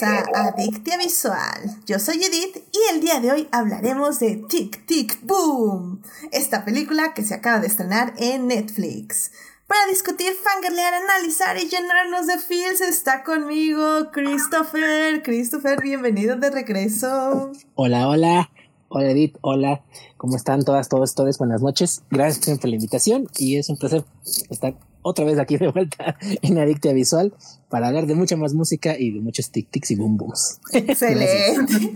a 0.00 0.24
Adictia 0.34 0.96
Visual. 0.96 1.76
Yo 1.84 1.98
soy 1.98 2.16
Edith 2.24 2.56
y 2.72 2.94
el 2.94 3.02
día 3.02 3.20
de 3.20 3.30
hoy 3.30 3.48
hablaremos 3.52 4.20
de 4.20 4.36
Tic 4.48 4.86
Tic 4.86 5.18
Boom, 5.22 6.00
esta 6.30 6.64
película 6.64 7.12
que 7.12 7.22
se 7.22 7.34
acaba 7.34 7.60
de 7.60 7.66
estrenar 7.66 8.14
en 8.16 8.46
Netflix. 8.46 9.32
Para 9.66 9.84
discutir, 9.90 10.32
fangirlear, 10.32 10.94
analizar 10.94 11.58
y 11.58 11.68
llenarnos 11.68 12.26
de 12.26 12.38
feels 12.38 12.80
está 12.80 13.22
conmigo 13.22 14.10
Christopher. 14.12 15.22
Christopher, 15.22 15.78
bienvenido 15.82 16.36
de 16.36 16.50
regreso. 16.50 17.52
Hola, 17.74 18.08
hola. 18.08 18.50
Hola 18.88 19.10
Edith, 19.10 19.36
hola. 19.42 19.82
¿Cómo 20.16 20.36
están 20.36 20.64
todas, 20.64 20.88
todos, 20.88 21.14
todos? 21.14 21.36
Buenas 21.36 21.60
noches. 21.60 22.02
Gracias 22.10 22.58
por 22.58 22.70
la 22.70 22.76
invitación 22.76 23.28
y 23.36 23.58
es 23.58 23.68
un 23.68 23.76
placer 23.76 24.04
estar 24.48 24.74
otra 25.02 25.24
vez 25.24 25.38
aquí 25.38 25.56
de 25.58 25.68
vuelta 25.68 26.16
en 26.42 26.58
Adictia 26.58 26.92
Visual 26.92 27.34
para 27.68 27.88
hablar 27.88 28.06
de 28.06 28.14
mucha 28.14 28.36
más 28.36 28.54
música 28.54 28.96
y 28.98 29.12
de 29.12 29.20
muchos 29.20 29.52
tic-tics 29.52 29.90
y 29.90 29.94
boom 29.96 30.16
booms. 30.16 30.60
Excelente. 30.72 31.92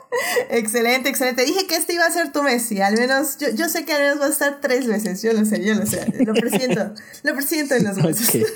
excelente, 0.50 1.08
excelente. 1.08 1.44
Dije 1.44 1.66
que 1.66 1.76
este 1.76 1.94
iba 1.94 2.04
a 2.04 2.10
ser 2.10 2.32
tu 2.32 2.42
mes 2.42 2.70
y 2.72 2.80
al 2.80 2.96
menos, 2.96 3.38
yo, 3.38 3.48
yo 3.50 3.68
sé 3.68 3.84
que 3.84 3.92
al 3.92 4.02
menos 4.02 4.20
va 4.20 4.26
a 4.26 4.30
estar 4.30 4.60
tres 4.60 4.86
veces. 4.86 5.22
Yo 5.22 5.32
lo 5.32 5.44
sé, 5.44 5.64
yo 5.64 5.74
lo 5.74 5.86
sé. 5.86 6.06
Lo 6.24 6.34
presiento, 6.34 6.94
lo 7.22 7.34
presiento 7.34 7.74
en 7.74 7.84
los 7.84 7.96
meses. 7.96 8.46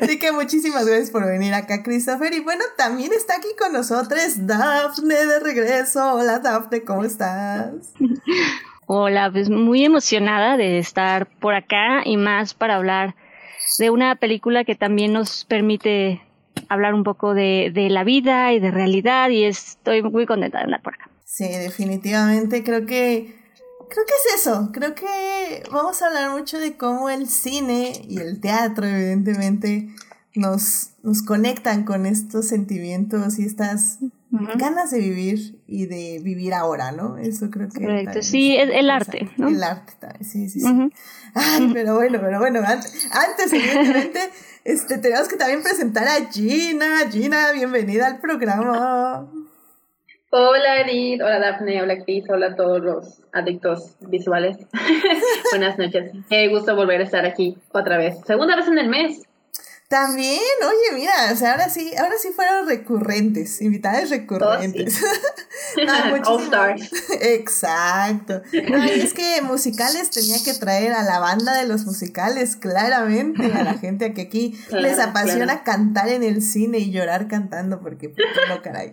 Así 0.00 0.18
que 0.18 0.30
muchísimas 0.30 0.86
gracias 0.86 1.10
por 1.10 1.26
venir 1.26 1.52
acá, 1.54 1.82
Christopher. 1.82 2.32
Y 2.32 2.40
bueno, 2.40 2.64
también 2.76 3.12
está 3.12 3.36
aquí 3.36 3.48
con 3.58 3.72
nosotros 3.72 4.46
Daphne 4.46 5.26
de 5.26 5.40
regreso. 5.40 6.14
Hola, 6.14 6.38
Daphne, 6.38 6.82
¿cómo 6.82 7.04
estás? 7.04 7.72
Hola, 8.86 9.30
pues 9.32 9.50
muy 9.50 9.84
emocionada 9.84 10.56
de 10.56 10.78
estar 10.78 11.26
por 11.40 11.54
acá 11.54 12.02
y 12.04 12.16
más 12.16 12.54
para 12.54 12.76
hablar 12.76 13.16
de 13.78 13.90
una 13.90 14.14
película 14.16 14.64
que 14.64 14.76
también 14.76 15.12
nos 15.12 15.44
permite 15.44 16.22
hablar 16.68 16.94
un 16.94 17.02
poco 17.02 17.34
de, 17.34 17.72
de 17.74 17.90
la 17.90 18.04
vida 18.04 18.52
y 18.52 18.60
de 18.60 18.70
realidad 18.70 19.30
y 19.30 19.44
estoy 19.44 20.02
muy 20.02 20.24
contenta 20.24 20.58
de 20.58 20.64
andar 20.64 20.82
por 20.82 20.94
acá. 20.94 21.10
Sí, 21.24 21.48
definitivamente 21.48 22.62
creo 22.62 22.86
que 22.86 23.34
creo 23.88 24.04
que 24.06 24.12
es 24.24 24.40
eso. 24.40 24.70
Creo 24.72 24.94
que 24.94 25.62
vamos 25.70 26.00
a 26.02 26.06
hablar 26.06 26.30
mucho 26.30 26.58
de 26.58 26.76
cómo 26.76 27.10
el 27.10 27.28
cine 27.28 27.92
y 28.08 28.18
el 28.18 28.40
teatro, 28.40 28.86
evidentemente, 28.86 29.88
nos, 30.34 30.90
nos 31.02 31.22
conectan 31.22 31.84
con 31.84 32.06
estos 32.06 32.48
sentimientos 32.48 33.38
y 33.38 33.46
estas 33.46 33.98
ganas 34.56 34.90
de 34.90 34.98
vivir 34.98 35.60
y 35.66 35.86
de 35.86 36.20
vivir 36.22 36.54
ahora, 36.54 36.92
¿no? 36.92 37.18
Eso 37.18 37.50
creo 37.50 37.68
que. 37.68 37.84
Correcto, 37.84 38.22
sí, 38.22 38.56
es 38.56 38.70
el 38.72 38.90
arte, 38.90 39.30
¿no? 39.36 39.48
El 39.48 39.62
arte 39.62 39.92
también, 39.98 40.24
sí, 40.24 40.48
sí, 40.48 40.60
sí. 40.60 40.90
Ay, 41.34 41.70
pero 41.72 41.96
bueno, 41.96 42.18
pero 42.20 42.38
bueno, 42.38 42.60
antes, 42.64 43.08
antes 43.12 43.52
evidentemente, 43.52 44.20
este, 44.64 44.98
tenemos 44.98 45.28
que 45.28 45.36
también 45.36 45.62
presentar 45.62 46.06
a 46.08 46.30
Gina. 46.30 47.10
Gina, 47.10 47.52
bienvenida 47.52 48.06
al 48.06 48.20
programa. 48.20 49.28
Hola 50.30 50.80
Edith, 50.80 51.22
hola 51.22 51.38
Daphne, 51.38 51.82
hola 51.82 52.02
Cris, 52.04 52.28
hola 52.28 52.48
a 52.48 52.56
todos 52.56 52.82
los 52.82 53.22
adictos 53.32 53.96
visuales. 54.00 54.58
Buenas 55.50 55.78
noches. 55.78 56.12
Qué 56.28 56.48
gusto 56.48 56.74
volver 56.74 57.00
a 57.00 57.04
estar 57.04 57.24
aquí 57.24 57.56
otra 57.72 57.96
vez. 57.96 58.18
Segunda 58.26 58.56
vez 58.56 58.66
en 58.66 58.78
el 58.78 58.88
mes. 58.88 59.25
También, 59.88 60.40
oye, 60.62 60.98
mira, 60.98 61.12
o 61.32 61.36
sea, 61.36 61.52
ahora 61.52 61.68
sí, 61.68 61.92
ahora 61.96 62.16
sí 62.18 62.30
fueron 62.34 62.66
recurrentes, 62.66 63.62
invitadas 63.62 64.10
recurrentes. 64.10 65.00
Oh, 65.00 66.16
All 66.34 66.42
stars. 66.42 66.90
Exacto. 67.20 68.42
Ay, 68.52 69.00
es 69.00 69.14
que 69.14 69.42
musicales 69.42 70.10
tenía 70.10 70.38
que 70.44 70.54
traer 70.54 70.92
a 70.92 71.04
la 71.04 71.20
banda 71.20 71.56
de 71.56 71.68
los 71.68 71.86
musicales, 71.86 72.56
claramente, 72.56 73.44
a 73.44 73.62
la 73.62 73.74
gente 73.74 74.12
que 74.12 74.22
aquí 74.22 74.58
les 74.72 74.98
apasiona 74.98 75.62
cantar 75.62 76.08
en 76.08 76.24
el 76.24 76.42
cine 76.42 76.78
y 76.78 76.90
llorar 76.90 77.28
cantando, 77.28 77.80
porque 77.80 78.08
pues, 78.08 78.26
no, 78.48 78.62
caray. 78.62 78.92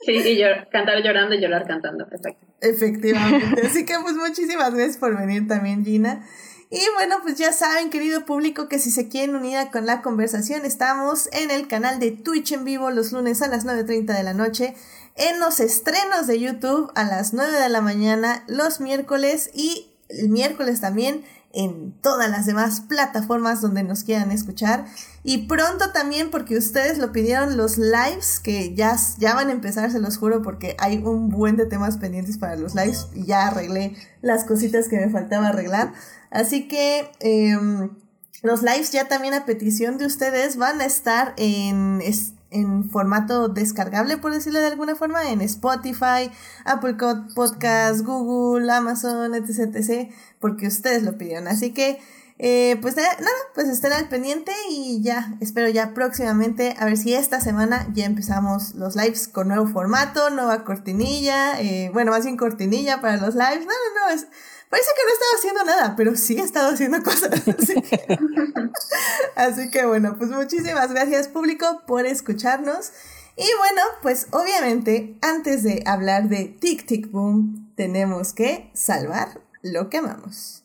Sí, 0.00 0.12
y 0.12 0.40
cantar 0.72 1.02
llorando 1.02 1.34
y 1.34 1.40
llorar 1.40 1.66
cantando, 1.66 2.06
exacto. 2.10 2.46
Efectivamente. 2.60 3.66
Así 3.66 3.84
que 3.84 3.94
pues 4.00 4.14
muchísimas 4.14 4.72
gracias 4.72 4.96
por 4.96 5.16
venir 5.18 5.46
también, 5.46 5.84
Gina. 5.84 6.26
Y 6.70 6.80
bueno, 6.94 7.16
pues 7.22 7.36
ya 7.36 7.52
saben, 7.52 7.88
querido 7.88 8.26
público, 8.26 8.68
que 8.68 8.78
si 8.78 8.90
se 8.90 9.08
quieren 9.08 9.34
unir 9.34 9.56
con 9.72 9.86
la 9.86 10.02
conversación, 10.02 10.66
estamos 10.66 11.30
en 11.32 11.50
el 11.50 11.66
canal 11.66 11.98
de 11.98 12.10
Twitch 12.10 12.52
en 12.52 12.64
vivo 12.64 12.90
los 12.90 13.10
lunes 13.12 13.40
a 13.40 13.48
las 13.48 13.64
9.30 13.64 14.14
de 14.14 14.22
la 14.22 14.34
noche, 14.34 14.74
en 15.16 15.40
los 15.40 15.60
estrenos 15.60 16.26
de 16.26 16.38
YouTube 16.38 16.92
a 16.94 17.04
las 17.04 17.32
9 17.32 17.58
de 17.58 17.68
la 17.70 17.80
mañana, 17.80 18.44
los 18.48 18.80
miércoles 18.80 19.50
y 19.54 19.90
el 20.10 20.28
miércoles 20.28 20.80
también 20.80 21.24
en 21.52 21.92
todas 22.02 22.30
las 22.30 22.46
demás 22.46 22.82
plataformas 22.82 23.60
donde 23.60 23.82
nos 23.82 24.04
quieran 24.04 24.30
escuchar. 24.30 24.84
Y 25.24 25.46
pronto 25.46 25.90
también, 25.92 26.30
porque 26.30 26.56
ustedes 26.56 26.98
lo 26.98 27.12
pidieron, 27.12 27.56
los 27.56 27.78
lives, 27.78 28.40
que 28.40 28.74
ya, 28.74 28.96
ya 29.18 29.34
van 29.34 29.48
a 29.48 29.52
empezar, 29.52 29.90
se 29.90 30.00
los 30.00 30.18
juro, 30.18 30.42
porque 30.42 30.76
hay 30.78 30.98
un 30.98 31.30
buen 31.30 31.56
de 31.56 31.66
temas 31.66 31.96
pendientes 31.96 32.38
para 32.38 32.56
los 32.56 32.74
lives 32.74 33.08
y 33.14 33.24
ya 33.24 33.48
arreglé 33.48 33.96
las 34.20 34.44
cositas 34.44 34.88
que 34.88 34.96
me 34.96 35.10
faltaba 35.10 35.48
arreglar. 35.48 35.92
Así 36.30 36.68
que 36.68 37.10
em, 37.20 37.90
los 38.42 38.62
lives 38.62 38.92
ya 38.92 39.08
también 39.08 39.34
a 39.34 39.46
petición 39.46 39.98
de 39.98 40.06
ustedes 40.06 40.56
van 40.56 40.80
a 40.80 40.84
estar 40.84 41.34
en, 41.36 42.00
en 42.50 42.88
formato 42.88 43.48
descargable, 43.48 44.16
por 44.16 44.32
decirlo 44.32 44.60
de 44.60 44.66
alguna 44.66 44.94
forma, 44.94 45.30
en 45.30 45.40
Spotify, 45.42 46.30
Apple 46.64 46.96
Podcast, 47.34 48.00
Google, 48.04 48.70
Amazon, 48.72 49.34
etc, 49.34 49.74
etc, 49.74 50.10
porque 50.40 50.66
ustedes 50.66 51.02
lo 51.02 51.18
pidieron. 51.18 51.48
Así 51.48 51.72
que, 51.72 52.00
eh, 52.38 52.78
pues 52.80 52.96
nada, 52.96 53.16
pues 53.54 53.68
estén 53.68 53.92
al 53.92 54.08
pendiente 54.08 54.52
y 54.70 55.02
ya, 55.02 55.36
espero 55.40 55.68
ya 55.68 55.92
próximamente, 55.92 56.74
a 56.78 56.84
ver 56.84 56.96
si 56.96 57.14
esta 57.14 57.40
semana 57.40 57.88
ya 57.92 58.06
empezamos 58.06 58.74
los 58.74 58.96
lives 58.96 59.28
con 59.28 59.48
nuevo 59.48 59.66
formato, 59.66 60.30
nueva 60.30 60.64
cortinilla, 60.64 61.60
eh, 61.60 61.90
bueno, 61.92 62.12
más 62.12 62.24
bien 62.24 62.36
cortinilla 62.36 63.00
para 63.00 63.16
los 63.16 63.34
lives. 63.34 63.66
No, 63.66 63.72
no, 63.72 64.06
no, 64.06 64.14
es 64.14 64.26
Parece 64.70 64.90
que 64.94 65.02
no 65.02 65.08
he 65.08 65.12
estado 65.12 65.36
haciendo 65.36 65.64
nada, 65.64 65.96
pero 65.96 66.16
sí 66.16 66.36
he 66.38 66.42
estado 66.42 66.72
haciendo 66.72 67.02
cosas. 67.02 67.30
Así 69.36 69.70
que, 69.70 69.86
bueno, 69.86 70.16
pues 70.18 70.30
muchísimas 70.30 70.90
gracias 70.92 71.28
público 71.28 71.82
por 71.86 72.06
escucharnos. 72.06 72.92
Y 73.36 73.46
bueno, 73.58 73.82
pues 74.02 74.26
obviamente 74.32 75.16
antes 75.22 75.62
de 75.62 75.82
hablar 75.86 76.28
de 76.28 76.46
Tic 76.46 76.86
Tic 76.86 77.10
Boom, 77.10 77.72
tenemos 77.76 78.32
que 78.32 78.70
salvar 78.74 79.40
lo 79.62 79.88
que 79.88 79.98
amamos. 79.98 80.64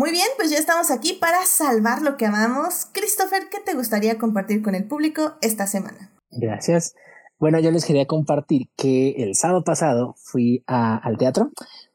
Muy 0.00 0.12
bien, 0.12 0.28
pues 0.38 0.50
ya 0.50 0.56
estamos 0.56 0.90
aquí 0.90 1.12
para 1.12 1.44
salvar 1.44 2.00
lo 2.00 2.16
que 2.16 2.24
amamos. 2.24 2.86
Christopher, 2.90 3.50
¿qué 3.50 3.58
te 3.62 3.74
gustaría 3.74 4.16
compartir 4.16 4.62
con 4.62 4.74
el 4.74 4.84
público 4.84 5.34
esta 5.42 5.66
semana? 5.66 6.10
Gracias. 6.30 6.94
Bueno, 7.38 7.60
yo 7.60 7.70
les 7.70 7.84
quería 7.84 8.06
compartir 8.06 8.70
que 8.78 9.10
el 9.18 9.34
sábado 9.34 9.62
pasado 9.62 10.14
fui 10.16 10.64
al 10.66 11.18
teatro, 11.18 11.50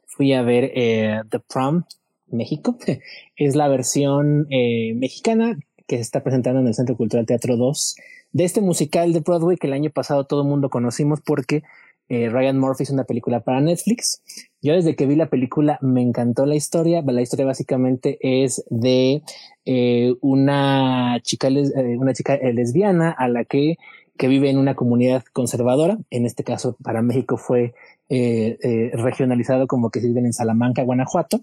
fui 0.05 0.33
a 0.33 0.43
ver 0.43 0.69
eh, 0.75 1.21
The 1.31 1.39
Prom 1.39 1.85
México. 2.27 2.77
es 3.37 3.55
la 3.55 3.67
versión 3.69 4.45
eh, 4.51 4.93
mexicana 4.93 5.57
que 5.87 5.95
se 5.95 6.03
está 6.03 6.21
presentando 6.21 6.59
en 6.59 6.67
el 6.67 6.75
Centro 6.75 6.95
Cultural 6.95 7.25
Teatro 7.25 7.57
2 7.57 7.95
de 8.33 8.43
este 8.43 8.61
musical 8.61 9.13
de 9.13 9.21
Broadway 9.21 9.57
que 9.57 9.65
el 9.65 9.73
año 9.73 9.89
pasado 9.89 10.27
todo 10.27 10.43
el 10.43 10.47
mundo 10.47 10.69
conocimos 10.69 11.21
porque 11.21 11.63
eh, 12.07 12.29
Ryan 12.29 12.59
Murphy 12.59 12.83
es 12.83 12.89
una 12.91 13.03
película 13.03 13.41
para 13.41 13.61
Netflix. 13.61 14.21
Yo 14.61 14.73
desde 14.73 14.95
que 14.95 15.05
vi 15.05 15.15
la 15.15 15.29
película 15.29 15.79
me 15.81 16.01
encantó 16.01 16.45
la 16.45 16.55
historia. 16.55 17.01
La 17.01 17.21
historia 17.21 17.45
básicamente 17.45 18.17
es 18.21 18.63
de 18.69 19.23
eh, 19.65 20.13
una 20.21 21.19
chica, 21.23 21.47
eh, 21.47 21.97
una 21.97 22.13
chica 22.13 22.37
lesbiana 22.37 23.11
a 23.11 23.27
la 23.27 23.43
que, 23.43 23.77
que 24.17 24.27
vive 24.27 24.49
en 24.49 24.57
una 24.57 24.75
comunidad 24.75 25.23
conservadora. 25.33 25.97
En 26.11 26.25
este 26.25 26.43
caso, 26.43 26.77
para 26.83 27.01
México 27.01 27.37
fue 27.37 27.73
regionalizado 28.07 29.65
como 29.65 29.89
que 29.89 29.99
viven 29.99 30.27
en 30.27 30.33
Salamanca, 30.33 30.83
Guanajuato, 30.83 31.41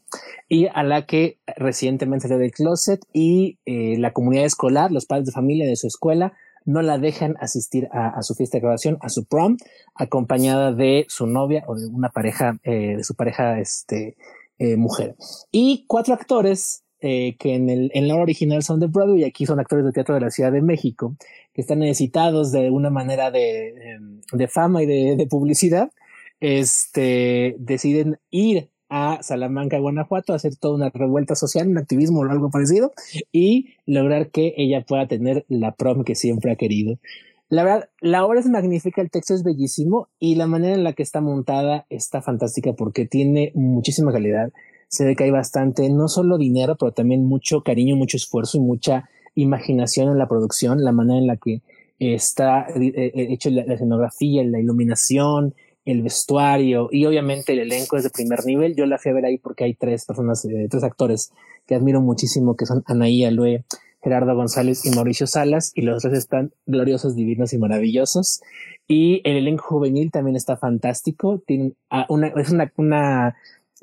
y 0.48 0.68
a 0.72 0.84
la 0.84 1.06
que 1.06 1.38
recientemente 1.56 2.28
salió 2.28 2.38
del 2.38 2.52
closet 2.52 3.00
y 3.12 3.58
la 3.66 4.12
comunidad 4.12 4.44
escolar, 4.44 4.92
los 4.92 5.06
padres 5.06 5.26
de 5.26 5.32
familia 5.32 5.66
de 5.66 5.74
su 5.74 5.88
escuela, 5.88 6.34
no 6.64 6.82
la 6.82 6.98
dejan 6.98 7.36
asistir 7.40 7.88
a, 7.92 8.22
su 8.22 8.34
fiesta 8.34 8.56
de 8.56 8.62
graduación, 8.62 8.98
a 9.00 9.08
su 9.08 9.24
prom, 9.24 9.56
acompañada 9.94 10.72
de 10.72 11.06
su 11.08 11.26
novia 11.26 11.64
o 11.66 11.74
de 11.74 11.86
una 11.86 12.10
pareja, 12.10 12.58
eh, 12.64 12.96
de 12.96 13.04
su 13.04 13.14
pareja 13.14 13.58
este, 13.58 14.16
eh, 14.58 14.76
mujer. 14.76 15.16
Y 15.50 15.84
cuatro 15.86 16.14
actores 16.14 16.84
eh, 17.00 17.36
que 17.38 17.54
en, 17.54 17.68
el, 17.68 17.90
en 17.94 18.08
la 18.08 18.16
original 18.16 18.62
son 18.62 18.80
de 18.80 18.86
Broadway 18.86 19.22
y 19.22 19.24
aquí 19.24 19.46
son 19.46 19.58
actores 19.60 19.84
de 19.84 19.92
teatro 19.92 20.14
de 20.14 20.20
la 20.20 20.30
Ciudad 20.30 20.52
de 20.52 20.62
México, 20.62 21.16
que 21.52 21.60
están 21.60 21.80
necesitados 21.80 22.52
de 22.52 22.70
una 22.70 22.90
manera 22.90 23.30
de, 23.30 23.98
de 24.32 24.48
fama 24.48 24.82
y 24.82 24.86
de, 24.86 25.16
de 25.16 25.26
publicidad, 25.26 25.90
este, 26.40 27.54
deciden 27.58 28.18
ir 28.30 28.71
a 28.94 29.22
Salamanca, 29.22 29.78
Guanajuato, 29.78 30.34
a 30.34 30.36
hacer 30.36 30.54
toda 30.56 30.74
una 30.74 30.90
revuelta 30.90 31.34
social, 31.34 31.66
un 31.66 31.78
activismo 31.78 32.20
o 32.20 32.30
algo 32.30 32.50
parecido, 32.50 32.92
y 33.32 33.70
lograr 33.86 34.30
que 34.30 34.52
ella 34.58 34.84
pueda 34.86 35.08
tener 35.08 35.46
la 35.48 35.72
prom 35.72 36.04
que 36.04 36.14
siempre 36.14 36.52
ha 36.52 36.56
querido. 36.56 36.98
La 37.48 37.64
verdad, 37.64 37.88
la 38.02 38.26
obra 38.26 38.40
es 38.40 38.46
magnífica, 38.46 39.00
el 39.00 39.10
texto 39.10 39.32
es 39.32 39.44
bellísimo 39.44 40.08
y 40.18 40.34
la 40.34 40.46
manera 40.46 40.74
en 40.74 40.84
la 40.84 40.92
que 40.92 41.02
está 41.02 41.22
montada 41.22 41.86
está 41.88 42.20
fantástica 42.20 42.74
porque 42.74 43.06
tiene 43.06 43.50
muchísima 43.54 44.12
calidad. 44.12 44.52
Se 44.88 45.06
ve 45.06 45.16
que 45.16 45.24
hay 45.24 45.30
bastante, 45.30 45.88
no 45.88 46.08
solo 46.08 46.36
dinero, 46.36 46.76
pero 46.78 46.92
también 46.92 47.24
mucho 47.24 47.62
cariño, 47.62 47.96
mucho 47.96 48.18
esfuerzo 48.18 48.58
y 48.58 48.60
mucha 48.60 49.08
imaginación 49.34 50.10
en 50.10 50.18
la 50.18 50.28
producción, 50.28 50.84
la 50.84 50.92
manera 50.92 51.18
en 51.18 51.26
la 51.26 51.38
que 51.38 51.62
está 51.98 52.66
eh, 52.68 52.92
eh, 52.94 53.12
hecho 53.30 53.48
la, 53.48 53.62
escenografía, 53.62 54.44
la 54.44 54.60
iluminación, 54.60 55.54
el 55.84 56.02
vestuario 56.02 56.88
y 56.92 57.06
obviamente 57.06 57.52
el 57.52 57.60
elenco 57.60 57.96
es 57.96 58.04
de 58.04 58.10
primer 58.10 58.44
nivel. 58.44 58.76
Yo 58.76 58.86
la 58.86 58.98
fui 58.98 59.10
a 59.10 59.14
ver 59.14 59.24
ahí 59.24 59.38
porque 59.38 59.64
hay 59.64 59.74
tres 59.74 60.04
personas, 60.04 60.44
eh, 60.44 60.68
tres 60.70 60.84
actores 60.84 61.32
que 61.66 61.74
admiro 61.74 62.00
muchísimo, 62.00 62.56
que 62.56 62.66
son 62.66 62.82
Anaí 62.86 63.24
Alue, 63.24 63.64
Gerardo 64.02 64.34
González 64.34 64.84
y 64.84 64.90
Mauricio 64.90 65.26
Salas, 65.26 65.72
y 65.74 65.82
los 65.82 66.02
tres 66.02 66.18
están 66.18 66.52
gloriosos, 66.66 67.14
divinos 67.14 67.52
y 67.52 67.58
maravillosos. 67.58 68.40
Y 68.88 69.22
el 69.24 69.36
elenco 69.36 69.64
juvenil 69.64 70.10
también 70.10 70.36
está 70.36 70.56
fantástico. 70.56 71.42
Tiene 71.46 71.74
una, 72.08 72.28
es 72.28 72.50
una, 72.50 72.72
una 72.76 73.36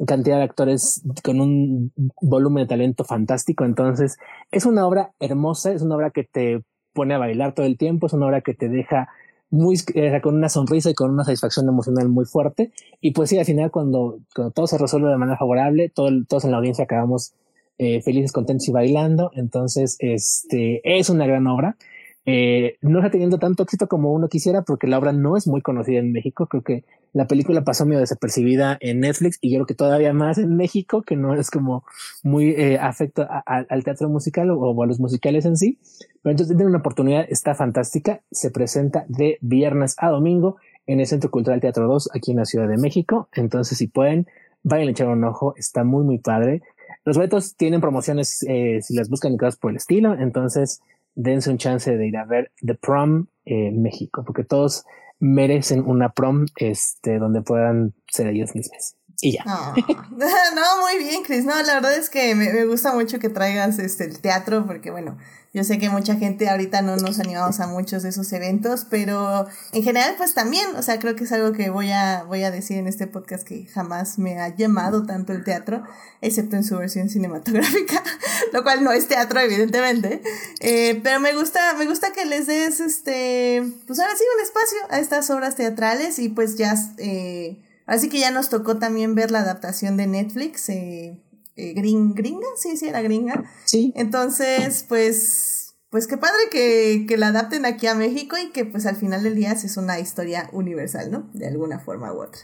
cantidad 0.06 0.38
de 0.38 0.44
actores 0.44 1.02
con 1.24 1.40
un 1.40 1.94
volumen 2.22 2.64
de 2.64 2.68
talento 2.68 3.04
fantástico. 3.06 3.66
Entonces, 3.66 4.18
es 4.52 4.66
una 4.66 4.86
obra 4.86 5.12
hermosa, 5.20 5.72
es 5.72 5.82
una 5.82 5.96
obra 5.96 6.12
que 6.12 6.26
te 6.26 6.64
pone 6.94 7.14
a 7.14 7.18
bailar 7.18 7.54
todo 7.54 7.66
el 7.66 7.78
tiempo, 7.78 8.08
es 8.08 8.14
una 8.14 8.26
obra 8.26 8.42
que 8.42 8.54
te 8.54 8.68
deja 8.68 9.10
muy 9.50 9.78
con 10.22 10.36
una 10.36 10.50
sonrisa 10.50 10.90
y 10.90 10.94
con 10.94 11.12
una 11.12 11.24
satisfacción 11.24 11.68
emocional 11.68 12.10
muy 12.10 12.26
fuerte. 12.26 12.72
Y 13.02 13.12
pues 13.12 13.30
sí, 13.30 13.38
al 13.38 13.46
final, 13.46 13.72
cuando, 13.72 14.20
cuando 14.36 14.52
todo 14.52 14.68
se 14.68 14.78
resuelve 14.78 15.10
de 15.10 15.18
manera 15.18 15.38
favorable, 15.38 15.90
todo, 15.90 16.10
todos 16.28 16.46
en 16.46 16.52
la 16.52 16.58
audiencia 16.58 16.84
acabamos 16.84 17.34
eh, 17.78 18.02
felices, 18.02 18.32
contentos 18.32 18.68
y 18.68 18.72
bailando. 18.72 19.32
Entonces, 19.34 19.96
este 20.00 20.82
es 20.84 21.10
una 21.10 21.26
gran 21.26 21.48
obra. 21.48 21.78
Eh, 22.26 22.78
no 22.82 23.00
está 23.00 23.12
teniendo 23.12 23.40
tanto 23.40 23.64
éxito 23.64 23.88
como 23.88 24.14
uno 24.14 24.28
quisiera 24.28 24.62
porque 24.62 24.88
la 24.88 25.00
obra 25.00 25.14
no 25.14 25.38
es 25.38 25.48
muy 25.48 25.62
conocida 25.62 26.00
en 26.00 26.12
México. 26.12 26.48
Creo 26.48 26.64
que 26.64 26.84
la 27.14 27.28
película 27.28 27.64
pasó 27.64 27.86
medio 27.86 28.00
desapercibida 28.00 28.78
en 28.82 29.00
Netflix 29.00 29.40
y 29.42 29.52
yo 29.52 29.58
creo 29.58 29.66
que 29.66 29.74
todavía 29.74 30.14
más 30.14 30.38
en 30.38 30.56
México, 30.56 31.02
que 31.02 31.16
no 31.16 31.34
es 31.34 31.50
como 31.50 31.84
muy 32.24 32.50
eh, 32.50 32.78
afecto 32.78 33.28
al 33.46 33.84
teatro 33.84 34.10
musical 34.10 34.52
o, 34.52 34.84
a 34.84 34.86
los 34.86 35.00
musicales 35.00 35.46
en 35.46 35.58
sí. 35.58 35.80
Pero 36.22 36.32
entonces 36.32 36.56
tiene 36.56 36.70
una 36.70 36.80
oportunidad, 36.80 37.26
está 37.30 37.56
fantástica. 37.56 38.22
Se 38.32 38.52
presenta 38.52 39.06
de 39.08 39.38
viernes 39.42 39.96
a 39.98 40.10
domingo 40.10 40.58
en 40.86 41.00
el 41.00 41.08
Centro 41.08 41.32
Cultural 41.32 41.62
Teatro 41.62 41.88
2 41.88 42.10
aquí 42.14 42.32
en 42.32 42.38
la 42.38 42.46
Ciudad 42.46 42.68
de 42.68 42.78
México. 42.78 43.30
Entonces, 43.34 43.78
si 43.78 43.88
pueden, 43.88 44.28
vayan 44.64 44.90
a 44.90 44.92
echar 44.92 45.08
un 45.08 45.24
ojo. 45.24 45.54
Está 45.58 45.84
muy, 45.84 46.04
muy 46.04 46.20
padre. 46.20 46.62
Los 47.06 47.18
boletos 47.18 47.56
tienen 47.56 47.82
promociones 47.82 48.44
eh, 48.48 48.80
si 48.82 48.96
las 48.96 49.10
buscan 49.10 49.34
y 49.34 49.38
por 49.38 49.72
el 49.72 49.78
estilo, 49.78 50.14
entonces 50.14 50.82
dense 51.16 51.50
un 51.50 51.58
chance 51.58 51.96
de 51.96 52.08
ir 52.08 52.18
a 52.18 52.26
ver 52.26 52.52
The 52.66 52.76
Prom 52.76 53.28
en 53.46 53.82
México, 53.82 54.24
porque 54.26 54.44
todos 54.44 54.86
merecen 55.20 55.86
una 55.86 56.10
prom 56.10 56.46
este, 56.56 57.20
donde 57.20 57.42
puedan 57.42 57.94
ser 58.08 58.28
ellos 58.28 58.56
mismos. 58.56 58.96
Y 59.22 59.34
ya. 59.34 59.44
No, 59.46 59.74
no 59.78 60.82
muy 60.82 61.04
bien, 61.04 61.24
Chris. 61.24 61.46
No, 61.46 61.62
la 61.62 61.76
verdad 61.76 61.96
es 61.96 62.10
que 62.10 62.36
me, 62.36 62.52
me, 62.54 62.66
gusta 62.66 62.94
mucho 62.94 63.20
que 63.20 63.30
traigas 63.30 63.80
este, 63.80 64.06
el 64.06 64.20
teatro, 64.20 64.66
porque 64.66 64.92
bueno, 64.92 65.18
yo 65.52 65.64
sé 65.64 65.80
que 65.80 65.90
mucha 65.90 66.16
gente 66.16 66.48
ahorita 66.48 66.84
no 66.84 66.96
nos 66.98 67.20
animamos 67.20 67.60
a 67.60 67.66
muchos 67.66 68.04
de 68.04 68.10
esos 68.10 68.32
eventos, 68.34 68.86
pero 68.88 69.48
en 69.74 69.82
general 69.82 70.14
pues 70.16 70.36
también, 70.36 70.76
o 70.76 70.84
sea, 70.84 71.00
creo 71.00 71.16
que 71.16 71.24
es 71.24 71.32
algo 71.32 71.54
que 71.54 71.72
voy 71.72 71.92
a, 71.92 72.24
voy 72.24 72.44
a 72.44 72.52
decir 72.52 72.78
en 72.78 72.88
este 72.88 73.08
podcast 73.08 73.48
que 73.48 73.66
jamás 73.66 74.20
me 74.20 74.40
ha 74.40 74.56
llamado 74.56 75.08
tanto 75.08 75.34
el 75.34 75.44
teatro, 75.44 75.84
excepto 76.22 76.56
en 76.56 76.64
su 76.64 76.78
versión 76.78 77.10
cinematográfica, 77.10 78.04
lo 78.54 78.62
cual 78.62 78.84
no 78.84 78.92
es 78.92 79.08
teatro 79.08 79.40
evidentemente, 79.40 80.22
eh, 80.60 81.00
pero 81.04 81.20
me 81.20 81.34
gusta, 81.34 81.74
me 81.80 81.88
gusta 81.88 82.14
que 82.14 82.26
les 82.26 82.46
des 82.46 82.80
este, 82.80 83.64
pues 83.88 84.00
ahora 84.00 84.14
sí 84.16 84.24
un 84.36 84.44
espacio 84.44 84.78
a 84.92 85.00
estas 85.00 85.32
obras 85.32 85.56
teatrales 85.56 86.20
y 86.20 86.30
pues 86.30 86.58
ya, 86.58 86.76
eh, 87.00 87.58
así 87.90 88.10
que 88.10 88.20
ya 88.20 88.32
nos 88.32 88.50
tocó 88.50 88.78
también 88.78 89.16
ver 89.16 89.32
la 89.32 89.40
adaptación 89.42 89.98
de 89.98 90.08
Netflix, 90.08 90.70
eh, 90.70 91.22
eh, 91.56 91.74
gringa, 91.74 92.48
sí, 92.56 92.78
sí, 92.78 92.88
era 92.88 93.02
gringa. 93.02 93.44
Sí. 93.66 93.92
Entonces, 93.96 94.86
pues, 94.88 95.76
pues 95.90 96.08
qué 96.08 96.18
padre 96.18 96.40
que, 96.52 97.06
que 97.08 97.18
la 97.18 97.28
adapten 97.28 97.66
aquí 97.66 97.88
a 97.88 97.96
México 97.96 98.38
y 98.38 98.52
que 98.52 98.66
pues 98.66 98.86
al 98.86 98.96
final 98.96 99.24
del 99.24 99.36
día 99.36 99.52
es 99.52 99.76
una 99.76 100.00
historia 100.00 100.50
universal, 100.54 101.12
¿no? 101.12 101.30
De 101.34 101.48
alguna 101.48 101.80
forma 101.80 102.14
u 102.14 102.22
otra. 102.22 102.42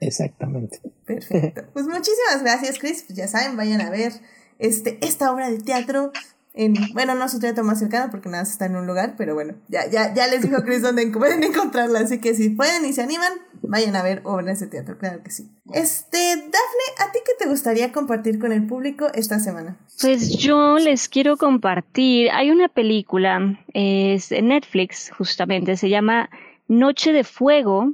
Exactamente. 0.00 0.80
Perfecto. 1.04 1.62
Pues 1.72 1.86
muchísimas 1.86 2.42
gracias, 2.42 2.78
Chris. 2.78 3.04
Pues 3.06 3.16
ya 3.16 3.28
saben, 3.28 3.56
vayan 3.56 3.80
a 3.80 3.90
ver 3.90 4.12
este, 4.58 4.98
esta 5.06 5.32
obra 5.32 5.50
de 5.50 5.58
teatro 5.58 6.12
en, 6.56 6.74
bueno, 6.94 7.14
no 7.14 7.28
su 7.28 7.38
teatro 7.38 7.62
más 7.64 7.78
cercano 7.78 8.10
porque 8.10 8.30
nada 8.30 8.42
está 8.42 8.64
en 8.64 8.76
un 8.76 8.86
lugar, 8.86 9.14
pero 9.18 9.34
bueno, 9.34 9.54
ya, 9.68 9.88
ya, 9.90 10.14
ya 10.14 10.26
les 10.26 10.40
dijo 10.40 10.62
Chris 10.64 10.80
dónde 10.80 11.06
pueden 11.08 11.44
encontrarla, 11.44 12.00
así 12.00 12.18
que 12.18 12.34
si 12.34 12.48
pueden 12.48 12.86
y 12.86 12.94
se 12.94 13.02
animan, 13.02 13.32
vayan 13.60 13.94
a 13.94 14.02
ver 14.02 14.22
obras 14.24 14.58
de 14.60 14.66
teatro, 14.66 14.96
claro 14.96 15.22
que 15.22 15.30
sí. 15.30 15.50
Este, 15.74 16.16
Dafne, 16.16 17.06
¿a 17.06 17.12
ti 17.12 17.18
qué 17.26 17.32
te 17.38 17.48
gustaría 17.48 17.92
compartir 17.92 18.38
con 18.38 18.52
el 18.52 18.66
público 18.66 19.08
esta 19.12 19.38
semana? 19.38 19.76
Pues 20.00 20.30
yo 20.38 20.78
les 20.78 21.10
quiero 21.10 21.36
compartir, 21.36 22.30
hay 22.30 22.50
una 22.50 22.68
película, 22.68 23.60
es 23.74 24.32
en 24.32 24.48
Netflix 24.48 25.10
justamente, 25.16 25.76
se 25.76 25.90
llama 25.90 26.30
Noche 26.68 27.12
de 27.12 27.22
Fuego, 27.22 27.92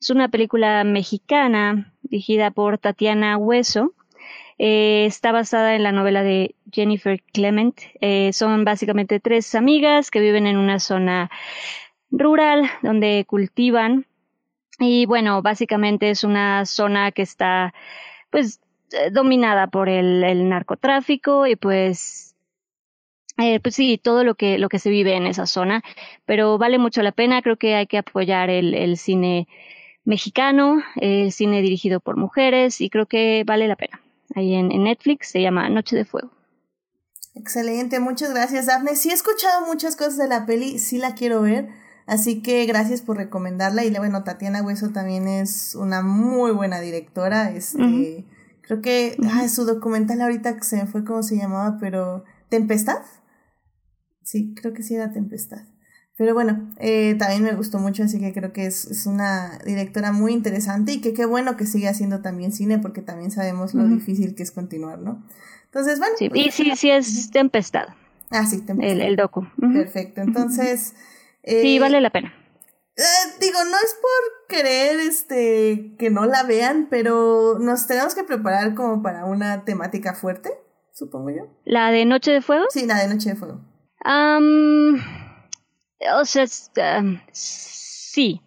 es 0.00 0.08
una 0.08 0.30
película 0.30 0.84
mexicana 0.84 1.92
dirigida 2.02 2.50
por 2.50 2.78
Tatiana 2.78 3.36
Hueso 3.36 3.92
eh, 4.62 5.06
está 5.06 5.32
basada 5.32 5.74
en 5.74 5.82
la 5.82 5.90
novela 5.90 6.22
de 6.22 6.54
Jennifer 6.70 7.22
Clement. 7.32 7.80
Eh, 8.02 8.30
son 8.34 8.62
básicamente 8.66 9.18
tres 9.18 9.54
amigas 9.54 10.10
que 10.10 10.20
viven 10.20 10.46
en 10.46 10.58
una 10.58 10.80
zona 10.80 11.30
rural 12.10 12.68
donde 12.82 13.24
cultivan. 13.26 14.06
Y 14.78 15.06
bueno, 15.06 15.40
básicamente 15.40 16.10
es 16.10 16.24
una 16.24 16.66
zona 16.66 17.10
que 17.10 17.22
está 17.22 17.72
pues 18.30 18.60
eh, 18.92 19.10
dominada 19.10 19.68
por 19.68 19.88
el, 19.88 20.48
narcotráfico 20.50 21.46
y 21.46 21.56
pues 21.56 22.36
pues 23.62 23.74
sí, 23.74 23.96
todo 23.96 24.24
lo 24.24 24.34
que, 24.34 24.58
lo 24.58 24.68
que 24.68 24.78
se 24.78 24.90
vive 24.90 25.14
en 25.14 25.26
esa 25.26 25.46
zona, 25.46 25.82
pero 26.26 26.58
vale 26.58 26.76
mucho 26.76 27.02
la 27.02 27.12
pena, 27.12 27.40
creo 27.40 27.56
que 27.56 27.74
hay 27.74 27.86
que 27.86 27.96
apoyar 27.96 28.50
el 28.50 28.98
cine 28.98 29.48
mexicano, 30.04 30.82
el 30.96 31.32
cine 31.32 31.62
dirigido 31.62 32.00
por 32.00 32.18
mujeres 32.18 32.82
y 32.82 32.90
creo 32.90 33.06
que 33.06 33.44
vale 33.46 33.66
la 33.66 33.76
pena 33.76 34.02
ahí 34.34 34.54
en, 34.54 34.68
Netflix, 34.68 35.28
se 35.28 35.40
llama 35.40 35.68
Noche 35.68 35.96
de 35.96 36.04
Fuego. 36.04 36.30
Excelente, 37.34 38.00
muchas 38.00 38.30
gracias, 38.30 38.66
Daphne. 38.66 38.96
Sí 38.96 39.10
he 39.10 39.14
escuchado 39.14 39.66
muchas 39.66 39.96
cosas 39.96 40.16
de 40.16 40.28
la 40.28 40.46
peli, 40.46 40.78
sí 40.78 40.98
la 40.98 41.14
quiero 41.14 41.42
ver, 41.42 41.68
así 42.06 42.42
que 42.42 42.66
gracias 42.66 43.02
por 43.02 43.16
recomendarla. 43.16 43.84
Y 43.84 43.90
bueno, 43.90 44.24
Tatiana 44.24 44.62
Hueso 44.62 44.90
también 44.90 45.28
es 45.28 45.74
una 45.74 46.02
muy 46.02 46.50
buena 46.50 46.80
directora. 46.80 47.50
Este, 47.50 48.26
creo 48.62 48.82
que 48.82 49.16
su 49.48 49.64
documental 49.64 50.20
ahorita 50.20 50.60
se 50.62 50.76
me 50.76 50.86
fue 50.86 51.04
cómo 51.04 51.22
se 51.22 51.36
llamaba, 51.36 51.78
pero 51.78 52.24
¿Tempestad? 52.50 53.02
Sí, 54.24 54.54
creo 54.54 54.74
que 54.74 54.82
sí 54.82 54.96
era 54.96 55.12
Tempestad. 55.12 55.69
Pero 56.20 56.34
bueno, 56.34 56.70
eh, 56.76 57.16
también 57.18 57.44
me 57.44 57.52
gustó 57.54 57.78
mucho, 57.78 58.02
así 58.02 58.20
que 58.20 58.34
creo 58.34 58.52
que 58.52 58.66
es, 58.66 58.84
es, 58.84 59.06
una 59.06 59.58
directora 59.64 60.12
muy 60.12 60.34
interesante 60.34 60.92
y 60.92 61.00
que 61.00 61.14
qué 61.14 61.24
bueno 61.24 61.56
que 61.56 61.64
sigue 61.64 61.88
haciendo 61.88 62.20
también 62.20 62.52
cine 62.52 62.78
porque 62.78 63.00
también 63.00 63.30
sabemos 63.30 63.72
lo 63.72 63.88
difícil 63.88 64.34
que 64.34 64.42
es 64.42 64.50
continuar, 64.50 64.98
¿no? 64.98 65.24
Entonces, 65.64 65.98
bueno. 65.98 66.14
Sí, 66.18 66.28
pues, 66.28 66.46
y 66.46 66.50
sí, 66.50 66.76
sí 66.76 66.90
es 66.90 67.30
Tempestad. 67.30 67.86
Ah, 68.28 68.44
sí, 68.44 68.60
Tempestad. 68.60 68.96
El, 68.96 69.00
el 69.00 69.16
docu. 69.16 69.46
Perfecto, 69.72 70.20
entonces... 70.20 70.92
sí, 71.42 71.76
eh, 71.76 71.80
vale 71.80 72.02
la 72.02 72.10
pena. 72.10 72.34
Eh, 72.98 73.02
digo, 73.40 73.64
no 73.64 73.78
es 73.78 73.96
por 74.02 74.46
querer 74.46 75.00
este, 75.00 75.94
que 75.98 76.10
no 76.10 76.26
la 76.26 76.42
vean, 76.42 76.88
pero 76.90 77.56
nos 77.58 77.86
tenemos 77.86 78.14
que 78.14 78.24
preparar 78.24 78.74
como 78.74 79.02
para 79.02 79.24
una 79.24 79.64
temática 79.64 80.12
fuerte, 80.12 80.50
supongo 80.92 81.30
yo. 81.30 81.46
¿La 81.64 81.90
de 81.90 82.04
Noche 82.04 82.30
de 82.30 82.42
Fuego? 82.42 82.66
Sí, 82.68 82.84
la 82.84 82.98
de 82.98 83.08
Noche 83.08 83.30
de 83.30 83.36
Fuego. 83.36 83.62
Um, 84.04 84.98
o 86.14 86.24
sea, 86.24 86.44
em, 86.76 87.20
sí. 87.32 88.40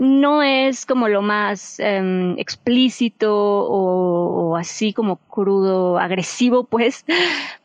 No 0.00 0.42
es 0.42 0.84
como 0.84 1.08
lo 1.08 1.22
más 1.22 1.80
em, 1.80 2.38
explícito 2.38 3.34
o, 3.34 4.56
así 4.56 4.92
como 4.92 5.16
crudo, 5.16 5.98
agresivo, 5.98 6.64
pues, 6.70 7.06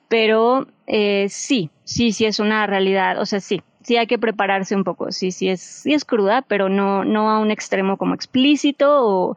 pero 0.07 0.67
eh, 0.87 1.27
sí, 1.29 1.69
sí, 1.83 2.13
sí 2.13 2.25
es 2.25 2.39
una 2.39 2.65
realidad. 2.65 3.19
O 3.19 3.25
sea, 3.25 3.39
sí, 3.41 3.61
sí 3.83 3.97
hay 3.97 4.07
que 4.07 4.17
prepararse 4.17 4.75
un 4.75 4.83
poco. 4.83 5.11
Sí, 5.11 5.31
sí 5.31 5.49
es, 5.49 5.61
sí 5.61 5.93
es 5.93 6.05
cruda, 6.05 6.41
pero 6.43 6.69
no, 6.69 7.03
no 7.03 7.29
a 7.29 7.39
un 7.39 7.51
extremo 7.51 7.97
como 7.97 8.13
explícito 8.15 9.05
o 9.05 9.35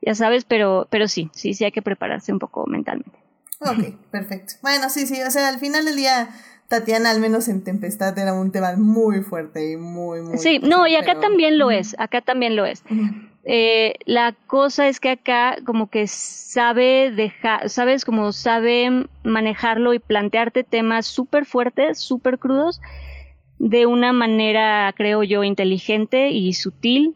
ya 0.00 0.14
sabes, 0.14 0.44
pero, 0.44 0.86
pero 0.90 1.08
sí, 1.08 1.30
sí, 1.34 1.54
sí 1.54 1.64
hay 1.64 1.72
que 1.72 1.82
prepararse 1.82 2.32
un 2.32 2.38
poco 2.38 2.66
mentalmente. 2.66 3.18
Ok, 3.60 3.94
perfecto. 4.10 4.54
Bueno, 4.62 4.90
sí, 4.90 5.06
sí, 5.06 5.22
o 5.22 5.30
sea, 5.30 5.48
al 5.48 5.58
final 5.58 5.84
del 5.84 5.96
día 5.96 6.28
Tatiana, 6.74 7.12
al 7.12 7.20
menos 7.20 7.46
en 7.46 7.62
Tempestad, 7.62 8.18
era 8.18 8.34
un 8.34 8.50
tema 8.50 8.74
muy 8.76 9.22
fuerte 9.22 9.70
y 9.70 9.76
muy, 9.76 10.22
muy. 10.22 10.38
Sí, 10.38 10.58
no, 10.58 10.88
y 10.88 10.96
acá 10.96 11.20
también 11.20 11.56
lo 11.56 11.70
es, 11.70 11.94
acá 12.00 12.20
también 12.20 12.56
lo 12.56 12.66
es. 12.66 12.82
Eh, 13.44 13.94
la 14.06 14.34
cosa 14.48 14.88
es 14.88 14.98
que 14.98 15.10
acá 15.10 15.56
como 15.64 15.88
que 15.88 16.08
sabe 16.08 17.12
dejar, 17.12 17.70
sabes, 17.70 18.04
como 18.04 18.32
sabe 18.32 19.06
manejarlo 19.22 19.94
y 19.94 20.00
plantearte 20.00 20.64
temas 20.64 21.06
súper 21.06 21.44
fuertes, 21.44 22.00
súper 22.00 22.40
crudos, 22.40 22.80
de 23.60 23.86
una 23.86 24.12
manera, 24.12 24.92
creo 24.96 25.22
yo, 25.22 25.44
inteligente 25.44 26.30
y 26.30 26.54
sutil, 26.54 27.14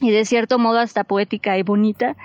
y 0.00 0.10
de 0.10 0.24
cierto 0.24 0.58
modo 0.58 0.80
hasta 0.80 1.04
poética 1.04 1.56
y 1.56 1.62
bonita, 1.62 2.16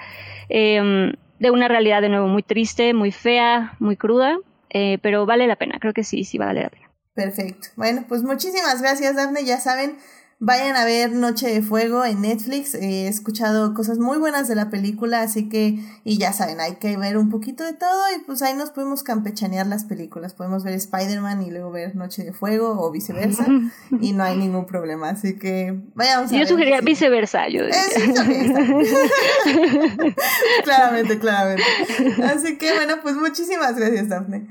em, 0.50 1.14
de 1.38 1.52
una 1.52 1.68
realidad 1.68 2.02
de 2.02 2.10
nuevo 2.10 2.28
muy 2.28 2.42
triste, 2.42 2.96
muy 2.96 3.12
fea, 3.12 3.76
muy 3.78 3.96
cruda, 3.96 4.40
eh, 4.74 4.98
pero 5.02 5.26
vale 5.26 5.48
la 5.48 5.56
pena, 5.56 5.78
creo 5.80 5.94
que 5.94 6.04
sí, 6.04 6.24
sí 6.24 6.38
vale 6.38 6.64
la 6.64 6.70
pena. 6.70 6.90
Perfecto. 7.14 7.70
Bueno, 7.76 8.06
pues 8.08 8.24
muchísimas 8.24 8.82
gracias, 8.82 9.16
Daphne. 9.16 9.44
Ya 9.44 9.60
saben, 9.60 9.98
Vayan 10.44 10.76
a 10.76 10.86
ver 10.86 11.12
Noche 11.12 11.54
de 11.54 11.62
Fuego 11.62 12.04
en 12.04 12.22
Netflix. 12.22 12.74
he 12.74 13.08
escuchado 13.08 13.76
cosas 13.76 14.00
muy 14.00 14.18
buenas 14.18 14.48
de 14.48 14.56
la 14.56 14.72
película, 14.72 15.22
así 15.22 15.50
que, 15.50 15.78
y 16.04 16.18
ya 16.18 16.34
saben, 16.34 16.60
hay 16.60 16.78
que 16.78 16.98
ver 16.98 17.16
un 17.16 17.30
poquito 17.30 17.64
de 17.64 17.74
todo 17.74 18.02
y 18.18 18.24
pues 18.24 18.42
ahí 18.42 18.56
nos 18.56 18.72
podemos 18.72 19.04
campechanear 19.04 19.68
las 19.68 19.84
películas. 19.84 20.34
Podemos 20.34 20.64
ver 20.64 20.74
Spider-Man 20.74 21.44
y 21.44 21.52
luego 21.52 21.70
ver 21.70 21.96
Noche 21.96 22.24
de 22.24 22.34
Fuego 22.34 22.82
o 22.82 22.90
viceversa 22.90 23.46
y 24.02 24.14
no 24.14 24.24
hay 24.24 24.36
ningún 24.36 24.66
problema. 24.66 25.10
Así 25.10 25.38
que 25.38 25.80
vayamos 25.94 26.32
a 26.32 26.36
Yo 26.36 26.48
sugeriría 26.48 26.82
viceversa. 26.82 27.48
Yo 27.48 27.62
claramente, 30.64 31.20
claramente. 31.20 31.64
Así 32.24 32.58
que 32.58 32.74
bueno, 32.74 32.96
pues 33.04 33.16
muchísimas 33.16 33.76
gracias, 33.76 34.10
Daphne. 34.10 34.48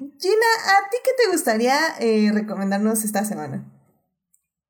Gina, 0.00 0.50
¿a 0.64 0.88
ti 0.88 0.96
qué 1.04 1.10
te 1.22 1.30
gustaría 1.30 1.76
eh, 2.00 2.30
recomendarnos 2.32 3.04
esta 3.04 3.22
semana? 3.22 3.66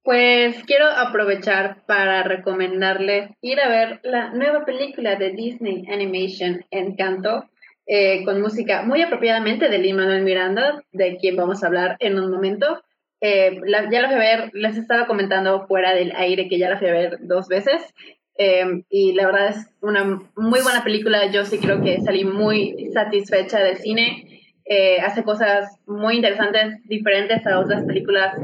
Pues 0.03 0.65
quiero 0.65 0.87
aprovechar 0.87 1.85
para 1.87 2.25
recomendarles 2.25 3.31
ir 3.41 3.61
a 3.61 3.69
ver 3.69 4.01
la 4.03 4.31
nueva 4.31 4.65
película 4.65 5.15
de 5.15 5.31
Disney 5.31 5.87
Animation 5.89 6.65
Encanto, 6.73 7.45
eh, 7.87 8.25
con 8.25 8.41
música 8.41 8.83
muy 8.83 9.03
apropiadamente 9.03 9.69
de 9.69 9.79
Lin 9.79 9.97
Manuel 9.97 10.25
Miranda, 10.25 10.83
de 10.91 11.17
quien 11.19 11.37
vamos 11.37 11.63
a 11.63 11.69
hablar 11.69 11.97
en 12.01 12.19
un 12.19 12.29
momento. 12.33 12.83
Eh, 13.21 13.61
ya 13.69 14.01
la 14.01 14.09
fui 14.09 14.17
a 14.17 14.19
ver, 14.19 14.51
les 14.53 14.77
estaba 14.77 15.07
comentando 15.07 15.65
fuera 15.69 15.95
del 15.95 16.11
aire 16.17 16.49
que 16.49 16.59
ya 16.59 16.71
la 16.71 16.79
fui 16.79 16.89
a 16.89 16.93
ver 16.93 17.19
dos 17.21 17.47
veces. 17.47 17.81
Y 18.89 19.13
la 19.13 19.27
verdad 19.27 19.49
es 19.51 19.69
una 19.83 20.03
muy 20.35 20.63
buena 20.63 20.83
película. 20.83 21.31
Yo 21.31 21.45
sí 21.45 21.59
creo 21.59 21.83
que 21.83 22.01
salí 22.01 22.25
muy 22.25 22.91
satisfecha 22.95 23.59
del 23.59 23.77
cine. 23.77 24.40
Eh, 24.73 25.01
hace 25.01 25.25
cosas 25.25 25.81
muy 25.89 26.15
interesantes, 26.15 26.81
diferentes 26.85 27.45
a 27.45 27.59
otras 27.59 27.83
películas, 27.83 28.37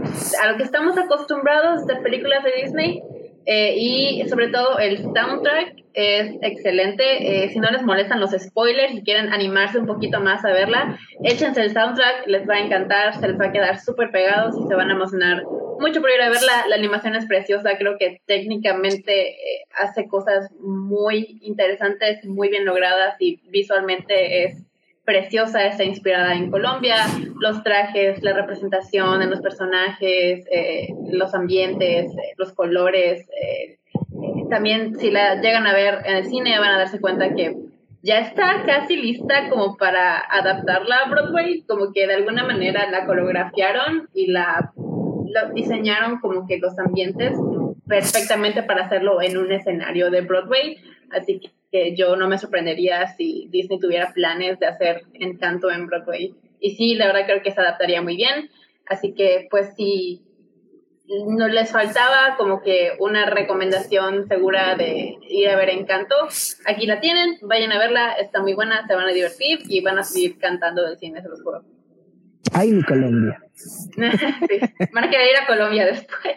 a 0.43 0.51
lo 0.51 0.57
que 0.57 0.65
estamos 0.65 0.99
acostumbrados 0.99 1.87
de 1.87 1.95
películas 1.97 2.43
de 2.43 2.63
Disney. 2.63 3.01
Eh, 3.49 3.77
y 3.77 4.29
sobre 4.29 4.49
todo 4.49 4.81
el 4.81 4.99
soundtrack 4.99 5.85
es 5.95 6.35
excelente. 6.43 7.05
Eh, 7.45 7.51
si 7.51 7.61
no 7.61 7.71
les 7.71 7.85
molestan 7.85 8.19
los 8.19 8.33
spoilers 8.33 8.93
y 8.93 9.05
quieren 9.05 9.33
animarse 9.33 9.79
un 9.79 9.87
poquito 9.87 10.19
más 10.19 10.45
a 10.45 10.51
verla, 10.51 10.99
échense 11.23 11.61
el 11.63 11.71
soundtrack, 11.71 12.27
les 12.27 12.49
va 12.49 12.55
a 12.55 12.61
encantar, 12.61 13.15
se 13.15 13.29
les 13.29 13.39
va 13.39 13.47
a 13.47 13.53
quedar 13.53 13.79
súper 13.79 14.11
pegados 14.11 14.57
y 14.59 14.67
se 14.67 14.75
van 14.75 14.91
a 14.91 14.95
emocionar 14.95 15.45
mucho 15.79 16.01
por 16.01 16.11
ir 16.11 16.23
a 16.23 16.29
verla. 16.29 16.67
La 16.69 16.75
animación 16.75 17.15
es 17.15 17.27
preciosa, 17.27 17.79
creo 17.79 17.99
que 17.99 18.21
técnicamente 18.27 19.37
hace 19.79 20.09
cosas 20.09 20.51
muy 20.59 21.39
interesantes, 21.41 22.25
muy 22.25 22.49
bien 22.49 22.65
logradas 22.65 23.15
y 23.21 23.41
visualmente 23.49 24.43
es 24.43 24.66
preciosa, 25.07 25.65
está 25.65 25.85
inspirada 25.85 26.35
en 26.35 26.51
Colombia, 26.51 26.97
los 27.41 27.63
trajes, 27.63 28.23
la 28.23 28.35
representación 28.35 29.23
en 29.23 29.31
los 29.31 29.41
personajes, 29.41 30.45
eh, 30.51 30.89
los 31.11 31.33
ambientes, 31.33 32.11
eh, 32.11 32.35
los 32.37 32.53
colores. 32.53 33.27
Eh, 33.41 33.79
también 34.51 34.99
si 34.99 35.11
la 35.11 35.41
llegan 35.41 35.67
a 35.67 35.73
ver 35.73 36.01
en 36.05 36.17
el 36.17 36.25
cine 36.27 36.59
van 36.59 36.73
a 36.73 36.79
darse 36.79 37.01
cuenta 37.01 37.35
que 37.35 37.57
ya 38.03 38.19
está 38.19 38.65
casi 38.67 38.97
lista 38.97 39.49
como 39.49 39.77
para 39.77 40.19
adaptarla 40.19 40.97
a 40.97 41.09
Broadway, 41.09 41.63
como 41.63 41.93
que 41.93 42.07
de 42.07 42.15
alguna 42.15 42.45
manera 42.45 42.91
la 42.91 43.07
coreografiaron 43.07 44.09
y 44.13 44.31
la, 44.31 44.73
la 45.29 45.51
diseñaron 45.51 46.19
como 46.19 46.47
que 46.47 46.59
los 46.59 46.79
ambientes 46.79 47.33
perfectamente 47.87 48.63
para 48.65 48.87
hacerlo 48.87 49.23
en 49.23 49.39
un 49.39 49.53
escenario 49.53 50.11
de 50.11 50.23
Broadway. 50.23 50.79
Así 51.11 51.39
que 51.39 51.51
yo 51.97 52.17
no 52.17 52.29
me 52.29 52.39
sorprendería 52.39 53.07
si 53.17 53.49
Disney 53.51 53.79
tuviera 53.79 54.13
planes 54.13 54.59
de 54.59 54.67
hacer 54.67 55.03
Encanto 55.15 55.71
en 55.71 55.87
Broadway. 55.87 56.35
Y 56.61 56.77
sí, 56.77 56.95
la 56.95 57.07
verdad 57.07 57.27
creo 57.27 57.43
que 57.43 57.53
se 57.53 57.61
adaptaría 57.61 58.03
muy 58.03 58.17
bien. 58.17 58.51
Así 58.87 59.15
que 59.15 59.49
pues 59.51 59.75
si 59.77 60.23
no 61.09 61.49
les 61.49 61.71
faltaba 61.71 62.37
como 62.37 62.63
que 62.63 62.93
una 62.99 63.27
recomendación 63.31 64.27
segura 64.27 64.75
de 64.75 65.17
ir 65.29 65.49
a 65.49 65.57
ver 65.57 65.71
Encanto, 65.71 66.15
aquí 66.67 66.87
la 66.87 67.01
tienen, 67.01 67.39
vayan 67.43 67.73
a 67.73 67.79
verla, 67.79 68.13
está 68.13 68.43
muy 68.43 68.55
buena, 68.55 68.87
se 68.87 68.95
van 68.95 69.07
a 69.07 69.13
divertir 69.13 69.61
y 69.69 69.81
van 69.83 69.99
a 69.99 70.05
seguir 70.05 70.39
cantando 70.39 70.85
del 70.85 70.99
cine, 70.99 71.23
se 71.23 71.29
los 71.29 71.43
juro. 71.43 71.65
Ay, 72.53 72.73
mi 72.73 72.83
Colombia. 72.83 73.41
sí, 73.55 74.01
van 74.93 75.05
a 75.05 75.11
querer 75.11 75.31
ir 75.31 75.37
a 75.43 75.47
Colombia 75.47 75.87
después 75.87 76.37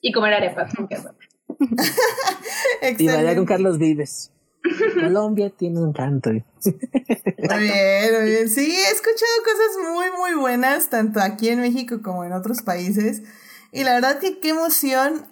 y 0.00 0.12
comer 0.12 0.34
arepas 0.34 0.72
queso. 0.88 1.14
y 2.98 3.06
vaya 3.06 3.34
con 3.34 3.46
Carlos 3.46 3.78
Vives. 3.78 4.31
Colombia 4.94 5.50
tiene 5.50 5.80
un 5.80 5.92
canto. 5.92 6.30
Muy 6.30 6.42
bien, 7.58 8.14
muy 8.14 8.30
bien. 8.30 8.48
Sí, 8.48 8.72
he 8.72 8.90
escuchado 8.90 9.32
cosas 9.44 9.92
muy, 9.92 10.06
muy 10.16 10.40
buenas, 10.40 10.88
tanto 10.88 11.20
aquí 11.20 11.48
en 11.48 11.60
México 11.60 12.00
como 12.02 12.24
en 12.24 12.32
otros 12.32 12.62
países. 12.62 13.22
Y 13.72 13.84
la 13.84 13.94
verdad 13.94 14.18
que 14.18 14.38
qué 14.38 14.50
emoción. 14.50 15.26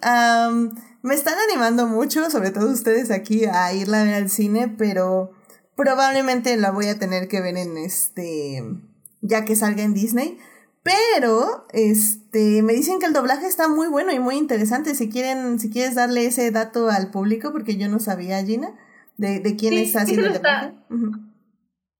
me 1.01 1.13
están 1.13 1.35
animando 1.49 1.87
mucho, 1.87 2.29
sobre 2.29 2.51
todo 2.51 2.69
ustedes 2.71 3.11
aquí, 3.11 3.45
a 3.45 3.73
irla 3.73 4.01
a 4.01 4.05
ver 4.05 4.15
al 4.15 4.29
cine, 4.29 4.73
pero 4.77 5.31
probablemente 5.75 6.55
la 6.57 6.71
voy 6.71 6.87
a 6.87 6.99
tener 6.99 7.27
que 7.27 7.41
ver 7.41 7.57
en 7.57 7.77
este. 7.77 8.63
ya 9.21 9.45
que 9.45 9.55
salga 9.55 9.83
en 9.83 9.93
Disney. 9.93 10.37
Pero, 10.83 11.67
este, 11.73 12.63
me 12.63 12.73
dicen 12.73 12.97
que 12.99 13.05
el 13.05 13.13
doblaje 13.13 13.45
está 13.45 13.67
muy 13.67 13.87
bueno 13.87 14.11
y 14.11 14.19
muy 14.19 14.35
interesante. 14.35 14.95
Si 14.95 15.09
quieren, 15.09 15.59
si 15.59 15.69
quieres 15.69 15.93
darle 15.93 16.25
ese 16.25 16.49
dato 16.49 16.89
al 16.89 17.11
público, 17.11 17.51
porque 17.51 17.77
yo 17.77 17.87
no 17.87 17.99
sabía, 17.99 18.43
Gina 18.43 18.73
de, 19.21 19.55
quién 19.55 19.73
está 19.73 20.01
haciendo 20.01 20.27
el 20.27 20.33
doblaje. 20.33 20.71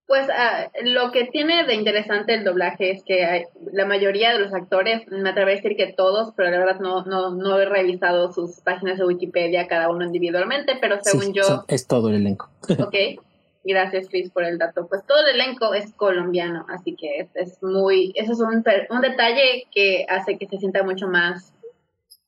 Pues 0.07 0.27
ah, 0.29 0.69
lo 0.83 1.11
que 1.11 1.25
tiene 1.25 1.65
de 1.65 1.73
interesante 1.73 2.33
el 2.33 2.43
doblaje 2.43 2.91
es 2.91 3.03
que 3.03 3.45
la 3.71 3.85
mayoría 3.85 4.33
de 4.33 4.39
los 4.39 4.53
actores, 4.53 5.07
me 5.07 5.29
atrevo 5.29 5.49
a 5.49 5.53
decir 5.53 5.77
que 5.77 5.93
todos, 5.93 6.33
pero 6.35 6.51
la 6.51 6.57
verdad 6.57 6.81
no, 6.81 7.05
no, 7.05 7.33
no 7.33 7.59
he 7.59 7.65
revisado 7.65 8.33
sus 8.33 8.59
páginas 8.59 8.97
de 8.97 9.05
Wikipedia 9.05 9.67
cada 9.67 9.89
uno 9.89 10.03
individualmente, 10.03 10.77
pero 10.81 10.97
según 11.01 11.33
yo... 11.33 11.63
es 11.69 11.87
todo 11.87 12.09
el 12.09 12.15
elenco. 12.15 12.49
Ok, 12.85 13.21
gracias 13.63 14.09
Chris 14.09 14.31
por 14.31 14.43
el 14.43 14.57
dato. 14.57 14.87
Pues 14.87 15.05
todo 15.05 15.19
el 15.25 15.35
elenco 15.39 15.73
es 15.73 15.93
colombiano, 15.93 16.65
así 16.67 16.93
que 16.95 17.19
es, 17.19 17.29
es 17.35 17.63
muy... 17.63 18.11
Eso 18.15 18.33
es 18.33 18.39
un, 18.39 18.65
un 18.89 19.01
detalle 19.01 19.67
que 19.73 20.05
hace 20.09 20.37
que 20.37 20.47
se 20.47 20.57
sienta 20.57 20.83
mucho 20.83 21.07
más 21.07 21.53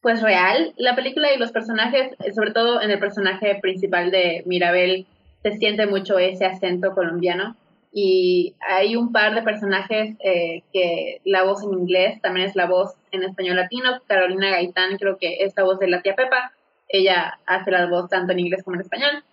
pues 0.04 0.22
real 0.22 0.74
la 0.78 0.96
película 0.96 1.34
y 1.34 1.40
los 1.40 1.54
personajes, 1.54 2.12
sobre 2.36 2.52
todo 2.52 2.82
en 2.82 2.92
el 2.92 3.00
personaje 3.00 3.56
principal 3.62 4.12
de 4.12 4.44
Mirabel, 4.46 5.08
se 5.42 5.54
siente 5.54 5.88
mucho 5.88 6.20
ese 6.20 6.46
acento 6.46 6.94
colombiano. 6.94 7.56
Y 7.96 8.56
hay 8.68 8.96
un 8.96 9.12
par 9.12 9.34
de 9.34 9.44
personajes 9.44 10.16
eh, 10.20 10.64
que 10.74 11.22
la 11.24 11.44
voz 11.44 11.64
en 11.64 11.74
inglés 11.74 12.20
también 12.22 12.48
es 12.48 12.56
la 12.56 12.66
voz 12.66 12.96
en 13.12 13.24
español 13.24 13.56
latino. 13.56 14.02
Carolina 14.08 14.50
Gaitán 14.50 14.98
creo 14.98 15.18
que 15.18 15.44
es 15.46 15.54
la 15.56 15.64
voz 15.64 15.80
de 15.80 15.88
la 15.88 16.02
tía 16.02 16.16
Pepa. 16.16 16.52
Ella 16.90 17.40
hace 17.46 17.72
la 17.72 17.86
voz 17.86 18.10
tanto 18.10 18.34
en 18.34 18.40
inglés 18.40 18.64
como 18.64 18.76
en 18.76 18.82
español. 18.82 19.24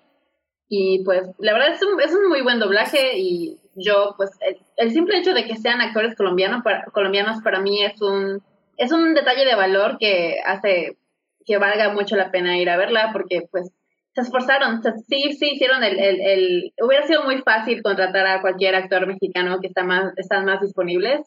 Y 0.68 1.02
pues 1.04 1.28
la 1.38 1.52
verdad 1.52 1.72
es 1.72 1.82
un, 1.82 2.00
es 2.00 2.14
un 2.14 2.28
muy 2.28 2.42
buen 2.42 2.60
doblaje 2.60 3.18
y 3.18 3.58
yo 3.74 4.14
pues 4.16 4.30
el, 4.76 4.90
simple 4.92 5.18
hecho 5.18 5.34
de 5.34 5.46
que 5.46 5.56
sean 5.56 5.80
actores 5.80 6.14
colombianos 6.14 6.62
para, 6.62 6.84
colombianos 6.84 7.42
para 7.42 7.60
mí 7.60 7.82
es 7.82 8.00
un 8.00 8.40
es 8.80 8.92
un 8.92 9.12
detalle 9.12 9.44
de 9.44 9.54
valor 9.54 9.98
que 9.98 10.40
hace 10.44 10.96
que 11.44 11.58
valga 11.58 11.92
mucho 11.92 12.16
la 12.16 12.30
pena 12.30 12.58
ir 12.58 12.70
a 12.70 12.78
verla 12.78 13.10
porque 13.12 13.42
pues 13.50 13.70
se 14.14 14.22
esforzaron, 14.22 14.82
sí, 15.06 15.34
sí 15.38 15.52
hicieron 15.52 15.84
el, 15.84 15.98
el, 16.00 16.20
el, 16.20 16.72
hubiera 16.82 17.06
sido 17.06 17.22
muy 17.22 17.42
fácil 17.42 17.82
contratar 17.82 18.26
a 18.26 18.40
cualquier 18.40 18.74
actor 18.74 19.06
mexicano 19.06 19.60
que 19.60 19.68
está 19.68 19.84
más, 19.84 20.12
están 20.16 20.46
más 20.46 20.60
disponibles, 20.60 21.20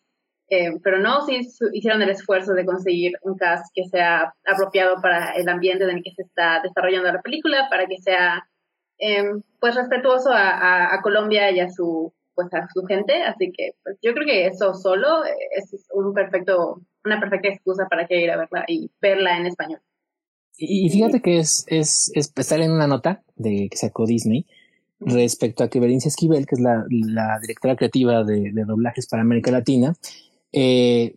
eh, 0.49 0.71
pero 0.83 0.97
no, 0.99 1.21
sí 1.25 1.47
hicieron 1.73 2.01
el 2.01 2.09
esfuerzo 2.09 2.53
de 2.53 2.65
conseguir 2.65 3.13
un 3.21 3.37
cast 3.37 3.67
que 3.73 3.85
sea 3.85 4.33
apropiado 4.45 4.95
para 5.01 5.29
el 5.31 5.47
ambiente 5.47 5.85
en 5.85 5.91
el 5.91 6.03
que 6.03 6.11
se 6.11 6.23
está 6.23 6.59
desarrollando 6.61 7.11
la 7.11 7.21
película, 7.21 7.67
para 7.69 7.85
que 7.85 7.97
sea 7.99 8.45
em, 8.97 9.43
pues 9.59 9.75
respetuoso 9.75 10.31
a, 10.33 10.99
Colombia 11.03 11.51
y 11.51 11.59
a 11.59 11.69
su 11.69 12.11
pues 12.35 12.51
a 12.53 12.67
su 12.73 12.83
gente, 12.85 13.21
así 13.21 13.51
que 13.51 13.73
pues, 13.83 13.97
yo 14.01 14.13
creo 14.13 14.25
que 14.25 14.47
eso 14.47 14.73
solo 14.73 15.23
es 15.23 15.87
un 15.93 16.13
perfecto 16.13 16.81
una 17.05 17.19
perfecta 17.19 17.49
excusa 17.49 17.87
para 17.89 18.07
que 18.07 18.21
ir 18.21 18.31
a 18.31 18.37
verla 18.37 18.65
y 18.67 18.91
verla 19.01 19.37
en 19.37 19.47
español. 19.47 19.79
Y 20.57 20.89
fíjate 20.89 21.21
que 21.21 21.39
es, 21.39 21.65
es, 21.67 22.11
es 22.13 22.31
estar 22.35 22.61
en 22.61 22.71
una 22.71 22.87
nota 22.87 23.23
de 23.35 23.67
que 23.69 23.77
sacó 23.77 24.05
Disney 24.05 24.45
respecto 24.99 25.63
a 25.63 25.69
que 25.69 25.79
Berincia 25.79 26.09
Esquivel, 26.09 26.45
que 26.45 26.55
es 26.55 26.61
la, 26.61 26.85
la 26.89 27.39
directora 27.41 27.75
creativa 27.75 28.23
de, 28.23 28.51
de, 28.53 28.63
doblajes 28.63 29.07
para 29.07 29.23
América 29.23 29.51
Latina, 29.51 29.95
eh, 30.51 31.15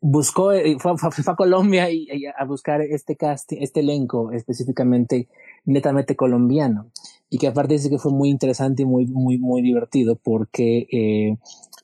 buscó, 0.00 0.52
eh, 0.52 0.76
fue, 0.78 0.92
a 0.92 1.36
Colombia 1.36 1.90
y, 1.90 2.08
a 2.26 2.44
buscar 2.44 2.80
este 2.80 3.16
casting, 3.16 3.58
este 3.60 3.80
elenco 3.80 4.32
específicamente 4.32 5.28
netamente 5.64 6.16
colombiano 6.16 6.90
y 7.30 7.38
que 7.38 7.46
aparte 7.46 7.74
dice 7.74 7.90
que 7.90 7.98
fue 7.98 8.12
muy 8.12 8.30
interesante 8.30 8.82
y 8.82 8.86
muy, 8.86 9.06
muy, 9.06 9.38
muy 9.38 9.62
divertido 9.62 10.16
porque 10.16 10.86
eh, 10.90 11.36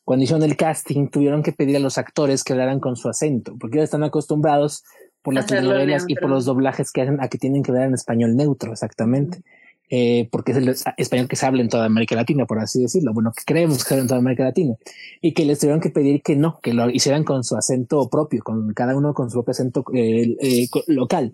cuando 0.09 0.25
hicieron 0.25 0.43
el 0.43 0.57
casting 0.57 1.09
tuvieron 1.09 1.43
que 1.43 1.53
pedir 1.53 1.77
a 1.77 1.81
los 1.81 1.99
actores 1.99 2.43
que 2.43 2.55
hablaran 2.55 2.81
con 2.81 2.97
su 2.97 3.11
acento 3.11 3.55
porque 3.61 3.77
ellos 3.77 3.85
están 3.85 4.05
acostumbrados 4.05 4.83
por 5.21 5.35
las 5.35 5.45
telenovelas 5.45 6.07
y 6.09 6.15
por 6.15 6.31
los 6.31 6.47
doblajes 6.47 6.93
que 6.93 7.03
hacen 7.03 7.21
a 7.21 7.29
que 7.29 7.37
tienen 7.37 7.63
que 7.63 7.73
hablar 7.73 7.89
en 7.89 7.93
español 7.93 8.35
neutro, 8.35 8.73
exactamente. 8.73 9.43
Eh, 9.91 10.27
porque 10.33 10.53
es 10.53 10.59
el 10.59 10.75
español 10.97 11.29
que 11.29 11.37
se 11.37 11.45
habla 11.45 11.61
en 11.61 11.69
toda 11.69 11.85
América 11.85 12.15
Latina, 12.15 12.47
por 12.47 12.59
así 12.59 12.81
decirlo. 12.81 13.13
Bueno, 13.13 13.33
que 13.37 13.43
creemos 13.45 13.85
que 13.85 13.89
se 13.89 13.95
habla 13.95 14.03
en 14.03 14.09
toda 14.09 14.21
América 14.21 14.45
Latina. 14.45 14.77
Y 15.21 15.35
que 15.35 15.45
les 15.45 15.59
tuvieron 15.59 15.81
que 15.81 15.91
pedir 15.91 16.23
que 16.23 16.37
no, 16.37 16.59
que 16.63 16.73
lo 16.73 16.89
hicieran 16.89 17.25
con 17.25 17.45
su 17.45 17.57
acento 17.57 18.09
propio, 18.09 18.43
con 18.43 18.73
cada 18.73 18.97
uno 18.97 19.13
con 19.13 19.29
su 19.29 19.35
propio 19.35 19.53
acento 19.53 19.85
eh, 19.93 20.35
eh, 20.41 20.69
local. 20.87 21.33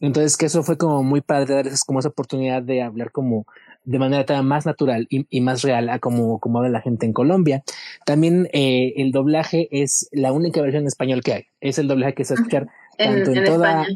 Entonces, 0.00 0.36
que 0.36 0.46
eso 0.46 0.64
fue 0.64 0.76
como 0.76 1.04
muy 1.04 1.20
padre 1.20 1.54
darles 1.54 1.84
como 1.84 2.00
esa 2.00 2.08
oportunidad 2.08 2.62
de 2.62 2.82
hablar 2.82 3.12
como 3.12 3.46
de 3.86 3.98
manera 3.98 4.42
más 4.42 4.66
natural 4.66 5.06
y, 5.08 5.40
más 5.40 5.62
real 5.62 5.88
a 5.88 5.98
como, 5.98 6.38
como 6.40 6.58
habla 6.58 6.70
la 6.70 6.82
gente 6.82 7.06
en 7.06 7.12
Colombia. 7.12 7.62
También 8.04 8.48
el 8.52 9.12
doblaje 9.12 9.68
es 9.70 10.08
la 10.12 10.32
única 10.32 10.60
versión 10.60 10.82
en 10.82 10.88
español 10.88 11.22
que 11.22 11.32
hay. 11.32 11.44
Es 11.60 11.78
el 11.78 11.88
doblaje 11.88 12.14
que 12.14 12.24
se 12.24 12.34
escuchar 12.34 12.68
tanto 12.98 13.32
en, 13.32 13.44
toda 13.44 13.86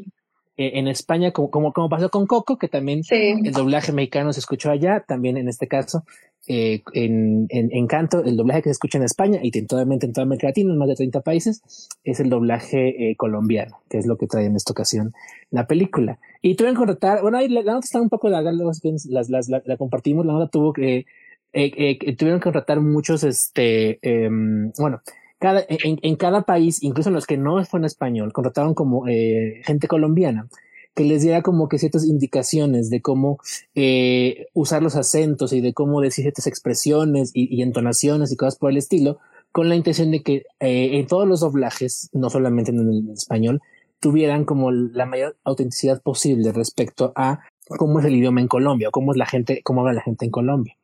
eh, 0.61 0.79
en 0.79 0.89
España, 0.89 1.33
como, 1.33 1.51
como, 1.51 1.73
como, 1.73 1.89
pasó 1.89 2.11
con 2.11 2.27
Coco, 2.27 2.59
que 2.59 2.69
también 2.69 3.01
el 3.11 3.51
doblaje 3.51 3.93
mexicano 3.93 4.31
se 4.35 4.41
escuchó 4.41 4.71
allá, 4.71 5.03
también 5.09 5.39
en 5.39 5.49
este 5.49 5.67
caso, 5.69 6.05
eh, 6.49 6.83
en, 6.93 7.47
en, 7.49 7.87
Canto, 7.87 8.23
el 8.23 8.37
doblaje 8.37 8.61
que 8.61 8.69
se 8.69 8.73
escucha 8.73 8.99
en 8.99 9.05
España 9.05 9.41
y 9.43 9.57
en 9.57 9.67
toda, 9.67 9.85
en 9.85 10.13
toda 10.13 10.25
América 10.25 10.49
Latina, 10.49 10.71
en 10.71 10.79
más 10.79 10.89
de 10.89 10.97
30 10.97 11.23
países, 11.23 11.63
es 12.05 12.21
el 12.21 12.29
doblaje 12.29 12.89
eh, 12.89 13.17
colombiano, 13.17 13.79
que 13.89 13.97
es 13.97 14.07
lo 14.07 14.19
que 14.19 14.27
trae 14.27 14.45
en 14.45 14.55
esta 14.55 14.73
ocasión 14.73 15.15
la 15.51 15.67
película. 15.67 16.19
Y 16.43 16.57
tuvieron 16.57 16.75
que 16.75 16.81
contratar, 16.85 17.23
bueno, 17.23 17.39
ahí 17.39 17.49
la, 17.49 17.63
nota 17.63 17.81
está 17.85 18.03
un 18.03 18.11
poco 18.11 18.29
larga, 18.29 18.53
las, 18.53 19.31
las, 19.31 19.49
la, 19.49 19.63
la, 19.65 19.77
compartimos, 19.79 20.27
la 20.27 20.35
nota 20.35 20.51
tuvo 20.51 20.75
que, 20.75 21.07
tuvieron 21.55 22.39
que 22.39 22.45
contratar 22.45 22.83
muchos, 22.83 23.25
este, 23.25 23.99
em, 24.03 24.73
bueno, 24.79 25.01
cada, 25.41 25.65
en, 25.69 25.99
en, 26.03 26.17
cada 26.17 26.43
país, 26.43 26.83
incluso 26.83 27.09
en 27.09 27.17
los 27.17 27.27
que 27.27 27.37
no 27.37 27.65
fue 27.65 27.81
en 27.81 27.87
español, 27.87 28.33
contrataron 28.33 28.75
como 28.75 29.09
eh, 29.09 29.63
gente 29.65 29.89
colombiana 29.89 30.49
que 30.95 31.05
les 31.05 31.23
diera 31.23 31.43
como 31.43 31.69
que 31.69 31.79
ciertas 31.79 32.05
indicaciones 32.05 32.91
de 32.91 33.01
cómo 33.01 33.39
eh, 33.75 34.49
usar 34.55 34.83
los 34.83 34.97
acentos 34.97 35.53
y 35.53 35.61
de 35.61 35.73
cómo 35.73 36.01
decir 36.01 36.25
ciertas 36.25 36.47
expresiones 36.47 37.31
y, 37.33 37.55
y, 37.55 37.63
entonaciones 37.63 38.33
y 38.33 38.37
cosas 38.37 38.57
por 38.57 38.71
el 38.71 38.77
estilo, 38.77 39.19
con 39.53 39.69
la 39.69 39.77
intención 39.77 40.11
de 40.11 40.23
que 40.23 40.45
eh, 40.61 40.99
en 40.99 41.07
todos 41.07 41.27
los 41.27 41.41
doblajes, 41.41 42.11
no 42.13 42.29
solamente 42.29 42.71
en 42.71 42.81
el 42.81 43.11
español, 43.11 43.63
tuvieran 44.01 44.45
como 44.45 44.73
la 44.73 45.07
mayor 45.07 45.37
autenticidad 45.45 46.03
posible 46.03 46.53
respecto 46.53 47.13
a 47.17 47.41
cómo 47.69 48.01
es 48.01 48.07
el 48.07 48.17
idioma 48.17 48.41
en 48.41 48.49
Colombia, 48.49 48.89
o 48.89 48.91
cómo 48.91 49.13
es 49.13 49.19
la 49.19 49.27
gente, 49.27 49.63
cómo 49.63 49.81
habla 49.81 49.93
la 49.95 50.03
gente 50.03 50.25
en 50.25 50.31
Colombia. 50.31 50.77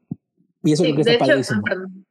Y 0.63 0.73
eso 0.73 0.85
es 0.85 0.91
lo 0.91 0.97
que 0.97 1.03
está 1.03 1.25
padrísimo. 1.25 1.63
Perdón, 1.63 2.06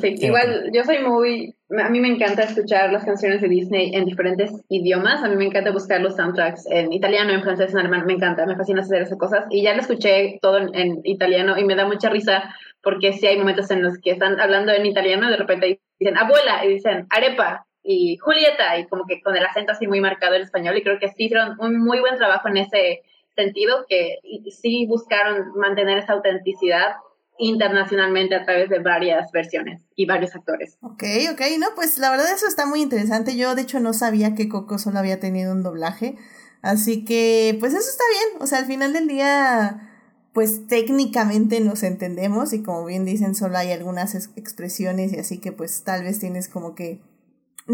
sí. 0.00 0.14
Igual 0.20 0.70
yo 0.72 0.84
soy 0.84 0.98
muy, 1.00 1.54
a 1.78 1.88
mí 1.88 2.00
me 2.00 2.08
encanta 2.08 2.42
escuchar 2.42 2.92
las 2.92 3.04
canciones 3.04 3.40
de 3.40 3.48
Disney 3.48 3.94
en 3.94 4.04
diferentes 4.04 4.50
idiomas. 4.68 5.22
A 5.22 5.28
mí 5.28 5.36
me 5.36 5.46
encanta 5.46 5.70
buscar 5.70 6.00
los 6.00 6.16
soundtracks 6.16 6.66
en 6.70 6.92
italiano, 6.92 7.32
en 7.32 7.42
francés, 7.42 7.72
en 7.72 7.78
alemán. 7.78 8.06
Me 8.06 8.14
encanta, 8.14 8.46
me 8.46 8.56
fascina 8.56 8.82
hacer 8.82 9.02
esas 9.02 9.18
cosas. 9.18 9.46
Y 9.50 9.62
ya 9.62 9.74
lo 9.74 9.80
escuché 9.80 10.38
todo 10.40 10.58
en, 10.58 11.00
italiano 11.04 11.58
y 11.58 11.64
me 11.64 11.74
da 11.74 11.86
mucha 11.86 12.08
risa 12.08 12.54
porque 12.82 13.12
sí 13.12 13.26
hay 13.26 13.38
momentos 13.38 13.70
en 13.70 13.82
los 13.82 13.98
que 13.98 14.10
están 14.10 14.40
hablando 14.40 14.72
en 14.72 14.86
italiano 14.86 15.28
y 15.28 15.30
de 15.30 15.36
repente 15.36 15.80
dicen 15.98 16.18
abuela 16.18 16.64
y 16.64 16.68
dicen 16.68 17.06
arepa 17.10 17.66
y 17.82 18.16
Julieta 18.16 18.78
y 18.78 18.86
como 18.86 19.06
que 19.06 19.20
con 19.22 19.36
el 19.36 19.44
acento 19.44 19.72
así 19.72 19.86
muy 19.86 20.00
marcado 20.00 20.34
en 20.34 20.42
español. 20.42 20.76
Y 20.76 20.82
creo 20.82 20.98
que 20.98 21.08
sí 21.08 21.24
hicieron 21.24 21.56
un 21.58 21.78
muy 21.78 22.00
buen 22.00 22.16
trabajo 22.16 22.48
en 22.48 22.58
ese 22.58 23.02
sentido, 23.34 23.86
que 23.88 24.18
sí 24.50 24.86
buscaron 24.86 25.52
mantener 25.56 25.98
esa 25.98 26.12
autenticidad 26.12 26.96
internacionalmente 27.38 28.34
a 28.34 28.44
través 28.44 28.68
de 28.68 28.78
varias 28.78 29.32
versiones 29.32 29.82
y 29.96 30.06
varios 30.06 30.34
actores. 30.34 30.78
Ok, 30.82 31.02
ok, 31.32 31.40
no, 31.58 31.68
pues 31.74 31.98
la 31.98 32.10
verdad 32.10 32.32
eso 32.32 32.46
está 32.46 32.66
muy 32.66 32.82
interesante. 32.82 33.36
Yo 33.36 33.54
de 33.54 33.62
hecho 33.62 33.80
no 33.80 33.92
sabía 33.92 34.34
que 34.34 34.48
Coco 34.48 34.78
solo 34.78 34.98
había 34.98 35.20
tenido 35.20 35.52
un 35.52 35.62
doblaje, 35.62 36.16
así 36.62 37.04
que 37.04 37.56
pues 37.58 37.72
eso 37.72 37.88
está 37.88 38.04
bien. 38.10 38.42
O 38.42 38.46
sea, 38.46 38.58
al 38.58 38.66
final 38.66 38.92
del 38.92 39.08
día, 39.08 39.90
pues 40.32 40.66
técnicamente 40.66 41.60
nos 41.60 41.82
entendemos 41.82 42.52
y 42.52 42.62
como 42.62 42.84
bien 42.84 43.04
dicen, 43.04 43.34
solo 43.34 43.58
hay 43.58 43.72
algunas 43.72 44.14
expresiones 44.14 45.12
y 45.12 45.18
así 45.18 45.38
que 45.38 45.52
pues 45.52 45.82
tal 45.84 46.04
vez 46.04 46.18
tienes 46.18 46.48
como 46.48 46.74
que 46.74 47.00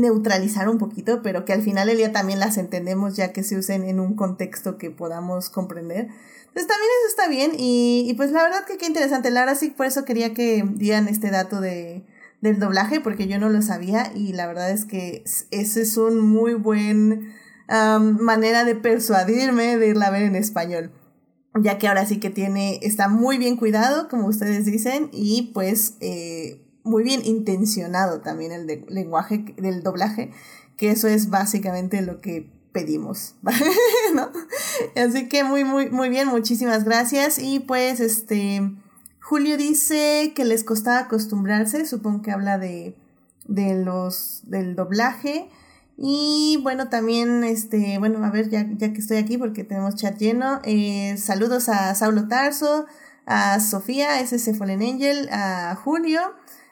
neutralizar 0.01 0.69
un 0.69 0.79
poquito, 0.79 1.23
pero 1.23 1.45
que 1.45 1.53
al 1.53 1.63
final 1.63 1.89
del 1.89 1.97
día 1.99 2.13
también 2.13 2.41
las 2.41 2.57
entendemos 2.59 3.17
ya 3.17 3.33
que 3.33 3.43
se 3.43 3.57
usen 3.57 3.85
en 3.85 4.01
un 4.01 4.15
contexto 4.15 4.79
que 4.79 4.91
podamos 4.91 5.51
comprender. 5.51 6.09
Pues 6.53 6.67
también 6.67 6.91
eso 7.01 7.09
está 7.11 7.29
bien 7.29 7.53
y, 7.57 8.13
pues 8.17 8.33
la 8.33 8.43
verdad 8.43 8.65
que 8.65 8.79
qué 8.79 8.87
interesante. 8.87 9.31
La 9.31 9.41
verdad 9.41 9.57
sí, 9.59 9.71
por 9.71 9.87
eso 9.87 10.05
quería 10.05 10.35
que 10.35 10.65
dieran 10.67 11.09
este 11.09 11.31
dato 11.31 11.61
de, 11.61 12.05
del 12.41 12.59
doblaje 12.59 13.01
porque 13.01 13.29
yo 13.29 13.39
no 13.39 13.49
lo 13.49 13.63
sabía 13.63 14.13
y 14.15 14.33
la 14.33 14.47
verdad 14.47 14.71
es 14.71 14.85
que 14.85 15.23
ese 15.51 15.83
es 15.83 15.97
un 15.97 16.21
muy 16.21 16.55
buen 16.55 17.33
manera 17.69 18.65
de 18.65 18.75
persuadirme 18.75 19.77
de 19.77 19.89
irla 19.89 20.07
a 20.07 20.11
ver 20.11 20.23
en 20.23 20.37
español 20.37 20.91
ya 21.63 21.79
que 21.79 21.89
ahora 21.89 22.07
sí 22.07 22.19
que 22.19 22.31
tiene 22.31 22.79
está 22.83 23.09
muy 23.09 23.39
bien 23.39 23.57
cuidado 23.57 24.09
como 24.09 24.27
ustedes 24.27 24.65
dicen 24.65 25.09
y 25.13 25.51
pues 25.55 25.97
eh, 26.01 26.68
muy 26.89 27.03
bien 27.03 27.25
intencionado 27.25 28.21
también 28.21 28.53
el 28.53 28.85
lenguaje 28.89 29.55
del 29.57 29.83
doblaje 29.83 30.33
que 30.79 30.93
eso 30.93 31.09
es 31.09 31.29
básicamente 31.29 32.01
lo 32.01 32.23
que 32.23 32.49
pedimos. 32.73 33.35
Así 34.97 35.29
que 35.29 35.45
muy, 35.45 35.65
muy, 35.65 35.91
muy 35.91 36.09
bien, 36.09 36.29
muchísimas 36.29 36.85
gracias. 36.85 37.39
Y 37.39 37.59
pues, 37.59 38.01
este, 38.01 38.63
Julio 39.21 39.57
dice 39.59 40.33
que 40.35 40.45
les 40.45 40.65
costaba 40.65 41.01
acostumbrarse, 41.01 41.85
supongo 41.85 42.23
que 42.23 42.31
habla 42.31 42.59
de, 42.59 42.97
de 43.47 43.75
los, 43.85 44.43
del 44.45 44.77
doblaje. 44.77 45.51
Y 45.97 46.61
bueno, 46.63 46.89
también, 46.89 47.43
este, 47.43 47.99
bueno, 47.99 48.25
a 48.25 48.31
ver, 48.31 48.49
ya, 48.49 48.65
ya 48.77 48.93
que 48.93 49.01
estoy 49.01 49.17
aquí 49.17 49.37
porque 49.37 49.65
tenemos 49.65 49.97
chat 49.97 50.17
lleno, 50.17 50.61
eh, 50.63 51.17
saludos 51.19 51.69
a 51.69 51.93
Saulo 51.97 52.29
Tarso, 52.29 52.87
a 53.27 53.59
Sofía, 53.59 54.21
SS 54.21 54.55
Fallen 54.55 54.81
Angel, 54.81 55.29
a 55.33 55.75
Julio, 55.75 56.21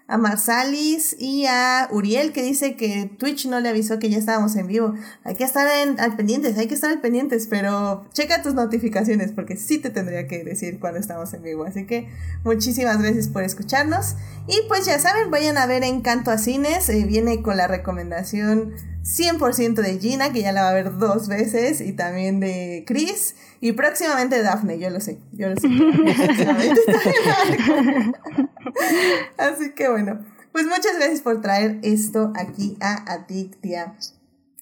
a 0.09 0.19
Marsalis 0.19 1.17
y 1.19 1.47
a 1.47 1.89
Uriel 1.91 2.33
que 2.33 2.43
dice 2.43 2.77
que 2.77 3.11
Twitch 3.19 3.47
no 3.47 3.59
le 3.59 3.69
avisó 3.69 3.99
que 3.99 4.09
ya 4.09 4.19
estábamos 4.19 4.55
en 4.57 4.69
vivo. 4.69 4.95
Hay 5.25 5.35
que 5.35 5.45
estar 5.45 5.67
en, 5.67 5.99
al 5.99 6.17
pendientes, 6.17 6.57
hay 6.59 6.69
que 6.69 6.75
estar 6.75 6.91
al 6.91 7.01
pendientes, 7.01 7.49
pero 7.49 8.05
checa 8.13 8.43
tus 8.43 8.55
notificaciones 8.55 9.33
porque 9.33 9.57
sí 9.57 9.79
te 9.79 9.91
tendría 9.91 10.29
que 10.29 10.45
decir 10.45 10.79
cuando 10.79 11.01
estamos 11.01 11.35
en 11.35 11.43
vivo. 11.43 11.65
Así 11.65 11.87
que 11.87 12.09
muchísimas 12.45 13.03
gracias 13.03 13.29
por 13.29 13.43
escucharnos. 13.43 14.15
Y 14.47 14.57
pues 14.69 14.87
ya 14.87 14.99
saben, 14.99 15.31
vayan 15.31 15.59
a 15.59 15.67
ver 15.67 15.83
Encanto 15.83 16.31
a 16.31 16.39
Cines. 16.39 16.89
Eh, 16.89 17.05
viene 17.05 17.43
con 17.43 17.57
la 17.57 17.67
recomendación 17.67 18.75
100% 19.07 19.75
de 19.75 20.01
Gina, 20.01 20.33
que 20.33 20.43
ya 20.43 20.51
la 20.53 20.63
va 20.63 20.71
a 20.71 20.75
ver 20.75 20.99
dos 20.99 21.29
veces, 21.29 21.81
y 21.81 21.93
también 21.93 22.41
de 22.41 22.83
Chris. 22.87 23.37
Y 23.61 23.71
próximamente 23.73 24.43
Daphne, 24.43 24.81
yo 24.81 24.91
lo 24.91 25.01
sé, 25.01 25.19
yo 25.33 25.49
lo 25.49 25.57
sé. 25.57 25.69
Así 29.39 29.71
que 29.75 29.89
bueno, 29.89 30.25
pues 30.51 30.65
muchas 30.65 30.97
gracias 30.97 31.21
por 31.21 31.41
traer 31.41 31.79
esto 31.83 32.33
aquí 32.35 32.77
a 32.81 33.13
Adictia. 33.13 33.95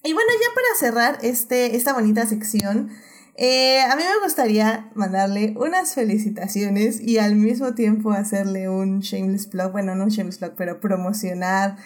Y 0.03 0.13
bueno, 0.13 0.29
ya 0.39 0.47
para 0.53 0.67
cerrar 0.79 1.17
este, 1.23 1.75
esta 1.75 1.93
bonita 1.93 2.27
sección, 2.27 2.91
eh, 3.37 3.81
a 3.81 3.95
mí 3.95 4.03
me 4.03 4.23
gustaría 4.23 4.91
mandarle 4.93 5.55
unas 5.57 5.95
felicitaciones 5.95 7.01
y 7.01 7.17
al 7.17 7.35
mismo 7.35 7.73
tiempo 7.73 8.11
hacerle 8.11 8.69
un 8.69 8.99
shameless 8.99 9.47
plug, 9.47 9.71
bueno, 9.71 9.95
no 9.95 10.03
un 10.03 10.09
shameless 10.09 10.37
plug, 10.37 10.53
pero 10.55 10.79
promocionar, 10.79 11.77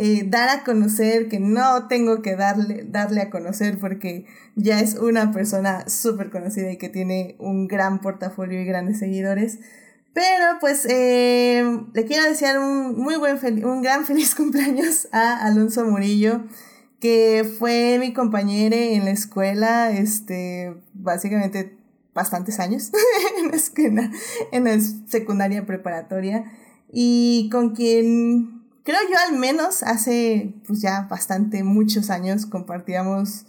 eh, 0.00 0.22
dar 0.24 0.48
a 0.48 0.62
conocer, 0.62 1.28
que 1.28 1.40
no 1.40 1.88
tengo 1.88 2.22
que 2.22 2.36
darle, 2.36 2.84
darle 2.88 3.20
a 3.20 3.30
conocer 3.30 3.78
porque 3.78 4.26
ya 4.54 4.78
es 4.78 4.94
una 4.94 5.32
persona 5.32 5.88
súper 5.88 6.30
conocida 6.30 6.70
y 6.70 6.76
que 6.76 6.88
tiene 6.88 7.34
un 7.40 7.66
gran 7.66 8.00
portafolio 8.00 8.60
y 8.62 8.64
grandes 8.64 9.00
seguidores. 9.00 9.58
Pero 10.12 10.44
pues 10.60 10.86
eh, 10.88 11.64
le 11.92 12.04
quiero 12.04 12.22
desear 12.28 12.60
un 12.60 12.96
muy 12.96 13.16
buen, 13.16 13.38
un 13.64 13.82
gran 13.82 14.04
feliz 14.06 14.36
cumpleaños 14.36 15.08
a 15.10 15.44
Alonso 15.44 15.84
Murillo, 15.84 16.42
que 17.00 17.42
fue 17.58 17.98
mi 17.98 18.12
compañero 18.12 18.76
en 18.76 19.04
la 19.04 19.10
escuela, 19.10 19.90
este, 19.90 20.76
básicamente 20.94 21.76
bastantes 22.14 22.60
años 22.60 22.92
en 23.76 23.96
la 23.96 24.10
en 24.52 24.64
la 24.64 24.78
secundaria 25.08 25.66
preparatoria, 25.66 26.44
y 26.92 27.48
con 27.50 27.74
quien 27.74 28.57
creo 28.88 29.00
yo 29.10 29.16
al 29.28 29.38
menos 29.38 29.82
hace 29.82 30.54
pues 30.66 30.80
ya 30.80 31.06
bastante 31.10 31.62
muchos 31.62 32.08
años 32.08 32.46
compartíamos 32.46 33.44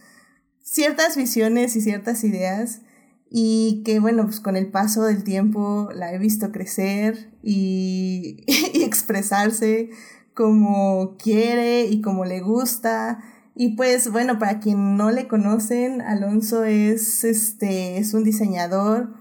ciertas 0.61 1.15
visiones 1.15 1.77
y 1.77 1.81
ciertas 1.81 2.25
ideas 2.25 2.81
y 3.29 3.81
que 3.85 4.01
bueno, 4.01 4.25
pues 4.25 4.41
con 4.41 4.57
el 4.57 4.69
paso 4.69 5.03
del 5.03 5.23
tiempo 5.23 5.91
la 5.95 6.11
he 6.13 6.17
visto 6.17 6.51
crecer 6.51 7.31
y, 7.41 8.43
y 8.73 8.83
expresarse 8.83 9.91
como 10.33 11.15
quiere 11.15 11.85
y 11.85 12.01
como 12.01 12.25
le 12.25 12.41
gusta. 12.41 13.23
Y 13.55 13.77
pues 13.77 14.11
bueno, 14.11 14.39
para 14.39 14.59
quien 14.59 14.97
no 14.97 15.09
le 15.09 15.29
conocen, 15.29 16.01
Alonso 16.01 16.65
es, 16.65 17.23
este, 17.23 17.97
es 17.97 18.13
un 18.13 18.25
diseñador, 18.25 19.13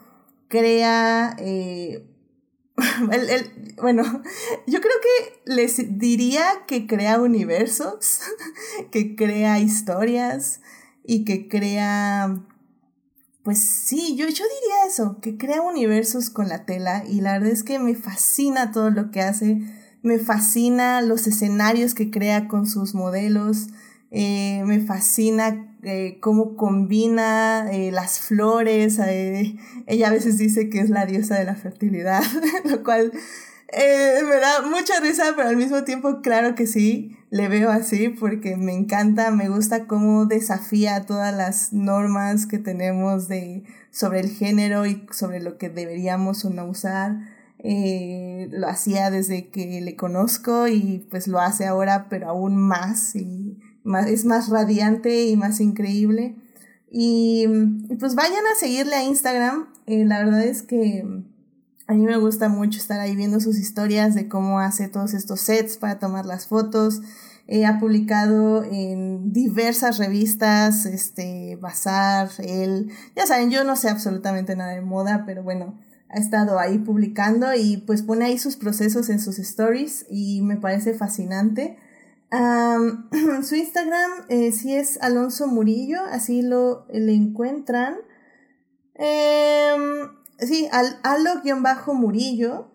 crea, 0.48 1.36
eh, 1.38 2.07
bueno, 3.80 4.02
yo 4.66 4.80
creo 4.80 4.94
que 5.02 5.52
les 5.52 5.98
diría 5.98 6.44
que 6.66 6.86
crea 6.86 7.20
universos, 7.20 8.20
que 8.90 9.16
crea 9.16 9.58
historias 9.60 10.60
y 11.04 11.24
que 11.24 11.48
crea, 11.48 12.44
pues 13.42 13.58
sí, 13.60 14.16
yo, 14.16 14.26
yo 14.26 14.44
diría 14.44 14.86
eso, 14.86 15.18
que 15.20 15.36
crea 15.36 15.62
universos 15.62 16.30
con 16.30 16.48
la 16.48 16.64
tela 16.66 17.04
y 17.08 17.20
la 17.20 17.34
verdad 17.34 17.52
es 17.52 17.62
que 17.62 17.78
me 17.78 17.94
fascina 17.94 18.72
todo 18.72 18.90
lo 18.90 19.10
que 19.10 19.22
hace, 19.22 19.60
me 20.02 20.18
fascina 20.18 21.00
los 21.00 21.26
escenarios 21.26 21.94
que 21.94 22.10
crea 22.10 22.46
con 22.46 22.66
sus 22.66 22.94
modelos, 22.94 23.68
eh, 24.10 24.62
me 24.64 24.80
fascina 24.80 25.67
eh, 25.82 26.18
cómo 26.20 26.56
combina 26.56 27.70
eh, 27.70 27.92
las 27.92 28.18
flores. 28.18 28.98
ella 28.98 30.08
a 30.08 30.10
veces 30.10 30.36
dice 30.38 30.68
que 30.68 30.80
es 30.80 30.90
la 30.90 31.06
diosa 31.06 31.38
de 31.38 31.44
la 31.44 31.54
fertilidad, 31.54 32.22
lo 32.64 32.82
cual 32.82 33.12
me 33.70 34.36
da 34.40 34.62
mucha 34.62 34.98
risa, 35.00 35.34
pero 35.36 35.48
al 35.48 35.56
mismo 35.56 35.84
tiempo, 35.84 36.20
claro 36.20 36.54
que 36.54 36.66
sí, 36.66 37.16
le 37.30 37.48
veo 37.48 37.70
así 37.70 38.08
porque 38.08 38.56
me 38.56 38.72
encanta, 38.72 39.30
me 39.30 39.48
gusta 39.48 39.86
cómo 39.86 40.26
desafía 40.26 41.04
todas 41.04 41.36
las 41.36 41.72
normas 41.72 42.46
que 42.46 42.58
tenemos 42.58 43.28
de, 43.28 43.62
sobre 43.90 44.20
el 44.20 44.30
género 44.30 44.86
y 44.86 45.06
sobre 45.12 45.40
lo 45.40 45.58
que 45.58 45.68
deberíamos 45.68 46.44
o 46.44 46.50
no 46.50 46.64
usar. 46.64 47.18
lo 47.62 48.68
hacía 48.68 49.10
desde 49.10 49.48
que 49.50 49.80
le 49.80 49.94
conozco 49.96 50.66
y 50.66 51.06
pues 51.10 51.28
lo 51.28 51.38
hace 51.38 51.66
ahora, 51.66 52.08
pero 52.08 52.30
aún 52.30 52.56
más 52.56 53.14
y 53.14 53.58
es 54.06 54.24
más 54.24 54.48
radiante 54.48 55.26
y 55.26 55.36
más 55.36 55.60
increíble. 55.60 56.36
Y, 56.90 57.46
pues 57.98 58.14
vayan 58.14 58.44
a 58.46 58.58
seguirle 58.58 58.94
a 58.94 59.04
Instagram. 59.04 59.68
Eh, 59.86 60.04
la 60.04 60.18
verdad 60.18 60.42
es 60.42 60.62
que 60.62 61.04
a 61.86 61.94
mí 61.94 62.02
me 62.02 62.18
gusta 62.18 62.48
mucho 62.48 62.78
estar 62.78 63.00
ahí 63.00 63.16
viendo 63.16 63.40
sus 63.40 63.58
historias 63.58 64.14
de 64.14 64.28
cómo 64.28 64.60
hace 64.60 64.88
todos 64.88 65.14
estos 65.14 65.40
sets 65.40 65.78
para 65.78 65.98
tomar 65.98 66.26
las 66.26 66.46
fotos. 66.46 67.00
Eh, 67.46 67.64
ha 67.64 67.78
publicado 67.78 68.62
en 68.62 69.32
diversas 69.32 69.96
revistas, 69.96 70.84
este, 70.84 71.56
Bazar, 71.56 72.28
él, 72.40 72.90
ya 73.16 73.26
saben, 73.26 73.50
yo 73.50 73.64
no 73.64 73.74
sé 73.74 73.88
absolutamente 73.88 74.54
nada 74.54 74.72
de 74.72 74.82
moda, 74.82 75.22
pero 75.24 75.42
bueno, 75.42 75.78
ha 76.10 76.18
estado 76.18 76.58
ahí 76.58 76.78
publicando 76.78 77.54
y 77.54 77.78
pues 77.78 78.02
pone 78.02 78.26
ahí 78.26 78.38
sus 78.38 78.56
procesos 78.56 79.08
en 79.08 79.18
sus 79.18 79.38
stories 79.38 80.04
y 80.10 80.42
me 80.42 80.58
parece 80.58 80.92
fascinante. 80.92 81.78
su 83.42 83.54
Instagram 83.54 84.10
eh, 84.28 84.52
sí 84.52 84.74
es 84.74 85.00
Alonso 85.00 85.46
Murillo, 85.46 86.00
así 86.10 86.42
lo 86.42 86.86
le 86.90 87.14
encuentran. 87.14 87.96
Em, 88.94 90.08
sí, 90.38 90.68
al, 90.70 90.98
alo-murillo. 91.02 92.70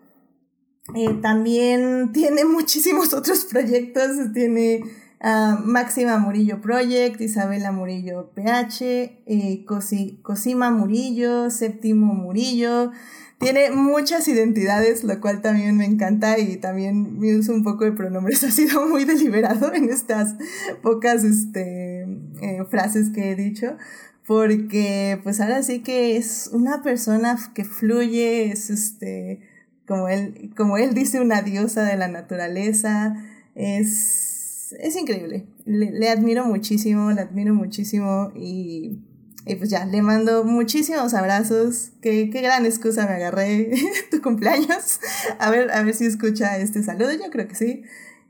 Eh, 0.94 1.14
también 1.22 2.10
tiene 2.12 2.44
muchísimos 2.44 3.14
otros 3.14 3.44
proyectos. 3.44 4.32
Tiene 4.32 4.82
uh, 5.24 5.58
Máxima 5.64 6.18
Murillo 6.18 6.60
Project, 6.60 7.20
Isabela 7.20 7.72
Murillo 7.72 8.30
PH, 8.34 9.22
eh, 9.26 9.64
Cosima 10.22 10.70
Murillo, 10.70 11.50
Séptimo 11.50 12.14
Murillo. 12.14 12.92
Tiene 13.38 13.70
muchas 13.72 14.28
identidades, 14.28 15.02
lo 15.02 15.20
cual 15.20 15.40
también 15.40 15.76
me 15.76 15.86
encanta 15.86 16.38
y 16.38 16.56
también 16.56 17.18
mi 17.18 17.34
uso 17.34 17.52
un 17.52 17.64
poco 17.64 17.84
de 17.84 17.92
pronombres 17.92 18.44
ha 18.44 18.50
sido 18.50 18.86
muy 18.86 19.04
deliberado 19.04 19.72
en 19.74 19.88
estas 19.88 20.36
pocas 20.82 21.24
este, 21.24 22.02
eh, 22.42 22.64
frases 22.70 23.10
que 23.10 23.30
he 23.30 23.34
dicho, 23.34 23.76
porque 24.26 25.18
pues 25.22 25.40
ahora 25.40 25.62
sí 25.62 25.80
que 25.80 26.16
es 26.16 26.48
una 26.52 26.82
persona 26.82 27.38
que 27.54 27.64
fluye, 27.64 28.50
es 28.52 28.70
este, 28.70 29.40
como 29.86 30.08
él, 30.08 30.52
como 30.56 30.78
él 30.78 30.94
dice, 30.94 31.20
una 31.20 31.42
diosa 31.42 31.82
de 31.82 31.96
la 31.96 32.08
naturaleza, 32.08 33.16
es, 33.54 34.33
es 34.80 34.96
increíble, 34.96 35.46
le, 35.64 35.90
le 35.90 36.08
admiro 36.08 36.44
muchísimo, 36.44 37.10
le 37.12 37.20
admiro 37.20 37.54
muchísimo 37.54 38.32
y 38.34 38.98
y 39.46 39.56
pues 39.56 39.68
ya, 39.68 39.84
le 39.84 40.00
mando 40.00 40.44
muchísimos 40.44 41.12
abrazos. 41.12 41.92
Qué, 42.00 42.30
qué 42.30 42.40
gran 42.40 42.64
excusa 42.64 43.06
me 43.06 43.14
agarré 43.14 43.72
tu 44.10 44.22
cumpleaños. 44.22 45.00
A 45.38 45.50
ver, 45.50 45.70
a 45.70 45.82
ver 45.82 45.94
si 45.94 46.06
escucha 46.06 46.56
este 46.58 46.82
saludo, 46.82 47.12
yo 47.12 47.30
creo 47.30 47.46
que 47.46 47.54
sí. 47.54 47.82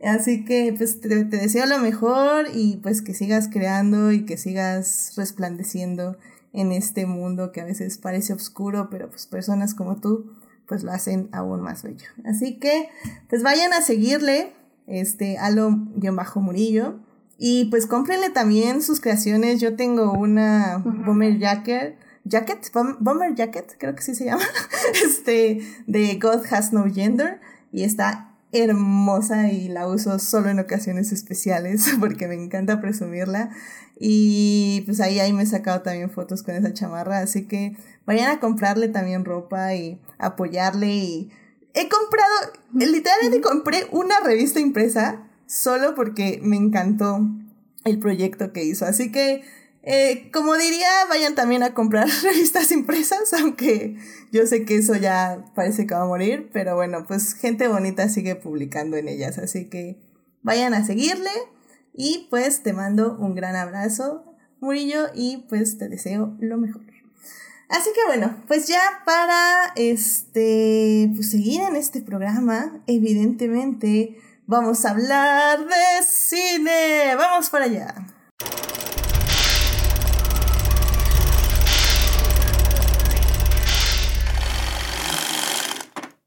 Así 0.03 0.45
que 0.45 0.75
pues 0.77 1.01
te, 1.01 1.25
te, 1.25 1.37
deseo 1.37 1.67
lo 1.67 1.79
mejor 1.79 2.47
y 2.53 2.79
pues 2.83 3.01
que 3.01 3.15
sigas 3.15 3.49
creando 3.49 4.13
y 4.13 4.27
que 4.27 4.37
sigas 4.37 5.13
resplandeciendo 5.17 6.19
en 6.53 6.73
este 6.73 7.07
mundo 7.07 7.53
que 7.53 7.61
a 7.61 7.65
veces 7.65 7.97
parece 7.99 8.33
oscuro, 8.33 8.89
pero 8.91 9.09
pues 9.09 9.27
personas 9.27 9.75
como 9.75 10.01
tú 10.01 10.33
pues 10.67 10.83
lo 10.83 10.91
hacen 10.91 11.29
aún 11.33 11.61
más 11.61 11.83
bello. 11.85 12.07
Así 12.25 12.59
que 12.59 12.89
pues 13.29 13.43
vayan 13.43 13.73
a 13.73 13.83
seguirle, 13.83 14.53
este, 14.87 15.39
a 15.39 15.51
lo-murillo. 15.51 16.41
Murillo 16.41 17.01
y 17.39 17.67
pues 17.67 17.87
cómprenle 17.87 18.31
también 18.31 18.83
sus 18.83 19.01
creaciones. 19.01 19.61
Yo 19.61 19.77
tengo 19.77 20.13
una 20.13 20.83
Bomber 20.85 21.39
Jacket, 21.39 21.97
Jacket, 22.25 22.71
Bomber 23.01 23.35
Jacket, 23.35 23.77
creo 23.79 23.95
que 23.95 24.03
sí 24.03 24.15
se 24.15 24.27
llama, 24.27 24.45
este, 25.05 25.61
de 25.87 26.15
God 26.17 26.43
Has 26.51 26.73
No 26.73 26.85
Gender. 26.93 27.41
Y 27.73 27.83
está 27.83 28.31
hermosa 28.53 29.51
y 29.51 29.69
la 29.69 29.89
uso 29.89 30.21
solo 30.21 30.49
en 30.49 30.61
ocasiones 30.61 31.11
especiales 31.11 31.91
porque 32.01 32.29
me 32.29 32.35
encanta 32.35 32.81
presumirla. 32.81 33.51
Y 33.99 34.83
pues 34.87 35.01
ahí, 35.01 35.19
ahí 35.19 35.33
me 35.33 35.43
he 35.43 35.47
sacado 35.47 35.83
también 35.83 36.11
fotos 36.11 36.45
con 36.45 36.55
esa 36.55 36.73
chamarra. 36.73 37.19
Así 37.19 37.47
que 37.47 37.77
vayan 38.07 38.31
a 38.31 38.39
comprarle 38.39 38.89
también 38.89 39.25
ropa 39.25 39.75
y 39.75 40.01
apoyarle. 40.19 40.95
Y 40.95 41.31
he 41.75 41.89
comprado, 41.89 42.53
literalmente 42.73 43.41
compré 43.41 43.87
una 43.91 44.21
revista 44.21 44.61
impresa 44.61 45.29
solo 45.47 45.95
porque 45.95 46.41
me 46.43 46.57
encantó 46.57 47.21
el 47.85 47.99
proyecto 47.99 48.53
que 48.53 48.65
hizo. 48.65 48.87
Así 48.87 49.13
que, 49.13 49.43
eh, 49.83 50.31
como 50.33 50.55
diría, 50.55 50.89
vayan 51.09 51.35
también 51.35 51.63
a 51.63 51.75
comprar 51.75 52.09
revistas 52.23 52.71
impresas, 52.73 53.33
aunque 53.35 53.97
yo 54.33 54.47
sé 54.47 54.65
que 54.65 54.77
eso 54.77 54.95
ya 54.95 55.45
parece 55.55 55.87
que 55.87 55.95
va 55.95 56.03
a 56.03 56.07
morir, 56.07 56.49
pero 56.53 56.77
bueno, 56.77 57.05
pues 57.07 57.35
gente 57.35 57.69
bonita 57.69 58.09
sigue 58.09 58.37
publicando 58.37 58.97
en 58.97 59.09
ellas, 59.09 59.39
así 59.39 59.69
que 59.69 59.99
vayan 60.43 60.75
a 60.75 60.85
seguirle 60.85 61.31
y 61.93 62.29
pues 62.31 62.63
te 62.63 62.73
mando 62.73 63.17
un 63.19 63.35
gran 63.35 63.57
abrazo, 63.57 64.25
Murillo, 64.61 65.09
y 65.15 65.45
pues 65.49 65.77
te 65.77 65.89
deseo 65.89 66.37
lo 66.41 66.57
mejor. 66.57 66.94
Así 67.69 67.91
que 67.95 68.05
bueno, 68.07 68.37
pues 68.47 68.69
ya 68.69 69.03
para 69.05 69.73
este 69.77 71.11
pues 71.15 71.31
seguir 71.31 71.63
en 71.63 71.77
este 71.77 72.01
programa, 72.01 72.83
evidentemente 72.87 74.19
Vamos 74.47 74.85
a 74.85 74.91
hablar 74.91 75.67
de 75.67 76.05
cine. 76.07 77.15
Vamos 77.17 77.49
para 77.49 77.65
allá. 77.65 77.95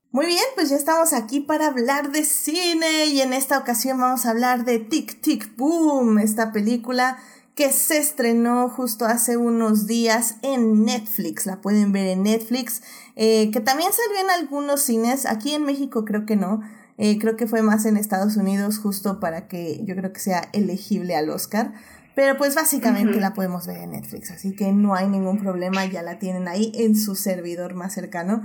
Muy 0.09 0.25
bien, 0.25 0.43
pues 0.55 0.69
ya 0.69 0.77
estamos 0.77 1.13
aquí 1.13 1.41
para 1.41 1.67
hablar 1.67 2.11
de 2.11 2.23
cine 2.25 3.05
y 3.05 3.21
en 3.21 3.33
esta 3.33 3.59
ocasión 3.59 3.99
vamos 3.99 4.25
a 4.25 4.31
hablar 4.31 4.65
de 4.65 4.79
Tic 4.79 5.21
Tic 5.21 5.55
Boom, 5.55 6.17
esta 6.17 6.51
película 6.51 7.19
que 7.57 7.71
se 7.71 7.97
estrenó 7.97 8.69
justo 8.69 9.05
hace 9.05 9.35
unos 9.35 9.87
días 9.87 10.35
en 10.43 10.85
Netflix. 10.85 11.47
La 11.47 11.59
pueden 11.59 11.91
ver 11.91 12.05
en 12.05 12.21
Netflix, 12.21 12.83
eh, 13.15 13.49
que 13.49 13.59
también 13.59 13.89
salió 13.91 14.21
en 14.21 14.29
algunos 14.29 14.81
cines. 14.81 15.25
Aquí 15.25 15.55
en 15.55 15.63
México 15.63 16.05
creo 16.05 16.27
que 16.27 16.35
no. 16.35 16.61
Eh, 16.99 17.17
creo 17.17 17.35
que 17.35 17.47
fue 17.47 17.63
más 17.63 17.87
en 17.87 17.97
Estados 17.97 18.37
Unidos 18.37 18.77
justo 18.77 19.19
para 19.19 19.47
que 19.47 19.83
yo 19.85 19.95
creo 19.95 20.13
que 20.13 20.19
sea 20.19 20.47
elegible 20.53 21.15
al 21.15 21.31
Oscar. 21.31 21.73
Pero 22.13 22.37
pues 22.37 22.53
básicamente 22.53 23.19
la 23.19 23.33
podemos 23.33 23.65
ver 23.65 23.77
en 23.77 23.91
Netflix, 23.91 24.31
así 24.31 24.55
que 24.55 24.71
no 24.71 24.95
hay 24.95 25.07
ningún 25.07 25.39
problema, 25.39 25.85
ya 25.85 26.01
la 26.01 26.17
tienen 26.17 26.47
ahí 26.47 26.71
en 26.75 26.95
su 26.95 27.15
servidor 27.15 27.73
más 27.73 27.93
cercano. 27.93 28.43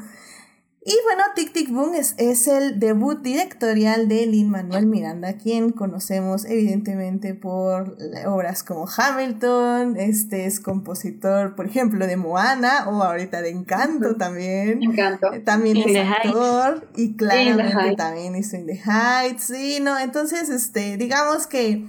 Y 0.85 0.97
bueno, 1.05 1.23
Tic 1.37 1.53
Tic 1.53 1.71
Boom 1.71 1.95
es, 1.95 2.17
es 2.19 2.49
el 2.49 2.81
debut 2.81 3.23
directorial 3.23 4.09
de 4.09 4.27
Lin 4.27 4.51
Manuel 4.51 4.87
Miranda, 4.87 5.35
quien 5.35 5.71
conocemos 5.71 6.45
evidentemente 6.45 7.35
por 7.35 7.97
obras 8.27 8.65
como 8.65 8.89
Hamilton, 8.89 9.97
este 9.97 10.47
es 10.47 10.59
compositor, 10.59 11.55
por 11.55 11.67
ejemplo, 11.67 12.05
de 12.09 12.17
Moana 12.17 12.89
o 12.89 13.01
ahorita 13.01 13.43
de 13.43 13.51
Encanto 13.51 14.17
también. 14.17 14.83
Encanto. 14.83 15.33
Eh, 15.33 15.39
también 15.39 15.77
es 15.77 16.05
actor 16.05 16.89
y 16.97 17.15
claramente 17.15 17.95
también 17.97 18.35
hizo 18.35 18.57
In 18.57 18.67
the 18.67 18.81
Heights. 18.85 19.45
Sí, 19.45 19.79
no, 19.81 19.97
entonces, 20.01 20.49
este, 20.49 20.97
digamos 20.97 21.47
que 21.47 21.87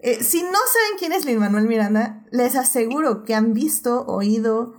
eh, 0.00 0.22
si 0.22 0.42
no 0.42 0.50
saben 0.50 0.98
quién 0.98 1.12
es 1.12 1.24
Lin 1.24 1.38
Manuel 1.38 1.66
Miranda, 1.66 2.22
les 2.30 2.54
aseguro 2.54 3.24
que 3.24 3.34
han 3.34 3.54
visto, 3.54 4.04
oído 4.06 4.74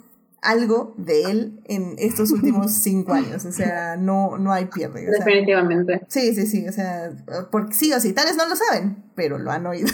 algo 0.48 0.94
de 0.98 1.24
él 1.24 1.60
en 1.66 1.96
estos 1.98 2.32
últimos 2.32 2.72
cinco 2.82 3.14
años. 3.14 3.44
O 3.46 3.52
sea, 3.52 3.98
no, 3.98 4.38
no 4.38 4.54
hay 4.54 4.66
pierde. 4.66 5.06
Definitivamente. 5.06 6.02
sí, 6.08 6.34
sí, 6.34 6.48
sí. 6.48 6.68
O 6.68 6.72
sea, 6.72 7.12
porque 7.52 7.74
sí 7.74 7.92
o 7.94 8.00
sí, 8.00 8.14
tal 8.14 8.26
vez 8.26 8.38
no 8.38 8.48
lo 8.48 8.56
saben, 8.56 9.04
pero 9.14 9.38
lo 9.38 9.52
han 9.52 9.66
oído. 9.68 9.90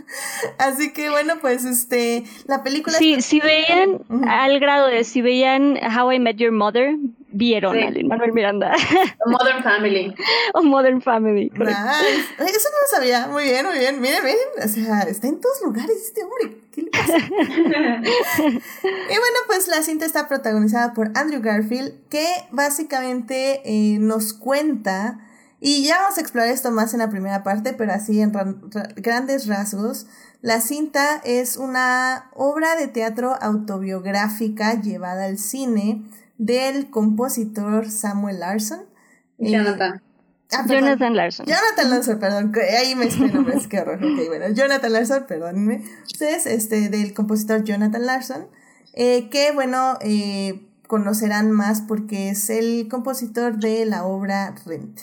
Así 0.58 0.92
que 0.94 1.10
bueno, 1.10 1.34
pues 1.40 1.64
este, 1.64 2.24
la 2.46 2.62
película... 2.62 2.96
Sí, 2.96 3.20
si 3.20 3.40
veían, 3.40 4.00
al 4.26 4.58
grado 4.60 4.86
de, 4.86 5.04
si 5.04 5.20
veían 5.20 5.76
How 5.76 6.12
I 6.12 6.18
Met 6.18 6.36
Your 6.36 6.52
Mother, 6.52 6.96
vieron 7.30 7.76
a 7.78 7.90
Manuel 8.04 8.32
Miranda. 8.32 8.74
Modern 9.26 9.62
Family. 9.62 10.14
o 10.54 10.62
Modern 10.62 11.02
Family. 11.02 11.50
Eso 11.54 11.62
no 11.64 12.46
lo 12.46 12.88
sabía. 12.90 13.26
Muy 13.28 13.44
bien, 13.44 13.66
muy 13.66 13.78
bien. 13.78 14.00
Miren, 14.00 14.24
miren. 14.24 14.38
O 14.64 14.68
sea, 14.68 15.02
está 15.02 15.28
en 15.28 15.40
todos 15.40 15.60
lugares 15.64 15.96
este 16.04 16.22
hombre. 16.24 16.58
¿Qué 16.72 16.82
le 16.82 16.90
pasa? 16.90 17.18
y 17.18 19.16
bueno, 19.18 19.38
pues 19.46 19.68
la 19.68 19.82
cinta 19.82 20.04
está 20.06 20.28
protagonizada 20.28 20.94
por 20.94 21.10
Andrew 21.14 21.42
Garfield, 21.42 21.92
que 22.08 22.26
básicamente 22.50 23.62
eh, 23.64 23.98
nos 23.98 24.32
cuenta. 24.32 25.20
Y 25.60 25.84
ya 25.84 25.98
vamos 25.98 26.18
a 26.18 26.20
explorar 26.20 26.50
esto 26.50 26.70
más 26.70 26.94
en 26.94 27.00
la 27.00 27.10
primera 27.10 27.42
parte, 27.42 27.72
pero 27.72 27.92
así 27.92 28.20
en 28.20 28.32
grandes 28.96 29.48
rasgos. 29.48 30.06
La 30.40 30.60
cinta 30.60 31.20
es 31.24 31.56
una 31.56 32.30
obra 32.32 32.76
de 32.76 32.86
teatro 32.86 33.34
autobiográfica 33.40 34.80
llevada 34.80 35.24
al 35.24 35.36
cine 35.36 36.04
del 36.38 36.88
compositor 36.88 37.90
Samuel 37.90 38.40
Larson. 38.40 38.80
Eh, 39.38 39.50
Jonathan. 39.50 40.02
Ah, 40.50 40.64
Jonathan 40.66 41.14
Larson. 41.14 41.46
Jonathan 41.46 41.90
Larson, 41.90 42.18
perdón, 42.18 42.52
ahí 42.80 42.94
me 42.94 43.06
estoy 43.06 43.30
nombres, 43.30 43.66
qué 43.66 43.80
horror. 43.80 43.98
Okay, 43.98 44.28
bueno, 44.28 44.48
Jonathan 44.48 44.92
Larson, 44.92 45.26
perdónenme. 45.26 45.84
Ustedes, 46.06 46.46
este, 46.46 46.88
del 46.88 47.12
compositor 47.12 47.64
Jonathan 47.64 48.06
Larson, 48.06 48.46
eh, 48.94 49.28
que 49.28 49.52
bueno, 49.52 49.98
eh, 50.00 50.66
conocerán 50.86 51.52
más 51.52 51.82
porque 51.82 52.30
es 52.30 52.48
el 52.48 52.88
compositor 52.88 53.58
de 53.58 53.84
la 53.84 54.06
obra 54.06 54.54
Rent. 54.64 55.00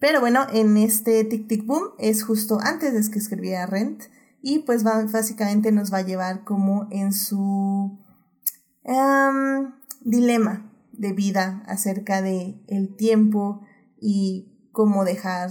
Pero 0.00 0.18
bueno, 0.18 0.46
en 0.52 0.76
este 0.76 1.22
Tic 1.24 1.46
Tic 1.46 1.64
Boom 1.66 1.90
es 1.98 2.24
justo 2.24 2.58
antes 2.60 2.92
de 2.92 3.12
que 3.12 3.18
escribiera 3.18 3.66
Rent 3.66 4.04
y 4.42 4.60
pues 4.60 4.82
básicamente 4.82 5.70
nos 5.70 5.92
va 5.92 5.98
a 5.98 6.02
llevar 6.02 6.42
como 6.42 6.88
en 6.90 7.12
su 7.12 7.98
em, 8.82 9.72
dilema 10.00 10.69
de 11.00 11.12
vida 11.12 11.62
acerca 11.66 12.20
de 12.20 12.60
el 12.68 12.94
tiempo 12.94 13.62
y 13.98 14.52
cómo 14.70 15.04
dejar 15.04 15.50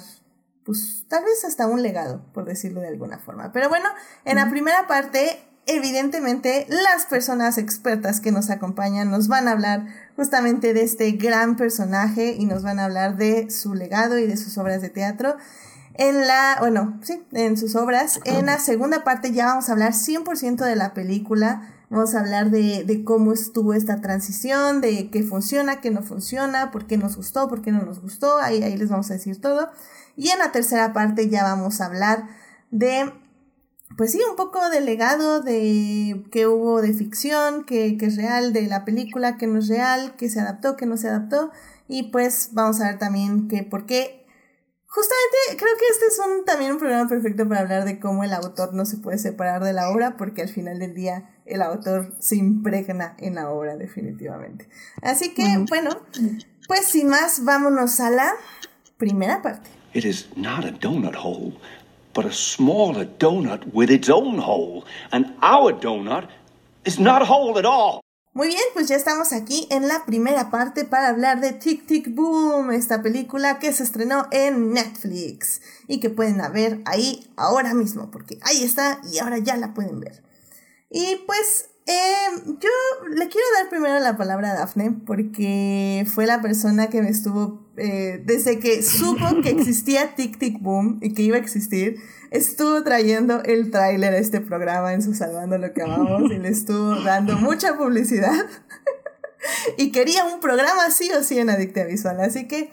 pues 0.63 1.05
tal 1.07 1.23
vez 1.23 1.43
hasta 1.43 1.65
un 1.65 1.81
legado, 1.81 2.31
por 2.31 2.45
decirlo 2.45 2.81
de 2.81 2.89
alguna 2.89 3.17
forma. 3.17 3.51
Pero 3.51 3.67
bueno, 3.69 3.89
en 4.23 4.35
la 4.35 4.51
primera 4.51 4.85
parte, 4.85 5.41
evidentemente, 5.65 6.67
las 6.69 7.07
personas 7.07 7.57
expertas 7.57 8.19
que 8.19 8.31
nos 8.31 8.51
acompañan 8.51 9.09
nos 9.09 9.27
van 9.27 9.47
a 9.47 9.51
hablar 9.51 9.87
justamente 10.15 10.75
de 10.75 10.83
este 10.83 11.11
gran 11.13 11.55
personaje 11.55 12.35
y 12.37 12.45
nos 12.45 12.61
van 12.61 12.77
a 12.77 12.85
hablar 12.85 13.17
de 13.17 13.49
su 13.49 13.73
legado 13.73 14.19
y 14.19 14.27
de 14.27 14.37
sus 14.37 14.59
obras 14.59 14.83
de 14.83 14.89
teatro. 14.89 15.37
En 15.95 16.27
la, 16.27 16.57
bueno, 16.59 16.99
sí, 17.01 17.25
en 17.31 17.57
sus 17.57 17.75
obras. 17.75 18.19
En 18.25 18.45
la 18.45 18.59
segunda 18.59 19.03
parte 19.03 19.31
ya 19.31 19.47
vamos 19.47 19.69
a 19.69 19.71
hablar 19.71 19.93
100% 19.93 20.65
de 20.65 20.75
la 20.75 20.93
película 20.93 21.78
Vamos 21.89 22.13
a 22.13 22.19
hablar 22.19 22.51
de, 22.51 22.83
de, 22.83 23.03
cómo 23.03 23.33
estuvo 23.33 23.73
esta 23.73 23.99
transición, 23.99 24.79
de 24.79 25.09
qué 25.09 25.23
funciona, 25.23 25.81
qué 25.81 25.89
no 25.89 26.03
funciona, 26.03 26.69
por 26.69 26.85
qué 26.85 26.97
nos 26.97 27.15
gustó, 27.15 27.47
por 27.47 27.63
qué 27.63 27.71
no 27.71 27.81
nos 27.81 27.99
gustó. 27.99 28.37
Ahí, 28.37 28.61
ahí 28.61 28.77
les 28.77 28.89
vamos 28.89 29.09
a 29.09 29.15
decir 29.15 29.41
todo. 29.41 29.69
Y 30.15 30.29
en 30.29 30.37
la 30.37 30.51
tercera 30.51 30.93
parte 30.93 31.29
ya 31.29 31.43
vamos 31.43 31.81
a 31.81 31.87
hablar 31.87 32.27
de, 32.69 33.11
pues 33.97 34.11
sí, 34.11 34.21
un 34.29 34.35
poco 34.35 34.69
del 34.69 34.85
legado 34.85 35.41
de 35.41 36.23
qué 36.31 36.45
hubo 36.45 36.79
de 36.81 36.93
ficción, 36.93 37.63
qué, 37.65 37.97
qué 37.97 38.05
es 38.05 38.17
real, 38.17 38.53
de 38.53 38.67
la 38.67 38.85
película, 38.85 39.37
qué 39.37 39.47
no 39.47 39.57
es 39.57 39.67
real, 39.67 40.15
qué 40.15 40.29
se 40.29 40.39
adaptó, 40.39 40.75
qué 40.75 40.85
no 40.85 40.95
se 40.95 41.09
adaptó. 41.09 41.51
Y 41.87 42.11
pues 42.11 42.49
vamos 42.51 42.79
a 42.81 42.89
ver 42.89 42.99
también 42.99 43.47
que 43.47 43.63
por 43.63 43.87
qué 43.87 44.19
Justamente 44.91 45.63
creo 45.63 45.77
que 45.77 45.85
este 45.91 46.07
es 46.07 46.19
un, 46.19 46.45
también 46.45 46.71
un 46.71 46.79
programa 46.79 47.07
perfecto 47.07 47.47
para 47.47 47.61
hablar 47.61 47.85
de 47.85 47.99
cómo 47.99 48.23
el 48.23 48.33
autor 48.33 48.73
no 48.73 48.85
se 48.85 48.97
puede 48.97 49.19
separar 49.19 49.63
de 49.63 49.71
la 49.71 49.91
obra, 49.91 50.17
porque 50.17 50.41
al 50.41 50.49
final 50.49 50.79
del 50.79 50.95
día 50.95 51.29
el 51.49 51.61
autor 51.61 52.13
se 52.19 52.35
impregna 52.35 53.15
en 53.17 53.35
la 53.35 53.49
obra 53.49 53.75
definitivamente. 53.75 54.69
Así 55.01 55.33
que, 55.33 55.65
bueno, 55.69 55.89
pues 56.67 56.85
sin 56.85 57.09
más, 57.09 57.43
vámonos 57.43 57.99
a 57.99 58.09
la 58.09 58.33
primera 58.97 59.41
parte. 59.41 59.69
It 59.93 60.05
is 60.05 60.29
not 60.35 60.65
a 60.65 60.71
donut 60.71 61.15
hole, 61.15 61.57
but 62.13 62.25
a 62.25 62.31
smaller 62.31 63.07
donut 63.17 63.65
with 63.73 63.89
its 63.89 64.09
own 64.09 64.39
hole, 64.39 64.83
and 65.11 65.35
our 65.41 65.73
donut 65.73 66.29
is 66.85 66.99
not 66.99 67.21
a 67.21 67.25
hole 67.25 67.57
at 67.57 67.65
all. 67.65 68.01
Muy 68.33 68.49
bien, 68.49 68.61
pues 68.73 68.87
ya 68.87 68.95
estamos 68.95 69.33
aquí 69.33 69.67
en 69.71 69.87
la 69.87 70.05
primera 70.05 70.51
parte 70.51 70.85
para 70.85 71.07
hablar 71.07 71.41
de 71.41 71.51
Tic 71.51 71.87
Tic 71.87 72.13
Boom, 72.13 72.71
esta 72.71 73.01
película 73.01 73.57
que 73.57 73.73
se 73.73 73.81
estrenó 73.81 74.27
en 74.31 74.71
Netflix 74.71 75.61
y 75.87 75.99
que 75.99 76.11
pueden 76.11 76.39
ver 76.53 76.81
ahí 76.85 77.27
ahora 77.35 77.73
mismo, 77.73 78.11
porque 78.11 78.37
ahí 78.43 78.63
está 78.63 79.01
y 79.11 79.17
ahora 79.17 79.39
ya 79.39 79.57
la 79.57 79.73
pueden 79.73 79.99
ver. 79.99 80.23
Y 80.89 81.23
pues 81.27 81.69
eh, 81.85 82.41
yo 82.45 82.69
le 83.09 83.27
quiero 83.29 83.47
dar 83.57 83.69
primero 83.69 83.99
la 83.99 84.15
palabra 84.15 84.51
a 84.51 84.55
Daphne, 84.55 84.95
porque 85.07 86.05
fue 86.13 86.27
la 86.27 86.39
persona 86.39 86.87
que 86.87 87.01
me 87.01 87.09
estuvo, 87.09 87.67
eh, 87.77 88.21
desde 88.23 88.59
que 88.59 88.83
supo 88.83 89.41
que 89.41 89.49
existía 89.59 90.13
Tic 90.13 90.37
Tic 90.37 90.61
Boom 90.61 90.99
y 91.01 91.15
que 91.15 91.23
iba 91.23 91.37
a 91.37 91.39
existir, 91.39 91.97
estuvo 92.29 92.83
trayendo 92.83 93.41
el 93.43 93.71
tráiler 93.71 94.13
a 94.13 94.19
este 94.19 94.39
programa 94.39 94.93
en 94.93 95.01
su 95.01 95.15
Salvando 95.15 95.57
lo 95.57 95.73
que 95.73 95.81
amamos 95.81 96.31
y 96.31 96.37
le 96.37 96.49
estuvo 96.49 96.93
dando 97.01 97.37
mucha 97.37 97.75
publicidad. 97.75 98.45
y 99.77 99.91
quería 99.91 100.25
un 100.25 100.39
programa 100.41 100.85
así 100.85 101.11
o 101.11 101.23
sí 101.23 101.39
en 101.39 101.49
Adicta 101.49 101.85
Visual. 101.85 102.19
Así 102.21 102.47
que, 102.47 102.71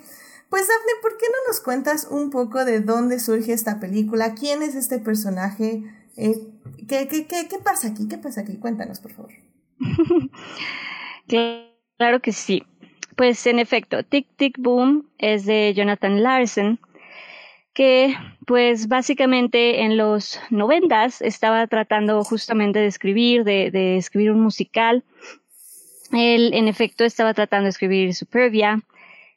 pues 0.51 0.69
Daphne, 0.69 0.93
¿por 1.01 1.17
qué 1.17 1.25
no 1.31 1.49
nos 1.49 1.61
cuentas 1.61 2.07
un 2.11 2.29
poco 2.29 2.67
de 2.67 2.81
dónde 2.81 3.19
surge 3.19 3.55
esta 3.55 3.81
película? 3.81 4.35
¿Quién 4.35 4.63
es 4.63 4.75
este 4.75 4.99
personaje? 4.99 5.85
Eh, 6.19 6.53
¿qué, 6.89 7.09
qué, 7.09 7.27
qué, 7.27 7.59
pasa 7.63 7.89
aquí? 7.89 8.09
¿Qué 8.09 8.19
pasa 8.19 8.43
aquí? 8.43 8.57
Cuéntanos, 8.57 9.01
por 9.01 9.13
favor. 9.13 9.33
claro 11.97 12.21
que 12.21 12.33
sí. 12.33 12.63
Pues 13.17 13.47
en 13.47 13.59
efecto, 13.59 14.03
Tic 14.03 14.27
Tic 14.37 14.59
Boom 14.59 15.09
es 15.19 15.47
de 15.47 15.73
Jonathan 15.75 16.23
Larson 16.23 16.79
que 17.77 18.15
pues 18.47 18.89
básicamente 18.89 19.83
en 19.83 19.99
los 19.99 20.41
noventas 20.49 21.21
estaba 21.21 21.67
tratando 21.67 22.25
justamente 22.25 22.79
de 22.79 22.87
escribir, 22.87 23.45
de, 23.45 23.99
escribir 23.99 24.31
un 24.31 24.41
musical. 24.41 25.05
Él 26.11 26.55
en 26.55 26.69
efecto 26.69 27.05
estaba 27.05 27.35
tratando 27.35 27.65
de 27.65 27.71
escribir 27.71 28.15
Superbia, 28.15 28.81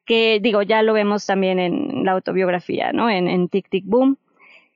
que 0.05 0.39
digo, 0.41 0.61
ya 0.61 0.83
lo 0.83 0.93
vemos 0.93 1.25
también 1.25 1.59
en 1.59 2.05
la 2.05 2.13
autobiografía, 2.13 2.93
¿no? 2.93 3.09
En, 3.09 3.27
en 3.27 3.49
Tic 3.49 3.67
Tic 3.69 3.83
Boom. 3.85 4.17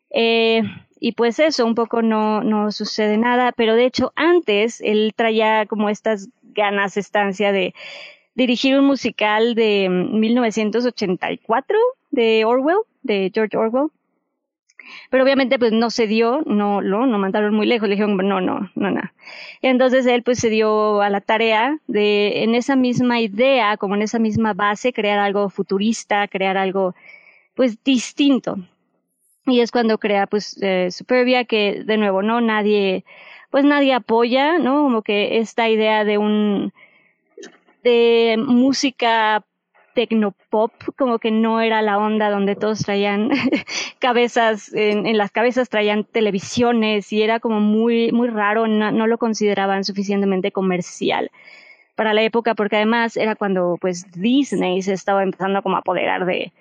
Eh, 0.10 0.62
y 1.04 1.12
pues 1.12 1.38
eso, 1.40 1.66
un 1.66 1.76
poco 1.76 2.02
no, 2.02 2.46
no 2.46 2.72
sucede 2.72 3.18
nada, 3.18 3.52
pero 3.52 3.76
de 3.76 3.86
hecho 3.86 4.14
antes 4.16 4.80
él 4.80 5.12
traía 5.14 5.66
como 5.66 5.90
estas 5.90 6.30
ganas, 6.42 6.96
estancia 6.96 7.52
de 7.52 7.74
dirigir 8.36 8.80
un 8.80 8.86
musical 8.86 9.54
de 9.54 9.90
1984 9.90 11.78
de 12.12 12.46
Orwell, 12.46 12.78
de 13.02 13.30
George 13.34 13.58
Orwell. 13.58 13.90
Pero 15.10 15.26
obviamente 15.26 15.60
pues 15.60 15.74
no 15.74 15.90
se 15.90 16.08
dio, 16.08 16.42
no, 16.46 16.80
lo, 16.80 17.06
no 17.06 17.18
mandaron 17.18 17.54
muy 17.54 17.68
lejos, 17.68 17.90
le 17.90 17.96
dijeron 17.96 18.16
no, 18.16 18.40
no, 18.40 18.72
no, 18.74 18.90
no. 18.90 19.02
Entonces 19.62 20.06
él 20.06 20.24
pues 20.24 20.40
se 20.40 20.50
dio 20.50 21.02
a 21.02 21.10
la 21.10 21.20
tarea 21.20 21.80
de 21.86 22.44
en 22.44 22.56
esa 22.56 22.78
misma 22.78 23.20
idea, 23.20 23.76
como 23.76 23.96
en 23.96 24.04
esa 24.04 24.20
misma 24.20 24.54
base, 24.54 24.94
crear 24.94 25.20
algo 25.20 25.50
futurista, 25.50 26.30
crear 26.30 26.56
algo 26.56 26.96
pues 27.56 27.84
distinto. 27.84 28.56
Y 29.46 29.60
es 29.60 29.72
cuando 29.72 29.98
crea 29.98 30.28
pues 30.28 30.58
eh, 30.62 30.90
Superbia 30.92 31.46
que 31.46 31.84
de 31.86 31.98
nuevo 31.98 32.22
no 32.22 32.42
nadie 32.42 33.04
pues 33.50 33.66
nadie 33.66 33.94
apoya, 33.94 34.58
¿no? 34.58 34.84
Como 34.84 35.02
que 35.04 35.38
esta 35.38 35.70
idea 35.70 36.06
de 36.06 36.18
un 36.18 36.74
de 37.84 38.36
música 38.40 39.44
tecnopop, 39.94 40.72
como 40.98 41.20
que 41.20 41.32
no 41.32 41.62
era 41.62 41.82
la 41.82 41.98
onda 41.98 42.30
donde 42.30 42.56
todos 42.56 42.80
traían 42.80 43.30
cabezas, 44.00 44.74
en, 44.74 45.18
las 45.18 45.32
cabezas 45.32 45.70
traían 45.70 46.04
televisiones 46.04 47.12
y 47.14 47.22
era 47.22 47.40
como 47.40 47.60
muy, 47.60 48.12
muy 48.12 48.30
raro, 48.30 48.68
no, 48.68 49.08
lo 49.08 49.18
consideraban 49.18 49.84
suficientemente 49.84 50.52
comercial 50.52 51.32
para 51.96 52.14
la 52.14 52.24
época, 52.24 52.56
porque 52.56 52.78
además 52.78 53.18
era 53.18 53.36
cuando 53.36 53.78
pues 53.80 54.12
Disney 54.14 54.82
se 54.82 54.94
estaba 54.94 55.22
empezando 55.22 55.62
como 55.62 55.76
a 55.76 55.80
apoderar 55.80 56.26
de 56.26 56.52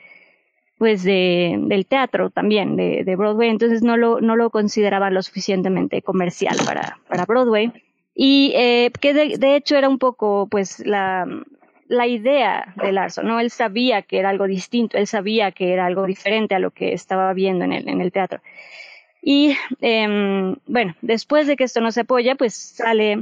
pues 0.82 1.04
de, 1.04 1.54
del 1.60 1.86
teatro 1.86 2.30
también, 2.30 2.74
de, 2.74 3.14
Broadway, 3.14 3.50
entonces 3.50 3.84
no 3.84 3.96
lo, 3.96 4.20
no 4.20 4.34
lo 4.34 4.50
consideraban 4.50 5.14
lo 5.14 5.22
suficientemente 5.22 6.02
comercial 6.02 6.56
para, 6.66 6.98
para 7.06 7.24
Broadway. 7.24 7.72
Y 8.16 8.50
eh, 8.56 8.90
que 9.00 9.14
de, 9.14 9.38
de, 9.38 9.54
hecho 9.54 9.76
era 9.76 9.88
un 9.88 10.00
poco 10.00 10.48
pues 10.50 10.84
la, 10.84 11.24
la 11.86 12.08
idea 12.08 12.74
de 12.82 12.90
Larson, 12.90 13.28
¿no? 13.28 13.38
Él 13.38 13.52
sabía 13.52 14.02
que 14.02 14.18
era 14.18 14.30
algo 14.30 14.48
distinto, 14.48 14.98
él 14.98 15.06
sabía 15.06 15.52
que 15.52 15.72
era 15.72 15.86
algo 15.86 16.04
diferente 16.04 16.56
a 16.56 16.58
lo 16.58 16.72
que 16.72 16.94
estaba 16.94 17.32
viendo 17.32 17.64
en 17.64 17.74
el, 17.74 17.88
en 17.88 18.00
el 18.00 18.10
teatro. 18.10 18.40
Y 19.22 19.56
em, 19.80 20.56
bueno, 20.66 20.96
después 21.00 21.46
de 21.46 21.54
que 21.54 21.62
esto 21.62 21.80
no 21.80 21.92
se 21.92 22.00
apoya, 22.00 22.34
pues 22.34 22.56
sale 22.56 23.20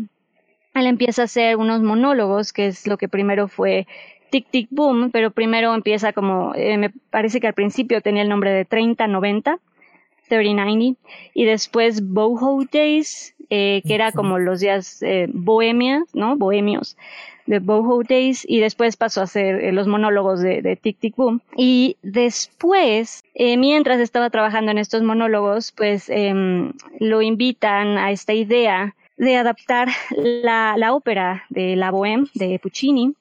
él 0.75 0.87
empieza 0.87 1.20
a 1.20 1.25
hacer 1.27 1.59
unos 1.59 1.83
monólogos, 1.83 2.55
que 2.55 2.68
es 2.68 2.87
lo 2.87 2.96
que 2.96 3.11
primero 3.11 3.49
fue 3.49 3.87
Tic 4.31 4.47
Tic 4.51 4.69
Boom, 4.71 5.11
pero 5.11 5.31
primero 5.31 5.75
empieza 5.75 6.12
como, 6.12 6.53
eh, 6.55 6.79
me 6.79 6.90
parece 7.11 7.40
que 7.40 7.47
al 7.47 7.55
principio 7.55 8.01
tenía 8.01 8.23
el 8.23 8.29
nombre 8.29 8.51
de 8.53 8.64
3090, 8.64 9.59
3090, 10.29 11.01
y 11.35 11.45
después 11.45 12.07
Boho 12.07 12.64
Days, 12.73 13.35
eh, 13.51 13.83
que 13.85 13.95
era 13.95 14.12
como 14.12 14.38
los 14.38 14.61
días 14.61 15.03
eh, 15.03 15.29
¿no? 16.14 16.37
Bohemios 16.37 16.97
de 17.47 17.59
Boho 17.59 18.05
Days, 18.05 18.45
y 18.49 18.61
después 18.61 18.97
pasó 18.97 19.23
a 19.23 19.27
ser 19.27 19.75
los 19.75 19.88
monólogos 19.88 20.40
de, 20.40 20.79
Tic 20.81 20.99
Tic 21.01 21.16
Boom. 21.16 21.40
Y 21.57 21.97
después, 22.03 23.25
mientras 23.35 23.99
estaba 23.99 24.31
trabajando 24.31 24.71
en 24.71 24.79
estos 24.79 25.03
monólogos, 25.03 25.73
pues 25.73 26.09
em, 26.11 26.73
lo 27.01 27.23
invitan 27.23 27.99
a 27.99 28.12
esta 28.12 28.35
idea 28.35 28.95
de 29.16 29.37
adaptar 29.37 29.88
la, 30.16 30.77
la 30.79 30.95
ópera 30.95 31.45
de 31.51 31.75
La 31.75 31.90
Bohème 31.90 32.31
de 32.35 32.61
Puccini 32.61 33.14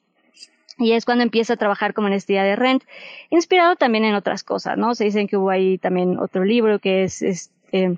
y 0.80 0.92
es 0.92 1.04
cuando 1.04 1.22
empieza 1.22 1.54
a 1.54 1.56
trabajar 1.56 1.94
como 1.94 2.08
en 2.08 2.14
esta 2.14 2.32
idea 2.32 2.44
de 2.44 2.56
Rent, 2.56 2.84
inspirado 3.28 3.76
también 3.76 4.04
en 4.04 4.14
otras 4.14 4.42
cosas, 4.42 4.76
¿no? 4.78 4.94
Se 4.94 5.04
dicen 5.04 5.28
que 5.28 5.36
hubo 5.36 5.50
ahí 5.50 5.78
también 5.78 6.18
otro 6.18 6.44
libro 6.44 6.78
que 6.78 7.04
es, 7.04 7.50
eh, 7.72 7.96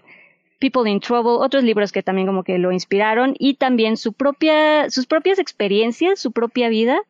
People 0.59 0.89
in 0.91 1.01
Trouble, 1.01 1.45
otros 1.45 1.65
libros 1.65 1.91
que 1.91 2.03
también 2.03 2.27
como 2.27 2.45
que 2.45 2.59
lo 2.59 2.71
inspiraron 2.71 3.35
y 3.39 3.55
también 3.55 3.97
su 3.97 4.13
propia, 4.13 4.91
sus 4.91 5.07
propias 5.07 5.39
experiencias, 5.39 6.21
su 6.21 6.33
propia 6.33 6.69
vida, 6.69 7.01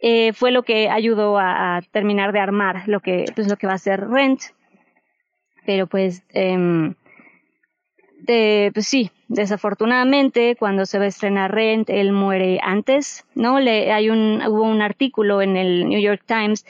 eh, 0.00 0.32
fue 0.34 0.50
lo 0.50 0.62
que 0.62 0.90
ayudó 0.90 1.38
a, 1.38 1.80
terminar 1.92 2.32
de 2.32 2.40
armar 2.40 2.82
lo 2.88 3.00
que, 3.00 3.24
pues 3.34 3.48
lo 3.48 3.56
que 3.56 3.66
va 3.66 3.74
a 3.74 3.78
ser 3.78 4.08
Rent. 4.08 4.40
Pero 5.64 5.86
pues, 5.86 6.22
eh, 6.34 6.92
de, 8.26 8.70
pues 8.74 8.86
sí, 8.86 9.10
desafortunadamente 9.28 10.56
cuando 10.56 10.84
se 10.86 10.98
va 10.98 11.04
a 11.04 11.08
estrenar 11.08 11.54
Rent, 11.54 11.88
él 11.90 12.12
muere 12.12 12.58
antes, 12.62 13.24
¿no? 13.34 13.56
Hay 13.56 14.10
un, 14.10 14.42
hubo 14.46 14.62
un 14.62 14.82
artículo 14.82 15.40
en 15.40 15.56
el 15.56 15.88
New 15.88 16.00
York 16.00 16.22
Times 16.26 16.66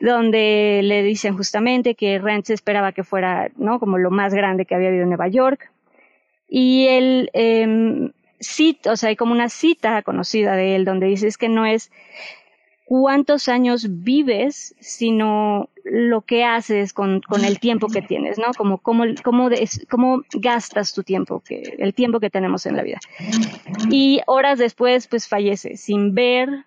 donde 0.00 0.80
le 0.82 1.02
dicen 1.02 1.36
justamente 1.36 1.94
que 1.94 2.18
Rent 2.18 2.46
se 2.46 2.54
esperaba 2.54 2.92
que 2.92 3.04
fuera, 3.04 3.50
¿no? 3.56 3.78
Como 3.80 3.98
lo 3.98 4.10
más 4.10 4.34
grande 4.34 4.66
que 4.66 4.74
había 4.74 4.88
habido 4.88 5.04
en 5.04 5.10
Nueva 5.10 5.28
York. 5.28 5.70
Y 6.48 6.86
él, 6.88 7.30
eh, 7.32 8.10
cita, 8.40 8.92
o 8.92 8.96
sea, 8.96 9.10
hay 9.10 9.16
como 9.16 9.32
una 9.32 9.48
cita 9.48 10.02
conocida 10.02 10.56
de 10.56 10.74
él 10.74 10.84
donde 10.84 11.06
dice 11.06 11.28
es 11.28 11.38
que 11.38 11.48
no 11.48 11.66
es 11.66 11.90
cuántos 12.86 13.48
años 13.48 14.02
vives, 14.02 14.74
sino 14.80 15.68
lo 15.84 16.22
que 16.22 16.44
haces 16.44 16.92
con, 16.92 17.20
con 17.20 17.44
el 17.44 17.58
tiempo 17.58 17.88
que 17.88 18.02
tienes, 18.02 18.38
¿no? 18.38 18.52
Como 18.56 18.78
cómo, 18.78 19.04
cómo, 19.22 19.48
cómo 19.88 20.22
gastas 20.32 20.92
tu 20.92 21.02
tiempo, 21.02 21.40
que, 21.40 21.76
el 21.78 21.94
tiempo 21.94 22.20
que 22.20 22.30
tenemos 22.30 22.66
en 22.66 22.76
la 22.76 22.82
vida. 22.82 22.98
Y 23.90 24.20
horas 24.26 24.58
después, 24.58 25.06
pues 25.06 25.28
fallece, 25.28 25.76
sin 25.76 26.14
ver 26.14 26.64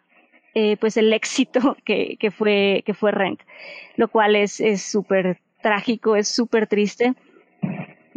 eh, 0.55 0.77
pues 0.77 0.97
el 0.97 1.11
éxito 1.13 1.77
que, 1.85 2.17
que, 2.19 2.31
fue, 2.31 2.83
que 2.85 2.93
fue 2.93 3.11
Rent, 3.11 3.41
lo 3.95 4.07
cual 4.07 4.35
es 4.35 4.61
súper 4.81 5.39
trágico, 5.61 6.15
es 6.15 6.27
súper 6.27 6.67
triste, 6.67 7.13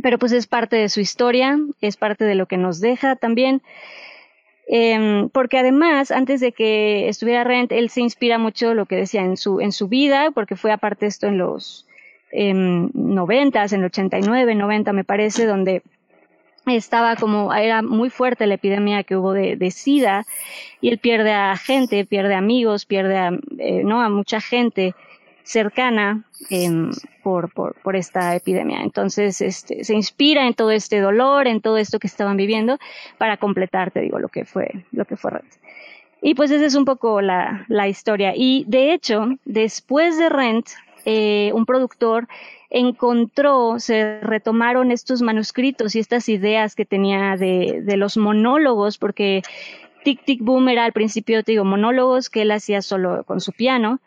pero 0.02 0.18
pues 0.18 0.32
es 0.32 0.46
parte 0.46 0.76
de 0.76 0.88
su 0.88 1.00
historia, 1.00 1.58
es 1.80 1.96
parte 1.96 2.24
de 2.24 2.34
lo 2.34 2.46
que 2.46 2.58
nos 2.58 2.80
deja 2.80 3.16
también. 3.16 3.62
Eh, 4.68 5.28
porque 5.32 5.58
además, 5.58 6.10
antes 6.10 6.40
de 6.40 6.52
que 6.52 7.08
estuviera 7.08 7.44
Rent, 7.44 7.72
él 7.72 7.88
se 7.88 8.00
inspira 8.00 8.38
mucho 8.38 8.74
lo 8.74 8.86
que 8.86 8.96
decía 8.96 9.22
en 9.22 9.36
su, 9.36 9.60
en 9.60 9.72
su 9.72 9.88
vida, 9.88 10.30
porque 10.32 10.56
fue 10.56 10.72
aparte 10.72 11.06
esto 11.06 11.28
en 11.28 11.38
los 11.38 11.86
eh, 12.32 12.50
en 12.50 12.90
90, 12.92 13.64
en 13.64 13.80
el 13.80 13.84
89, 13.86 14.54
90 14.54 14.92
me 14.92 15.04
parece, 15.04 15.46
donde 15.46 15.82
estaba 16.66 17.14
como, 17.14 17.54
era 17.54 17.80
muy 17.82 18.10
fuerte 18.10 18.46
la 18.46 18.54
epidemia 18.54 19.04
que 19.04 19.16
hubo 19.16 19.32
de, 19.32 19.54
de 19.56 19.70
SIDA, 19.70 20.26
y 20.80 20.88
él 20.88 20.98
pierde 20.98 21.32
a 21.32 21.56
gente, 21.56 22.04
pierde 22.04 22.34
amigos, 22.34 22.86
pierde 22.86 23.38
eh, 23.58 23.82
¿no? 23.84 24.02
a 24.02 24.08
mucha 24.08 24.40
gente 24.40 24.94
cercana 25.46 26.24
em, 26.50 26.90
por, 27.22 27.52
por, 27.52 27.74
por, 27.82 27.94
esta 27.94 28.34
epidemia. 28.34 28.80
Entonces, 28.82 29.40
este, 29.40 29.84
se 29.84 29.94
inspira 29.94 30.44
en 30.46 30.54
todo 30.54 30.72
este 30.72 31.00
dolor, 31.00 31.46
en 31.46 31.60
todo 31.60 31.76
esto 31.76 32.00
que 32.00 32.08
estaban 32.08 32.36
viviendo, 32.36 32.78
para 33.16 33.36
completar, 33.36 33.92
te 33.92 34.00
digo, 34.00 34.18
lo 34.18 34.28
que 34.28 34.44
fue, 34.44 34.84
lo 34.90 35.04
que 35.04 35.16
fue 35.16 35.30
Rent. 35.30 35.52
Y 36.20 36.34
pues 36.34 36.50
esa 36.50 36.66
es 36.66 36.74
un 36.74 36.84
poco 36.84 37.20
la, 37.20 37.64
la 37.68 37.86
historia. 37.86 38.32
Y 38.34 38.64
de 38.66 38.92
hecho, 38.92 39.28
después 39.44 40.18
de 40.18 40.28
Rent, 40.28 40.66
eh, 41.04 41.52
un 41.54 41.64
productor 41.64 42.26
encontró, 42.68 43.78
se 43.78 44.18
retomaron 44.20 44.90
estos 44.90 45.22
manuscritos 45.22 45.94
y 45.94 46.00
estas 46.00 46.28
ideas 46.28 46.74
que 46.74 46.84
tenía 46.84 47.36
de, 47.36 47.82
de 47.84 47.96
los 47.96 48.16
monólogos, 48.16 48.98
porque 48.98 49.42
Tic 50.02 50.24
Tic 50.24 50.42
Boom 50.42 50.68
era 50.68 50.84
al 50.84 50.92
principio, 50.92 51.44
te 51.44 51.52
digo, 51.52 51.64
monólogos 51.64 52.30
que 52.30 52.42
él 52.42 52.50
hacía 52.50 52.82
solo 52.82 53.22
con 53.22 53.40
su 53.40 53.52
piano, 53.52 54.00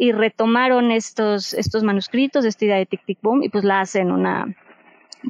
y 0.00 0.12
retomaron 0.12 0.92
estos, 0.92 1.52
estos 1.52 1.84
manuscritos, 1.84 2.46
esta 2.46 2.64
idea 2.64 2.76
de 2.78 2.86
Tic 2.86 3.04
Tic 3.04 3.18
Boom, 3.20 3.42
y 3.42 3.50
pues 3.50 3.64
la 3.64 3.80
hacen 3.80 4.10
una, 4.10 4.56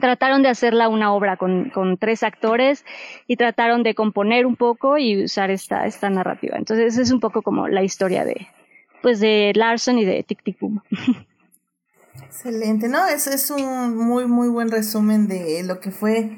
trataron 0.00 0.44
de 0.44 0.48
hacerla 0.48 0.88
una 0.88 1.12
obra 1.12 1.36
con, 1.36 1.70
con, 1.70 1.98
tres 1.98 2.22
actores 2.22 2.84
y 3.26 3.34
trataron 3.34 3.82
de 3.82 3.96
componer 3.96 4.46
un 4.46 4.54
poco 4.54 4.96
y 4.96 5.24
usar 5.24 5.50
esta, 5.50 5.86
esta 5.86 6.08
narrativa. 6.08 6.56
Entonces 6.56 6.98
es 6.98 7.10
un 7.10 7.18
poco 7.18 7.42
como 7.42 7.66
la 7.66 7.82
historia 7.82 8.24
de, 8.24 8.46
pues 9.02 9.18
de 9.18 9.50
Larson 9.56 9.98
y 9.98 10.04
de 10.04 10.22
Tic 10.22 10.44
Tic 10.44 10.60
Boom. 10.60 10.80
Excelente, 12.24 12.86
¿no? 12.86 13.08
Eso 13.08 13.30
es 13.30 13.50
un 13.50 13.96
muy, 13.96 14.26
muy 14.26 14.48
buen 14.48 14.70
resumen 14.70 15.26
de 15.26 15.64
lo 15.64 15.80
que 15.80 15.90
fue, 15.90 16.30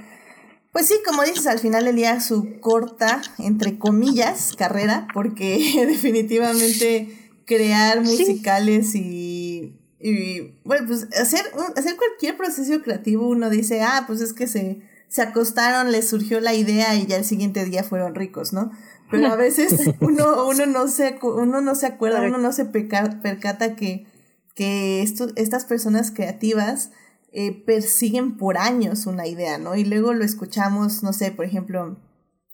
pues 0.72 0.88
sí, 0.88 0.94
como 1.04 1.22
dices, 1.22 1.46
al 1.46 1.58
final 1.58 1.84
del 1.84 1.96
día 1.96 2.18
su 2.22 2.60
corta, 2.60 3.20
entre 3.38 3.78
comillas, 3.78 4.56
carrera, 4.56 5.06
porque 5.12 5.84
definitivamente 5.86 7.18
crear 7.46 8.00
musicales 8.00 8.94
y, 8.94 9.78
y, 10.00 10.54
bueno, 10.64 10.86
pues 10.86 11.08
hacer, 11.20 11.42
hacer 11.76 11.96
cualquier 11.96 12.36
proceso 12.36 12.82
creativo, 12.82 13.28
uno 13.28 13.50
dice, 13.50 13.82
ah, 13.82 14.04
pues 14.06 14.20
es 14.20 14.32
que 14.32 14.46
se, 14.46 14.82
se 15.08 15.22
acostaron, 15.22 15.92
les 15.92 16.08
surgió 16.08 16.40
la 16.40 16.54
idea 16.54 16.94
y 16.96 17.06
ya 17.06 17.16
el 17.16 17.24
siguiente 17.24 17.64
día 17.64 17.84
fueron 17.84 18.14
ricos, 18.14 18.52
¿no? 18.52 18.72
Pero 19.10 19.28
a 19.28 19.36
veces 19.36 19.90
uno, 20.00 20.46
uno, 20.46 20.66
no, 20.66 20.88
se, 20.88 21.18
uno 21.22 21.60
no 21.60 21.74
se 21.74 21.86
acuerda, 21.86 22.22
uno 22.22 22.38
no 22.38 22.52
se 22.52 22.64
percata 22.64 23.76
que, 23.76 24.06
que 24.54 25.02
esto, 25.02 25.28
estas 25.36 25.64
personas 25.64 26.10
creativas 26.10 26.90
eh, 27.32 27.62
persiguen 27.64 28.36
por 28.36 28.58
años 28.58 29.06
una 29.06 29.26
idea, 29.26 29.58
¿no? 29.58 29.74
Y 29.76 29.84
luego 29.84 30.12
lo 30.12 30.24
escuchamos, 30.24 31.02
no 31.02 31.12
sé, 31.12 31.30
por 31.30 31.44
ejemplo, 31.44 31.98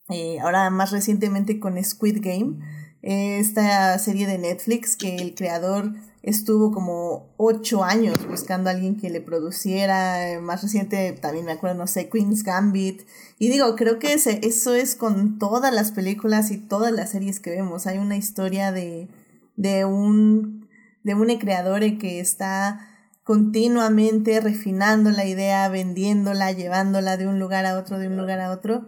eh, 0.08 0.38
ahora 0.40 0.70
más 0.70 0.90
recientemente 0.90 1.60
con 1.60 1.82
Squid 1.82 2.18
Game, 2.20 2.58
esta 3.02 3.98
serie 3.98 4.26
de 4.26 4.38
Netflix 4.38 4.96
que 4.96 5.16
el 5.16 5.34
creador 5.34 5.92
estuvo 6.22 6.72
como 6.72 7.32
ocho 7.36 7.84
años 7.84 8.18
buscando 8.28 8.68
a 8.68 8.72
alguien 8.72 8.96
que 8.96 9.10
le 9.10 9.20
produciera. 9.20 10.38
Más 10.40 10.62
reciente 10.62 11.12
también 11.12 11.46
me 11.46 11.52
acuerdo, 11.52 11.78
no 11.78 11.86
sé, 11.86 12.08
Queen's 12.08 12.42
Gambit. 12.42 13.02
Y 13.38 13.48
digo, 13.48 13.76
creo 13.76 13.98
que 13.98 14.14
ese, 14.14 14.40
eso 14.42 14.74
es 14.74 14.94
con 14.94 15.38
todas 15.38 15.72
las 15.72 15.92
películas 15.92 16.50
y 16.50 16.58
todas 16.58 16.92
las 16.92 17.10
series 17.10 17.40
que 17.40 17.50
vemos. 17.50 17.86
Hay 17.86 17.98
una 17.98 18.16
historia 18.16 18.72
de, 18.72 19.08
de 19.56 19.84
un, 19.84 20.68
de 21.04 21.14
un 21.14 21.28
creador 21.38 21.80
que 21.98 22.20
está 22.20 22.88
continuamente 23.22 24.40
refinando 24.40 25.10
la 25.10 25.26
idea, 25.26 25.68
vendiéndola, 25.68 26.52
llevándola 26.52 27.16
de 27.16 27.26
un 27.26 27.38
lugar 27.38 27.66
a 27.66 27.78
otro, 27.78 27.98
de 27.98 28.08
un 28.08 28.16
lugar 28.16 28.40
a 28.40 28.50
otro. 28.50 28.86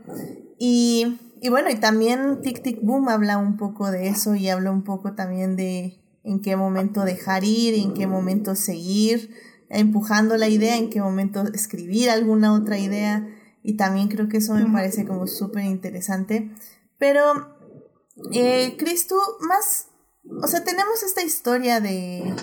Y 0.59 1.19
y 1.41 1.49
bueno, 1.49 1.71
y 1.71 1.77
también 1.77 2.43
Tic 2.43 2.63
Tic 2.63 2.81
Boom 2.83 3.09
habla 3.09 3.39
un 3.39 3.57
poco 3.57 3.91
de 3.91 4.09
eso 4.09 4.35
y 4.35 4.49
habla 4.49 4.71
un 4.71 4.85
poco 4.85 5.15
también 5.15 5.57
de 5.57 6.01
en 6.23 6.41
qué 6.43 6.57
momento 6.57 7.05
dejar 7.05 7.45
ir, 7.45 7.75
en 7.75 7.95
qué 7.95 8.07
momento 8.07 8.55
seguir 8.55 9.35
empujando 9.71 10.37
la 10.37 10.49
idea, 10.49 10.77
en 10.77 10.91
qué 10.91 11.01
momento 11.01 11.45
escribir 11.55 12.11
alguna 12.11 12.53
otra 12.53 12.79
idea. 12.79 13.27
Y 13.63 13.77
también 13.77 14.09
creo 14.09 14.29
que 14.29 14.39
eso 14.39 14.55
me 14.55 14.71
parece 14.71 15.07
como 15.07 15.27
súper 15.27 15.65
interesante. 15.65 16.51
Pero, 16.99 17.57
eh, 18.33 18.75
Chris, 18.79 19.07
tú 19.07 19.17
más, 19.41 19.89
o 20.43 20.47
sea, 20.47 20.65
tenemos 20.65 21.03
esta 21.03 21.23
historia 21.23 21.81
de, 21.81 22.35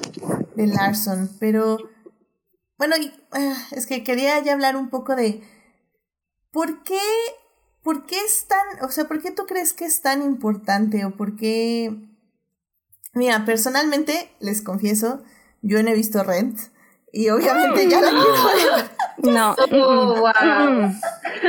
de 0.55 0.67
Larson, 0.67 1.29
pero, 1.39 1.77
bueno, 2.77 2.95
ah, 3.31 3.55
es 3.71 3.85
que 3.85 4.03
quería 4.03 4.39
ya 4.39 4.53
hablar 4.53 4.75
un 4.75 4.89
poco 4.89 5.15
de 5.15 5.41
por 6.51 6.83
qué 6.83 6.99
¿por 7.88 8.05
qué 8.05 8.19
es 8.19 8.47
tan, 8.47 8.83
o 8.83 8.91
sea, 8.91 9.05
por 9.05 9.21
qué 9.21 9.31
tú 9.31 9.45
crees 9.45 9.71
que 9.71 9.85
es 9.85 10.01
tan 10.01 10.21
importante 10.21 11.05
o 11.05 11.11
por 11.11 11.38
qué... 11.38 11.95
Mira, 13.13 13.45
personalmente, 13.45 14.29
les 14.41 14.61
confieso, 14.61 15.23
yo 15.61 15.81
no 15.81 15.91
he 15.91 15.93
visto 15.93 16.21
Rent 16.21 16.59
y 17.13 17.29
obviamente 17.29 17.88
ya 17.88 18.01
la 18.01 18.09
quiero 18.09 18.43
ver. 18.43 18.89
No, 19.33 19.55
oh, 19.71 20.19
wow. 20.19 20.91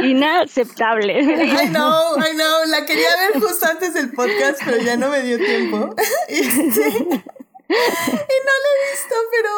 inaceptable. 0.00 1.18
I 1.20 1.70
know, 1.70 2.16
I 2.16 2.36
know, 2.36 2.66
la 2.68 2.86
quería 2.86 3.08
ver 3.16 3.42
justo 3.42 3.66
antes 3.66 3.94
del 3.94 4.12
podcast, 4.12 4.60
pero 4.64 4.76
ya 4.76 4.96
no 4.96 5.08
me 5.08 5.24
dio 5.24 5.38
tiempo. 5.38 5.92
y, 6.28 6.40
no 6.40 7.16
la 7.16 7.18
he 7.68 8.90
visto, 8.92 9.14
pero... 9.32 9.50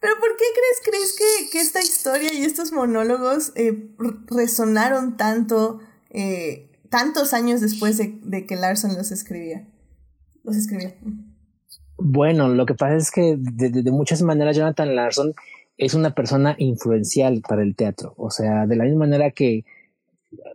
Pero 0.00 0.18
¿por 0.18 0.36
qué 0.36 0.44
crees, 0.52 0.80
crees 0.84 1.16
que, 1.16 1.50
que 1.50 1.60
esta 1.60 1.80
historia 1.80 2.32
y 2.32 2.44
estos 2.44 2.72
monólogos 2.72 3.52
eh, 3.54 3.90
resonaron 4.28 5.16
tanto 5.16 5.80
eh, 6.10 6.70
tantos 6.88 7.32
años 7.32 7.60
después 7.60 7.98
de, 7.98 8.18
de 8.22 8.46
que 8.46 8.56
Larson 8.56 8.94
los 8.94 9.10
escribía. 9.10 9.66
Los 10.44 10.56
escribió. 10.56 10.92
Bueno, 11.98 12.48
lo 12.48 12.66
que 12.66 12.74
pasa 12.74 12.96
es 12.96 13.10
que 13.10 13.36
de, 13.38 13.70
de, 13.70 13.90
muchas 13.90 14.22
maneras 14.22 14.56
Jonathan 14.56 14.94
Larson 14.94 15.34
es 15.78 15.94
una 15.94 16.14
persona 16.14 16.54
influencial 16.58 17.42
para 17.46 17.62
el 17.62 17.74
teatro. 17.74 18.14
O 18.16 18.30
sea, 18.30 18.66
de 18.66 18.76
la 18.76 18.84
misma 18.84 19.00
manera 19.00 19.30
que 19.30 19.64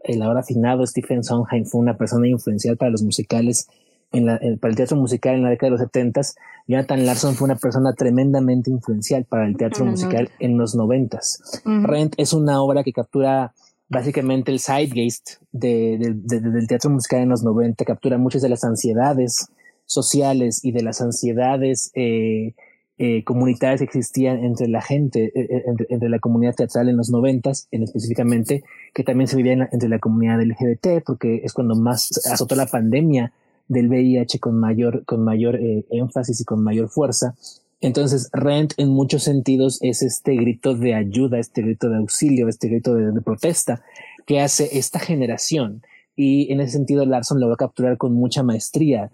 el 0.04 0.22
ahora 0.22 0.42
afinado 0.42 0.86
Stephen 0.86 1.24
Sondheim 1.24 1.66
fue 1.66 1.82
una 1.82 1.98
persona 1.98 2.28
influencial 2.28 2.78
para 2.78 2.92
los 2.92 3.04
musicales, 3.04 3.68
en 4.12 4.26
la, 4.26 4.40
para 4.60 4.72
el 4.72 4.76
teatro 4.76 4.98
musical 4.98 5.36
en 5.36 5.44
la 5.44 5.50
década 5.50 5.68
de 5.68 5.72
los 5.72 5.82
setentas, 5.82 6.36
Jonathan 6.68 7.06
Larson 7.06 7.36
fue 7.36 7.46
una 7.46 7.56
persona 7.56 7.94
tremendamente 7.94 8.70
influencial 8.70 9.26
para 9.26 9.48
el 9.48 9.58
teatro 9.58 9.86
musical 9.86 10.30
en 10.40 10.58
los 10.58 10.76
noventas. 10.76 11.62
Rent 11.66 12.14
es 12.18 12.34
una 12.34 12.62
obra 12.62 12.84
que 12.84 12.94
captura 12.94 13.54
básicamente 13.92 14.52
el 14.52 14.60
zeitgeist 14.60 15.42
de, 15.52 15.98
del 16.00 16.68
teatro 16.68 16.90
musical 16.90 17.20
en 17.20 17.30
los 17.30 17.44
noventa, 17.44 17.84
captura 17.84 18.18
muchas 18.18 18.42
de 18.42 18.48
las 18.48 18.64
ansiedades 18.64 19.50
sociales 19.86 20.64
y 20.64 20.72
de 20.72 20.82
las 20.82 21.02
ansiedades 21.02 21.92
eh, 21.94 22.54
eh, 22.98 23.24
comunitarias 23.26 23.80
que 23.82 23.86
existían 23.86 24.46
entre 24.46 24.70
la 24.70 24.82
gente, 24.82 25.34
eh, 25.36 25.64
entre, 25.90 26.08
la 26.08 26.20
comunidad 26.20 26.56
teatral 26.56 26.88
en 26.88 26.96
los 26.96 27.10
noventas, 27.10 27.68
en 27.72 27.84
específicamente, 27.84 28.64
que 28.94 29.04
también 29.04 29.28
se 29.28 29.36
vivía 29.36 29.68
entre 29.72 29.90
la 29.90 30.00
comunidad 30.00 30.42
LGBT, 30.42 31.04
porque 31.06 31.42
es 31.44 31.52
cuando 31.52 31.76
más 31.76 32.10
azotó 32.32 32.56
la 32.56 32.68
pandemia 32.68 33.34
del 33.68 33.90
VIH 33.90 34.40
con 34.40 34.58
mayor, 34.58 35.04
con 35.04 35.22
mayor 35.24 35.60
énfasis 35.90 36.40
y 36.40 36.46
con 36.46 36.64
mayor 36.64 36.88
fuerza. 36.88 37.36
Entonces, 37.82 38.30
Rent 38.32 38.74
en 38.78 38.90
muchos 38.90 39.24
sentidos 39.24 39.80
es 39.82 40.04
este 40.04 40.36
grito 40.36 40.76
de 40.76 40.94
ayuda, 40.94 41.40
este 41.40 41.64
grito 41.64 41.90
de 41.90 41.98
auxilio, 41.98 42.48
este 42.48 42.68
grito 42.68 42.94
de, 42.94 43.22
protesta 43.22 43.84
que 44.28 44.40
hace 44.40 44.78
esta 44.78 45.00
generación. 45.00 45.82
Y 46.16 46.52
en 46.54 46.62
ese 46.62 46.74
sentido, 46.74 47.06
Larson 47.06 47.40
lo 47.40 47.48
va 47.48 47.56
a 47.56 47.58
capturar 47.58 47.98
con 47.98 48.14
mucha 48.14 48.44
maestría 48.44 49.12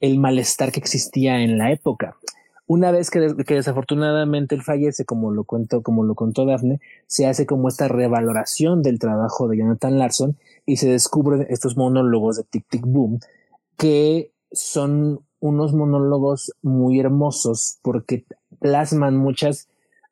el 0.00 0.18
malestar 0.18 0.70
que 0.70 0.80
existía 0.80 1.40
en 1.42 1.56
la 1.56 1.72
época. 1.72 2.16
Una 2.66 2.92
vez 2.92 3.10
que, 3.10 3.20
desafortunadamente 3.20 4.54
él 4.54 4.62
fallece, 4.62 5.04
como 5.04 5.32
lo 5.32 5.44
cuento, 5.44 5.82
como 5.82 6.04
lo 6.04 6.14
contó 6.14 6.44
Daphne, 6.44 6.78
se 7.06 7.26
hace 7.26 7.46
como 7.46 7.68
esta 7.68 7.88
revaloración 7.88 8.82
del 8.82 8.98
trabajo 8.98 9.48
de 9.48 9.56
Jonathan 9.58 9.98
Larson 9.98 10.36
y 10.66 10.76
se 10.76 10.88
descubren 10.88 11.46
estos 11.48 11.76
monólogos 11.76 12.36
de 12.36 12.44
Tic 12.44 12.66
Tic 12.68 12.82
Boom 12.86 13.18
que 13.76 14.30
son 14.52 15.20
unos 15.40 15.74
monólogos 15.74 16.52
muy 16.62 17.00
hermosos 17.00 17.78
porque 17.82 18.24
plasman 18.60 19.16
muchas, 19.16 19.68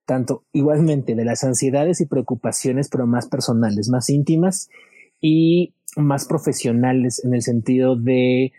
tanto 0.07 0.45
igualmente 0.53 1.15
de 1.15 1.25
las 1.25 1.45
ansiedades 1.45 2.01
y 2.01 2.07
preocupaciones, 2.07 2.89
pero 2.89 3.07
más 3.07 3.29
personales, 3.29 3.89
más 3.89 4.11
íntimas 4.11 4.69
y 5.21 5.75
más 5.97 6.25
profesionales 6.27 7.23
en 7.25 7.35
el 7.35 7.43
sentido 7.43 7.97
de 7.97 8.53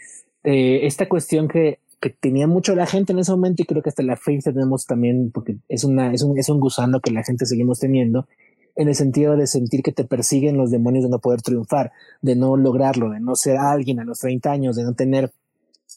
eh, 0.43 0.79
esta 0.83 1.09
cuestión 1.09 1.47
que, 1.47 1.79
que, 1.99 2.09
tenía 2.09 2.47
mucho 2.47 2.75
la 2.75 2.85
gente 2.85 3.13
en 3.13 3.19
ese 3.19 3.31
momento 3.31 3.61
y 3.61 3.65
creo 3.65 3.81
que 3.81 3.89
hasta 3.89 4.03
la 4.03 4.15
fecha 4.15 4.51
tenemos 4.51 4.85
también, 4.85 5.31
porque 5.31 5.57
es, 5.67 5.83
una, 5.83 6.13
es, 6.13 6.21
un, 6.23 6.37
es 6.37 6.49
un 6.49 6.59
gusano 6.59 6.99
que 6.99 7.11
la 7.11 7.23
gente 7.23 7.45
seguimos 7.45 7.79
teniendo, 7.79 8.27
en 8.75 8.87
el 8.87 8.95
sentido 8.95 9.35
de 9.35 9.47
sentir 9.47 9.83
que 9.83 9.91
te 9.91 10.05
persiguen 10.05 10.57
los 10.57 10.71
demonios 10.71 11.03
de 11.03 11.09
no 11.09 11.19
poder 11.19 11.41
triunfar, 11.41 11.91
de 12.21 12.35
no 12.35 12.55
lograrlo, 12.55 13.09
de 13.09 13.19
no 13.19 13.35
ser 13.35 13.57
alguien 13.57 13.99
a 13.99 14.05
los 14.05 14.19
30 14.19 14.51
años, 14.51 14.75
de 14.75 14.83
no 14.83 14.93
tener, 14.93 15.31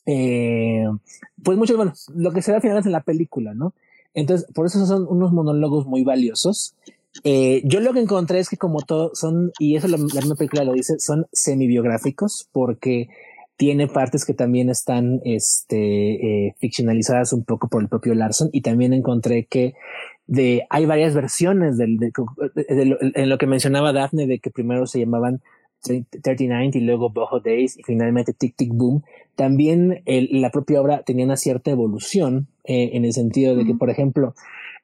eh, 0.07 0.85
pues 1.43 1.59
mucho, 1.59 1.77
bueno, 1.77 1.93
lo 2.15 2.33
que 2.33 2.43
se 2.43 2.51
ve 2.51 2.57
al 2.57 2.63
final 2.63 2.79
es 2.79 2.87
en 2.87 2.93
la 2.93 3.03
película, 3.03 3.55
¿no? 3.55 3.75
Entonces, 4.15 4.47
por 4.53 4.67
eso 4.67 4.85
son 4.87 5.07
unos 5.09 5.33
monólogos 5.33 5.87
muy 5.87 6.05
valiosos. 6.05 6.75
Eh, 7.25 7.63
yo 7.65 7.81
lo 7.81 7.93
que 7.93 8.01
encontré 8.01 8.39
es 8.39 8.49
que 8.49 8.57
como 8.57 8.81
todo 8.81 9.13
son, 9.15 9.53
y 9.59 9.77
eso 9.77 9.89
la, 9.89 9.99
misma 9.99 10.35
película 10.35 10.65
lo 10.65 10.73
dice, 10.73 10.99
son 10.99 11.27
semi-biográficos 11.33 12.49
porque 12.53 13.09
tiene 13.57 13.87
partes 13.87 14.25
que 14.25 14.35
también 14.35 14.71
están 14.71 15.21
este, 15.25 16.47
eh, 16.47 16.55
ficcionalizadas 16.59 17.33
un 17.33 17.45
poco 17.45 17.69
por 17.69 17.83
el 17.83 17.89
propio 17.89 18.15
Larson 18.15 18.49
y 18.53 18.63
también 18.63 18.93
encontré 18.93 19.45
que 19.45 19.75
de, 20.27 20.67
hay 20.71 20.87
varias 20.87 21.15
versiones 21.15 21.77
del, 21.77 21.99
de, 21.99 22.13
en 23.15 23.29
lo 23.29 23.39
que 23.39 23.47
mencionaba 23.47 23.93
Daphne 23.93 24.27
de 24.27 24.39
que 24.39 24.51
primero 24.51 24.87
se 24.87 25.01
llamaban 25.01 25.43
39 25.83 26.71
y 26.75 26.81
luego 26.81 27.11
Boho 27.11 27.41
Days 27.41 27.79
y 27.79 27.83
finalmente 27.83 28.33
Tic 28.33 28.57
Tic 28.57 28.73
Boom. 28.73 29.03
También 29.35 30.03
la 30.07 30.51
propia 30.51 30.81
obra 30.81 31.03
tenía 31.03 31.25
una 31.25 31.37
cierta 31.37 31.71
evolución 31.71 32.49
eh, 32.65 32.91
en 32.95 33.05
el 33.05 33.13
sentido 33.13 33.57
de 33.57 33.65
que, 33.65 33.75
por 33.75 33.91
ejemplo, 33.91 34.35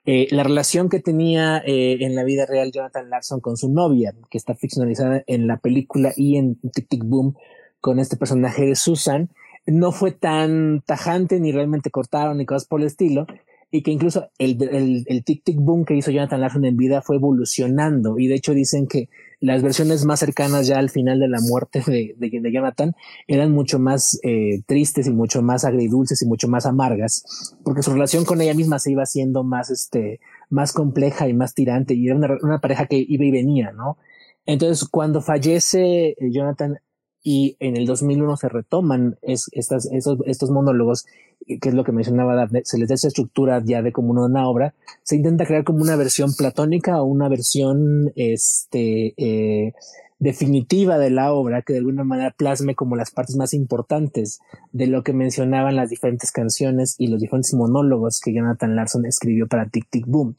eh, 0.06 0.26
la 0.30 0.42
relación 0.42 0.88
que 0.88 1.00
tenía 1.00 1.62
en 1.64 2.14
la 2.14 2.24
vida 2.24 2.46
real 2.46 2.72
Jonathan 2.72 3.10
Larson 3.10 3.40
con 3.40 3.56
su 3.56 3.70
novia, 3.70 4.14
que 4.30 4.38
está 4.38 4.54
ficcionalizada 4.54 5.22
en 5.26 5.46
la 5.46 5.58
película 5.58 6.12
y 6.16 6.36
en 6.36 6.56
Tic 6.56 6.88
Tic 6.88 7.04
Boom, 7.04 7.34
con 7.80 7.98
este 7.98 8.16
personaje 8.16 8.64
de 8.64 8.74
Susan 8.74 9.30
no 9.66 9.92
fue 9.92 10.12
tan 10.12 10.82
tajante 10.86 11.40
ni 11.40 11.52
realmente 11.52 11.90
cortaron 11.90 12.38
ni 12.38 12.46
cosas 12.46 12.66
por 12.66 12.80
el 12.80 12.86
estilo 12.86 13.26
y 13.70 13.82
que 13.82 13.90
incluso 13.90 14.30
el, 14.38 14.62
el, 14.62 15.04
el 15.06 15.24
tic 15.24 15.44
tic 15.44 15.56
boom 15.58 15.84
que 15.84 15.94
hizo 15.94 16.10
Jonathan 16.10 16.40
Larson 16.40 16.64
en 16.64 16.76
vida 16.76 17.02
fue 17.02 17.16
evolucionando 17.16 18.18
y 18.18 18.26
de 18.26 18.34
hecho 18.34 18.54
dicen 18.54 18.86
que 18.86 19.08
las 19.40 19.62
versiones 19.62 20.04
más 20.04 20.20
cercanas 20.20 20.66
ya 20.66 20.78
al 20.78 20.90
final 20.90 21.20
de 21.20 21.28
la 21.28 21.38
muerte 21.40 21.82
de, 21.86 22.14
de, 22.16 22.52
Jonathan 22.52 22.94
eran 23.26 23.52
mucho 23.52 23.78
más 23.78 24.18
eh, 24.22 24.62
tristes 24.66 25.06
y 25.06 25.10
mucho 25.10 25.42
más 25.42 25.64
agridulces 25.64 26.22
y 26.22 26.26
mucho 26.26 26.48
más 26.48 26.66
amargas 26.66 27.54
porque 27.62 27.82
su 27.82 27.92
relación 27.92 28.24
con 28.24 28.40
ella 28.40 28.54
misma 28.54 28.78
se 28.78 28.92
iba 28.92 29.02
haciendo 29.02 29.44
más 29.44 29.70
este 29.70 30.20
más 30.50 30.72
compleja 30.72 31.28
y 31.28 31.34
más 31.34 31.54
tirante 31.54 31.94
y 31.94 32.06
era 32.06 32.16
una, 32.16 32.36
una 32.42 32.60
pareja 32.60 32.86
que 32.86 33.04
iba 33.06 33.24
y 33.24 33.30
venía 33.30 33.70
no 33.72 33.98
entonces 34.44 34.88
cuando 34.88 35.20
fallece 35.20 36.08
eh, 36.08 36.16
Jonathan 36.32 36.78
y 37.22 37.56
en 37.60 37.76
el 37.76 37.86
2001 37.86 38.36
se 38.36 38.48
retoman 38.48 39.18
es, 39.22 39.50
estos 39.52 40.50
monólogos, 40.50 41.06
que 41.46 41.68
es 41.68 41.74
lo 41.74 41.84
que 41.84 41.92
mencionaba 41.92 42.34
Daphne, 42.34 42.62
se 42.64 42.78
les 42.78 42.88
da 42.88 42.94
esa 42.94 43.08
estructura 43.08 43.62
ya 43.64 43.82
de 43.82 43.92
como 43.92 44.12
una 44.12 44.48
obra, 44.48 44.74
se 45.02 45.16
intenta 45.16 45.46
crear 45.46 45.64
como 45.64 45.82
una 45.82 45.96
versión 45.96 46.34
platónica 46.34 47.02
o 47.02 47.06
una 47.06 47.28
versión 47.28 48.12
este, 48.16 49.14
eh, 49.16 49.72
definitiva 50.18 50.98
de 50.98 51.10
la 51.10 51.32
obra 51.32 51.62
que 51.62 51.72
de 51.72 51.80
alguna 51.80 52.04
manera 52.04 52.34
plasme 52.36 52.74
como 52.74 52.96
las 52.96 53.10
partes 53.10 53.36
más 53.36 53.54
importantes 53.54 54.40
de 54.72 54.86
lo 54.86 55.02
que 55.02 55.12
mencionaban 55.12 55.76
las 55.76 55.90
diferentes 55.90 56.32
canciones 56.32 56.96
y 56.98 57.08
los 57.08 57.20
diferentes 57.20 57.54
monólogos 57.54 58.20
que 58.20 58.34
Jonathan 58.34 58.74
Larson 58.74 59.06
escribió 59.06 59.46
para 59.46 59.68
Tic 59.68 59.86
Tic 59.90 60.06
Boom. 60.06 60.36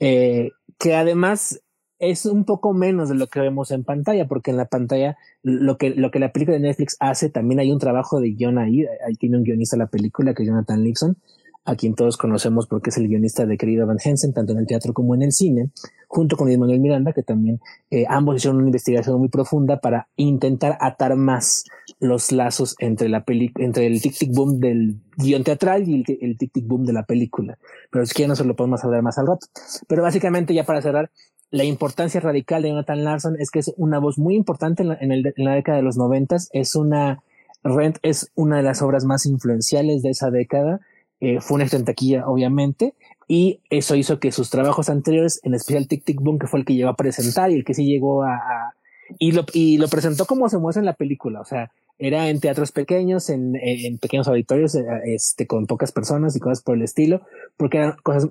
Eh, 0.00 0.50
que 0.78 0.94
además 0.94 1.60
es 1.98 2.26
un 2.26 2.44
poco 2.44 2.72
menos 2.72 3.08
de 3.08 3.14
lo 3.14 3.26
que 3.28 3.40
vemos 3.40 3.70
en 3.70 3.84
pantalla, 3.84 4.26
porque 4.26 4.50
en 4.50 4.56
la 4.56 4.66
pantalla 4.66 5.16
lo 5.42 5.76
que, 5.78 5.90
lo 5.90 6.10
que 6.10 6.18
la 6.18 6.32
película 6.32 6.56
de 6.56 6.62
Netflix 6.62 6.96
hace, 7.00 7.30
también 7.30 7.60
hay 7.60 7.70
un 7.70 7.78
trabajo 7.78 8.20
de 8.20 8.30
guion 8.32 8.58
ahí, 8.58 8.84
ahí 9.06 9.14
tiene 9.14 9.38
un 9.38 9.44
guionista 9.44 9.76
la 9.76 9.86
película 9.86 10.34
que 10.34 10.42
es 10.42 10.48
Jonathan 10.48 10.82
Nixon, 10.82 11.16
a 11.64 11.76
quien 11.76 11.94
todos 11.94 12.16
conocemos 12.16 12.66
porque 12.66 12.90
es 12.90 12.98
el 12.98 13.08
guionista 13.08 13.46
de 13.46 13.56
Querido 13.56 13.86
Van 13.86 13.96
Hensen, 14.02 14.32
tanto 14.32 14.52
en 14.52 14.58
el 14.58 14.66
teatro 14.66 14.92
como 14.92 15.14
en 15.14 15.22
el 15.22 15.32
cine, 15.32 15.70
junto 16.08 16.36
con 16.36 16.48
Manuel 16.48 16.80
Miranda, 16.80 17.12
que 17.12 17.22
también 17.22 17.60
eh, 17.90 18.04
ambos 18.08 18.36
hicieron 18.36 18.58
una 18.58 18.66
investigación 18.66 19.18
muy 19.18 19.28
profunda 19.28 19.80
para 19.80 20.08
intentar 20.16 20.76
atar 20.80 21.16
más 21.16 21.64
los 22.00 22.32
lazos 22.32 22.76
entre 22.78 23.08
la 23.08 23.24
entre 23.26 23.86
el 23.86 24.00
tic 24.00 24.16
tic 24.16 24.32
boom 24.32 24.60
del 24.60 25.00
guion 25.16 25.42
teatral 25.42 25.88
y 25.88 25.94
el, 25.94 26.18
el 26.20 26.36
tic 26.36 26.52
tic 26.52 26.66
boom 26.66 26.84
de 26.84 26.92
la 26.92 27.04
película. 27.04 27.58
Pero 27.90 28.04
que 28.04 28.22
ya 28.22 28.28
no 28.28 28.36
se 28.36 28.44
lo 28.44 28.54
podemos 28.54 28.84
hablar 28.84 29.02
más 29.02 29.18
al 29.18 29.26
rato. 29.26 29.46
Pero 29.88 30.02
básicamente, 30.02 30.54
ya 30.54 30.64
para 30.64 30.82
cerrar, 30.82 31.10
la 31.54 31.62
importancia 31.62 32.20
radical 32.20 32.62
de 32.62 32.70
Jonathan 32.70 33.04
Larson 33.04 33.36
es 33.38 33.52
que 33.52 33.60
es 33.60 33.72
una 33.76 34.00
voz 34.00 34.18
muy 34.18 34.34
importante 34.34 34.82
en 34.82 34.88
la, 34.88 34.98
en 35.00 35.12
el, 35.12 35.32
en 35.36 35.44
la 35.44 35.54
década 35.54 35.76
de 35.78 35.84
los 35.84 35.96
noventas. 35.96 36.50
Es 36.52 36.74
una, 36.74 37.22
Rent 37.62 37.98
es 38.02 38.32
una 38.34 38.56
de 38.56 38.64
las 38.64 38.82
obras 38.82 39.04
más 39.04 39.24
influenciales 39.24 40.02
de 40.02 40.10
esa 40.10 40.32
década. 40.32 40.80
Eh, 41.20 41.40
fue 41.40 41.62
una 41.62 41.68
taquilla, 41.68 42.26
obviamente, 42.26 42.94
y 43.28 43.60
eso 43.70 43.94
hizo 43.94 44.18
que 44.18 44.32
sus 44.32 44.50
trabajos 44.50 44.88
anteriores, 44.88 45.38
en 45.44 45.54
especial 45.54 45.86
Tic 45.86 46.04
Tic 46.04 46.20
Boom, 46.20 46.40
que 46.40 46.48
fue 46.48 46.58
el 46.58 46.66
que 46.66 46.74
llegó 46.74 46.88
a 46.88 46.96
presentar 46.96 47.52
y 47.52 47.54
el 47.54 47.64
que 47.64 47.74
sí 47.74 47.86
llegó 47.86 48.24
a, 48.24 48.34
a 48.34 48.74
y 49.20 49.30
lo, 49.30 49.44
y 49.52 49.78
lo 49.78 49.86
presentó 49.86 50.26
como 50.26 50.48
se 50.48 50.58
muestra 50.58 50.80
en 50.80 50.86
la 50.86 50.94
película. 50.94 51.40
O 51.40 51.44
sea, 51.44 51.70
era 51.98 52.28
en 52.28 52.40
teatros 52.40 52.72
pequeños, 52.72 53.30
en, 53.30 53.54
en 53.56 53.98
pequeños 53.98 54.28
auditorios, 54.28 54.74
eh, 54.74 54.84
este, 55.06 55.46
con 55.46 55.66
pocas 55.66 55.92
personas 55.92 56.34
y 56.36 56.40
cosas 56.40 56.62
por 56.62 56.76
el 56.76 56.82
estilo, 56.82 57.22
porque 57.56 57.78
era, 57.78 57.96
cosas, 58.02 58.28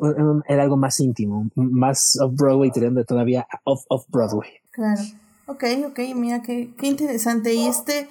era 0.47 0.63
algo 0.63 0.77
más 0.77 0.99
íntimo, 0.99 1.49
más 1.55 2.17
off-Broadway, 2.19 2.71
tirando 2.71 3.03
todavía 3.05 3.47
off-Broadway. 3.63 4.49
claro. 4.71 5.01
Ok, 5.45 5.65
ok, 5.87 5.99
mira 6.15 6.41
qué, 6.41 6.73
qué 6.77 6.87
interesante. 6.87 7.53
Y 7.53 7.67
este, 7.67 8.07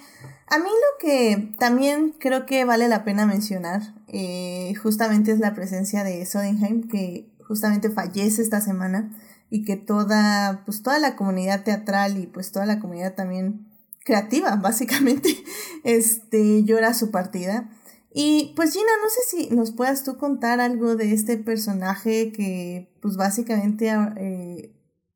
a 0.47 0.59
mí 0.59 0.65
lo 0.65 0.99
que 0.99 1.51
también 1.57 2.13
creo 2.19 2.45
que 2.45 2.63
vale 2.63 2.87
la 2.87 3.03
pena 3.03 3.25
mencionar, 3.25 3.81
eh, 4.07 4.75
justamente 4.75 5.31
es 5.31 5.39
la 5.39 5.55
presencia 5.55 6.03
de 6.03 6.23
Sodenheim, 6.27 6.87
que 6.87 7.27
justamente 7.47 7.89
fallece 7.89 8.43
esta 8.43 8.61
semana 8.61 9.11
y 9.49 9.65
que 9.65 9.77
toda, 9.77 10.61
pues 10.65 10.83
toda 10.83 10.99
la 10.99 11.15
comunidad 11.15 11.63
teatral 11.63 12.19
y 12.19 12.27
pues 12.27 12.51
toda 12.51 12.67
la 12.67 12.79
comunidad 12.79 13.15
también 13.15 13.65
creativa, 14.03 14.55
básicamente, 14.61 15.35
este, 15.83 16.63
llora 16.63 16.93
su 16.93 17.11
partida. 17.11 17.69
Y 18.13 18.53
pues 18.55 18.73
Gina, 18.73 18.91
no 19.01 19.09
sé 19.09 19.21
si 19.27 19.55
nos 19.55 19.71
puedas 19.71 20.03
tú 20.03 20.17
contar 20.17 20.59
algo 20.59 20.95
de 20.95 21.13
este 21.13 21.37
personaje 21.37 22.31
que 22.31 22.95
pues 23.01 23.17
básicamente 23.17 23.89
eh, 24.17 24.71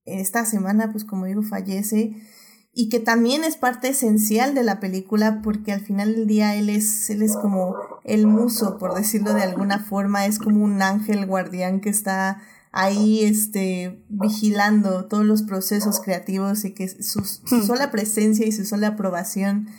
esta 0.05 0.45
semana 0.45 0.91
pues 0.91 1.05
como 1.05 1.25
digo 1.25 1.43
fallece 1.43 2.15
y 2.79 2.89
que 2.89 2.99
también 2.99 3.43
es 3.43 3.55
parte 3.57 3.89
esencial 3.89 4.53
de 4.53 4.63
la 4.63 4.79
película 4.79 5.41
porque 5.43 5.73
al 5.73 5.81
final 5.81 6.13
del 6.13 6.27
día 6.27 6.53
él 6.55 6.69
es, 6.69 7.09
él 7.09 7.23
es 7.23 7.35
como 7.35 7.75
el 8.03 8.27
muso, 8.27 8.77
por 8.77 8.93
decirlo 8.93 9.33
de 9.33 9.41
alguna 9.41 9.79
forma, 9.79 10.27
es 10.27 10.37
como 10.37 10.63
un 10.63 10.83
ángel 10.83 11.25
guardián 11.25 11.81
que 11.81 11.89
está 11.89 12.39
ahí 12.71 13.23
este, 13.23 14.03
vigilando 14.09 15.05
todos 15.05 15.25
los 15.25 15.43
procesos 15.43 15.99
creativos 15.99 16.65
y 16.65 16.71
que 16.71 16.87
su, 16.87 17.23
su 17.23 17.63
sola 17.63 17.91
presencia 17.91 18.45
y 18.45 18.51
su 18.51 18.65
sola 18.65 18.89
aprobación 18.89 19.69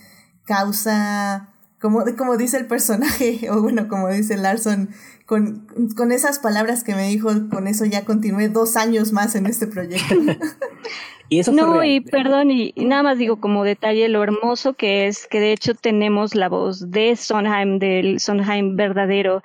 causa, 0.45 1.51
como, 1.80 2.05
como 2.16 2.36
dice 2.36 2.57
el 2.57 2.66
personaje, 2.66 3.49
o 3.51 3.62
bueno, 3.62 3.86
como 3.89 4.09
dice 4.09 4.36
Larson, 4.36 4.91
con, 5.26 5.68
con 5.95 6.11
esas 6.11 6.39
palabras 6.39 6.82
que 6.82 6.95
me 6.95 7.09
dijo, 7.09 7.28
con 7.51 7.68
eso 7.68 7.84
ya 7.84 8.05
continué 8.05 8.49
dos 8.49 8.76
años 8.76 9.12
más 9.12 9.34
en 9.34 9.47
este 9.47 9.66
proyecto. 9.66 10.14
no, 11.53 11.85
y 11.85 12.01
perdón, 12.01 12.51
y, 12.51 12.72
nada 12.76 13.03
más 13.03 13.18
digo 13.18 13.37
como 13.37 13.64
detalle 13.64 14.09
lo 14.09 14.22
hermoso 14.22 14.72
que 14.74 15.07
es 15.07 15.26
que 15.26 15.41
de 15.41 15.53
hecho 15.53 15.74
tenemos 15.74 16.35
la 16.35 16.49
voz 16.49 16.91
de 16.91 17.16
Sondheim, 17.16 17.79
del 17.79 18.18
Sondheim 18.18 18.76
verdadero, 18.76 19.43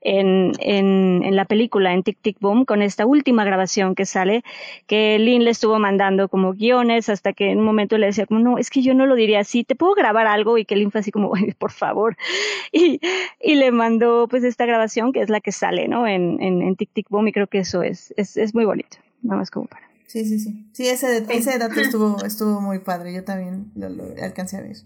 en, 0.00 0.52
en, 0.58 1.22
en, 1.24 1.36
la 1.36 1.44
película, 1.44 1.92
en 1.92 2.02
Tic 2.02 2.18
Tic 2.20 2.38
Boom, 2.40 2.64
con 2.64 2.82
esta 2.82 3.04
última 3.04 3.44
grabación 3.44 3.94
que 3.94 4.06
sale, 4.06 4.42
que 4.86 5.18
Lynn 5.18 5.44
le 5.44 5.50
estuvo 5.50 5.78
mandando 5.78 6.28
como 6.28 6.54
guiones 6.54 7.08
hasta 7.08 7.32
que 7.32 7.50
en 7.50 7.58
un 7.58 7.64
momento 7.64 7.98
le 7.98 8.06
decía 8.06 8.26
como, 8.26 8.40
no, 8.40 8.58
es 8.58 8.70
que 8.70 8.80
yo 8.80 8.94
no 8.94 9.06
lo 9.06 9.14
diría 9.14 9.40
así, 9.40 9.64
¿te 9.64 9.74
puedo 9.74 9.94
grabar 9.94 10.26
algo? 10.26 10.56
Y 10.56 10.64
que 10.64 10.76
Lynn 10.76 10.90
fue 10.90 11.00
así 11.00 11.10
como, 11.10 11.32
por 11.58 11.72
favor. 11.72 12.16
Y, 12.70 13.00
y 13.40 13.54
le 13.54 13.72
mandó 13.72 14.28
pues 14.28 14.44
esta 14.44 14.66
grabación 14.66 15.12
que 15.12 15.20
es 15.20 15.30
la 15.30 15.40
que 15.40 15.52
sale, 15.52 15.88
¿no? 15.88 16.06
En, 16.06 16.40
en, 16.40 16.60
en 16.62 16.76
Tic 16.76 16.90
Tic 16.92 17.08
Boom 17.08 17.28
y 17.28 17.32
creo 17.32 17.46
que 17.46 17.58
eso 17.58 17.82
es, 17.82 18.12
es, 18.16 18.36
es 18.36 18.54
muy 18.54 18.66
bonito, 18.66 18.98
nada 19.22 19.38
más 19.40 19.50
como 19.50 19.66
para. 19.66 19.87
Sí, 20.08 20.24
sí, 20.24 20.38
sí. 20.38 20.66
Sí, 20.72 20.88
ese, 20.88 21.24
ese 21.28 21.58
dato 21.58 21.78
estuvo, 21.80 22.24
estuvo 22.24 22.60
muy 22.60 22.80
padre. 22.80 23.14
Yo 23.14 23.24
también 23.24 23.70
lo, 23.76 23.88
alcancé 24.22 24.56
a 24.56 24.62
ver. 24.62 24.76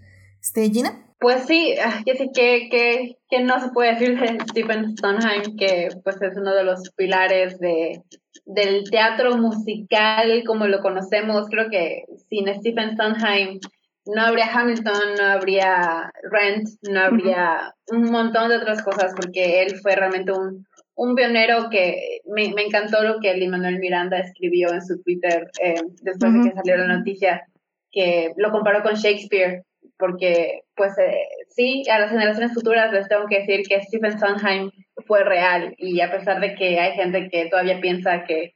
Este, 0.41 0.69
Gina. 0.69 1.07
Pues 1.21 1.45
sí, 1.47 1.77
ah, 1.81 2.03
que 2.05 2.17
sí, 2.17 2.31
que, 2.35 2.69
que, 2.69 3.17
que 3.31 3.45
no 3.45 3.61
se 3.61 3.71
puede 3.71 3.95
decir 3.95 4.19
de 4.19 4.41
Stephen 4.51 4.97
Sondheim, 4.97 5.57
que 5.57 5.89
pues 6.03 6.21
es 6.21 6.37
uno 6.37 6.53
de 6.53 6.65
los 6.65 6.91
pilares 6.97 7.61
de, 7.61 8.03
del 8.45 8.91
teatro 8.91 9.37
musical 9.37 10.43
como 10.45 10.67
lo 10.67 10.81
conocemos. 10.81 11.47
Creo 11.49 11.71
que 11.71 12.05
sin 12.29 12.53
Stephen 12.59 12.97
Sondheim 12.97 13.61
no 14.07 14.23
habría 14.23 14.53
Hamilton, 14.53 15.15
no 15.17 15.25
habría 15.27 16.13
Rent, 16.29 16.69
no 16.91 17.01
habría 17.01 17.73
un 17.93 18.11
montón 18.11 18.49
de 18.49 18.57
otras 18.57 18.83
cosas, 18.83 19.13
porque 19.15 19.63
él 19.63 19.79
fue 19.81 19.95
realmente 19.95 20.33
un, 20.33 20.67
un 20.95 21.15
pionero 21.15 21.69
que 21.71 22.21
me, 22.27 22.53
me, 22.55 22.63
encantó 22.63 23.03
lo 23.03 23.21
que 23.21 23.35
Lin 23.35 23.51
Manuel 23.51 23.79
Miranda 23.79 24.19
escribió 24.19 24.73
en 24.73 24.83
su 24.83 25.03
Twitter 25.03 25.51
eh, 25.63 25.81
después 26.03 26.33
de 26.33 26.51
que 26.51 26.55
salió 26.55 26.77
la 26.77 26.99
noticia, 26.99 27.47
que 27.91 28.33
lo 28.37 28.51
comparó 28.51 28.83
con 28.83 28.95
Shakespeare, 28.95 29.63
porque 29.99 30.63
pues 30.75 30.99
eh, 30.99 31.27
sí, 31.49 31.85
a 31.91 31.99
las 31.99 32.11
generaciones 32.11 32.55
futuras 32.55 32.93
les 32.93 33.09
tengo 33.09 33.27
que 33.27 33.41
decir 33.41 33.63
que 33.67 33.83
Stephen 33.83 34.19
Sondheim 34.19 34.71
fue 35.07 35.25
real 35.25 35.75
y 35.79 36.01
a 36.01 36.11
pesar 36.11 36.41
de 36.41 36.55
que 36.55 36.79
hay 36.79 36.93
gente 36.93 37.29
que 37.31 37.47
todavía 37.47 37.81
piensa 37.81 38.25
que 38.25 38.53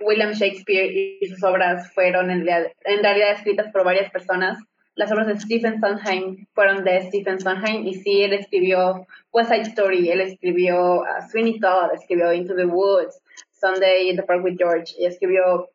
William 0.00 0.32
Shakespeare 0.32 0.92
y 1.20 1.26
sus 1.26 1.42
obras 1.42 1.92
fueron 1.92 2.30
en, 2.30 2.46
en 2.48 3.02
realidad 3.02 3.32
escritas 3.32 3.72
por 3.72 3.84
varias 3.84 4.10
personas, 4.10 4.58
las 4.96 5.12
obras 5.12 5.26
de 5.26 5.38
Stephen 5.38 5.78
Sondheim 5.78 6.46
fueron 6.54 6.82
de 6.82 7.02
Stephen 7.08 7.38
Sondheim 7.38 7.86
y 7.86 7.94
sí, 7.94 8.22
él 8.22 8.32
escribió 8.32 9.06
West 9.32 9.50
Side 9.50 9.68
Story, 9.68 10.10
él 10.10 10.22
escribió 10.22 11.02
uh, 11.02 11.30
Sweeney 11.30 11.60
Todd, 11.60 11.92
escribió 11.94 12.32
Into 12.32 12.56
the 12.56 12.64
Woods, 12.64 13.20
Sunday 13.52 14.08
in 14.10 14.16
the 14.16 14.22
Park 14.22 14.42
with 14.42 14.56
George, 14.58 14.94
y 14.98 15.04
escribió 15.04 15.68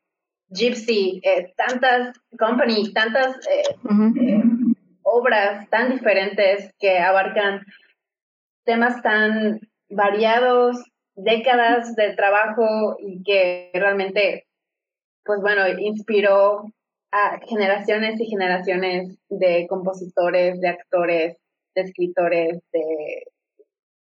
Gypsy, 0.49 1.22
eh, 1.24 1.53
tantas 1.55 2.17
company, 2.38 2.91
tantas 2.93 3.38
eh, 3.47 3.63
eh, 4.19 4.43
obras 5.03 5.69
tan 5.69 5.91
diferentes 5.91 6.74
que 6.80 6.99
abarcan 6.99 7.65
temas 8.65 9.01
tan 9.01 9.61
variados, 9.89 10.84
décadas 11.15 11.95
de 11.95 12.15
trabajo 12.15 12.97
y 12.99 13.24
que 13.24 13.69
realmente, 13.74 14.47
pues 15.24 15.39
bueno, 15.41 15.67
inspiró 15.80 16.65
a 17.12 17.39
generaciones 17.47 18.20
y 18.20 18.26
generaciones 18.26 19.18
de 19.30 19.68
compositores, 19.68 20.59
de 20.62 20.70
actores, 20.70 21.38
de 21.76 21.82
escritores, 21.82 22.62
de, 22.72 23.24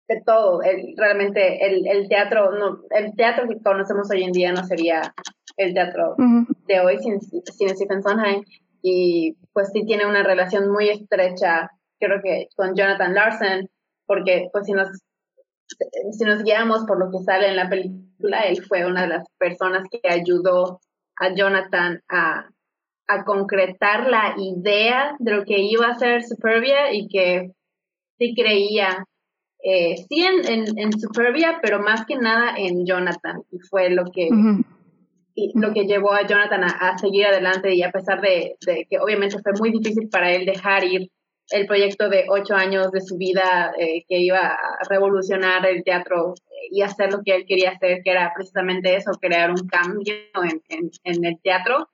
de 0.08 0.22
todo. 0.24 0.62
El, 0.62 0.94
realmente 0.96 1.66
el, 1.66 1.86
el, 1.86 2.08
teatro, 2.08 2.52
no, 2.52 2.80
el 2.90 3.14
teatro 3.16 3.48
que 3.48 3.60
conocemos 3.62 4.10
hoy 4.10 4.24
en 4.24 4.32
día 4.32 4.52
no 4.52 4.64
sería 4.64 5.14
el 5.56 5.74
teatro 5.74 6.14
de 6.66 6.80
hoy 6.80 6.98
sin, 6.98 7.20
sin 7.20 7.68
Stephen 7.70 8.02
Sondheim. 8.02 8.44
Y 8.82 9.36
pues 9.52 9.70
sí 9.72 9.84
tiene 9.84 10.06
una 10.06 10.22
relación 10.22 10.70
muy 10.70 10.88
estrecha, 10.88 11.70
creo 11.98 12.22
que 12.22 12.48
con 12.56 12.74
Jonathan 12.74 13.14
Larson, 13.14 13.68
porque 14.06 14.48
pues 14.52 14.66
si 14.66 14.72
nos, 14.72 14.88
si 16.12 16.24
nos 16.24 16.42
guiamos 16.42 16.84
por 16.86 16.98
lo 16.98 17.10
que 17.10 17.22
sale 17.24 17.48
en 17.48 17.56
la 17.56 17.68
película, 17.68 18.40
él 18.42 18.62
fue 18.64 18.86
una 18.86 19.02
de 19.02 19.08
las 19.08 19.24
personas 19.38 19.84
que 19.90 20.00
ayudó 20.08 20.80
a 21.16 21.34
Jonathan 21.34 22.00
a 22.08 22.48
a 23.12 23.24
concretar 23.24 24.08
la 24.08 24.34
idea 24.38 25.16
de 25.18 25.32
lo 25.32 25.44
que 25.44 25.58
iba 25.58 25.88
a 25.88 25.98
ser 25.98 26.22
Superbia 26.22 26.92
y 26.92 27.08
que 27.08 27.50
sí 28.18 28.34
creía, 28.34 29.04
eh, 29.62 29.96
sí 30.08 30.22
en, 30.22 30.78
en, 30.78 30.92
Superbia, 30.98 31.58
pero 31.62 31.80
más 31.80 32.04
que 32.06 32.16
nada 32.16 32.54
en 32.56 32.86
Jonathan. 32.86 33.42
Y 33.50 33.58
fue 33.58 33.90
lo 33.90 34.04
que, 34.04 34.28
y 35.34 35.58
lo 35.58 35.72
que 35.72 35.86
llevó 35.86 36.12
a 36.12 36.26
Jonathan 36.26 36.64
a, 36.64 36.98
seguir 36.98 37.26
adelante 37.26 37.74
y 37.74 37.82
a 37.82 37.90
pesar 37.90 38.20
de, 38.20 38.56
que 38.88 38.98
obviamente 38.98 39.38
fue 39.42 39.52
muy 39.58 39.70
difícil 39.70 40.08
para 40.08 40.32
él 40.32 40.44
dejar 40.44 40.84
ir 40.84 41.10
el 41.50 41.66
proyecto 41.66 42.08
de 42.08 42.26
ocho 42.28 42.54
años 42.54 42.92
de 42.92 43.00
su 43.00 43.16
vida 43.16 43.72
eh, 43.76 44.04
que 44.08 44.18
iba 44.18 44.38
a 44.38 44.58
revolucionar 44.88 45.66
el 45.66 45.82
teatro 45.82 46.34
y 46.70 46.82
hacer 46.82 47.12
lo 47.12 47.22
que 47.24 47.34
él 47.34 47.44
quería 47.46 47.70
hacer, 47.70 48.02
que 48.04 48.10
era 48.12 48.32
precisamente 48.34 48.94
eso, 48.94 49.10
crear 49.20 49.50
un 49.50 49.66
cambio 49.66 50.14
en, 50.44 50.62
en, 50.68 50.90
en 51.02 51.24
el 51.24 51.40
teatro. 51.42 51.88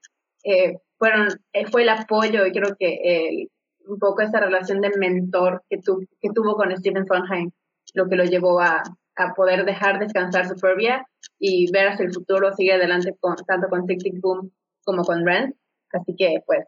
Eh, 0.45 0.77
fueron, 0.99 1.29
eh, 1.53 1.67
fue 1.67 1.83
el 1.83 1.89
apoyo 1.89 2.47
y 2.47 2.53
creo 2.53 2.77
que 2.79 2.89
eh, 2.89 3.49
un 3.87 3.99
poco 3.99 4.23
esa 4.23 4.41
relación 4.41 4.81
de 4.81 4.91
mentor 4.99 5.63
que, 5.69 5.79
tu, 5.79 6.01
que 6.21 6.31
tuvo 6.35 6.57
con 6.57 6.77
Stephen 6.77 7.07
Sondheim, 7.07 7.51
lo 7.95 8.09
que 8.09 8.17
lo 8.17 8.25
llevó 8.25 8.61
a, 8.61 8.83
a 9.17 9.35
poder 9.35 9.65
dejar 9.65 9.99
descansar 9.99 10.47
Superbia 10.47 11.07
y 11.39 11.71
ver 11.73 11.89
hacia 11.89 12.05
el 12.05 12.13
futuro, 12.13 12.53
seguir 12.53 12.75
adelante 12.75 13.15
con, 13.19 13.37
tanto 13.47 13.69
con 13.69 13.87
Tic 13.87 14.01
Tic 14.03 14.21
Boom 14.21 14.51
como 14.85 15.03
con 15.03 15.27
Rent. 15.27 15.57
Así 15.93 16.15
que, 16.17 16.41
pues, 16.47 16.65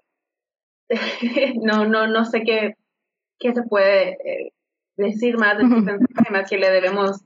no, 1.63 1.87
no, 1.87 2.07
no 2.07 2.25
sé 2.25 2.43
qué, 2.43 2.75
qué 3.39 3.53
se 3.53 3.63
puede 3.63 4.13
eh, 4.25 4.53
decir 4.97 5.37
más 5.37 5.59
de 5.59 5.65
Stephen 5.65 5.85
Sondheim, 5.99 6.33
más 6.33 6.49
que 6.49 6.59
le 6.59 6.71
debemos, 6.71 7.21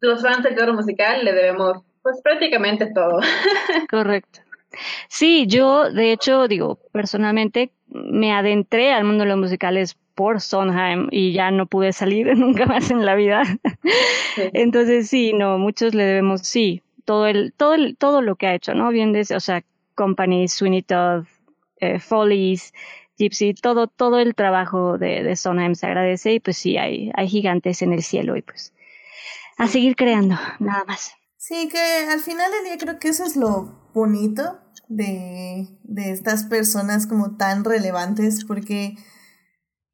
los 0.00 0.22
fans 0.22 0.42
del 0.42 0.54
teatro 0.54 0.74
musical 0.74 1.24
le 1.24 1.32
debemos, 1.32 1.82
pues, 2.02 2.20
prácticamente 2.22 2.90
todo. 2.92 3.20
Correcto. 3.90 4.40
Sí, 5.08 5.46
yo 5.46 5.90
de 5.90 6.12
hecho 6.12 6.48
digo, 6.48 6.78
personalmente 6.92 7.72
me 7.88 8.32
adentré 8.32 8.92
al 8.92 9.04
mundo 9.04 9.24
de 9.24 9.30
los 9.30 9.38
musicales 9.38 9.96
por 10.14 10.40
Sondheim 10.40 11.08
y 11.10 11.32
ya 11.32 11.50
no 11.50 11.66
pude 11.66 11.92
salir 11.92 12.26
nunca 12.36 12.66
más 12.66 12.90
en 12.90 13.04
la 13.04 13.14
vida. 13.14 13.42
Entonces 14.36 15.08
sí, 15.08 15.32
no, 15.32 15.58
muchos 15.58 15.94
le 15.94 16.04
debemos, 16.04 16.42
sí, 16.42 16.82
todo 17.04 17.26
el, 17.26 17.52
todo 17.52 17.74
el, 17.74 17.96
todo 17.96 18.22
lo 18.22 18.36
que 18.36 18.46
ha 18.46 18.54
hecho, 18.54 18.74
¿no? 18.74 18.90
Bien 18.90 19.12
desde, 19.12 19.36
o 19.36 19.40
sea, 19.40 19.64
Company, 19.94 20.48
Sweeney 20.48 20.82
Todd, 20.82 21.24
eh, 21.78 21.98
Follies, 21.98 22.72
Gypsy, 23.16 23.54
todo, 23.54 23.86
todo 23.86 24.18
el 24.18 24.34
trabajo 24.34 24.98
de, 24.98 25.22
de 25.22 25.36
Sondheim 25.36 25.74
se 25.74 25.86
agradece 25.86 26.34
y 26.34 26.40
pues 26.40 26.56
sí, 26.56 26.76
hay, 26.76 27.10
hay 27.14 27.28
gigantes 27.28 27.82
en 27.82 27.92
el 27.92 28.02
cielo 28.02 28.36
y 28.36 28.42
pues 28.42 28.72
a 29.56 29.68
seguir 29.68 29.94
creando, 29.94 30.36
nada 30.58 30.84
más. 30.84 31.14
Sí, 31.36 31.68
que 31.68 31.78
al 31.78 32.20
final 32.20 32.50
del 32.50 32.64
día 32.64 32.78
creo 32.78 32.98
que 32.98 33.08
eso 33.08 33.24
es 33.24 33.36
lo 33.36 33.90
bonito 33.92 34.63
de, 34.88 35.68
de 35.82 36.10
estas 36.10 36.44
personas 36.44 37.06
como 37.06 37.36
tan 37.36 37.64
relevantes 37.64 38.44
porque 38.44 38.96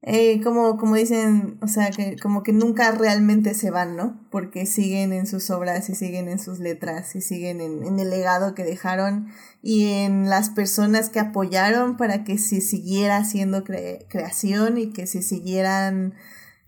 eh, 0.02 0.40
como, 0.42 0.78
como 0.78 0.94
dicen, 0.94 1.58
o 1.60 1.68
sea, 1.68 1.90
que 1.90 2.16
como 2.16 2.42
que 2.42 2.54
nunca 2.54 2.90
realmente 2.92 3.52
se 3.52 3.70
van, 3.70 3.96
¿no? 3.96 4.26
Porque 4.30 4.64
siguen 4.64 5.12
en 5.12 5.26
sus 5.26 5.50
obras 5.50 5.90
y 5.90 5.94
siguen 5.94 6.28
en 6.28 6.38
sus 6.38 6.58
letras 6.58 7.14
y 7.16 7.20
siguen 7.20 7.60
en, 7.60 7.84
en 7.84 7.98
el 7.98 8.08
legado 8.08 8.54
que 8.54 8.64
dejaron 8.64 9.28
y 9.60 9.88
en 9.92 10.30
las 10.30 10.48
personas 10.48 11.10
que 11.10 11.20
apoyaron 11.20 11.98
para 11.98 12.24
que 12.24 12.38
se 12.38 12.62
siguiera 12.62 13.18
haciendo 13.18 13.62
creación 13.62 14.78
y 14.78 14.90
que 14.90 15.06
se 15.06 15.20
siguieran 15.20 16.14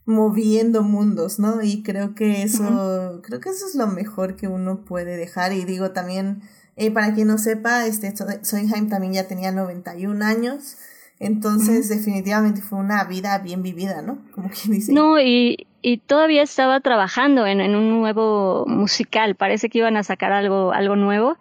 moviendo 0.05 0.83
mundos, 0.83 1.39
¿no? 1.39 1.62
Y 1.62 1.83
creo 1.83 2.14
que 2.14 2.43
eso, 2.43 3.23
creo 3.23 3.41
que 3.41 3.49
eso 3.49 3.66
es 3.66 3.75
lo 3.75 3.87
mejor 3.87 4.37
que 4.37 4.49
uno 4.49 4.85
puede 4.85 5.16
dejar 5.16 5.55
y 5.55 5.64
digo 5.64 5.93
también 5.93 6.43
eh, 6.77 6.91
para 6.91 7.14
quien 7.14 7.29
no 7.29 7.39
sepa, 7.39 7.87
este, 7.87 8.14
Sondheim 8.43 8.89
también 8.89 9.12
ya 9.12 9.29
tenía 9.29 9.53
91 9.53 10.25
años, 10.25 10.77
entonces 11.18 11.89
definitivamente 11.89 12.62
fue 12.62 12.79
una 12.79 13.05
vida 13.05 13.39
bien 13.39 13.62
vivida, 13.62 14.03
¿no? 14.03 14.18
Como 14.35 14.51
quien 14.51 14.75
dice. 14.75 14.93
No, 14.93 15.20
y, 15.20 15.66
y 15.83 15.99
todavía 15.99 16.43
estaba 16.43 16.81
trabajando 16.81 17.47
en, 17.47 17.61
en, 17.61 17.77
un 17.77 17.91
nuevo 17.91 18.64
musical, 18.66 19.35
parece 19.37 19.68
que 19.68 19.79
iban 19.79 19.97
a 19.97 20.03
sacar 20.03 20.33
algo, 20.33 20.73
algo 20.73 20.97
nuevo. 20.97 21.37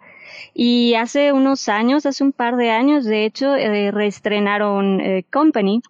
Y 0.54 0.94
hace 0.94 1.32
unos 1.32 1.68
años, 1.68 2.04
hace 2.04 2.24
un 2.24 2.32
par 2.32 2.56
de 2.56 2.70
años, 2.70 3.04
de 3.04 3.24
hecho, 3.24 3.54
eh, 3.54 3.90
reestrenaron 3.90 5.00
eh, 5.00 5.24
Company, 5.30 5.82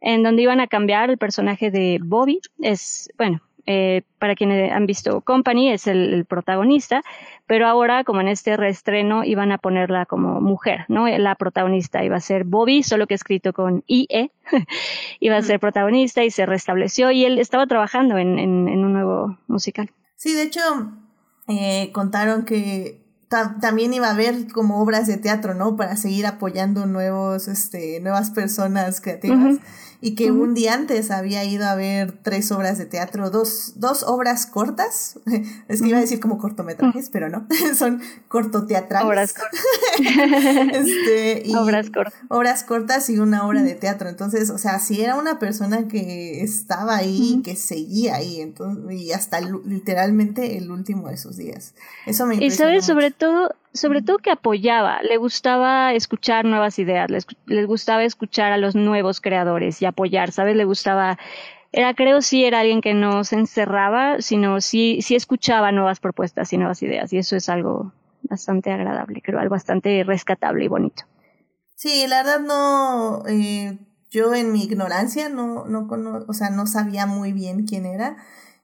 en 0.00 0.22
donde 0.22 0.42
iban 0.42 0.60
a 0.60 0.66
cambiar 0.66 1.10
el 1.10 1.18
personaje 1.18 1.70
de 1.70 1.98
Bobby. 2.02 2.40
Es, 2.60 3.10
bueno, 3.18 3.42
eh, 3.72 4.02
para 4.18 4.34
quienes 4.34 4.72
han 4.72 4.84
visto 4.84 5.20
Company, 5.20 5.70
es 5.70 5.86
el, 5.86 6.24
protagonista, 6.24 7.02
pero 7.46 7.68
ahora, 7.68 8.02
como 8.02 8.20
en 8.20 8.26
este 8.26 8.56
reestreno, 8.56 9.22
iban 9.22 9.52
a 9.52 9.58
ponerla 9.58 10.06
como 10.06 10.40
mujer, 10.40 10.86
¿no? 10.88 11.06
La 11.06 11.36
protagonista 11.36 12.02
iba 12.02 12.16
a 12.16 12.20
ser 12.20 12.42
Bobby, 12.42 12.82
solo 12.82 13.06
que 13.06 13.14
escrito 13.14 13.52
con 13.52 13.84
IE, 13.86 14.32
iba 15.20 15.36
a 15.36 15.42
ser 15.42 15.60
protagonista 15.60 16.24
y 16.24 16.32
se 16.32 16.46
restableció 16.46 17.12
y 17.12 17.24
él 17.24 17.38
estaba 17.38 17.64
trabajando 17.68 18.18
en, 18.18 18.40
en, 18.40 18.68
en 18.68 18.84
un 18.84 18.92
nuevo 18.92 19.38
musical. 19.46 19.88
Sí, 20.16 20.34
de 20.34 20.42
hecho, 20.42 20.60
eh, 21.46 21.92
contaron 21.92 22.44
que 22.44 23.04
también 23.60 23.94
iba 23.94 24.08
a 24.08 24.14
haber 24.14 24.48
como 24.48 24.82
obras 24.82 25.06
de 25.06 25.16
teatro, 25.16 25.54
¿no? 25.54 25.76
Para 25.76 25.94
seguir 25.94 26.26
apoyando 26.26 26.86
nuevos, 26.86 27.46
este, 27.46 28.00
nuevas 28.00 28.30
personas 28.32 29.00
creativas 29.00 29.58
y 30.02 30.14
que 30.14 30.30
un 30.30 30.54
día 30.54 30.74
antes 30.74 31.10
había 31.10 31.44
ido 31.44 31.66
a 31.66 31.74
ver 31.74 32.12
tres 32.22 32.50
obras 32.52 32.78
de 32.78 32.86
teatro, 32.86 33.30
dos, 33.30 33.74
dos 33.76 34.02
obras 34.02 34.46
cortas, 34.46 35.18
es 35.68 35.82
que 35.82 35.88
iba 35.88 35.98
a 35.98 36.00
decir 36.00 36.20
como 36.20 36.38
cortometrajes, 36.38 37.10
pero 37.10 37.28
no, 37.28 37.46
son 37.76 38.00
cortoteatrales. 38.28 39.06
Obras 39.06 39.34
cortas. 39.34 39.60
este, 40.74 41.42
y 41.44 41.54
obras 41.54 41.90
cortas. 41.90 42.14
Obras 42.28 42.64
cortas 42.64 43.10
y 43.10 43.18
una 43.18 43.46
obra 43.46 43.62
de 43.62 43.74
teatro. 43.74 44.08
Entonces, 44.08 44.50
o 44.50 44.58
sea, 44.58 44.78
si 44.78 45.02
era 45.02 45.16
una 45.16 45.38
persona 45.38 45.86
que 45.88 46.42
estaba 46.42 46.96
ahí, 46.96 47.42
que 47.44 47.56
seguía 47.56 48.16
ahí, 48.16 48.40
entonces, 48.40 49.00
y 49.00 49.12
hasta 49.12 49.40
literalmente 49.40 50.56
el 50.56 50.70
último 50.70 51.08
de 51.08 51.18
sus 51.18 51.36
días. 51.36 51.74
Eso 52.06 52.26
me 52.26 52.36
Y 52.36 52.50
sabes, 52.50 52.86
sobre 52.86 53.10
todo, 53.10 53.54
sobre 53.72 54.02
todo 54.02 54.18
que 54.18 54.30
apoyaba, 54.30 55.02
le 55.02 55.16
gustaba 55.16 55.94
escuchar 55.94 56.44
nuevas 56.44 56.78
ideas, 56.78 57.10
les, 57.10 57.26
gustaba 57.66 58.04
escuchar 58.04 58.52
a 58.52 58.58
los 58.58 58.74
nuevos 58.74 59.20
creadores 59.20 59.80
y 59.80 59.86
apoyar, 59.86 60.32
¿sabes? 60.32 60.56
Le 60.56 60.64
gustaba, 60.64 61.18
era, 61.72 61.94
creo 61.94 62.20
sí 62.22 62.44
era 62.44 62.60
alguien 62.60 62.80
que 62.80 62.94
no 62.94 63.24
se 63.24 63.36
encerraba, 63.36 64.20
sino 64.20 64.60
sí, 64.60 65.00
sí 65.02 65.14
escuchaba 65.14 65.72
nuevas 65.72 66.00
propuestas 66.00 66.52
y 66.52 66.58
nuevas 66.58 66.82
ideas, 66.82 67.12
y 67.12 67.18
eso 67.18 67.36
es 67.36 67.48
algo 67.48 67.92
bastante 68.22 68.72
agradable, 68.72 69.22
creo, 69.22 69.38
algo 69.38 69.52
bastante 69.52 70.02
rescatable 70.04 70.64
y 70.64 70.68
bonito. 70.68 71.04
Sí, 71.76 72.06
la 72.08 72.22
verdad 72.22 72.40
no, 72.40 73.22
eh, 73.26 73.78
yo 74.10 74.34
en 74.34 74.52
mi 74.52 74.64
ignorancia 74.64 75.28
no, 75.28 75.64
no, 75.64 75.88
o 76.26 76.32
sea, 76.34 76.50
no 76.50 76.66
sabía 76.66 77.06
muy 77.06 77.32
bien 77.32 77.66
quién 77.66 77.86
era, 77.86 78.16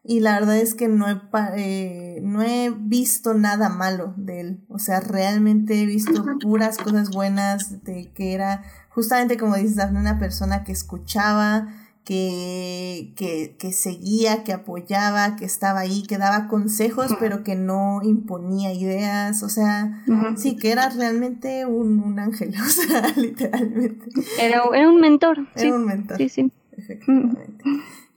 y 0.07 0.21
la 0.21 0.39
verdad 0.39 0.57
es 0.57 0.75
que 0.75 0.89
no 0.89 1.09
he, 1.09 1.21
eh, 1.57 2.21
no 2.23 2.43
he 2.43 2.71
visto 2.71 3.35
nada 3.35 3.69
malo 3.69 4.15
de 4.17 4.41
él. 4.41 4.65
O 4.69 4.79
sea, 4.79 5.01
realmente 5.01 5.83
he 5.83 5.87
visto 5.87 6.25
puras 6.41 6.79
cosas 6.79 7.11
buenas 7.11 7.85
de 7.85 8.11
que 8.13 8.33
era 8.33 8.63
justamente 8.97 9.37
como 9.37 9.57
dices, 9.57 9.85
una 9.91 10.19
persona 10.19 10.65
que 10.65 10.73
escuchaba, 10.73 11.69
que, 12.03 13.13
que, 13.17 13.57
que 13.59 13.73
seguía, 13.73 14.43
que 14.43 14.53
apoyaba, 14.53 15.37
que 15.37 15.45
estaba 15.45 15.81
ahí, 15.81 16.05
que 16.05 16.19
daba 16.19 16.47
consejos, 16.47 17.15
pero 17.19 17.43
que 17.43 17.57
no 17.57 18.01
imponía 18.05 18.73
ideas. 18.73 19.43
O 19.43 19.49
sea, 19.49 20.05
sí, 20.37 20.57
que 20.57 20.71
era 20.71 20.89
realmente 20.89 21.67
un, 21.67 22.01
un 22.01 22.19
ángel, 22.21 22.55
o 22.65 22.69
sea, 22.69 23.13
literalmente. 23.17 24.07
Era, 24.41 24.63
era 24.73 24.89
un 24.89 25.01
mentor. 25.01 25.47
Era 25.57 25.75
un 25.75 25.85
mentor. 25.85 26.17
Sí, 26.17 26.29
sí. 26.29 26.53
Efectivamente. 26.77 27.65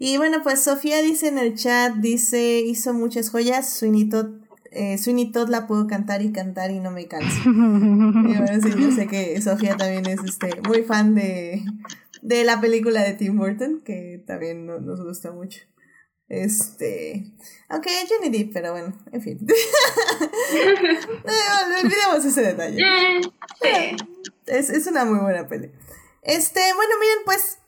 Y 0.01 0.17
bueno, 0.17 0.41
pues 0.43 0.61
Sofía 0.63 1.01
dice 1.01 1.27
en 1.27 1.37
el 1.37 1.55
chat, 1.55 1.95
dice, 1.95 2.61
hizo 2.61 2.93
muchas 2.93 3.29
joyas, 3.29 3.69
Sweeney 3.69 4.07
Todd, 4.07 4.29
eh, 4.71 4.97
la 5.49 5.67
puedo 5.67 5.87
cantar 5.87 6.21
y 6.21 6.31
cantar 6.31 6.71
y 6.71 6.79
no 6.79 6.89
me 6.89 7.07
canso. 7.07 7.37
y 7.45 8.37
bueno, 8.37 8.61
sí, 8.63 8.69
yo 8.77 8.91
sé 8.91 9.07
que 9.07 9.41
Sofía 9.41 9.75
también 9.75 10.05
es 10.05 10.23
este, 10.23 10.61
muy 10.65 10.83
fan 10.83 11.15
de, 11.15 11.63
de 12.21 12.43
la 12.45 12.61
película 12.61 13.03
de 13.03 13.13
Tim 13.13 13.37
Burton, 13.37 13.81
que 13.83 14.23
también 14.25 14.65
nos 14.65 15.03
gusta 15.03 15.31
mucho. 15.31 15.59
Este. 16.29 17.25
Aunque 17.67 17.89
Johnny 18.07 18.29
Depp, 18.29 18.53
pero 18.53 18.71
bueno, 18.71 18.97
en 19.11 19.21
fin. 19.21 19.39
Eh, 20.51 21.83
olvidemos 21.83 22.25
ese 22.25 22.41
detalle. 22.41 22.83
Es, 24.45 24.69
es 24.69 24.87
una 24.87 25.05
muy 25.05 25.19
buena 25.19 25.47
peli. 25.47 25.71
Este, 26.21 26.59
bueno, 26.75 26.93
miren, 26.99 27.19
pues 27.25 27.58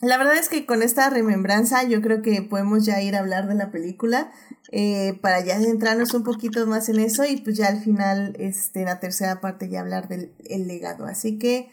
la 0.00 0.18
verdad 0.18 0.36
es 0.36 0.48
que 0.48 0.66
con 0.66 0.82
esta 0.82 1.08
remembranza 1.08 1.82
yo 1.84 2.00
creo 2.02 2.20
que 2.20 2.42
podemos 2.42 2.84
ya 2.84 3.00
ir 3.00 3.16
a 3.16 3.20
hablar 3.20 3.48
de 3.48 3.54
la 3.54 3.70
película 3.70 4.32
eh, 4.70 5.18
para 5.22 5.40
ya 5.40 5.58
centrarnos 5.58 6.14
un 6.14 6.24
poquito 6.24 6.66
más 6.66 6.88
en 6.88 6.98
eso 6.98 7.24
y 7.24 7.36
pues 7.38 7.56
ya 7.56 7.68
al 7.68 7.82
final, 7.82 8.36
este, 8.38 8.84
la 8.84 9.00
tercera 9.00 9.40
parte 9.40 9.68
ya 9.68 9.80
hablar 9.80 10.08
del 10.08 10.34
el 10.48 10.66
legado. 10.66 11.06
Así 11.06 11.38
que, 11.38 11.70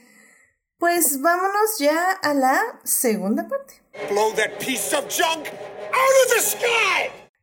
pues 0.77 1.21
vámonos 1.21 1.77
ya 1.79 2.11
a 2.11 2.33
la 2.33 2.59
segunda 2.83 3.47
parte. 3.47 3.81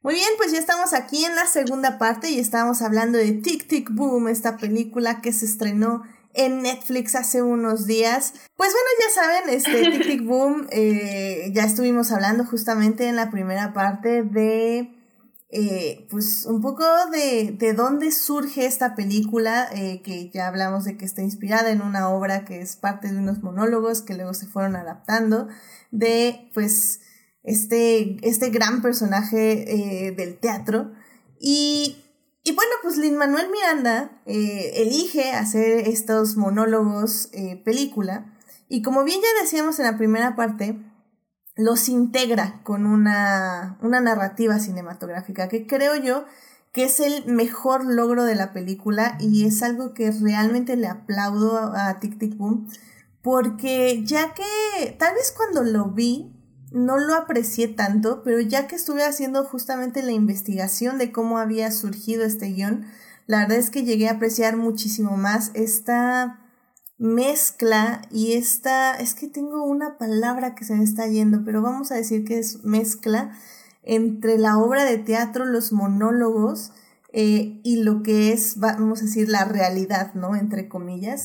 Muy 0.00 0.14
bien, 0.14 0.30
pues 0.36 0.52
ya 0.52 0.58
estamos 0.58 0.92
aquí 0.92 1.24
en 1.24 1.34
la 1.34 1.46
segunda 1.46 1.98
parte 1.98 2.30
y 2.30 2.38
estamos 2.38 2.82
hablando 2.82 3.18
de 3.18 3.32
Tic 3.32 3.66
Tic 3.66 3.90
Boom, 3.90 4.28
esta 4.28 4.56
película 4.56 5.20
que 5.20 5.32
se 5.32 5.44
estrenó 5.44 6.02
en 6.34 6.62
Netflix 6.62 7.14
hace 7.14 7.42
unos 7.42 7.86
días. 7.86 8.34
Pues 8.56 8.72
bueno, 8.72 8.88
ya 9.00 9.22
saben, 9.22 9.48
este 9.50 9.90
Tic 9.98 10.06
Tic 10.06 10.24
Boom, 10.24 10.66
eh, 10.70 11.50
ya 11.54 11.64
estuvimos 11.64 12.12
hablando 12.12 12.44
justamente 12.44 13.08
en 13.08 13.16
la 13.16 13.30
primera 13.30 13.72
parte 13.72 14.22
de, 14.22 14.94
eh, 15.50 16.06
pues 16.10 16.46
un 16.46 16.60
poco 16.60 16.84
de, 17.10 17.56
de 17.58 17.72
dónde 17.72 18.12
surge 18.12 18.66
esta 18.66 18.94
película, 18.94 19.68
eh, 19.72 20.02
que 20.02 20.30
ya 20.30 20.48
hablamos 20.48 20.84
de 20.84 20.96
que 20.96 21.04
está 21.04 21.22
inspirada 21.22 21.70
en 21.70 21.82
una 21.82 22.08
obra 22.08 22.44
que 22.44 22.60
es 22.60 22.76
parte 22.76 23.08
de 23.08 23.18
unos 23.18 23.42
monólogos 23.42 24.02
que 24.02 24.14
luego 24.14 24.34
se 24.34 24.46
fueron 24.46 24.76
adaptando, 24.76 25.48
de 25.90 26.50
pues 26.54 27.00
este, 27.42 28.16
este 28.22 28.50
gran 28.50 28.82
personaje 28.82 30.14
del 30.16 30.38
teatro. 30.38 30.92
Y 31.40 32.07
y 32.48 32.52
bueno, 32.54 32.72
pues 32.82 32.96
Lin 32.96 33.18
Manuel 33.18 33.50
Miranda 33.50 34.22
eh, 34.24 34.72
elige 34.76 35.32
hacer 35.32 35.86
estos 35.86 36.38
monólogos 36.38 37.28
eh, 37.32 37.60
película 37.62 38.34
y 38.70 38.80
como 38.80 39.04
bien 39.04 39.20
ya 39.20 39.42
decíamos 39.42 39.78
en 39.78 39.84
la 39.84 39.98
primera 39.98 40.34
parte, 40.34 40.78
los 41.56 41.90
integra 41.90 42.62
con 42.62 42.86
una, 42.86 43.76
una 43.82 44.00
narrativa 44.00 44.58
cinematográfica 44.60 45.48
que 45.48 45.66
creo 45.66 45.96
yo 45.96 46.24
que 46.72 46.84
es 46.84 47.00
el 47.00 47.26
mejor 47.26 47.84
logro 47.84 48.24
de 48.24 48.34
la 48.34 48.54
película 48.54 49.18
y 49.20 49.44
es 49.44 49.62
algo 49.62 49.92
que 49.92 50.10
realmente 50.10 50.76
le 50.76 50.86
aplaudo 50.86 51.58
a, 51.58 51.90
a 51.90 52.00
Tic 52.00 52.18
Tic 52.18 52.34
Boom 52.38 52.66
porque 53.20 54.04
ya 54.06 54.32
que 54.32 54.96
tal 54.98 55.14
vez 55.16 55.34
cuando 55.36 55.64
lo 55.64 55.90
vi 55.90 56.37
no 56.72 56.98
lo 56.98 57.14
aprecié 57.14 57.68
tanto, 57.68 58.22
pero 58.22 58.40
ya 58.40 58.66
que 58.66 58.76
estuve 58.76 59.04
haciendo 59.04 59.44
justamente 59.44 60.02
la 60.02 60.12
investigación 60.12 60.98
de 60.98 61.12
cómo 61.12 61.38
había 61.38 61.70
surgido 61.70 62.24
este 62.24 62.46
guion, 62.48 62.86
la 63.26 63.40
verdad 63.40 63.58
es 63.58 63.70
que 63.70 63.84
llegué 63.84 64.08
a 64.08 64.12
apreciar 64.12 64.56
muchísimo 64.56 65.16
más 65.16 65.50
esta 65.54 66.40
mezcla 66.98 68.02
y 68.10 68.32
esta, 68.32 68.96
es 68.96 69.14
que 69.14 69.28
tengo 69.28 69.64
una 69.64 69.98
palabra 69.98 70.54
que 70.54 70.64
se 70.64 70.74
me 70.74 70.84
está 70.84 71.06
yendo, 71.06 71.44
pero 71.44 71.62
vamos 71.62 71.92
a 71.92 71.94
decir 71.94 72.24
que 72.24 72.38
es 72.38 72.64
mezcla 72.64 73.32
entre 73.82 74.38
la 74.38 74.58
obra 74.58 74.84
de 74.84 74.98
teatro, 74.98 75.44
los 75.44 75.72
monólogos 75.72 76.72
eh, 77.12 77.60
y 77.62 77.82
lo 77.82 78.02
que 78.02 78.32
es, 78.32 78.58
vamos 78.58 79.00
a 79.00 79.04
decir, 79.04 79.28
la 79.28 79.44
realidad, 79.44 80.14
¿no? 80.14 80.36
Entre 80.36 80.68
comillas. 80.68 81.24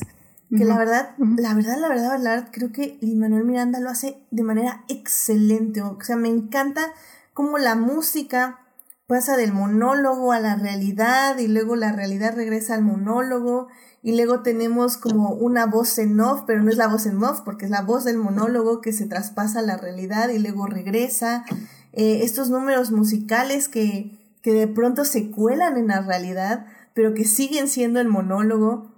Que 0.50 0.64
la 0.64 0.78
verdad, 0.78 1.14
la 1.18 1.54
verdad, 1.54 1.78
la 1.78 1.88
verdad, 1.88 2.18
la 2.20 2.30
verdad, 2.30 2.48
creo 2.52 2.70
que 2.70 2.98
Lin 3.00 3.18
Manuel 3.18 3.44
Miranda 3.44 3.80
lo 3.80 3.90
hace 3.90 4.18
de 4.30 4.42
manera 4.42 4.84
excelente. 4.88 5.82
O 5.82 5.98
sea, 6.00 6.16
me 6.16 6.28
encanta 6.28 6.92
cómo 7.32 7.58
la 7.58 7.74
música 7.74 8.60
pasa 9.06 9.36
del 9.36 9.52
monólogo 9.52 10.32
a 10.32 10.40
la 10.40 10.56
realidad 10.56 11.38
y 11.38 11.48
luego 11.48 11.76
la 11.76 11.92
realidad 11.92 12.34
regresa 12.36 12.74
al 12.74 12.82
monólogo 12.82 13.68
y 14.02 14.16
luego 14.16 14.40
tenemos 14.40 14.96
como 14.96 15.30
una 15.30 15.66
voz 15.66 15.98
en 15.98 16.18
off, 16.20 16.42
pero 16.46 16.62
no 16.62 16.70
es 16.70 16.76
la 16.76 16.88
voz 16.88 17.06
en 17.06 17.22
off 17.22 17.40
porque 17.40 17.64
es 17.64 17.70
la 17.70 17.82
voz 17.82 18.04
del 18.04 18.18
monólogo 18.18 18.80
que 18.80 18.92
se 18.92 19.06
traspasa 19.06 19.58
a 19.58 19.62
la 19.62 19.76
realidad 19.76 20.28
y 20.28 20.38
luego 20.38 20.66
regresa. 20.66 21.44
Eh, 21.92 22.20
estos 22.22 22.50
números 22.50 22.90
musicales 22.92 23.68
que, 23.68 24.18
que 24.42 24.52
de 24.52 24.68
pronto 24.68 25.04
se 25.04 25.30
cuelan 25.30 25.76
en 25.76 25.88
la 25.88 26.00
realidad, 26.00 26.66
pero 26.92 27.14
que 27.14 27.24
siguen 27.24 27.68
siendo 27.68 28.00
el 28.00 28.08
monólogo 28.08 28.93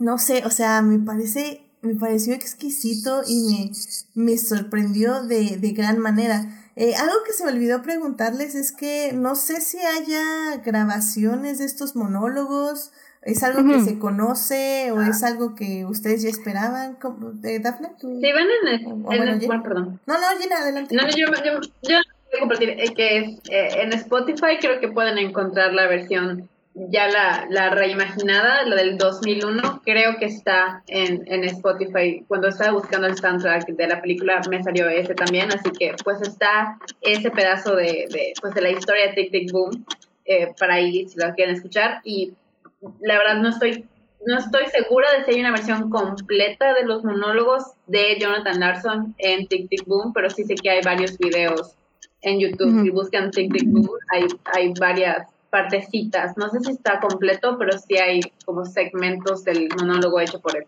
no 0.00 0.16
sé, 0.18 0.42
o 0.46 0.50
sea, 0.50 0.80
me 0.82 0.98
parece, 0.98 1.60
me 1.82 1.94
pareció 1.94 2.34
exquisito 2.34 3.22
y 3.26 3.70
me, 4.14 4.30
me 4.32 4.38
sorprendió 4.38 5.22
de, 5.22 5.58
de 5.58 5.70
gran 5.72 5.98
manera. 5.98 6.46
Eh, 6.74 6.94
algo 6.96 7.16
que 7.26 7.34
se 7.34 7.44
me 7.44 7.52
olvidó 7.52 7.82
preguntarles 7.82 8.54
es 8.54 8.72
que 8.72 9.12
no 9.12 9.34
sé 9.34 9.60
si 9.60 9.78
haya 9.78 10.56
grabaciones 10.64 11.58
de 11.58 11.66
estos 11.66 11.94
monólogos, 11.96 12.92
¿es 13.20 13.42
algo 13.42 13.70
que 13.70 13.80
se 13.80 13.98
conoce 13.98 14.90
o 14.90 15.02
es 15.02 15.22
algo 15.22 15.54
que 15.54 15.84
ustedes 15.84 16.22
ya 16.22 16.30
esperaban? 16.30 16.96
¿De 17.34 17.58
Daphne? 17.58 17.90
Sí, 18.00 18.06
van 18.06 18.46
en 18.62 18.68
el... 18.68 18.94
bueno, 18.94 19.62
perdón. 19.62 20.00
No, 20.06 20.14
no, 20.14 20.40
Gina, 20.40 20.56
adelante. 20.56 20.94
No, 20.96 21.06
yo, 21.10 21.26
yo, 21.44 21.60
yo 21.82 21.98
voy 22.30 22.36
a 22.36 22.40
compartir 22.40 22.70
eh, 22.70 22.94
que 22.96 23.18
es, 23.18 23.28
eh, 23.50 23.82
en 23.82 23.92
Spotify 23.92 24.56
creo 24.58 24.80
que 24.80 24.88
pueden 24.88 25.18
encontrar 25.18 25.74
la 25.74 25.86
versión 25.88 26.48
ya 26.88 27.08
la, 27.08 27.46
la 27.50 27.70
reimaginada, 27.70 28.64
la 28.64 28.76
del 28.76 28.96
2001, 28.96 29.82
creo 29.84 30.16
que 30.18 30.26
está 30.26 30.82
en, 30.86 31.22
en 31.26 31.44
Spotify. 31.44 32.24
Cuando 32.26 32.48
estaba 32.48 32.72
buscando 32.72 33.06
el 33.06 33.16
soundtrack 33.16 33.66
de 33.68 33.86
la 33.86 34.00
película 34.00 34.40
me 34.48 34.62
salió 34.62 34.88
ese 34.88 35.14
también, 35.14 35.52
así 35.52 35.70
que 35.70 35.94
pues 36.02 36.22
está 36.22 36.78
ese 37.02 37.30
pedazo 37.30 37.76
de, 37.76 38.06
de 38.10 38.32
pues, 38.40 38.54
de 38.54 38.62
la 38.62 38.70
historia 38.70 39.08
de 39.08 39.12
Tic 39.14 39.30
Tic 39.30 39.52
Boom 39.52 39.84
eh, 40.24 40.52
para 40.58 40.74
ahí 40.74 41.06
si 41.08 41.18
lo 41.18 41.34
quieren 41.34 41.56
escuchar. 41.56 42.00
Y 42.04 42.32
la 43.00 43.18
verdad 43.18 43.36
no 43.36 43.50
estoy 43.50 43.84
no 44.26 44.38
estoy 44.38 44.66
segura 44.66 45.08
de 45.12 45.24
si 45.24 45.30
hay 45.32 45.40
una 45.40 45.50
versión 45.50 45.88
completa 45.88 46.74
de 46.74 46.84
los 46.84 47.02
monólogos 47.04 47.72
de 47.86 48.18
Jonathan 48.20 48.60
Larson 48.60 49.14
en 49.18 49.46
Tic 49.46 49.68
Tic 49.68 49.86
Boom, 49.86 50.12
pero 50.12 50.30
sí 50.30 50.44
sé 50.44 50.54
que 50.54 50.70
hay 50.70 50.82
varios 50.82 51.16
videos 51.18 51.74
en 52.22 52.38
YouTube. 52.38 52.82
Si 52.82 52.90
buscan 52.90 53.30
Tic 53.30 53.52
Tic 53.52 53.64
Boom, 53.66 53.88
hay, 54.12 54.26
hay 54.54 54.72
varias 54.78 55.26
partecitas. 55.50 56.36
No 56.36 56.48
sé 56.48 56.60
si 56.60 56.72
está 56.72 57.00
completo, 57.00 57.56
pero 57.58 57.76
sí 57.78 57.96
hay 57.96 58.20
como 58.44 58.64
segmentos 58.64 59.44
del 59.44 59.68
monólogo 59.76 60.20
hecho 60.20 60.40
por 60.40 60.56
él. 60.56 60.66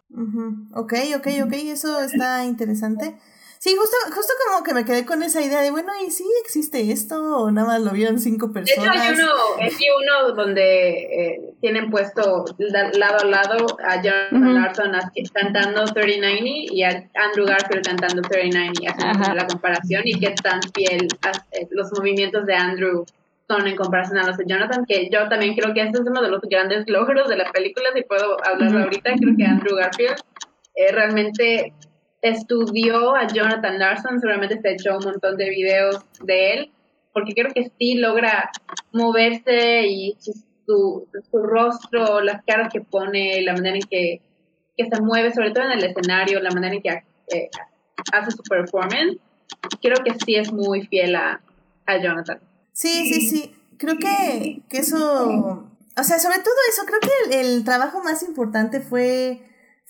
Ok, 0.74 0.94
ok, 1.16 1.26
ok, 1.44 1.52
eso 1.52 2.00
está 2.00 2.44
interesante. 2.44 3.16
Sí, 3.62 3.76
justo, 3.78 3.96
justo 4.12 4.32
como 4.48 4.64
que 4.64 4.74
me 4.74 4.84
quedé 4.84 5.06
con 5.06 5.22
esa 5.22 5.40
idea 5.40 5.60
de, 5.60 5.70
bueno, 5.70 5.92
¿y 6.04 6.10
sí 6.10 6.24
existe 6.44 6.90
esto 6.90 7.36
o 7.36 7.52
nada 7.52 7.68
más 7.68 7.80
lo 7.80 7.92
vieron 7.92 8.18
cinco 8.18 8.52
personas? 8.52 8.92
De 8.92 9.12
hecho, 9.12 9.22
hay 9.22 9.24
uno, 9.24 9.32
hay 9.60 9.86
uno 10.02 10.34
donde 10.34 10.88
eh, 10.90 11.54
tienen 11.60 11.88
puesto 11.88 12.44
lado 12.58 13.18
a 13.20 13.24
lado 13.24 13.66
a 13.86 14.02
John 14.02 14.54
Larson 14.54 14.90
cantando 15.32 15.84
3090 15.84 16.74
y 16.74 16.82
a 16.82 17.08
Andrew 17.14 17.46
Garfield 17.46 17.86
cantando 17.86 18.22
3090 18.22 18.82
y 18.82 18.86
haciendo 18.88 19.32
la 19.32 19.46
comparación 19.46 20.02
y 20.06 20.18
qué 20.18 20.34
tan 20.42 20.60
fiel 20.74 21.06
eh, 21.52 21.68
los 21.70 21.92
movimientos 21.92 22.44
de 22.46 22.56
Andrew 22.56 23.06
son 23.52 23.66
en 23.66 23.76
comparación 23.76 24.18
a 24.18 24.26
los 24.26 24.36
de 24.36 24.44
Jonathan, 24.46 24.84
que 24.86 25.08
yo 25.10 25.28
también 25.28 25.54
creo 25.54 25.74
que 25.74 25.82
este 25.82 25.98
es 25.98 26.06
uno 26.06 26.22
de 26.22 26.30
los 26.30 26.40
grandes 26.42 26.84
logros 26.88 27.28
de 27.28 27.36
la 27.36 27.50
película, 27.50 27.88
si 27.94 28.02
puedo 28.02 28.36
hablarlo 28.44 28.84
ahorita, 28.84 29.12
creo 29.18 29.36
que 29.36 29.44
Andrew 29.44 29.76
Garfield 29.76 30.16
eh, 30.74 30.92
realmente 30.92 31.74
estudió 32.22 33.14
a 33.14 33.26
Jonathan 33.26 33.78
Larson, 33.78 34.20
seguramente 34.20 34.60
se 34.60 34.72
echó 34.72 34.96
un 34.96 35.04
montón 35.04 35.36
de 35.36 35.50
videos 35.50 35.98
de 36.22 36.52
él, 36.52 36.70
porque 37.12 37.34
creo 37.34 37.52
que 37.52 37.70
sí 37.78 37.96
logra 37.96 38.50
moverse 38.92 39.86
y 39.86 40.16
su, 40.64 41.06
su 41.30 41.38
rostro, 41.42 42.20
las 42.20 42.42
caras 42.44 42.72
que 42.72 42.80
pone, 42.80 43.42
la 43.42 43.52
manera 43.52 43.76
en 43.76 43.82
que, 43.82 44.20
se 44.76 45.00
mueve, 45.00 45.32
sobre 45.32 45.50
todo 45.50 45.64
en 45.64 45.72
el 45.72 45.84
escenario, 45.84 46.40
la 46.40 46.50
manera 46.50 46.74
en 46.74 46.82
que 46.82 46.88
eh, 46.88 47.50
hace 48.12 48.30
su 48.30 48.42
performance, 48.42 49.18
creo 49.80 49.98
que 50.04 50.14
sí 50.24 50.36
es 50.36 50.52
muy 50.52 50.86
fiel 50.86 51.14
a, 51.16 51.40
Jonathan. 52.02 52.40
Sí, 52.72 53.12
sí, 53.12 53.28
sí. 53.28 53.54
Creo 53.78 53.98
que, 53.98 54.62
eso, 54.70 55.68
o 55.96 56.04
sea, 56.04 56.18
sobre 56.18 56.38
todo 56.38 56.54
eso, 56.70 56.82
creo 56.86 57.00
que 57.00 57.40
el 57.40 57.64
trabajo 57.64 58.02
más 58.02 58.22
importante 58.22 58.80
fue 58.80 59.42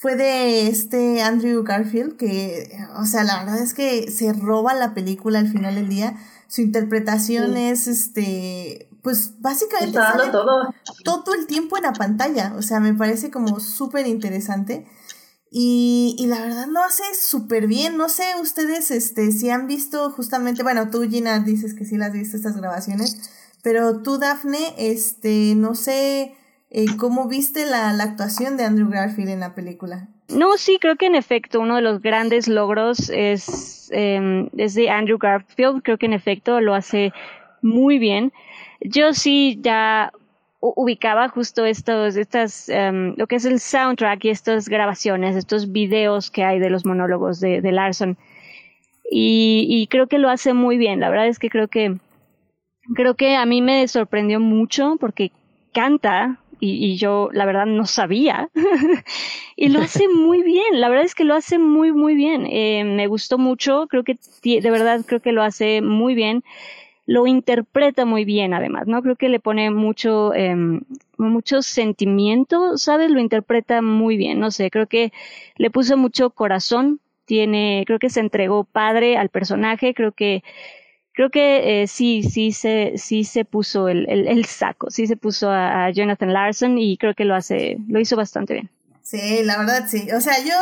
fue 0.02 0.16
de 0.16 0.66
este 0.66 1.22
Andrew 1.22 1.62
Garfield, 1.62 2.16
que, 2.16 2.76
o 2.96 3.04
sea, 3.04 3.22
la 3.22 3.44
verdad 3.44 3.62
es 3.62 3.72
que 3.72 4.10
se 4.10 4.32
roba 4.32 4.74
la 4.74 4.94
película 4.94 5.38
al 5.38 5.46
final 5.46 5.76
del 5.76 5.88
día. 5.88 6.16
Su 6.48 6.60
interpretación 6.60 7.56
es, 7.56 7.86
este, 7.86 8.88
pues 9.02 9.40
básicamente 9.40 9.96
Está 9.96 10.32
todo. 10.32 10.74
todo 11.04 11.34
el 11.34 11.46
tiempo 11.46 11.76
en 11.76 11.84
la 11.84 11.92
pantalla. 11.92 12.52
O 12.58 12.62
sea, 12.62 12.80
me 12.80 12.94
parece 12.94 13.30
como 13.30 13.60
súper 13.60 14.08
interesante. 14.08 14.88
Y, 15.55 16.16
y, 16.18 16.26
la 16.26 16.40
verdad 16.40 16.66
lo 16.68 16.80
hace 16.80 17.03
súper 17.14 17.66
bien. 17.66 17.98
No 17.98 18.09
sé 18.09 18.24
ustedes 18.40 18.90
este, 18.90 19.32
si 19.32 19.50
han 19.50 19.66
visto 19.66 20.11
justamente, 20.11 20.62
bueno, 20.62 20.90
tú 20.90 21.03
Gina 21.03 21.40
dices 21.40 21.74
que 21.74 21.84
sí 21.84 21.98
las 21.98 22.09
has 22.09 22.14
visto 22.14 22.36
estas 22.38 22.57
grabaciones, 22.57 23.30
pero 23.62 24.00
tú 24.00 24.16
Dafne, 24.16 24.74
este, 24.78 25.55
no 25.55 25.74
sé 25.74 26.34
eh, 26.74 26.86
¿Cómo 26.96 27.28
viste 27.28 27.66
la, 27.66 27.90
actuación 27.90 28.57
de 28.57 28.64
Andrew 28.64 28.88
Garfield 28.88 29.28
en 29.28 29.40
la 29.40 29.55
película? 29.55 30.09
No, 30.28 30.57
sí, 30.57 30.78
creo 30.80 30.96
que 30.96 31.05
en 31.05 31.14
efecto 31.14 31.61
uno 31.61 31.76
de 31.76 31.82
los 31.82 32.00
grandes 32.00 32.48
logros 32.48 33.11
es, 33.11 33.90
eh, 33.92 34.48
es 34.57 34.72
de 34.72 34.88
Andrew 34.88 35.18
Garfield. 35.18 35.82
Creo 35.82 35.98
que 35.98 36.07
en 36.07 36.14
efecto 36.14 36.62
lo 36.62 36.74
hace 36.74 37.12
muy 37.61 37.98
bien. 37.98 38.32
Yo 38.80 39.12
sí 39.12 39.59
ya 39.61 40.12
ubicaba 40.62 41.28
justo 41.28 41.66
estos, 41.66 42.16
estas, 42.16 42.68
em, 42.68 43.14
lo 43.16 43.26
que 43.26 43.36
es 43.36 43.44
el 43.44 43.58
soundtrack 43.58 44.24
y 44.24 44.30
estas 44.30 44.68
grabaciones, 44.68 45.34
estos 45.34 45.72
videos 45.72 46.30
que 46.30 46.44
hay 46.44 46.60
de 46.60 46.70
los 46.70 46.86
monólogos 46.86 47.40
de, 47.40 47.60
de 47.60 47.72
Larson. 47.72 48.16
Y, 49.10 49.66
y, 49.68 49.88
creo 49.88 50.06
que 50.06 50.18
lo 50.18 50.30
hace 50.30 50.54
muy 50.54 50.78
bien. 50.78 51.00
La 51.00 51.10
verdad 51.10 51.26
es 51.26 51.38
que 51.38 51.50
creo 51.50 51.68
que, 51.68 51.96
creo 52.94 53.14
que 53.14 53.36
a 53.36 53.44
mí 53.44 53.60
me 53.60 53.86
sorprendió 53.88 54.38
mucho 54.38 54.96
porque 55.00 55.32
canta 55.72 56.38
y, 56.64 56.96
yo 56.96 57.28
la 57.32 57.44
verdad 57.44 57.66
no 57.66 57.86
sabía. 57.86 58.48
Y 59.54 59.68
lo 59.68 59.80
hace 59.80 60.08
muy 60.08 60.42
bien, 60.42 60.80
la 60.80 60.88
verdad 60.88 61.04
es 61.04 61.14
que 61.14 61.24
lo 61.24 61.34
hace 61.34 61.58
muy 61.58 61.92
muy 61.92 62.14
bien, 62.14 62.46
eh, 62.50 62.82
me 62.84 63.06
gustó 63.06 63.38
mucho, 63.38 63.86
creo 63.86 64.02
que 64.02 64.18
de 64.42 64.70
verdad 64.70 65.02
creo 65.06 65.20
que 65.20 65.30
lo 65.30 65.42
hace 65.42 65.82
muy 65.82 66.14
bien, 66.14 66.42
lo 67.07 67.26
interpreta 67.26 68.05
muy 68.05 68.24
bien 68.24 68.55
además, 68.55 68.86
¿no? 68.86 69.03
Creo 69.03 69.16
que 69.16 69.28
le 69.28 69.40
pone 69.40 69.70
mucho, 69.70 70.32
eh, 70.34 70.55
mucho 71.18 71.62
sentimiento, 71.62 72.78
¿sabes? 72.78 73.11
Lo 73.11 73.20
interpreta 73.20 73.82
muy 73.82 74.16
bien, 74.16 74.38
no 74.38 74.50
sé, 74.50 74.70
creo 74.70 74.86
que 74.86 75.12
le 75.57 75.70
puso 75.70 75.96
mucho 75.96 76.30
corazón, 76.30 77.00
tiene, 77.24 77.84
creo 77.86 77.98
que 77.98 78.11
se 78.11 78.20
entregó 78.20 78.64
padre 78.64 79.16
al 79.16 79.28
personaje, 79.28 79.94
creo 79.94 80.12
que 80.12 80.42
creo 81.14 81.30
que 81.30 81.82
eh, 81.82 81.86
sí, 81.86 82.22
sí 82.22 82.53
se, 82.53 82.94
sí 82.96 83.24
se 83.24 83.44
puso 83.44 83.88
el, 83.88 84.09
el, 84.09 84.44
saco, 84.46 84.90
sí 84.90 85.07
se 85.07 85.16
puso 85.16 85.50
a, 85.50 85.90
Jonathan 85.90 86.32
Larson 86.32 86.78
y 86.78 86.96
creo 86.96 87.14
que 87.14 87.24
lo 87.24 87.34
hace, 87.34 87.76
lo 87.88 88.00
hizo 88.00 88.16
bastante 88.16 88.55
bien. 88.55 88.70
Sí, 89.03 89.42
la 89.42 89.59
verdad 89.59 89.86
sí. 89.88 90.09
O 90.12 90.20
sea, 90.20 90.38
yo 90.38 90.57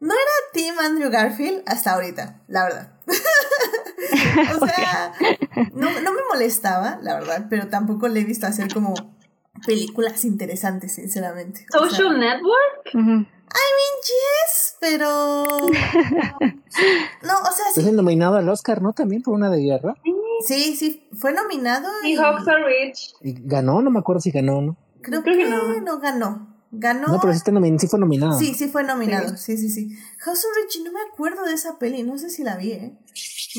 no 0.00 0.12
era 0.12 0.52
Team 0.52 0.76
Andrew 0.80 1.10
Garfield 1.10 1.62
hasta 1.66 1.92
ahorita, 1.92 2.40
la 2.48 2.64
verdad. 2.64 2.95
o 4.60 4.66
sea, 4.66 5.12
no, 5.72 6.00
no 6.00 6.12
me 6.12 6.20
molestaba, 6.32 6.98
la 7.02 7.14
verdad, 7.14 7.46
pero 7.48 7.68
tampoco 7.68 8.08
le 8.08 8.20
he 8.20 8.24
visto 8.24 8.46
hacer 8.46 8.72
como 8.72 8.94
películas 9.64 10.24
interesantes, 10.24 10.94
sinceramente. 10.94 11.66
Social 11.70 12.18
Network? 12.18 12.90
I 12.94 13.68
mean, 13.78 13.96
yes, 14.02 14.76
pero. 14.80 15.44
No, 17.22 17.32
o 17.40 17.52
sea, 17.52 17.64
sí. 17.74 17.80
Es 17.80 17.92
nominado 17.94 18.36
al 18.36 18.46
Oscar, 18.50 18.82
¿no? 18.82 18.92
También 18.92 19.22
por 19.22 19.32
una 19.32 19.48
de 19.48 19.60
guerra. 19.60 19.94
Sí, 20.46 20.76
sí, 20.76 21.08
fue 21.14 21.32
nominado. 21.32 21.88
Y, 22.04 22.12
y 22.12 22.16
Hawks 22.16 22.46
are 22.46 22.62
Rich. 22.66 23.14
Y 23.22 23.34
ganó, 23.48 23.80
no 23.80 23.90
me 23.90 23.98
acuerdo 23.98 24.20
si 24.20 24.30
ganó 24.30 24.58
o 24.58 24.60
no. 24.60 24.76
Creo, 25.00 25.22
Creo 25.22 25.36
que, 25.38 25.48
no. 25.48 25.80
no 25.80 25.98
ganó. 25.98 26.55
Ganó. 26.78 27.08
No, 27.08 27.20
pero 27.20 27.32
sí, 27.32 27.38
está 27.38 27.52
sí 27.78 27.88
fue 27.88 27.98
nominado. 27.98 28.38
Sí, 28.38 28.54
sí 28.54 28.68
fue 28.68 28.84
nominado. 28.84 29.36
Sí, 29.36 29.56
sí, 29.56 29.70
sí. 29.70 29.96
House 30.18 30.44
of 30.44 30.50
Rich, 30.56 30.84
no 30.84 30.92
me 30.92 31.00
acuerdo 31.12 31.44
de 31.44 31.54
esa 31.54 31.78
peli, 31.78 32.02
no 32.02 32.18
sé 32.18 32.30
si 32.30 32.42
la 32.42 32.56
vi, 32.56 32.72
¿eh? 32.72 32.98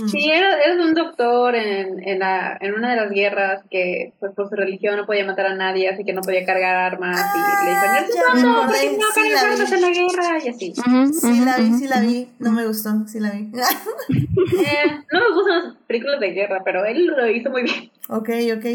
Sí, 0.06 0.30
era, 0.30 0.58
un 0.80 0.94
doctor 0.94 1.56
en, 1.56 2.08
en, 2.08 2.20
la, 2.20 2.58
en 2.62 2.74
una 2.74 2.92
de 2.92 2.96
las 2.98 3.10
guerras 3.10 3.64
que 3.70 4.14
pues 4.20 4.34
por 4.34 4.50
su 4.50 4.56
religión 4.56 4.98
no 4.98 5.06
podía 5.06 5.26
matar 5.26 5.48
a 5.48 5.56
nadie, 5.56 5.90
así 5.90 6.04
que 6.04 6.14
no 6.14 6.22
podía 6.22 6.46
cargar 6.46 6.76
armas 6.76 7.20
y 7.36 7.66
le 7.66 7.72
dijeron, 7.72 8.26
ah, 8.30 8.34
no, 8.36 8.64
no 8.66 8.70
cargas 8.70 9.44
armas 9.44 9.72
en 9.72 9.82
la 9.82 9.90
guerra 9.90 10.44
y 10.44 10.50
así. 10.50 10.74
sí, 11.14 11.46
la 11.46 11.58
vi, 11.58 11.74
sí 11.74 11.88
la 11.88 12.00
vi, 12.02 12.30
no 12.40 12.52
me 12.52 12.66
gustó, 12.66 13.08
sí 13.08 13.20
la 13.20 13.32
vi. 13.32 13.50
eh, 13.58 15.04
no 15.12 15.20
me 15.20 15.36
gustan 15.36 15.64
las 15.64 15.76
películas 15.88 16.20
de 16.20 16.32
guerra, 16.32 16.62
pero 16.64 16.86
él 16.86 17.06
lo 17.08 17.30
hizo 17.30 17.50
muy 17.50 17.64
bien. 17.64 17.92
Ok, 18.10 18.30
ok. 18.30 18.66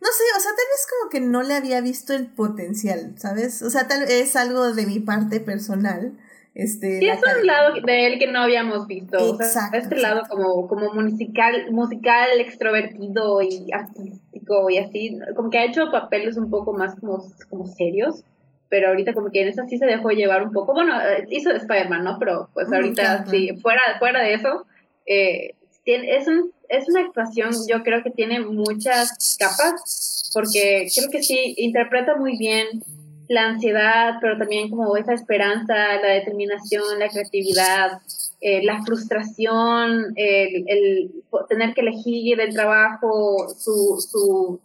No 0.00 0.08
sé, 0.08 0.24
o 0.36 0.40
sea, 0.40 0.50
tal 0.50 0.66
vez 0.66 0.86
como 0.88 1.10
que 1.10 1.20
no 1.20 1.42
le 1.42 1.54
había 1.54 1.80
visto 1.80 2.14
el 2.14 2.26
potencial, 2.26 3.14
¿sabes? 3.16 3.62
O 3.62 3.70
sea, 3.70 3.86
tal 3.86 4.00
vez 4.00 4.10
es 4.10 4.36
algo 4.36 4.72
de 4.72 4.86
mi 4.86 4.98
parte 4.98 5.40
personal 5.40 6.12
este, 6.54 6.98
sí, 6.98 7.08
es 7.08 7.20
un 7.38 7.46
lado 7.46 7.74
de 7.80 8.06
él 8.06 8.18
que 8.18 8.26
no 8.26 8.40
habíamos 8.40 8.86
visto. 8.86 9.38
este 9.72 9.96
lado 9.96 10.22
como, 10.28 10.66
como 10.66 10.92
musical, 10.92 11.70
musical, 11.70 12.40
extrovertido 12.40 13.40
y 13.42 13.72
artístico 13.72 14.68
y 14.68 14.78
así, 14.78 15.18
como 15.36 15.50
que 15.50 15.58
ha 15.58 15.64
hecho 15.64 15.90
papeles 15.90 16.36
un 16.36 16.50
poco 16.50 16.72
más 16.72 16.98
como, 16.98 17.24
como 17.48 17.66
serios, 17.66 18.24
pero 18.68 18.88
ahorita 18.88 19.12
como 19.12 19.30
que 19.30 19.42
en 19.42 19.48
esa 19.48 19.66
sí 19.66 19.78
se 19.78 19.86
dejó 19.86 20.10
llevar 20.10 20.42
un 20.42 20.52
poco. 20.52 20.72
Bueno, 20.74 21.00
eh, 21.00 21.26
hizo 21.30 21.50
de 21.50 21.58
Spider-Man, 21.58 22.04
¿no? 22.04 22.18
Pero 22.18 22.48
pues 22.52 22.72
ahorita 22.72 23.26
sí, 23.26 23.56
fuera, 23.62 23.80
fuera 23.98 24.22
de 24.22 24.34
eso, 24.34 24.66
eh, 25.06 25.54
es, 25.84 26.28
un, 26.28 26.52
es 26.68 26.88
una 26.88 27.00
actuación, 27.00 27.50
yo 27.68 27.82
creo 27.82 28.02
que 28.02 28.10
tiene 28.10 28.40
muchas 28.40 29.36
capas, 29.38 30.30
porque 30.32 30.88
creo 30.94 31.10
que 31.10 31.22
sí, 31.22 31.54
interpreta 31.56 32.16
muy 32.16 32.36
bien 32.36 32.82
la 33.30 33.46
ansiedad, 33.46 34.14
pero 34.20 34.36
también 34.36 34.70
como 34.70 34.96
esa 34.96 35.14
esperanza, 35.14 35.72
la 36.02 36.14
determinación, 36.14 36.98
la 36.98 37.08
creatividad, 37.08 38.00
eh, 38.40 38.60
la 38.64 38.82
frustración, 38.82 40.12
el, 40.16 41.12
tener 41.48 41.72
que 41.72 41.82
elegir 41.82 42.40
el 42.40 42.52
trabajo, 42.52 43.48
su, 43.56 44.04
su 44.04 44.60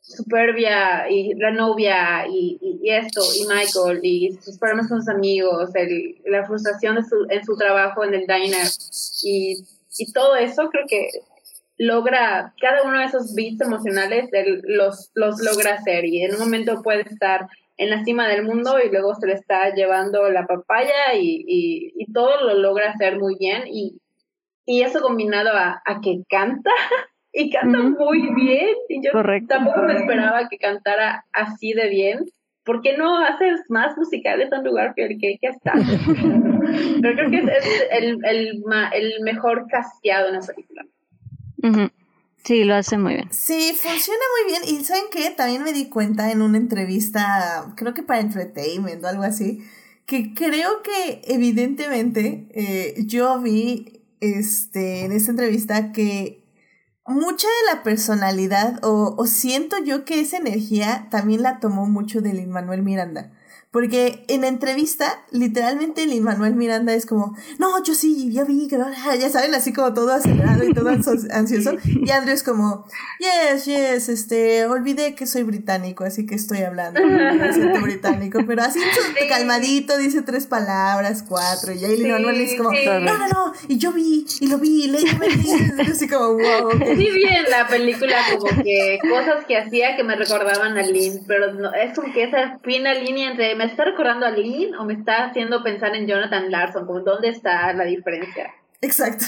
superbia 0.00 1.10
y 1.10 1.34
la 1.34 1.50
novia 1.50 2.28
y, 2.30 2.60
y, 2.80 2.90
esto, 2.90 3.22
y 3.34 3.44
Michael, 3.48 3.98
y 4.04 4.38
sus 4.40 4.56
problemas 4.56 4.86
con 4.88 4.98
sus 4.98 5.08
amigos, 5.08 5.74
el, 5.74 6.16
la 6.26 6.46
frustración 6.46 6.94
de 6.94 7.02
su, 7.02 7.26
en 7.28 7.44
su 7.44 7.56
trabajo 7.56 8.04
en 8.04 8.14
el 8.14 8.20
diner, 8.20 8.68
y, 9.24 9.64
y 9.98 10.12
todo 10.12 10.36
eso 10.36 10.68
creo 10.70 10.86
que 10.88 11.08
logra, 11.76 12.54
cada 12.60 12.84
uno 12.84 13.00
de 13.00 13.06
esos 13.06 13.34
beats 13.34 13.60
emocionales 13.60 14.30
los, 14.62 15.10
los 15.14 15.40
logra 15.40 15.74
hacer 15.74 16.04
y 16.04 16.22
en 16.22 16.34
un 16.34 16.38
momento 16.38 16.82
puede 16.82 17.02
estar 17.02 17.48
en 17.78 17.90
la 17.90 18.04
cima 18.04 18.28
del 18.28 18.44
mundo 18.44 18.78
y 18.82 18.90
luego 18.90 19.14
se 19.14 19.26
le 19.26 19.34
está 19.34 19.74
llevando 19.74 20.30
la 20.30 20.46
papaya 20.46 21.14
y, 21.14 21.92
y, 21.96 22.12
todo 22.12 22.42
lo 22.44 22.54
logra 22.54 22.90
hacer 22.90 23.18
muy 23.18 23.36
bien 23.38 23.64
y, 23.66 24.00
y 24.64 24.82
eso 24.82 25.02
combinado 25.02 25.50
a, 25.50 25.82
a 25.84 26.00
que 26.00 26.22
canta 26.28 26.70
y 27.32 27.50
canta 27.50 27.78
muy 27.78 28.34
bien 28.34 28.74
y 28.88 29.04
yo 29.04 29.10
tampoco 29.46 29.82
me 29.82 29.94
esperaba 29.94 30.48
que 30.48 30.58
cantara 30.58 31.24
así 31.32 31.72
de 31.72 31.88
bien. 31.88 32.24
¿Por 32.64 32.82
qué 32.82 32.96
no 32.96 33.18
haces 33.24 33.60
más 33.68 33.96
musicales 33.96 34.50
en 34.50 34.64
lugar 34.64 34.94
que 34.96 35.06
que, 35.20 35.36
que 35.40 35.46
está? 35.46 35.72
Pero 37.02 37.14
creo 37.14 37.30
que 37.30 37.38
es, 37.38 37.86
el, 37.92 38.18
el, 38.24 38.64
el, 38.92 39.20
mejor 39.22 39.66
casteado 39.68 40.28
en 40.28 40.34
la 40.34 40.40
película. 40.40 40.84
Sí, 42.46 42.62
lo 42.62 42.76
hace 42.76 42.96
muy 42.96 43.14
bien. 43.14 43.28
Sí, 43.32 43.76
funciona 43.76 44.20
muy 44.38 44.52
bien. 44.52 44.62
Y 44.76 44.84
¿saben 44.84 45.06
qué? 45.10 45.30
También 45.30 45.64
me 45.64 45.72
di 45.72 45.88
cuenta 45.88 46.30
en 46.30 46.42
una 46.42 46.58
entrevista, 46.58 47.72
creo 47.76 47.92
que 47.92 48.04
para 48.04 48.20
Entertainment 48.20 49.02
o 49.02 49.08
algo 49.08 49.24
así, 49.24 49.64
que 50.06 50.32
creo 50.32 50.80
que 50.82 51.22
evidentemente 51.24 52.46
eh, 52.54 52.94
yo 53.04 53.40
vi 53.40 54.00
este, 54.20 55.04
en 55.04 55.10
esta 55.10 55.32
entrevista 55.32 55.90
que 55.90 56.44
mucha 57.04 57.48
de 57.48 57.74
la 57.74 57.82
personalidad, 57.82 58.78
o, 58.84 59.16
o 59.18 59.26
siento 59.26 59.82
yo 59.82 60.04
que 60.04 60.20
esa 60.20 60.36
energía 60.36 61.08
también 61.10 61.42
la 61.42 61.58
tomó 61.58 61.86
mucho 61.86 62.20
de 62.20 62.32
Lin 62.32 62.50
Manuel 62.50 62.84
Miranda. 62.84 63.32
Porque 63.76 64.24
en 64.28 64.40
la 64.40 64.48
entrevista, 64.48 65.20
literalmente 65.30 66.06
Lin 66.06 66.22
Manuel 66.22 66.54
Miranda 66.54 66.94
es 66.94 67.04
como, 67.04 67.36
no, 67.58 67.84
yo 67.84 67.92
sí, 67.92 68.32
ya 68.32 68.42
vi, 68.44 68.68
ya 69.20 69.28
saben, 69.28 69.54
así 69.54 69.74
como 69.74 69.92
todo 69.92 70.14
acelerado 70.14 70.64
y 70.64 70.72
todo 70.72 70.88
ansioso. 71.30 71.76
Y 71.84 72.10
Andrew 72.10 72.34
es 72.34 72.42
como, 72.42 72.86
yes, 73.18 73.66
yes, 73.66 74.08
este, 74.08 74.64
olvidé 74.64 75.14
que 75.14 75.26
soy 75.26 75.42
británico, 75.42 76.04
así 76.04 76.24
que 76.24 76.36
estoy 76.36 76.62
hablando 76.62 77.00
acento 77.44 77.78
británico. 77.82 78.38
Pero 78.46 78.62
así 78.62 78.80
calmadito, 79.28 79.98
dice 79.98 80.22
tres 80.22 80.46
palabras, 80.46 81.22
cuatro. 81.28 81.74
Y 81.74 81.84
ahí 81.84 81.98
Lin 81.98 82.12
Manuel 82.12 82.40
es 82.40 82.54
como, 82.54 82.70
no, 82.70 83.18
no, 83.18 83.28
no, 83.28 83.52
y 83.68 83.76
yo 83.76 83.92
vi, 83.92 84.24
y 84.40 84.46
lo 84.46 84.56
vi, 84.56 84.88
leí, 84.88 85.04
así 85.86 86.08
como, 86.08 86.32
wow. 86.32 86.70
Sí 86.80 87.10
vi 87.10 87.24
en 87.24 87.50
la 87.50 87.68
película 87.68 88.16
como 88.32 88.62
que 88.62 88.98
cosas 89.02 89.44
que 89.44 89.58
hacía 89.58 89.96
que 89.96 90.02
me 90.02 90.16
recordaban 90.16 90.78
a 90.78 90.82
Lin, 90.82 91.24
pero 91.26 91.52
no, 91.52 91.74
es 91.74 91.94
como 91.94 92.10
que 92.14 92.22
esa 92.22 92.58
fina 92.64 92.94
línea 92.94 93.32
entre 93.32 93.54
¿me 93.54 93.65
está 93.66 93.84
recordando 93.84 94.26
a 94.26 94.30
Lynn 94.30 94.74
o 94.74 94.84
me 94.84 94.94
está 94.94 95.26
haciendo 95.26 95.62
pensar 95.62 95.94
en 95.94 96.06
Jonathan 96.06 96.50
Larson? 96.50 96.86
Como, 96.86 97.00
¿Dónde 97.00 97.28
está 97.28 97.72
la 97.72 97.84
diferencia? 97.84 98.54
Exacto. 98.80 99.24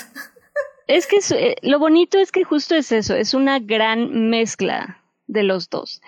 Es 0.86 1.06
que 1.06 1.18
eh, 1.36 1.56
lo 1.62 1.78
bonito 1.78 2.18
es 2.18 2.32
que 2.32 2.44
justo 2.44 2.74
es 2.74 2.92
eso, 2.92 3.14
es 3.14 3.34
una 3.34 3.58
gran 3.58 4.30
mezcla 4.30 5.02
de 5.26 5.42
los 5.42 5.68
dos. 5.68 6.00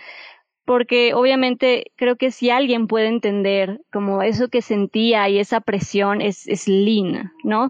Porque 0.64 1.14
obviamente 1.14 1.92
creo 1.96 2.16
que 2.16 2.30
si 2.30 2.50
alguien 2.50 2.86
puede 2.86 3.08
entender 3.08 3.80
como 3.92 4.22
eso 4.22 4.48
que 4.48 4.62
sentía 4.62 5.28
y 5.28 5.38
esa 5.38 5.60
presión 5.60 6.20
es, 6.22 6.46
es 6.48 6.66
Lynn, 6.66 7.32
¿no? 7.44 7.68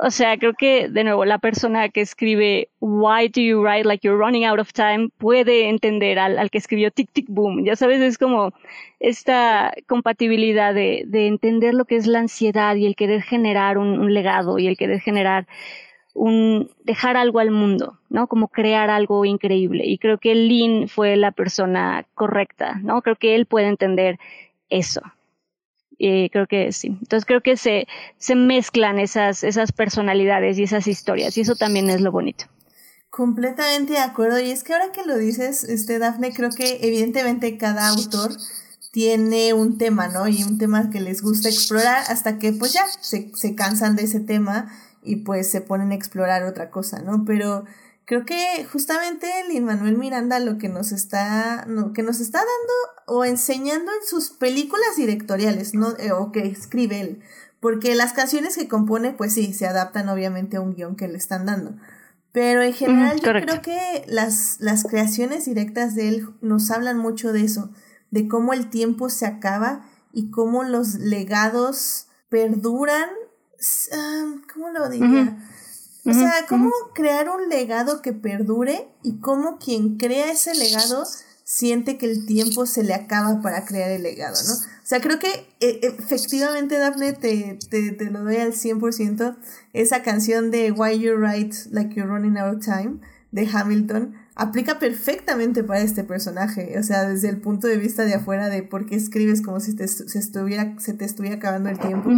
O 0.00 0.10
sea, 0.10 0.38
creo 0.38 0.54
que 0.54 0.88
de 0.88 1.02
nuevo 1.02 1.24
la 1.24 1.38
persona 1.38 1.88
que 1.88 2.00
escribe 2.00 2.68
Why 2.78 3.28
do 3.28 3.40
you 3.40 3.60
write 3.60 3.84
like 3.84 4.06
you're 4.06 4.16
running 4.16 4.44
out 4.44 4.60
of 4.60 4.72
time 4.72 5.08
puede 5.18 5.68
entender 5.68 6.20
al, 6.20 6.38
al 6.38 6.50
que 6.50 6.58
escribió 6.58 6.92
Tic 6.92 7.10
Tic 7.12 7.26
Boom. 7.28 7.64
Ya 7.64 7.74
sabes, 7.74 8.00
es 8.00 8.16
como 8.16 8.52
esta 9.00 9.74
compatibilidad 9.88 10.72
de, 10.72 11.02
de 11.06 11.26
entender 11.26 11.74
lo 11.74 11.84
que 11.84 11.96
es 11.96 12.06
la 12.06 12.20
ansiedad 12.20 12.76
y 12.76 12.86
el 12.86 12.94
querer 12.94 13.22
generar 13.22 13.76
un, 13.76 13.98
un, 13.98 14.14
legado 14.14 14.60
y 14.60 14.68
el 14.68 14.76
querer 14.76 15.00
generar 15.00 15.48
un 16.14 16.70
dejar 16.84 17.16
algo 17.16 17.40
al 17.40 17.50
mundo, 17.50 17.98
¿no? 18.08 18.28
Como 18.28 18.48
crear 18.48 18.90
algo 18.90 19.24
increíble. 19.24 19.84
Y 19.84 19.98
creo 19.98 20.18
que 20.18 20.36
Lin 20.36 20.88
fue 20.88 21.16
la 21.16 21.32
persona 21.32 22.06
correcta, 22.14 22.78
¿no? 22.84 23.02
Creo 23.02 23.16
que 23.16 23.34
él 23.34 23.46
puede 23.46 23.66
entender 23.66 24.18
eso. 24.70 25.02
Eh, 25.98 26.30
creo 26.32 26.46
que 26.46 26.72
sí. 26.72 26.88
Entonces 26.88 27.24
creo 27.24 27.40
que 27.40 27.56
se, 27.56 27.86
se 28.18 28.34
mezclan 28.34 28.98
esas, 28.98 29.42
esas 29.42 29.72
personalidades 29.72 30.58
y 30.58 30.62
esas 30.62 30.86
historias 30.86 31.36
y 31.36 31.40
eso 31.40 31.56
también 31.56 31.90
es 31.90 32.00
lo 32.00 32.12
bonito. 32.12 32.44
Completamente 33.10 33.94
de 33.94 33.98
acuerdo. 33.98 34.38
Y 34.38 34.50
es 34.50 34.62
que 34.62 34.74
ahora 34.74 34.92
que 34.92 35.04
lo 35.04 35.16
dices, 35.16 35.64
este 35.64 35.98
Dafne, 35.98 36.32
creo 36.32 36.50
que 36.50 36.78
evidentemente 36.82 37.56
cada 37.58 37.88
autor 37.88 38.36
tiene 38.92 39.54
un 39.54 39.78
tema, 39.78 40.08
¿no? 40.08 40.28
Y 40.28 40.44
un 40.44 40.58
tema 40.58 40.90
que 40.90 41.00
les 41.00 41.22
gusta 41.22 41.48
explorar 41.48 42.04
hasta 42.08 42.38
que 42.38 42.52
pues 42.52 42.72
ya 42.72 42.86
se, 43.00 43.32
se 43.34 43.54
cansan 43.54 43.96
de 43.96 44.04
ese 44.04 44.20
tema 44.20 44.70
y 45.02 45.16
pues 45.16 45.50
se 45.50 45.60
ponen 45.60 45.90
a 45.90 45.94
explorar 45.94 46.44
otra 46.44 46.70
cosa, 46.70 47.00
¿no? 47.00 47.24
Pero 47.24 47.64
creo 48.04 48.24
que 48.24 48.64
justamente 48.70 49.26
Lin 49.48 49.64
Manuel 49.64 49.98
Miranda 49.98 50.38
lo 50.38 50.58
que 50.58 50.68
nos 50.68 50.92
está, 50.92 51.64
lo 51.66 51.92
que 51.92 52.02
nos 52.02 52.20
está 52.20 52.38
dando 52.38 52.97
o 53.08 53.24
enseñando 53.24 53.90
en 53.90 54.06
sus 54.06 54.30
películas 54.30 54.96
directoriales, 54.96 55.74
¿no? 55.74 55.96
Eh, 55.98 56.12
o 56.12 56.30
que 56.30 56.46
escribe 56.46 57.00
él. 57.00 57.22
Porque 57.60 57.94
las 57.94 58.12
canciones 58.12 58.56
que 58.56 58.68
compone, 58.68 59.12
pues 59.12 59.34
sí, 59.34 59.52
se 59.52 59.66
adaptan 59.66 60.08
obviamente 60.08 60.58
a 60.58 60.60
un 60.60 60.74
guion 60.74 60.94
que 60.94 61.08
le 61.08 61.18
están 61.18 61.46
dando. 61.46 61.74
Pero 62.30 62.62
en 62.62 62.72
general 62.72 63.18
yo 63.20 63.32
creo 63.32 63.62
que 63.62 64.04
las, 64.06 64.58
las 64.60 64.84
creaciones 64.84 65.46
directas 65.46 65.94
de 65.94 66.08
él 66.08 66.28
nos 66.40 66.70
hablan 66.70 66.98
mucho 66.98 67.32
de 67.32 67.42
eso, 67.42 67.70
de 68.10 68.28
cómo 68.28 68.52
el 68.52 68.70
tiempo 68.70 69.08
se 69.08 69.26
acaba 69.26 69.86
y 70.12 70.30
cómo 70.30 70.62
los 70.62 70.94
legados 70.94 72.06
perduran. 72.28 73.08
¿Cómo 74.52 74.70
lo 74.70 74.88
diría? 74.88 75.38
O 76.04 76.12
sea, 76.12 76.46
cómo 76.48 76.70
crear 76.94 77.28
un 77.28 77.48
legado 77.48 78.02
que 78.02 78.12
perdure 78.12 78.88
y 79.02 79.18
cómo 79.20 79.58
quien 79.58 79.96
crea 79.96 80.30
ese 80.30 80.54
legado 80.54 81.04
siente 81.50 81.96
que 81.96 82.04
el 82.04 82.26
tiempo 82.26 82.66
se 82.66 82.84
le 82.84 82.92
acaba 82.92 83.40
para 83.40 83.64
crear 83.64 83.90
el 83.90 84.02
legado, 84.02 84.36
¿no? 84.46 84.52
O 84.52 84.84
sea, 84.84 85.00
creo 85.00 85.18
que 85.18 85.28
e, 85.60 85.80
efectivamente, 85.82 86.76
Daphne, 86.76 87.14
te, 87.14 87.58
te, 87.70 87.92
te, 87.92 88.10
lo 88.10 88.22
doy 88.22 88.36
al 88.36 88.52
100%. 88.52 89.34
Esa 89.72 90.02
canción 90.02 90.50
de 90.50 90.72
Why 90.72 90.98
You 90.98 91.14
Write 91.14 91.56
Like 91.70 91.94
You're 91.94 92.10
Running 92.10 92.36
Out 92.36 92.56
of 92.58 92.64
Time 92.66 92.98
de 93.32 93.48
Hamilton 93.50 94.14
aplica 94.34 94.78
perfectamente 94.78 95.64
para 95.64 95.80
este 95.80 96.04
personaje. 96.04 96.78
O 96.78 96.82
sea, 96.82 97.08
desde 97.08 97.30
el 97.30 97.40
punto 97.40 97.66
de 97.66 97.78
vista 97.78 98.04
de 98.04 98.12
afuera 98.12 98.50
de 98.50 98.62
por 98.62 98.84
qué 98.84 98.96
escribes 98.96 99.40
como 99.40 99.60
si 99.60 99.74
te, 99.74 99.88
se, 99.88 100.18
estuviera, 100.18 100.78
se 100.78 100.92
te 100.92 101.06
estuviera 101.06 101.36
acabando 101.36 101.70
el 101.70 101.78
tiempo. 101.78 102.10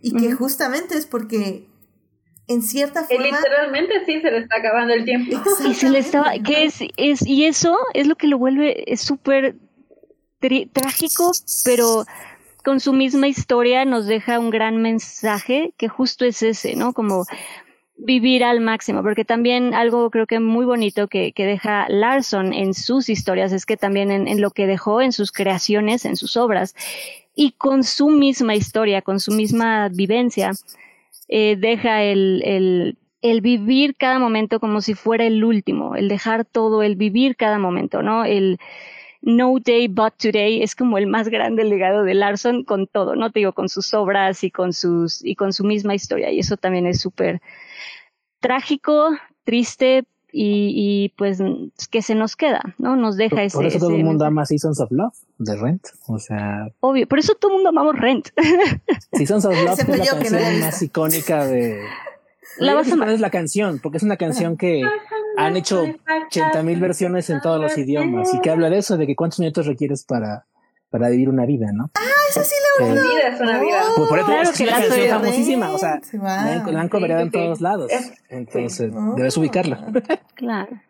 Y 0.00 0.16
que 0.16 0.32
justamente 0.32 0.96
es 0.96 1.04
porque 1.04 1.68
en 2.52 2.62
cierta 2.62 3.04
forma. 3.04 3.24
literalmente 3.24 4.04
sí 4.06 4.20
se 4.20 4.30
le 4.30 4.38
está 4.38 4.56
acabando 4.56 4.94
el 4.94 5.04
tiempo. 5.04 5.40
Y 5.68 5.74
se 5.74 5.90
le 5.90 5.98
estaba, 5.98 6.32
que 6.38 6.64
es, 6.64 6.80
es, 6.96 7.26
y 7.26 7.46
eso 7.46 7.78
es 7.94 8.06
lo 8.06 8.16
que 8.16 8.26
lo 8.26 8.38
vuelve 8.38 8.84
súper 8.96 9.56
trágico, 10.72 11.30
pero 11.64 12.04
con 12.64 12.80
su 12.80 12.92
misma 12.92 13.28
historia 13.28 13.84
nos 13.84 14.06
deja 14.06 14.38
un 14.38 14.50
gran 14.50 14.80
mensaje 14.80 15.72
que 15.76 15.88
justo 15.88 16.24
es 16.24 16.42
ese, 16.42 16.76
¿no? 16.76 16.92
Como 16.92 17.24
vivir 17.96 18.42
al 18.42 18.60
máximo, 18.60 19.02
porque 19.02 19.24
también 19.24 19.74
algo 19.74 20.10
creo 20.10 20.26
que 20.26 20.40
muy 20.40 20.64
bonito 20.64 21.08
que, 21.08 21.32
que 21.32 21.46
deja 21.46 21.86
Larson 21.88 22.52
en 22.52 22.74
sus 22.74 23.08
historias 23.08 23.52
es 23.52 23.66
que 23.66 23.76
también 23.76 24.10
en, 24.10 24.26
en, 24.26 24.40
lo 24.40 24.50
que 24.50 24.66
dejó 24.66 25.00
en 25.00 25.12
sus 25.12 25.30
creaciones, 25.30 26.04
en 26.04 26.16
sus 26.16 26.36
obras, 26.36 26.74
y 27.34 27.52
con 27.52 27.84
su 27.84 28.08
misma 28.08 28.54
historia, 28.54 29.02
con 29.02 29.20
su 29.20 29.32
misma 29.32 29.88
vivencia, 29.88 30.52
eh, 31.34 31.56
deja 31.56 32.02
el, 32.02 32.94
el, 33.22 33.40
vivir 33.40 33.96
cada 33.96 34.18
momento 34.18 34.60
como 34.60 34.82
si 34.82 34.92
fuera 34.92 35.24
el 35.24 35.42
último, 35.44 35.96
el 35.96 36.08
dejar 36.08 36.44
todo, 36.44 36.82
el 36.82 36.94
vivir 36.94 37.36
cada 37.36 37.58
momento, 37.58 38.02
¿no? 38.02 38.26
El 38.26 38.58
No 39.22 39.54
Day 39.58 39.88
But 39.88 40.12
Today 40.18 40.62
es 40.62 40.76
como 40.76 40.98
el 40.98 41.06
más 41.06 41.30
grande 41.30 41.64
legado 41.64 42.04
de 42.04 42.12
Larson 42.12 42.64
con 42.64 42.86
todo, 42.86 43.16
¿no? 43.16 43.30
Te 43.30 43.38
digo, 43.38 43.54
con 43.54 43.70
sus 43.70 43.94
obras 43.94 44.44
y 44.44 44.50
con 44.50 44.74
sus, 44.74 45.24
y 45.24 45.34
con 45.34 45.54
su 45.54 45.64
misma 45.64 45.94
historia. 45.94 46.30
Y 46.30 46.40
eso 46.40 46.58
también 46.58 46.86
es 46.86 47.00
súper 47.00 47.40
trágico, 48.40 49.16
triste, 49.44 50.04
y, 50.32 50.72
y, 50.74 51.08
pues 51.10 51.38
que 51.90 52.02
se 52.02 52.14
nos 52.14 52.36
queda, 52.36 52.74
¿no? 52.78 52.96
Nos 52.96 53.16
deja 53.16 53.42
ese. 53.42 53.56
Por 53.56 53.66
eso 53.66 53.78
todo 53.78 53.90
el 53.90 54.04
mundo 54.04 54.24
ama 54.24 54.46
Seasons 54.46 54.80
of 54.80 54.90
Love 54.90 55.14
de 55.38 55.56
Rent, 55.56 55.86
o 56.06 56.18
sea. 56.18 56.68
Obvio, 56.80 57.06
por 57.06 57.18
eso 57.18 57.34
todo 57.34 57.50
el 57.50 57.56
mundo 57.56 57.68
amamos 57.68 57.96
Rent. 57.98 58.28
Seasons 59.12 59.44
of 59.44 59.54
Love 59.54 59.78
es 59.78 59.88
la 59.88 60.06
canción 60.06 60.60
más 60.60 60.82
icónica 60.82 61.46
de. 61.46 61.82
La 62.58 62.74
vas 62.74 62.90
a 62.92 63.12
es 63.12 63.20
la 63.20 63.30
canción, 63.30 63.78
porque 63.82 63.98
es 63.98 64.02
una 64.02 64.16
canción 64.16 64.56
que 64.56 64.82
han 65.36 65.56
hecho 65.56 65.84
80 66.26 66.62
mil 66.62 66.80
versiones 66.80 67.30
en 67.30 67.40
todos 67.40 67.60
los 67.60 67.76
idiomas 67.78 68.34
y 68.34 68.40
que 68.40 68.50
habla 68.50 68.68
de 68.68 68.78
eso, 68.78 68.96
de 68.96 69.06
que 69.06 69.16
cuántos 69.16 69.40
minutos 69.40 69.66
requieres 69.66 70.04
para 70.04 70.44
para 70.92 71.08
vivir 71.08 71.30
una 71.30 71.46
vida, 71.46 71.72
¿no? 71.72 71.90
Ah, 71.94 72.02
eso 72.28 72.44
sí 72.44 72.54
lo 72.78 72.86
Una 72.86 73.00
vida 73.00 73.28
es 73.32 73.40
una 73.40 73.60
vida. 73.60 73.82
Pues 73.96 74.08
por 74.08 74.18
eso 74.18 74.26
claro 74.26 74.42
es 74.42 74.50
que 74.50 74.62
una 74.64 74.72
canción 74.72 75.08
famosísima, 75.08 75.70
o 75.72 75.78
sea, 75.78 76.00
la 76.12 76.80
han 76.80 76.88
cobrado 76.90 77.22
en 77.22 77.30
todos 77.30 77.62
lados. 77.62 77.90
Entonces, 78.28 78.92
debes 79.16 79.36
ubicarla. 79.36 79.86
Claro. 80.34 80.80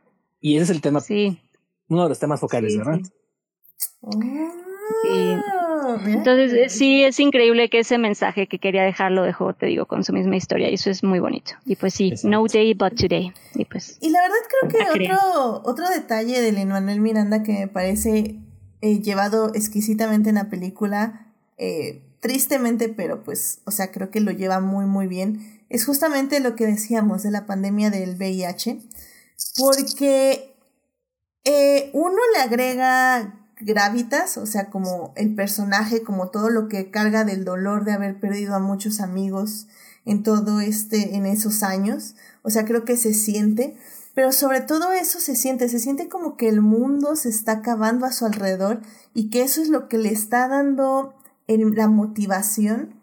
Y 0.40 0.56
ese 0.56 0.64
es 0.64 0.70
el 0.70 0.80
tema. 0.80 1.00
Sí. 1.00 1.38
Uno 1.88 2.04
de 2.04 2.08
los 2.08 2.18
temas 2.18 2.40
focales, 2.40 2.74
¿verdad? 2.76 3.00
Sí. 5.02 5.36
Entonces, 6.06 6.52
eh, 6.54 6.68
sí, 6.70 7.04
es 7.04 7.20
increíble 7.20 7.68
que 7.68 7.80
ese 7.80 7.98
mensaje 7.98 8.46
que 8.46 8.58
quería 8.58 8.82
dejar 8.82 9.12
lo 9.12 9.22
dejó, 9.24 9.52
te 9.52 9.66
digo, 9.66 9.84
con 9.84 10.04
su 10.04 10.14
misma 10.14 10.36
historia. 10.36 10.70
Y 10.70 10.74
eso 10.74 10.88
es 10.88 11.04
muy 11.04 11.20
bonito. 11.20 11.52
Y 11.66 11.76
pues 11.76 11.92
sí, 11.92 12.14
no 12.24 12.46
day 12.46 12.72
but 12.72 12.94
today. 12.94 13.30
Y 13.54 13.66
pues. 13.66 13.98
Y 14.00 14.08
la 14.08 14.20
verdad 14.22 14.36
creo 14.70 15.04
que 15.04 15.10
otro, 15.12 15.62
otro 15.64 15.90
detalle 15.90 16.40
de 16.40 16.50
Lin 16.52 16.68
Manuel 16.68 17.00
Miranda 17.00 17.42
que 17.42 17.52
me 17.52 17.68
parece 17.68 18.40
eh, 18.82 19.00
llevado 19.00 19.54
exquisitamente 19.54 20.28
en 20.28 20.34
la 20.34 20.50
película, 20.50 21.32
eh, 21.56 22.02
tristemente, 22.20 22.88
pero 22.88 23.22
pues, 23.22 23.60
o 23.64 23.70
sea, 23.70 23.92
creo 23.92 24.10
que 24.10 24.20
lo 24.20 24.32
lleva 24.32 24.60
muy, 24.60 24.86
muy 24.86 25.06
bien, 25.06 25.62
es 25.68 25.86
justamente 25.86 26.40
lo 26.40 26.56
que 26.56 26.66
decíamos 26.66 27.22
de 27.22 27.30
la 27.30 27.46
pandemia 27.46 27.90
del 27.90 28.16
VIH, 28.16 28.80
porque 29.56 30.54
eh, 31.44 31.90
uno 31.94 32.18
le 32.34 32.42
agrega 32.42 33.48
gravitas, 33.60 34.36
o 34.36 34.46
sea, 34.46 34.68
como 34.68 35.12
el 35.16 35.34
personaje, 35.34 36.02
como 36.02 36.30
todo 36.30 36.50
lo 36.50 36.68
que 36.68 36.90
carga 36.90 37.24
del 37.24 37.44
dolor 37.44 37.84
de 37.84 37.92
haber 37.92 38.18
perdido 38.18 38.54
a 38.56 38.58
muchos 38.58 39.00
amigos 39.00 39.68
en 40.04 40.24
todo 40.24 40.60
este, 40.60 41.14
en 41.14 41.24
esos 41.24 41.62
años, 41.62 42.16
o 42.42 42.50
sea, 42.50 42.64
creo 42.64 42.84
que 42.84 42.96
se 42.96 43.14
siente, 43.14 43.76
pero 44.14 44.32
sobre 44.32 44.60
todo 44.60 44.92
eso 44.92 45.20
se 45.20 45.36
siente, 45.36 45.68
se 45.68 45.78
siente 45.78 46.08
como 46.08 46.36
que 46.36 46.48
el 46.48 46.60
mundo 46.60 47.16
se 47.16 47.28
está 47.28 47.52
acabando 47.52 48.06
a 48.06 48.12
su 48.12 48.26
alrededor 48.26 48.80
y 49.14 49.30
que 49.30 49.42
eso 49.42 49.62
es 49.62 49.68
lo 49.68 49.88
que 49.88 49.98
le 49.98 50.10
está 50.10 50.48
dando 50.48 51.14
la 51.46 51.88
motivación 51.88 53.00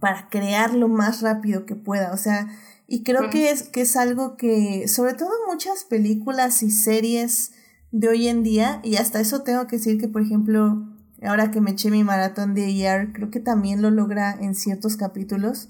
para 0.00 0.28
crear 0.28 0.74
lo 0.74 0.88
más 0.88 1.22
rápido 1.22 1.66
que 1.66 1.74
pueda, 1.74 2.12
o 2.12 2.16
sea, 2.16 2.48
y 2.86 3.02
creo 3.02 3.28
que 3.28 3.50
es, 3.50 3.64
que 3.64 3.82
es 3.82 3.96
algo 3.96 4.36
que, 4.36 4.88
sobre 4.88 5.12
todo 5.12 5.30
muchas 5.46 5.84
películas 5.84 6.62
y 6.62 6.70
series 6.70 7.52
de 7.90 8.08
hoy 8.08 8.28
en 8.28 8.42
día, 8.42 8.80
y 8.82 8.96
hasta 8.96 9.20
eso 9.20 9.42
tengo 9.42 9.66
que 9.66 9.76
decir 9.76 9.98
que, 9.98 10.08
por 10.08 10.22
ejemplo, 10.22 10.86
ahora 11.22 11.50
que 11.50 11.60
me 11.60 11.72
eché 11.72 11.90
mi 11.90 12.02
maratón 12.02 12.54
de 12.54 12.70
ER, 12.70 13.12
creo 13.12 13.30
que 13.30 13.40
también 13.40 13.82
lo 13.82 13.90
logra 13.90 14.32
en 14.40 14.54
ciertos 14.54 14.96
capítulos, 14.96 15.68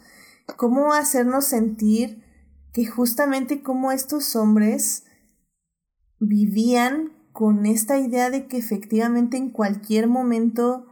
cómo 0.56 0.92
hacernos 0.92 1.46
sentir 1.46 2.22
que 2.72 2.86
justamente 2.86 3.62
como 3.62 3.92
estos 3.92 4.36
hombres 4.36 5.04
vivían 6.20 7.12
con 7.32 7.66
esta 7.66 7.98
idea 7.98 8.30
de 8.30 8.46
que 8.46 8.58
efectivamente 8.58 9.36
en 9.36 9.50
cualquier 9.50 10.08
momento, 10.08 10.86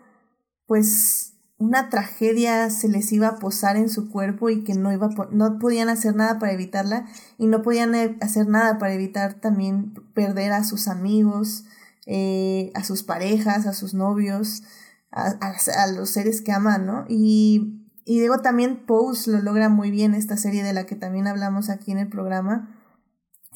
pues 0.66 1.32
una 1.58 1.88
tragedia 1.88 2.68
se 2.70 2.88
les 2.88 3.10
iba 3.12 3.28
a 3.28 3.38
posar 3.38 3.76
en 3.76 3.88
su 3.88 4.10
cuerpo 4.10 4.50
y 4.50 4.62
que 4.62 4.74
no, 4.74 4.92
iba 4.92 5.08
no 5.30 5.58
podían 5.58 5.88
hacer 5.88 6.14
nada 6.14 6.38
para 6.38 6.52
evitarla 6.52 7.06
y 7.38 7.46
no 7.46 7.62
podían 7.62 7.94
eh, 7.94 8.16
hacer 8.20 8.46
nada 8.46 8.78
para 8.78 8.92
evitar 8.92 9.34
también 9.34 9.94
perder 10.14 10.52
a 10.52 10.64
sus 10.64 10.86
amigos, 10.86 11.64
eh, 12.06 12.70
a 12.74 12.84
sus 12.84 13.02
parejas, 13.02 13.66
a 13.66 13.72
sus 13.72 13.94
novios, 13.94 14.62
a, 15.10 15.30
a, 15.30 15.86
los 15.92 16.10
seres 16.10 16.42
que 16.42 16.52
aman, 16.52 16.86
¿no? 16.86 17.06
Y, 17.08 17.85
y 18.06 18.20
digo, 18.20 18.38
también 18.38 18.86
Pose 18.86 19.32
lo 19.32 19.40
logra 19.42 19.68
muy 19.68 19.90
bien, 19.90 20.14
esta 20.14 20.36
serie 20.36 20.62
de 20.62 20.72
la 20.72 20.86
que 20.86 20.94
también 20.94 21.26
hablamos 21.26 21.68
aquí 21.68 21.90
en 21.90 21.98
el 21.98 22.08
programa, 22.08 22.80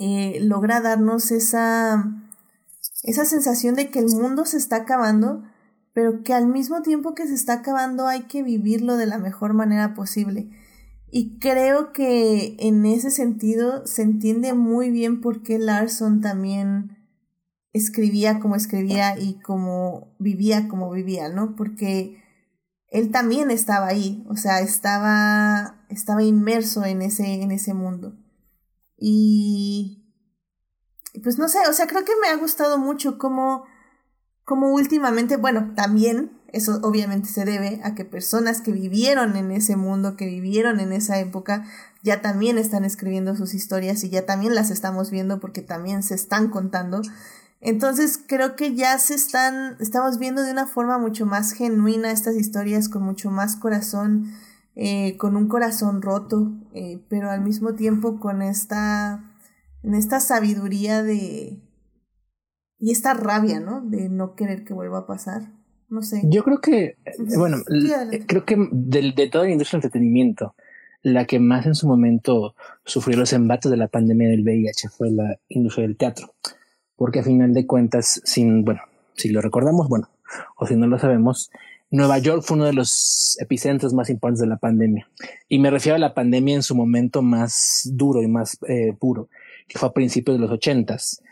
eh, 0.01 0.40
logra 0.40 0.80
darnos 0.80 1.30
esa, 1.30 2.05
esa 3.05 3.24
sensación 3.24 3.76
de 3.76 3.90
que 3.90 4.01
el 4.01 4.07
mundo 4.07 4.44
se 4.44 4.57
está 4.57 4.76
acabando, 4.76 5.44
pero 5.92 6.24
que 6.24 6.34
al 6.34 6.48
mismo 6.48 6.82
tiempo 6.82 7.14
que 7.14 7.28
se 7.28 7.34
está 7.34 7.55
acabando 7.55 8.09
hay 8.09 8.22
que 8.22 8.42
vivirlo 8.42 8.96
de 8.96 9.07
la 9.07 9.18
mejor 9.18 9.55
manera 9.55 9.94
posible. 9.94 10.51
Y 11.12 11.38
creo 11.38 11.92
que 11.92 12.57
en 12.59 12.84
ese 12.86 13.12
sentido 13.12 13.86
se 13.86 14.03
entiende 14.03 14.53
muy 14.53 14.90
bien 14.90 15.20
por 15.20 15.44
qué 15.44 15.61
Larson 15.61 16.20
también 16.20 16.98
escribía 17.72 18.40
como 18.40 18.57
escribía 18.57 19.16
y 19.16 19.34
como 19.42 20.12
vivía 20.18 20.66
como 20.66 20.90
vivía, 20.90 21.28
¿no? 21.28 21.55
Porque 21.55 22.20
él 22.91 23.11
también 23.11 23.51
estaba 23.51 23.86
ahí, 23.86 24.24
o 24.28 24.36
sea, 24.36 24.61
estaba, 24.61 25.84
estaba 25.88 26.22
inmerso 26.22 26.84
en 26.84 27.03
ese, 27.03 27.43
en 27.43 27.53
ese 27.53 27.72
mundo. 27.74 28.16
Y, 28.97 30.12
pues 31.22 31.38
no 31.38 31.49
sé, 31.49 31.59
o 31.68 31.72
sea, 31.72 31.86
creo 31.86 32.05
que 32.05 32.12
me 32.20 32.28
ha 32.28 32.36
gustado 32.36 32.78
mucho 32.78 33.18
cómo 33.18 33.64
como 34.51 34.74
últimamente, 34.74 35.36
bueno, 35.36 35.74
también 35.76 36.32
eso 36.49 36.80
obviamente 36.82 37.28
se 37.28 37.45
debe 37.45 37.80
a 37.84 37.95
que 37.95 38.05
personas 38.05 38.61
que 38.61 38.72
vivieron 38.72 39.36
en 39.36 39.53
ese 39.53 39.76
mundo, 39.76 40.16
que 40.16 40.26
vivieron 40.26 40.80
en 40.80 40.93
esa 40.93 41.20
época, 41.20 41.64
ya 42.03 42.20
también 42.20 42.59
están 42.59 42.84
escribiendo 42.84 43.36
sus 43.36 43.55
historias 43.55 44.03
y 44.03 44.11
ya 44.11 44.26
también 44.26 44.57
las 44.57 44.70
estamos 44.72 45.12
viendo 45.12 45.38
porque 45.38 45.62
también 45.62 46.03
se 46.03 46.16
están 46.16 46.49
contando. 46.49 47.01
Entonces 47.61 48.18
creo 48.26 48.56
que 48.56 48.74
ya 48.74 48.98
se 48.98 49.14
están, 49.14 49.76
estamos 49.80 50.18
viendo 50.18 50.42
de 50.42 50.52
una 50.52 50.66
forma 50.66 50.98
mucho 50.98 51.26
más 51.26 51.52
genuina 51.52 52.11
estas 52.11 52.36
historias, 52.36 52.88
con 52.88 53.02
mucho 53.02 53.30
más 53.30 53.56
corazón, 53.56 54.32
eh, 54.76 55.16
con 55.18 55.36
un 55.36 55.46
corazón 55.46 56.00
roto, 56.00 56.52
eh, 56.72 57.00
pero 57.08 57.30
al 57.30 57.42
mismo 57.42 57.74
tiempo 57.74 58.18
con 58.18 58.40
esta, 58.40 59.34
en 59.82 59.94
esta 59.94 60.20
sabiduría 60.20 61.02
de, 61.02 61.61
y 62.78 62.92
esta 62.92 63.12
rabia, 63.12 63.61
¿no? 63.61 63.82
De 63.82 64.08
no 64.08 64.34
querer 64.34 64.64
que 64.64 64.72
vuelva 64.72 65.00
a 65.00 65.06
pasar. 65.06 65.52
No 65.90 66.02
sé. 66.02 66.22
Yo 66.24 66.44
creo 66.44 66.61
que, 66.61 66.96
bueno, 67.36 67.58
creo 68.26 68.44
que 68.46 68.56
de, 68.72 69.12
de 69.14 69.28
toda 69.28 69.44
la 69.44 69.50
industria 69.50 69.78
del 69.78 69.84
entretenimiento, 69.86 70.54
la 71.02 71.26
que 71.26 71.40
más 71.40 71.66
en 71.66 71.74
su 71.74 71.86
momento 71.86 72.54
sufrió 72.84 73.18
los 73.18 73.32
embates 73.32 73.70
de 73.70 73.76
la 73.76 73.88
pandemia 73.88 74.28
del 74.28 74.44
VIH 74.44 74.88
fue 74.88 75.11
la 75.11 75.38
industria 75.48 75.86
del 75.86 75.96
teatro. 75.96 76.32
Porque 77.01 77.20
a 77.20 77.22
final 77.22 77.55
de 77.55 77.66
cuentas, 77.66 78.20
sin, 78.26 78.62
bueno, 78.62 78.82
si 79.14 79.30
lo 79.30 79.40
recordamos, 79.40 79.88
bueno, 79.88 80.11
o 80.59 80.66
si 80.66 80.76
no 80.76 80.86
lo 80.86 80.98
sabemos, 80.98 81.51
Nueva 81.90 82.18
York 82.18 82.42
fue 82.42 82.59
uno 82.59 82.66
de 82.66 82.74
los 82.74 83.38
epicentros 83.40 83.94
más 83.94 84.11
importantes 84.11 84.42
de 84.42 84.48
la 84.48 84.59
pandemia. 84.59 85.09
Y 85.48 85.61
me 85.61 85.70
refiero 85.70 85.96
a 85.96 85.98
la 85.98 86.12
pandemia 86.12 86.57
en 86.57 86.62
su 86.62 86.74
momento 86.74 87.22
más 87.22 87.88
duro 87.90 88.20
y 88.20 88.28
más 88.28 88.59
eh, 88.68 88.92
puro, 88.98 89.30
que 89.66 89.78
fue 89.78 89.88
a 89.88 89.92
principios 89.92 90.36
de 90.36 90.42
los 90.42 90.51
ochentas 90.51 91.22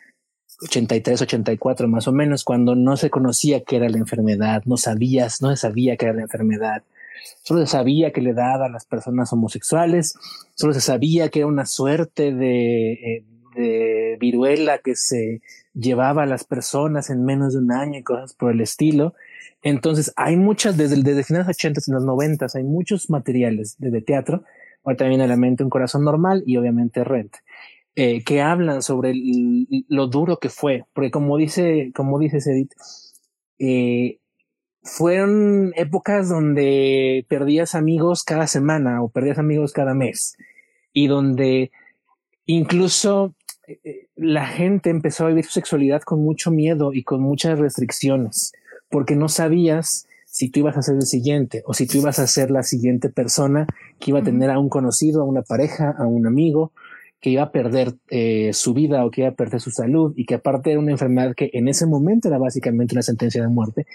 83, 0.63 1.21
84 1.21 1.87
más 1.87 2.09
o 2.09 2.13
menos, 2.13 2.45
cuando 2.45 2.75
no 2.75 2.97
se 2.97 3.11
conocía 3.11 3.63
qué 3.63 3.77
era 3.77 3.91
la 3.91 3.99
enfermedad, 3.99 4.63
no 4.65 4.79
sabías, 4.79 5.43
no 5.43 5.51
se 5.51 5.57
sabía 5.59 5.99
qué 5.99 6.07
era 6.07 6.15
la 6.15 6.23
enfermedad, 6.23 6.83
solo 7.43 7.61
se 7.61 7.73
sabía 7.73 8.11
que 8.11 8.23
le 8.23 8.33
daba 8.33 8.65
a 8.65 8.71
las 8.71 8.87
personas 8.87 9.31
homosexuales, 9.35 10.15
solo 10.55 10.73
se 10.73 10.81
sabía 10.81 11.29
que 11.29 11.41
era 11.41 11.47
una 11.47 11.67
suerte 11.67 12.33
de, 12.33 12.93
eh, 12.93 13.25
de 13.59 14.17
viruela 14.21 14.79
que 14.79 14.95
se 14.95 15.43
llevaba 15.75 16.23
a 16.23 16.27
las 16.27 16.45
personas 16.45 17.11
en 17.11 17.25
menos 17.25 17.53
de 17.53 17.61
un 17.61 17.73
año 17.73 17.99
y 17.99 18.03
cosas 18.03 18.35
por 18.35 18.53
el 18.53 18.61
estilo. 18.61 19.15
Entonces 19.63 20.13
hay 20.17 20.37
muchas, 20.37 20.77
desde, 20.77 20.97
desde 21.03 21.25
finales 21.25 21.47
de 21.47 21.51
los 21.51 21.57
80 21.59 21.81
y 21.87 21.91
los 21.93 22.05
90 22.05 22.47
hay 22.55 22.65
muchos 22.65 23.11
materiales 23.11 23.77
de, 23.79 23.91
de 23.91 24.01
teatro, 24.01 24.45
ahorita 24.85 25.09
viene 25.09 25.25
a 25.25 25.29
la 25.29 25.37
mente 25.37 25.65
un 25.65 25.71
corazón 25.71 26.05
normal 26.05 26.43
y 26.47 26.57
obviamente 26.57 27.05
Rent 27.05 27.35
eh, 28.01 28.23
que 28.23 28.41
hablan 28.41 28.81
sobre 28.81 29.13
lo 29.89 30.07
duro 30.07 30.39
que 30.39 30.51
fue, 30.51 30.85
porque 30.93 31.11
como 31.11 31.37
dice, 31.37 31.91
como 31.97 32.21
dice 32.21 32.39
Edith, 32.39 32.71
eh, 33.59 34.21
fueron 34.85 35.73
épocas 35.75 36.29
donde 36.29 37.27
perdías 37.29 37.75
amigos 37.75 38.23
cada 38.23 38.47
semana 38.47 39.03
o 39.03 39.09
perdías 39.09 39.39
amigos 39.39 39.73
cada 39.73 39.95
mes 39.95 40.37
y 40.93 41.09
donde 41.09 41.73
incluso 42.47 43.35
la 44.17 44.47
gente 44.47 44.91
empezó 44.91 45.25
a 45.25 45.29
vivir 45.29 45.45
su 45.45 45.53
sexualidad 45.53 46.03
con 46.03 46.23
mucho 46.23 46.51
miedo 46.51 46.93
y 46.93 47.03
con 47.03 47.21
muchas 47.21 47.59
restricciones, 47.59 48.53
porque 48.91 49.17
no 49.17 49.29
sabías 49.29 50.07
si 50.27 50.51
tú 50.51 50.61
ibas 50.61 50.77
a 50.77 50.83
ser 50.83 50.97
el 50.97 51.03
siguiente 51.03 51.63
o 51.67 51.75
si 51.75 51.87
tú 51.87 51.99
ibas 51.99 52.19
a 52.19 52.27
ser 52.27 52.51
la 52.51 52.63
siguiente 52.63 53.09
persona 53.09 53.67
que 53.99 54.11
iba 54.11 54.21
a 54.21 54.23
tener 54.23 54.51
a 54.51 54.59
un 54.59 54.69
conocido, 54.69 55.23
a 55.23 55.25
una 55.25 55.43
pareja, 55.43 55.95
a 55.99 56.07
un 56.07 56.27
amigo 56.27 56.73
que 57.21 57.31
iba 57.31 57.43
a 57.43 57.53
perder 57.53 57.95
eh, 58.11 58.53
su 58.53 58.75
vida 58.75 59.05
o 59.05 59.11
que 59.11 59.23
iba 59.23 59.31
a 59.31 59.35
perder 59.35 59.61
su 59.61 59.71
salud 59.71 60.13
y 60.17 60.25
que 60.27 60.37
aparte 60.37 60.71
era 60.71 60.79
una 60.79 60.93
enfermedad 60.93 61.35
que 61.35 61.51
en 61.53 61.67
ese 61.67 61.87
momento 61.87 62.29
era 62.29 62.39
básicamente 62.39 62.95
una 62.95 63.03
sentencia 63.03 63.43
de 63.43 63.49
muerte, 63.49 63.87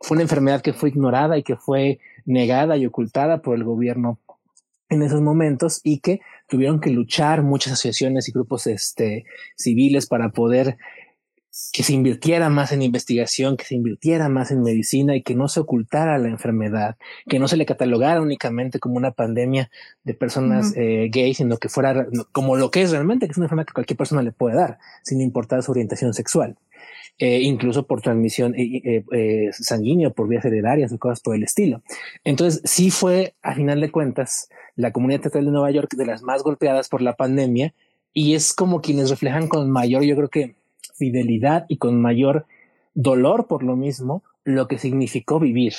fue 0.00 0.16
una 0.16 0.22
enfermedad 0.22 0.60
que 0.60 0.72
fue 0.72 0.88
ignorada 0.88 1.38
y 1.38 1.42
que 1.42 1.56
fue 1.56 1.98
negada 2.26 2.76
y 2.76 2.86
ocultada 2.86 3.42
por 3.42 3.56
el 3.56 3.64
gobierno 3.64 4.18
en 4.94 5.02
esos 5.02 5.20
momentos 5.20 5.80
y 5.84 6.00
que 6.00 6.20
tuvieron 6.48 6.80
que 6.80 6.90
luchar 6.90 7.42
muchas 7.42 7.74
asociaciones 7.74 8.28
y 8.28 8.32
grupos 8.32 8.66
este, 8.66 9.24
civiles 9.56 10.06
para 10.06 10.30
poder 10.30 10.78
que 11.72 11.84
se 11.84 11.92
invirtiera 11.92 12.50
más 12.50 12.72
en 12.72 12.82
investigación, 12.82 13.56
que 13.56 13.64
se 13.64 13.76
invirtiera 13.76 14.28
más 14.28 14.50
en 14.50 14.62
medicina 14.62 15.14
y 15.14 15.22
que 15.22 15.36
no 15.36 15.46
se 15.46 15.60
ocultara 15.60 16.18
la 16.18 16.28
enfermedad, 16.28 16.96
que 17.28 17.38
no 17.38 17.46
se 17.46 17.56
le 17.56 17.64
catalogara 17.64 18.20
únicamente 18.20 18.80
como 18.80 18.96
una 18.96 19.12
pandemia 19.12 19.70
de 20.02 20.14
personas 20.14 20.72
eh, 20.76 21.08
gays, 21.12 21.36
sino 21.36 21.58
que 21.58 21.68
fuera 21.68 22.06
como 22.32 22.56
lo 22.56 22.72
que 22.72 22.82
es 22.82 22.90
realmente, 22.90 23.26
que 23.26 23.32
es 23.32 23.38
una 23.38 23.46
enfermedad 23.46 23.66
que 23.66 23.74
cualquier 23.74 23.96
persona 23.96 24.22
le 24.22 24.32
puede 24.32 24.56
dar, 24.56 24.78
sin 25.02 25.20
importar 25.20 25.62
su 25.62 25.70
orientación 25.70 26.12
sexual. 26.12 26.56
Eh, 27.18 27.42
incluso 27.42 27.86
por 27.86 28.00
transmisión 28.00 28.56
eh, 28.56 29.04
eh, 29.12 29.50
sanguínea, 29.52 30.10
por 30.10 30.26
vías 30.26 30.44
heredarias 30.44 30.92
o 30.92 30.98
cosas 30.98 31.20
por 31.20 31.36
el 31.36 31.44
estilo. 31.44 31.80
Entonces, 32.24 32.60
sí 32.64 32.90
fue, 32.90 33.34
a 33.40 33.54
final 33.54 33.80
de 33.80 33.92
cuentas, 33.92 34.48
la 34.74 34.90
comunidad 34.90 35.20
teatral 35.20 35.44
de 35.44 35.52
Nueva 35.52 35.70
York 35.70 35.94
de 35.94 36.06
las 36.06 36.22
más 36.22 36.42
golpeadas 36.42 36.88
por 36.88 37.02
la 37.02 37.14
pandemia 37.14 37.72
y 38.12 38.34
es 38.34 38.52
como 38.52 38.80
quienes 38.80 39.10
reflejan 39.10 39.46
con 39.46 39.70
mayor, 39.70 40.02
yo 40.02 40.16
creo 40.16 40.28
que, 40.28 40.56
fidelidad 40.96 41.66
y 41.68 41.78
con 41.78 42.00
mayor 42.00 42.46
dolor 42.94 43.46
por 43.46 43.62
lo 43.62 43.76
mismo 43.76 44.22
lo 44.44 44.68
que 44.68 44.78
significó 44.78 45.40
vivir 45.40 45.74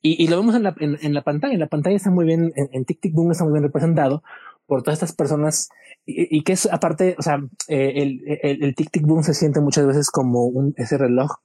Y, 0.00 0.28
lo 0.28 0.36
vemos 0.36 0.54
en 0.54 0.62
la, 0.64 0.74
en, 0.78 1.14
la 1.14 1.22
pantalla. 1.22 1.54
En 1.54 1.60
la 1.60 1.68
pantalla 1.68 1.96
está 1.96 2.10
muy 2.10 2.24
bien, 2.24 2.52
en, 2.56 2.84
Tic 2.84 3.00
Tic 3.00 3.14
Boom 3.14 3.30
está 3.30 3.44
muy 3.44 3.52
bien 3.52 3.62
representado 3.62 4.24
por 4.66 4.82
todas 4.82 4.98
estas 4.98 5.14
personas 5.14 5.68
y, 6.04 6.42
que 6.42 6.52
es 6.52 6.66
aparte, 6.66 7.14
o 7.18 7.22
sea, 7.22 7.38
eh, 7.68 7.92
el, 7.96 8.22
el, 8.42 8.74
Tic 8.74 8.90
Tic 8.90 9.06
Boom 9.06 9.22
se 9.22 9.34
siente 9.34 9.60
muchas 9.60 9.86
veces 9.86 10.10
como 10.10 10.46
un, 10.46 10.74
ese 10.76 10.98
reloj 10.98 11.36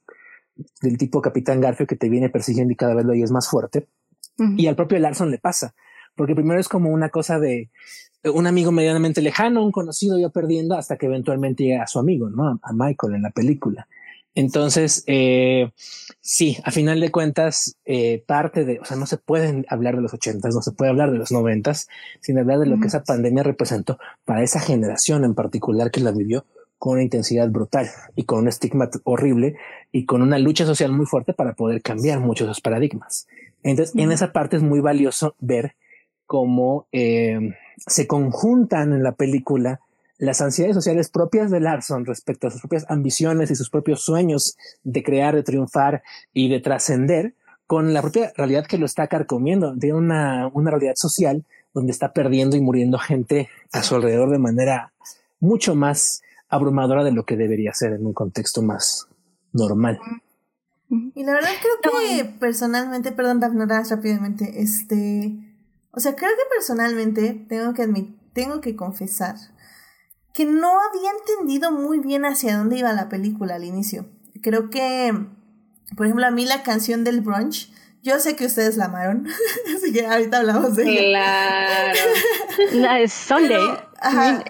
del 0.82 0.98
tipo 0.98 1.22
Capitán 1.22 1.60
Garfio 1.60 1.86
que 1.86 1.96
te 1.96 2.08
viene 2.08 2.28
persiguiendo 2.28 2.72
y 2.72 2.76
cada 2.76 2.94
vez 2.94 3.04
lo 3.04 3.12
oyes 3.12 3.30
más 3.30 3.48
fuerte. 3.48 3.86
Y 4.56 4.68
al 4.68 4.76
propio 4.76 5.00
Larson 5.00 5.32
le 5.32 5.38
pasa, 5.38 5.74
porque 6.14 6.36
primero 6.36 6.60
es 6.60 6.68
como 6.68 6.90
una 6.90 7.08
cosa 7.08 7.40
de 7.40 7.70
un 8.22 8.46
amigo 8.46 8.70
medianamente 8.70 9.20
lejano, 9.20 9.64
un 9.64 9.72
conocido 9.72 10.16
ya 10.16 10.28
perdiendo 10.28 10.76
hasta 10.76 10.96
que 10.96 11.06
eventualmente 11.06 11.64
llega 11.64 11.82
a 11.82 11.88
su 11.88 11.98
amigo, 11.98 12.30
¿no? 12.30 12.60
A 12.62 12.72
Michael 12.72 13.16
en 13.16 13.22
la 13.22 13.30
película. 13.30 13.88
Entonces, 14.38 15.02
eh, 15.08 15.72
sí, 16.20 16.58
a 16.62 16.70
final 16.70 17.00
de 17.00 17.10
cuentas, 17.10 17.76
eh, 17.84 18.22
parte 18.24 18.64
de, 18.64 18.78
o 18.78 18.84
sea, 18.84 18.96
no 18.96 19.04
se 19.04 19.16
pueden 19.16 19.66
hablar 19.68 19.96
de 19.96 20.02
los 20.02 20.14
ochentas, 20.14 20.54
no 20.54 20.62
se 20.62 20.70
puede 20.70 20.92
hablar 20.92 21.10
de 21.10 21.18
los 21.18 21.32
noventas, 21.32 21.88
sin 22.20 22.38
hablar 22.38 22.60
de 22.60 22.66
lo 22.66 22.78
que 22.78 22.86
esa 22.86 23.02
pandemia 23.02 23.42
representó 23.42 23.98
para 24.24 24.44
esa 24.44 24.60
generación 24.60 25.24
en 25.24 25.34
particular 25.34 25.90
que 25.90 25.98
la 25.98 26.12
vivió 26.12 26.46
con 26.78 26.92
una 26.92 27.02
intensidad 27.02 27.50
brutal 27.50 27.88
y 28.14 28.26
con 28.26 28.38
un 28.38 28.46
estigma 28.46 28.88
horrible 29.02 29.56
y 29.90 30.04
con 30.04 30.22
una 30.22 30.38
lucha 30.38 30.64
social 30.64 30.92
muy 30.92 31.06
fuerte 31.06 31.32
para 31.32 31.54
poder 31.54 31.82
cambiar 31.82 32.20
muchos 32.20 32.46
de 32.46 32.52
esos 32.52 32.62
paradigmas. 32.62 33.26
Entonces, 33.64 33.92
en 33.96 34.12
esa 34.12 34.30
parte 34.32 34.56
es 34.56 34.62
muy 34.62 34.78
valioso 34.78 35.34
ver 35.40 35.74
cómo 36.26 36.86
eh, 36.92 37.56
se 37.76 38.06
conjuntan 38.06 38.92
en 38.92 39.02
la 39.02 39.16
película 39.16 39.80
las 40.18 40.40
ansiedades 40.40 40.74
sociales 40.74 41.08
propias 41.08 41.50
de 41.50 41.60
Larson 41.60 42.04
respecto 42.04 42.48
a 42.48 42.50
sus 42.50 42.60
propias 42.60 42.84
ambiciones 42.88 43.50
y 43.50 43.54
sus 43.54 43.70
propios 43.70 44.02
sueños 44.02 44.56
de 44.82 45.02
crear, 45.02 45.34
de 45.34 45.44
triunfar 45.44 46.02
y 46.32 46.48
de 46.48 46.60
trascender 46.60 47.34
con 47.66 47.94
la 47.94 48.02
propia 48.02 48.32
realidad 48.36 48.66
que 48.66 48.78
lo 48.78 48.86
está 48.86 49.06
carcomiendo. 49.06 49.76
Tiene 49.78 49.96
una, 49.96 50.48
una 50.52 50.70
realidad 50.70 50.94
social 50.96 51.44
donde 51.72 51.92
está 51.92 52.12
perdiendo 52.12 52.56
y 52.56 52.60
muriendo 52.60 52.98
gente 52.98 53.48
a 53.72 53.82
su 53.82 53.94
alrededor 53.94 54.30
de 54.30 54.38
manera 54.38 54.92
mucho 55.38 55.74
más 55.74 56.22
abrumadora 56.48 57.04
de 57.04 57.12
lo 57.12 57.24
que 57.24 57.36
debería 57.36 57.72
ser 57.72 57.92
en 57.92 58.06
un 58.06 58.12
contexto 58.12 58.62
más 58.62 59.06
normal. 59.52 60.00
Y 60.88 61.22
la 61.22 61.34
verdad 61.34 61.50
creo 61.60 62.00
que 62.00 62.24
personalmente, 62.24 63.12
perdón, 63.12 63.40
Daphne, 63.40 63.66
rápidamente, 63.66 64.62
este, 64.62 65.38
o 65.90 66.00
sea, 66.00 66.16
creo 66.16 66.30
que 66.30 66.56
personalmente 66.56 67.34
tengo 67.48 67.74
que 67.74 67.82
admitir, 67.82 68.16
tengo 68.32 68.60
que 68.60 68.74
confesar 68.74 69.36
que 70.38 70.44
no 70.44 70.68
había 70.68 71.10
entendido 71.18 71.72
muy 71.72 71.98
bien 71.98 72.24
hacia 72.24 72.56
dónde 72.56 72.78
iba 72.78 72.92
la 72.92 73.08
película 73.08 73.56
al 73.56 73.64
inicio. 73.64 74.08
Creo 74.40 74.70
que, 74.70 75.12
por 75.96 76.06
ejemplo, 76.06 76.24
a 76.26 76.30
mí 76.30 76.46
la 76.46 76.62
canción 76.62 77.02
del 77.02 77.22
brunch, 77.22 77.72
yo 78.04 78.20
sé 78.20 78.36
que 78.36 78.46
ustedes 78.46 78.76
la 78.76 78.84
amaron, 78.84 79.26
así 79.76 79.92
que 79.92 80.06
ahorita 80.06 80.38
hablamos 80.38 80.76
de 80.76 80.84
ella. 80.88 81.00
Claro. 81.00 81.98
la 82.74 83.00
es 83.00 83.12
Sunday. 83.12 83.66
el, 84.00 84.44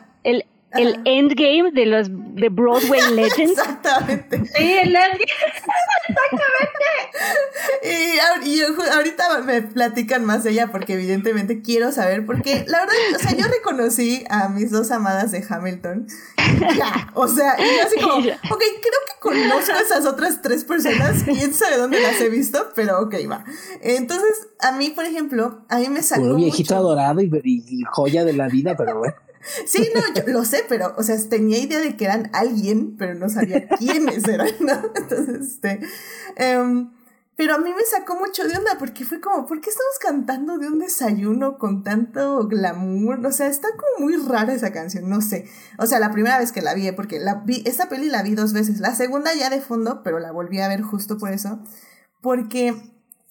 el 0.72 1.00
endgame 1.04 1.70
de 1.72 1.86
los 1.86 2.08
de 2.10 2.48
Broadway 2.50 3.00
Legends. 3.14 3.58
Exactamente. 3.58 4.44
Sí, 4.56 4.72
el 4.74 4.94
endgame. 4.94 5.24
Exactamente. 6.08 6.78
Y, 8.44 8.60
ahorita 8.92 9.40
me 9.42 9.62
platican 9.62 10.24
más 10.24 10.44
de 10.44 10.50
ella 10.50 10.68
porque 10.70 10.94
evidentemente 10.94 11.62
quiero 11.62 11.92
saber 11.92 12.26
porque 12.26 12.64
la 12.66 12.80
verdad, 12.80 12.94
o 13.14 13.18
sea, 13.18 13.36
yo 13.36 13.46
reconocí 13.46 14.24
a 14.28 14.48
mis 14.48 14.70
dos 14.70 14.90
amadas 14.90 15.32
de 15.32 15.44
Hamilton. 15.48 16.06
Ya, 16.76 17.10
o 17.14 17.28
sea, 17.28 17.56
y 17.58 17.62
yo 17.62 17.82
así 17.86 18.00
como, 18.00 18.14
ok, 18.18 18.24
creo 18.58 19.00
que 19.06 19.20
conozco 19.20 19.72
a 19.72 19.80
esas 19.80 20.06
otras 20.06 20.42
tres 20.42 20.64
personas, 20.64 21.22
quién 21.24 21.52
sabe 21.52 21.76
dónde 21.76 22.00
las 22.00 22.20
he 22.20 22.28
visto, 22.28 22.70
pero 22.74 23.00
ok, 23.00 23.14
va. 23.30 23.44
Entonces, 23.82 24.48
a 24.60 24.72
mí, 24.72 24.90
por 24.90 25.04
ejemplo, 25.04 25.64
a 25.68 25.78
mí 25.78 25.88
me 25.88 26.02
sacó 26.02 26.22
Un 26.22 26.36
viejito 26.36 26.74
adorado 26.74 27.20
y, 27.20 27.30
y 27.44 27.82
joya 27.90 28.24
de 28.24 28.32
la 28.32 28.48
vida, 28.48 28.74
pero 28.76 28.98
bueno. 28.98 29.14
Sí, 29.66 29.90
no, 29.94 30.02
yo 30.14 30.22
lo 30.32 30.44
sé, 30.44 30.64
pero, 30.68 30.94
o 30.96 31.02
sea, 31.02 31.16
tenía 31.28 31.58
idea 31.58 31.80
de 31.80 31.96
que 31.96 32.04
eran 32.04 32.30
alguien, 32.32 32.96
pero 32.96 33.14
no 33.14 33.28
sabía 33.28 33.68
quiénes 33.68 34.26
eran, 34.26 34.50
¿no? 34.60 34.72
Entonces, 34.94 35.52
este. 35.54 35.80
Em, 36.36 36.90
pero 37.38 37.54
a 37.54 37.58
mí 37.58 37.70
me 37.72 37.84
sacó 37.84 38.16
mucho 38.16 38.48
de 38.48 38.56
onda 38.56 38.78
porque 38.80 39.04
fue 39.04 39.20
como, 39.20 39.46
¿por 39.46 39.60
qué 39.60 39.70
estamos 39.70 39.96
cantando 40.00 40.58
de 40.58 40.66
un 40.66 40.80
desayuno 40.80 41.56
con 41.56 41.84
tanto 41.84 42.48
glamour? 42.48 43.24
O 43.24 43.30
sea, 43.30 43.46
está 43.46 43.68
como 43.68 44.06
muy 44.08 44.16
rara 44.16 44.52
esa 44.52 44.72
canción, 44.72 45.08
no 45.08 45.20
sé. 45.20 45.48
O 45.78 45.86
sea, 45.86 46.00
la 46.00 46.10
primera 46.10 46.38
vez 46.40 46.50
que 46.50 46.62
la 46.62 46.74
vi, 46.74 46.90
porque 46.90 47.20
la 47.20 47.36
vi, 47.46 47.62
esta 47.64 47.88
peli 47.88 48.08
la 48.08 48.24
vi 48.24 48.34
dos 48.34 48.52
veces. 48.52 48.80
La 48.80 48.92
segunda 48.96 49.32
ya 49.34 49.50
de 49.50 49.60
fondo, 49.60 50.02
pero 50.02 50.18
la 50.18 50.32
volví 50.32 50.58
a 50.58 50.66
ver 50.66 50.82
justo 50.82 51.16
por 51.16 51.32
eso. 51.32 51.62
Porque 52.20 52.74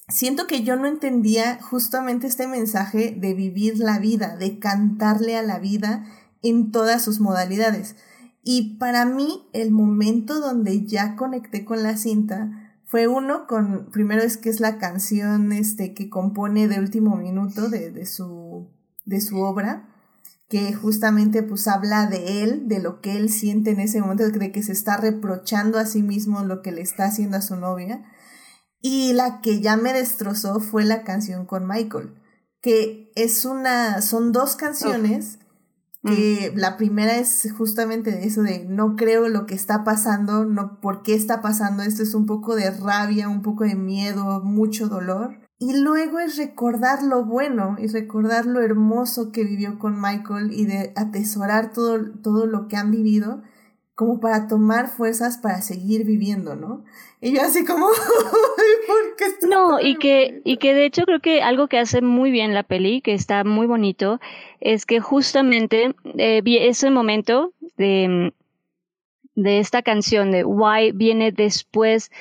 siento 0.09 0.47
que 0.47 0.63
yo 0.63 0.75
no 0.75 0.87
entendía 0.87 1.59
justamente 1.61 2.27
este 2.27 2.47
mensaje 2.47 3.15
de 3.17 3.33
vivir 3.33 3.77
la 3.79 3.99
vida, 3.99 4.37
de 4.37 4.59
cantarle 4.59 5.37
a 5.37 5.43
la 5.43 5.59
vida 5.59 6.05
en 6.41 6.71
todas 6.71 7.03
sus 7.03 7.19
modalidades. 7.19 7.95
Y 8.43 8.77
para 8.77 9.05
mí 9.05 9.47
el 9.53 9.71
momento 9.71 10.39
donde 10.39 10.85
ya 10.85 11.15
conecté 11.15 11.65
con 11.65 11.83
la 11.83 11.97
cinta 11.97 12.67
fue 12.85 13.07
uno 13.07 13.47
con, 13.47 13.89
primero 13.91 14.21
es 14.21 14.37
que 14.37 14.49
es 14.49 14.61
la 14.61 14.77
canción 14.77 15.51
este, 15.51 15.93
que 15.93 16.09
compone 16.09 16.69
de 16.69 16.79
último 16.79 17.17
minuto 17.17 17.69
de, 17.69 17.91
de, 17.91 18.05
su, 18.05 18.69
de 19.05 19.19
su 19.19 19.41
obra, 19.41 19.89
que 20.47 20.71
justamente 20.71 21.43
pues 21.43 21.67
habla 21.67 22.07
de 22.07 22.43
él, 22.43 22.69
de 22.69 22.79
lo 22.79 23.01
que 23.01 23.17
él 23.17 23.29
siente 23.29 23.71
en 23.71 23.81
ese 23.81 23.99
momento, 23.99 24.29
de 24.29 24.51
que 24.53 24.63
se 24.63 24.71
está 24.71 24.95
reprochando 24.95 25.77
a 25.77 25.85
sí 25.85 26.01
mismo 26.01 26.45
lo 26.45 26.61
que 26.61 26.71
le 26.71 26.81
está 26.81 27.05
haciendo 27.05 27.35
a 27.35 27.41
su 27.41 27.57
novia. 27.57 28.05
Y 28.89 29.11
la 29.11 29.41
que 29.41 29.59
ya 29.59 29.75
me 29.75 29.91
destrozó 29.91 30.61
fue 30.61 30.85
la 30.85 31.03
canción 31.03 31.45
con 31.45 31.67
Michael, 31.67 32.13
que 32.61 33.11
es 33.15 33.43
una, 33.43 34.01
son 34.01 34.31
dos 34.31 34.55
canciones. 34.55 35.39
Que 36.03 36.53
mm. 36.53 36.57
la 36.57 36.77
primera 36.77 37.17
es 37.17 37.51
justamente 37.57 38.25
eso 38.25 38.43
de 38.43 38.63
no 38.63 38.95
creo 38.95 39.27
lo 39.27 39.45
que 39.45 39.55
está 39.55 39.83
pasando, 39.83 40.45
no 40.45 40.79
por 40.79 41.01
qué 41.01 41.15
está 41.15 41.41
pasando 41.41 41.83
esto, 41.83 42.01
es 42.01 42.13
un 42.13 42.25
poco 42.25 42.55
de 42.55 42.71
rabia, 42.71 43.27
un 43.27 43.41
poco 43.41 43.65
de 43.65 43.75
miedo, 43.75 44.41
mucho 44.41 44.87
dolor. 44.87 45.37
Y 45.59 45.75
luego 45.75 46.19
es 46.19 46.37
recordar 46.37 47.03
lo 47.03 47.25
bueno 47.25 47.75
y 47.77 47.87
recordar 47.87 48.45
lo 48.45 48.61
hermoso 48.61 49.33
que 49.33 49.43
vivió 49.43 49.79
con 49.79 49.99
Michael 49.99 50.53
y 50.53 50.65
de 50.65 50.93
atesorar 50.95 51.73
todo, 51.73 51.99
todo 52.21 52.45
lo 52.45 52.69
que 52.69 52.77
han 52.77 52.91
vivido 52.91 53.41
como 53.97 54.19
para 54.19 54.47
tomar 54.47 54.87
fuerzas 54.89 55.39
para 55.39 55.63
seguir 55.63 56.05
viviendo, 56.05 56.55
¿no? 56.55 56.85
Y 57.19 57.33
yo 57.33 57.41
así 57.41 57.65
como, 57.65 57.87
¿por 58.87 59.15
qué 59.17 59.47
No, 59.47 59.79
y 59.79 59.97
que, 59.97 60.41
y 60.43 60.57
que 60.57 60.73
de 60.73 60.85
hecho 60.85 61.03
creo 61.05 61.19
que 61.19 61.41
algo 61.41 61.67
que 61.67 61.79
hace 61.79 62.01
muy 62.01 62.29
bien 62.29 62.53
la 62.53 62.63
peli, 62.63 63.01
que 63.01 63.13
está 63.13 63.43
muy 63.43 63.65
bonito, 63.65 64.19
es 64.59 64.85
que 64.85 64.99
justamente 64.99 65.95
eh, 66.17 66.41
ese 66.45 66.91
momento 66.91 67.53
de, 67.75 68.33
de 69.33 69.59
esta 69.59 69.81
canción 69.81 70.31
de 70.31 70.43
Why 70.43 70.91
viene 70.91 71.31
después 71.31 72.11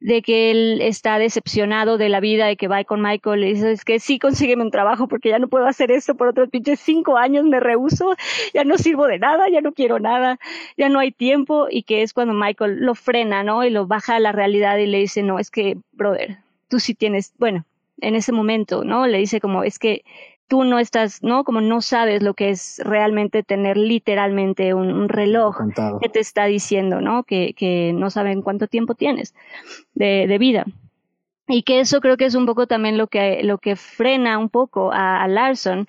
de 0.00 0.20
que 0.20 0.50
él 0.50 0.80
está 0.82 1.18
decepcionado 1.18 1.96
de 1.96 2.08
la 2.08 2.20
vida, 2.20 2.46
de 2.46 2.56
que 2.56 2.68
va 2.68 2.84
con 2.84 3.00
Michael 3.00 3.44
y 3.44 3.54
dice, 3.54 3.72
es 3.72 3.84
que 3.84 3.98
sí, 3.98 4.18
consígueme 4.18 4.62
un 4.62 4.70
trabajo 4.70 5.08
porque 5.08 5.30
ya 5.30 5.38
no 5.38 5.48
puedo 5.48 5.66
hacer 5.66 5.90
esto 5.90 6.14
por 6.14 6.28
otros 6.28 6.50
pinches 6.50 6.80
cinco 6.80 7.16
años, 7.16 7.44
me 7.44 7.60
rehuso, 7.60 8.14
ya 8.52 8.64
no 8.64 8.76
sirvo 8.76 9.06
de 9.06 9.18
nada, 9.18 9.48
ya 9.48 9.60
no 9.60 9.72
quiero 9.72 9.98
nada, 9.98 10.38
ya 10.76 10.88
no 10.88 10.98
hay 10.98 11.12
tiempo 11.12 11.68
y 11.70 11.82
que 11.82 12.02
es 12.02 12.12
cuando 12.12 12.34
Michael 12.34 12.80
lo 12.80 12.94
frena, 12.94 13.42
¿no? 13.42 13.64
Y 13.64 13.70
lo 13.70 13.86
baja 13.86 14.16
a 14.16 14.20
la 14.20 14.32
realidad 14.32 14.76
y 14.78 14.86
le 14.86 14.98
dice, 14.98 15.22
no, 15.22 15.38
es 15.38 15.50
que, 15.50 15.78
brother, 15.92 16.38
tú 16.68 16.78
sí 16.78 16.94
tienes, 16.94 17.32
bueno, 17.38 17.64
en 18.00 18.14
ese 18.14 18.32
momento, 18.32 18.84
¿no? 18.84 19.06
Le 19.06 19.18
dice 19.18 19.40
como, 19.40 19.62
es 19.62 19.78
que 19.78 20.04
tú 20.48 20.64
no 20.64 20.78
estás, 20.78 21.22
¿no? 21.22 21.44
Como 21.44 21.60
no 21.60 21.80
sabes 21.80 22.22
lo 22.22 22.34
que 22.34 22.50
es 22.50 22.80
realmente 22.84 23.42
tener 23.42 23.76
literalmente 23.76 24.74
un, 24.74 25.08
reloj 25.08 25.56
que 26.00 26.08
te 26.08 26.20
está 26.20 26.44
diciendo, 26.44 27.00
¿no? 27.00 27.24
Que, 27.24 27.54
que 27.54 27.92
no 27.94 28.10
saben 28.10 28.42
cuánto 28.42 28.66
tiempo 28.66 28.94
tienes 28.94 29.34
de, 29.94 30.26
de, 30.26 30.38
vida. 30.38 30.64
Y 31.48 31.62
que 31.62 31.80
eso 31.80 32.00
creo 32.00 32.16
que 32.16 32.26
es 32.26 32.34
un 32.34 32.46
poco 32.46 32.66
también 32.66 32.98
lo 32.98 33.06
que, 33.06 33.42
lo 33.42 33.58
que 33.58 33.76
frena 33.76 34.38
un 34.38 34.48
poco 34.48 34.92
a, 34.92 35.22
a 35.22 35.28
Larson 35.28 35.86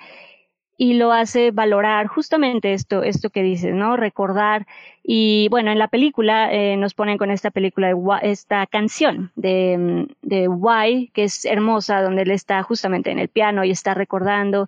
y 0.77 0.93
lo 0.93 1.11
hace 1.11 1.51
valorar 1.51 2.07
justamente 2.07 2.73
esto, 2.73 3.01
esto 3.03 3.31
que 3.31 3.41
dices, 3.41 3.73
¿no? 3.73 3.97
Recordar. 3.97 4.67
Y 5.09 5.47
bueno, 5.47 5.71
en 5.71 5.79
la 5.79 5.87
película 5.87 6.51
eh, 6.51 6.75
nos 6.75 6.93
ponen 6.93 7.17
con 7.17 7.31
esta 7.31 7.49
película, 7.49 7.95
esta 8.23 8.67
canción 8.67 9.31
de, 9.37 10.05
de 10.21 10.49
Why, 10.49 11.11
que 11.13 11.23
es 11.23 11.45
hermosa, 11.45 12.01
donde 12.01 12.23
él 12.23 12.31
está 12.31 12.61
justamente 12.61 13.09
en 13.09 13.17
el 13.17 13.29
piano 13.29 13.63
y 13.63 13.71
está 13.71 13.93
recordando 13.93 14.67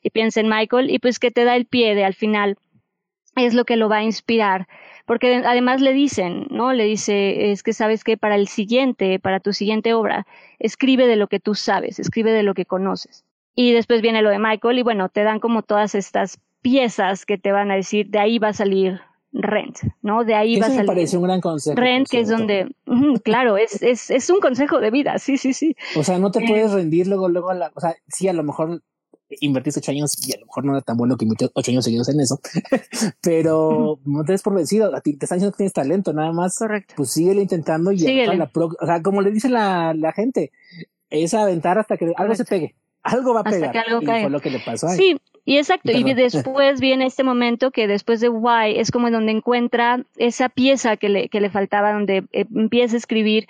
y 0.00 0.10
piensa 0.10 0.38
en 0.38 0.48
Michael 0.48 0.90
y 0.90 1.00
pues 1.00 1.18
que 1.18 1.32
te 1.32 1.42
da 1.42 1.56
el 1.56 1.66
pie 1.66 1.96
de 1.96 2.04
al 2.04 2.14
final 2.14 2.56
es 3.34 3.52
lo 3.52 3.64
que 3.64 3.74
lo 3.74 3.88
va 3.88 3.96
a 3.96 4.04
inspirar. 4.04 4.68
Porque 5.06 5.42
además 5.44 5.80
le 5.80 5.92
dicen, 5.92 6.46
¿no? 6.50 6.72
Le 6.72 6.84
dice, 6.84 7.50
es 7.50 7.64
que 7.64 7.72
sabes 7.72 8.04
que 8.04 8.16
para 8.16 8.36
el 8.36 8.46
siguiente, 8.46 9.18
para 9.18 9.40
tu 9.40 9.52
siguiente 9.52 9.92
obra, 9.92 10.24
escribe 10.60 11.08
de 11.08 11.16
lo 11.16 11.26
que 11.26 11.40
tú 11.40 11.56
sabes, 11.56 11.98
escribe 11.98 12.30
de 12.30 12.44
lo 12.44 12.54
que 12.54 12.64
conoces. 12.64 13.24
Y 13.56 13.72
después 13.72 14.02
viene 14.02 14.22
lo 14.22 14.30
de 14.30 14.38
Michael 14.38 14.78
y 14.78 14.82
bueno, 14.82 15.08
te 15.08 15.24
dan 15.24 15.40
como 15.40 15.62
todas 15.62 15.96
estas 15.96 16.38
piezas 16.62 17.26
que 17.26 17.38
te 17.38 17.50
van 17.50 17.72
a 17.72 17.74
decir, 17.74 18.06
de 18.10 18.20
ahí 18.20 18.38
va 18.38 18.48
a 18.48 18.52
salir 18.52 19.00
Rent, 19.32 19.76
¿no? 20.02 20.24
De 20.24 20.34
ahí 20.34 20.58
va 20.58 20.66
a 20.66 20.68
me 20.70 20.74
salir. 20.74 20.86
parece 20.86 21.16
un 21.16 21.22
gran 21.22 21.40
consejo. 21.40 21.76
Rent, 21.80 22.08
que 22.08 22.20
es 22.20 22.28
donde, 22.28 22.74
claro, 23.22 23.56
es, 23.56 23.80
es, 23.82 24.10
es 24.10 24.28
un 24.30 24.40
consejo 24.40 24.80
de 24.80 24.90
vida, 24.90 25.18
sí, 25.18 25.36
sí, 25.38 25.52
sí. 25.52 25.76
O 25.96 26.02
sea, 26.02 26.18
no 26.18 26.30
te 26.30 26.40
Eh. 26.40 26.44
puedes 26.48 26.72
rendir 26.72 27.06
luego, 27.06 27.28
luego 27.28 27.50
a 27.50 27.54
la. 27.54 27.70
O 27.74 27.80
sea, 27.80 27.94
sí, 28.08 28.26
a 28.28 28.32
lo 28.32 28.42
mejor 28.42 28.82
invertiste 29.40 29.78
ocho 29.78 29.92
años 29.92 30.12
y 30.26 30.34
a 30.34 30.40
lo 30.40 30.46
mejor 30.46 30.64
no 30.64 30.72
era 30.72 30.80
tan 30.82 30.96
bueno 30.96 31.16
que 31.16 31.24
invirtió 31.24 31.48
ocho 31.54 31.70
años 31.70 31.84
seguidos 31.84 32.08
en 32.08 32.18
eso, 32.20 32.40
pero 33.22 33.98
no 34.04 34.24
te 34.24 34.32
des 34.32 34.42
por 34.42 34.54
vencido. 34.54 34.94
A 34.94 35.00
ti 35.00 35.16
te 35.16 35.26
están 35.26 35.36
diciendo 35.36 35.52
que 35.52 35.58
tienes 35.58 35.72
talento, 35.72 36.12
nada 36.12 36.32
más. 36.32 36.56
Correcto. 36.58 36.94
Pues 36.96 37.10
síguele 37.12 37.42
intentando 37.42 37.92
y 37.92 37.98
Síguele. 37.98 38.36
la 38.36 38.46
pro- 38.48 38.70
o 38.80 38.86
sea, 38.86 39.02
como 39.02 39.22
le 39.22 39.30
dice 39.30 39.48
la, 39.48 39.94
la 39.94 40.12
gente, 40.12 40.52
es 41.10 41.34
aventar 41.34 41.78
hasta 41.78 41.96
que 41.96 42.12
algo 42.16 42.34
se 42.34 42.44
pegue. 42.44 42.74
Algo 43.02 43.32
va 43.32 43.40
a 43.40 43.42
Hasta 43.44 43.52
pegar. 43.58 43.72
que 43.72 43.78
algo 43.78 44.02
y 44.02 44.04
caiga. 44.06 44.22
fue 44.24 44.30
lo 44.30 44.40
que 44.40 44.50
le 44.50 44.58
pasó 44.60 44.88
a 44.88 44.92
él. 44.92 44.98
Sí, 44.98 45.16
y 45.44 45.58
exacto. 45.58 45.92
Y 45.92 46.14
después 46.14 46.80
viene 46.80 47.06
este 47.06 47.24
momento 47.24 47.70
que 47.70 47.86
después 47.86 48.20
de 48.20 48.28
Why 48.28 48.78
es 48.78 48.90
como 48.90 49.10
donde 49.10 49.32
encuentra 49.32 50.04
esa 50.16 50.48
pieza 50.48 50.96
que 50.96 51.08
le, 51.08 51.28
que 51.28 51.40
le 51.40 51.50
faltaba, 51.50 51.92
donde 51.92 52.24
eh, 52.32 52.44
empieza 52.54 52.96
a 52.96 52.98
escribir 52.98 53.48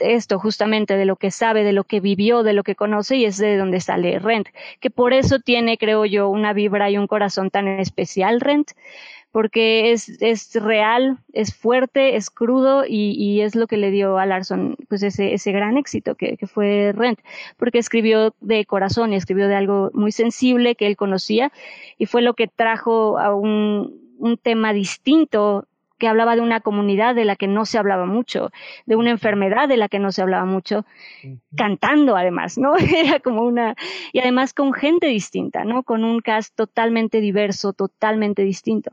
esto 0.00 0.38
justamente 0.38 0.96
de 0.96 1.04
lo 1.04 1.16
que 1.16 1.30
sabe, 1.30 1.64
de 1.64 1.72
lo 1.72 1.84
que 1.84 2.00
vivió, 2.00 2.42
de 2.42 2.52
lo 2.52 2.62
que 2.62 2.74
conoce 2.74 3.16
y 3.16 3.24
es 3.24 3.38
de 3.38 3.56
donde 3.56 3.80
sale 3.80 4.18
Rent, 4.18 4.48
que 4.80 4.90
por 4.90 5.12
eso 5.12 5.38
tiene, 5.38 5.78
creo 5.78 6.04
yo, 6.04 6.28
una 6.28 6.52
vibra 6.52 6.90
y 6.90 6.98
un 6.98 7.06
corazón 7.06 7.50
tan 7.50 7.68
especial 7.68 8.40
Rent, 8.40 8.72
porque 9.32 9.92
es, 9.92 10.20
es 10.22 10.54
real, 10.54 11.18
es 11.32 11.54
fuerte, 11.54 12.16
es 12.16 12.30
crudo 12.30 12.84
y, 12.86 13.12
y 13.12 13.42
es 13.42 13.54
lo 13.54 13.66
que 13.66 13.76
le 13.76 13.90
dio 13.90 14.18
a 14.18 14.26
Larson 14.26 14.76
pues 14.88 15.02
ese, 15.02 15.34
ese 15.34 15.52
gran 15.52 15.76
éxito 15.76 16.14
que, 16.14 16.36
que 16.36 16.46
fue 16.46 16.92
Rent, 16.94 17.20
porque 17.56 17.78
escribió 17.78 18.34
de 18.40 18.64
corazón 18.64 19.12
y 19.12 19.16
escribió 19.16 19.48
de 19.48 19.56
algo 19.56 19.90
muy 19.92 20.12
sensible 20.12 20.74
que 20.74 20.86
él 20.86 20.96
conocía 20.96 21.52
y 21.98 22.06
fue 22.06 22.22
lo 22.22 22.34
que 22.34 22.48
trajo 22.48 23.18
a 23.18 23.34
un, 23.34 24.14
un 24.18 24.36
tema 24.38 24.72
distinto 24.72 25.66
que 25.98 26.08
hablaba 26.08 26.36
de 26.36 26.42
una 26.42 26.60
comunidad 26.60 27.14
de 27.14 27.24
la 27.24 27.36
que 27.36 27.48
no 27.48 27.66
se 27.66 27.76
hablaba 27.76 28.06
mucho, 28.06 28.50
de 28.86 28.96
una 28.96 29.10
enfermedad 29.10 29.68
de 29.68 29.76
la 29.76 29.88
que 29.88 29.98
no 29.98 30.12
se 30.12 30.22
hablaba 30.22 30.44
mucho, 30.44 30.86
cantando 31.56 32.16
además, 32.16 32.56
¿no? 32.56 32.76
Era 32.76 33.20
como 33.20 33.42
una, 33.42 33.74
y 34.12 34.20
además 34.20 34.54
con 34.54 34.72
gente 34.72 35.08
distinta, 35.08 35.64
¿no? 35.64 35.82
Con 35.82 36.04
un 36.04 36.20
cast 36.20 36.54
totalmente 36.54 37.20
diverso, 37.20 37.72
totalmente 37.72 38.42
distinto. 38.42 38.92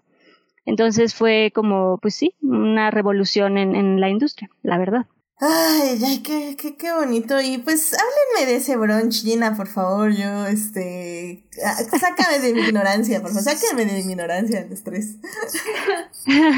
Entonces 0.66 1.14
fue 1.14 1.52
como, 1.54 1.98
pues 2.00 2.16
sí, 2.16 2.36
una 2.42 2.92
revolución 2.92 3.58
en, 3.58 3.76
en 3.76 4.02
la 4.02 4.10
industria, 4.10 4.50
la 4.64 4.78
verdad. 4.78 5.06
Ay, 5.38 6.00
ay, 6.06 6.24
qué, 6.24 6.56
qué, 6.58 6.78
qué 6.78 6.94
bonito. 6.94 7.40
Y 7.42 7.58
pues 7.58 7.94
háblenme 7.94 8.52
de 8.52 8.58
ese 8.58 8.78
brunch, 8.78 9.22
Gina, 9.24 9.56
por 9.56 9.68
favor. 9.68 10.12
Yo, 10.16 10.48
este. 10.48 11.44
ah, 11.66 11.74
Sácame 12.00 12.40
de 12.40 12.54
mi 12.54 12.62
ignorancia, 12.62 13.22
por 13.22 13.32
favor. 13.32 13.44
Sácame 13.44 13.86
de 13.86 14.04
mi 14.04 14.12
ignorancia 14.12 14.62
el 14.62 14.72
estrés. 14.72 15.18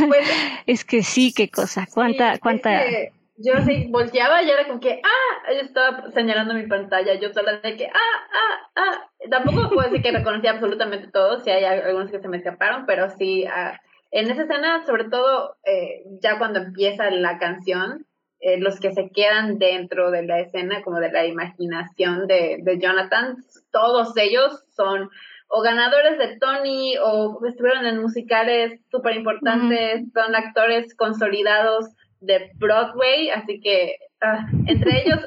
Pues, 0.07 0.27
Es 0.65 0.85
que 0.85 1.03
sí, 1.03 1.33
qué 1.35 1.49
cosa, 1.49 1.87
cuánta, 1.91 2.29
sí, 2.29 2.33
es 2.35 2.39
cuánta, 2.39 2.69
que 2.85 3.11
yo 3.37 3.53
sí 3.65 3.87
volteaba 3.89 4.41
y 4.41 4.49
era 4.49 4.65
como 4.67 4.79
que, 4.79 5.01
ah, 5.03 5.53
yo 5.53 5.61
estaba 5.61 6.09
señalando 6.11 6.53
mi 6.53 6.67
pantalla, 6.67 7.19
yo 7.19 7.33
sola 7.33 7.57
de 7.57 7.75
que, 7.75 7.87
ah, 7.87 7.91
ah, 7.93 8.69
ah. 8.75 9.09
Tampoco 9.29 9.69
puedo 9.69 9.89
decir 9.89 10.01
que 10.01 10.11
reconocía 10.11 10.51
absolutamente 10.51 11.07
todo, 11.11 11.43
si 11.43 11.49
hay 11.49 11.65
algunos 11.65 12.09
que 12.09 12.19
se 12.19 12.27
me 12.29 12.37
escaparon, 12.37 12.85
pero 12.85 13.09
sí, 13.09 13.45
ah, 13.45 13.79
en 14.11 14.29
esa 14.31 14.43
escena, 14.43 14.85
sobre 14.85 15.05
todo, 15.05 15.55
eh, 15.65 16.03
ya 16.21 16.37
cuando 16.37 16.59
empieza 16.59 17.09
la 17.11 17.37
canción, 17.39 18.05
eh, 18.39 18.59
los 18.59 18.79
que 18.79 18.91
se 18.93 19.09
quedan 19.09 19.57
dentro 19.57 20.11
de 20.11 20.23
la 20.23 20.39
escena, 20.39 20.81
como 20.83 20.99
de 20.99 21.11
la 21.11 21.25
imaginación 21.25 22.27
de, 22.27 22.57
de 22.61 22.79
Jonathan, 22.79 23.37
todos 23.71 24.15
ellos 24.17 24.63
son 24.75 25.09
o 25.49 25.61
ganadores 25.61 26.17
de 26.17 26.37
Tony 26.37 26.95
o 27.01 27.39
estuvieron 27.47 27.85
en 27.87 28.01
musicales 28.01 28.81
súper 28.91 29.15
importantes, 29.15 30.03
son 30.13 30.35
actores 30.35 30.93
consolidados 30.95 31.85
de 32.19 32.51
Broadway, 32.55 33.29
así 33.29 33.59
que 33.61 33.95
ah, 34.21 34.45
entre 34.67 35.01
ellos, 35.05 35.19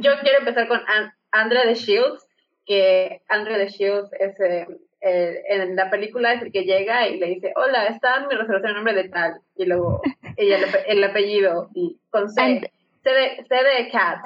yo 0.00 0.12
quiero 0.22 0.38
empezar 0.38 0.68
con 0.68 0.78
An- 0.86 1.12
Andrea 1.32 1.66
de 1.66 1.74
Shields, 1.74 2.24
que 2.66 3.20
Andrea 3.28 3.58
de 3.58 3.68
Shields 3.68 4.10
es 4.20 4.38
eh, 4.40 4.66
eh, 5.00 5.42
en 5.48 5.76
la 5.76 5.90
película 5.90 6.32
es 6.32 6.42
el 6.42 6.52
que 6.52 6.62
llega 6.64 7.06
y 7.08 7.18
le 7.18 7.26
dice, 7.26 7.52
hola, 7.56 7.86
está 7.86 8.20
mi 8.26 8.34
reservación 8.34 8.70
en 8.70 8.74
nombre 8.76 8.94
de 8.94 9.08
tal, 9.08 9.40
y 9.56 9.64
luego 9.66 10.00
ella 10.36 10.58
el, 10.58 10.64
ape- 10.64 10.84
el 10.86 11.04
apellido 11.04 11.70
y 11.74 11.98
con 12.10 12.28
C, 12.30 12.40
And- 12.40 12.66
C 13.04 13.10
de, 13.10 13.46
C 13.48 13.54
de 13.54 13.88
Cat, 13.90 14.18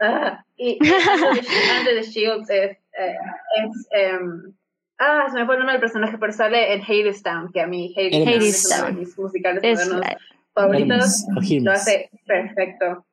Ah, 0.00 0.44
y 0.56 0.78
Andrea 0.80 1.32
de, 1.34 1.40
Shi- 1.42 1.78
Andrea 1.78 1.94
de 1.94 2.02
Shields 2.02 2.50
es, 2.50 2.70
eh, 2.98 3.16
es 3.64 3.88
em, 3.90 4.52
Ah, 5.02 5.26
se 5.32 5.38
me 5.38 5.46
fue 5.46 5.54
el 5.54 5.60
nombre 5.60 5.72
del 5.72 5.80
personaje, 5.80 6.18
pero 6.18 6.30
sale 6.30 6.74
en 6.74 6.82
Hadestown, 6.82 7.50
que 7.52 7.62
a 7.62 7.66
mí 7.66 7.94
Hadestown 7.96 8.38
es 8.38 8.70
uno 8.78 8.86
de 8.86 8.92
mis 8.92 9.18
musicales 9.18 9.60
Es- 9.64 9.88
modernos 9.88 10.16
favoritos. 10.52 11.26
Hermes. 11.28 11.62
Lo 11.64 11.72
hace 11.72 12.10
perfecto. 12.26 13.06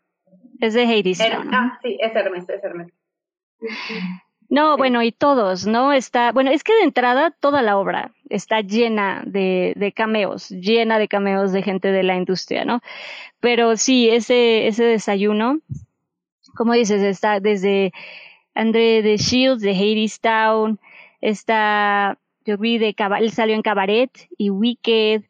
es 0.59 0.73
de 0.73 0.83
Hades. 0.83 1.19
Her- 1.21 1.45
¿no? 1.45 1.51
ah, 1.53 1.79
sí, 1.81 1.97
es 2.01 2.13
Hermes, 2.13 2.49
es 2.49 2.61
Hermes. 2.63 2.91
No, 4.49 4.77
bueno, 4.77 5.03
y 5.03 5.11
todos, 5.11 5.67
¿no? 5.67 5.91
Está, 5.91 6.31
bueno, 6.31 6.51
es 6.51 6.63
que 6.63 6.73
de 6.73 6.83
entrada 6.83 7.31
toda 7.31 7.61
la 7.61 7.77
obra 7.77 8.13
está 8.29 8.61
llena 8.61 9.23
de, 9.25 9.73
de 9.75 9.91
cameos, 9.91 10.49
llena 10.49 10.99
de 10.99 11.09
cameos 11.09 11.51
de 11.51 11.63
gente 11.63 11.91
de 11.91 12.03
la 12.03 12.15
industria, 12.15 12.63
¿no? 12.63 12.81
Pero 13.41 13.75
sí, 13.75 14.09
ese, 14.09 14.67
ese 14.67 14.85
desayuno, 14.85 15.59
como 16.55 16.73
dices, 16.73 17.01
está 17.03 17.41
desde 17.41 17.91
André 18.55 19.01
de 19.01 19.17
Shields, 19.17 19.61
de 19.61 19.71
Hades 19.71 20.21
Town, 20.21 20.79
está, 21.19 22.17
yo 22.45 22.57
vi 22.57 22.77
de, 22.77 22.95
él 23.19 23.31
salió 23.31 23.53
en 23.53 23.61
Cabaret 23.61 24.11
y 24.37 24.49
Wicked, 24.49 25.23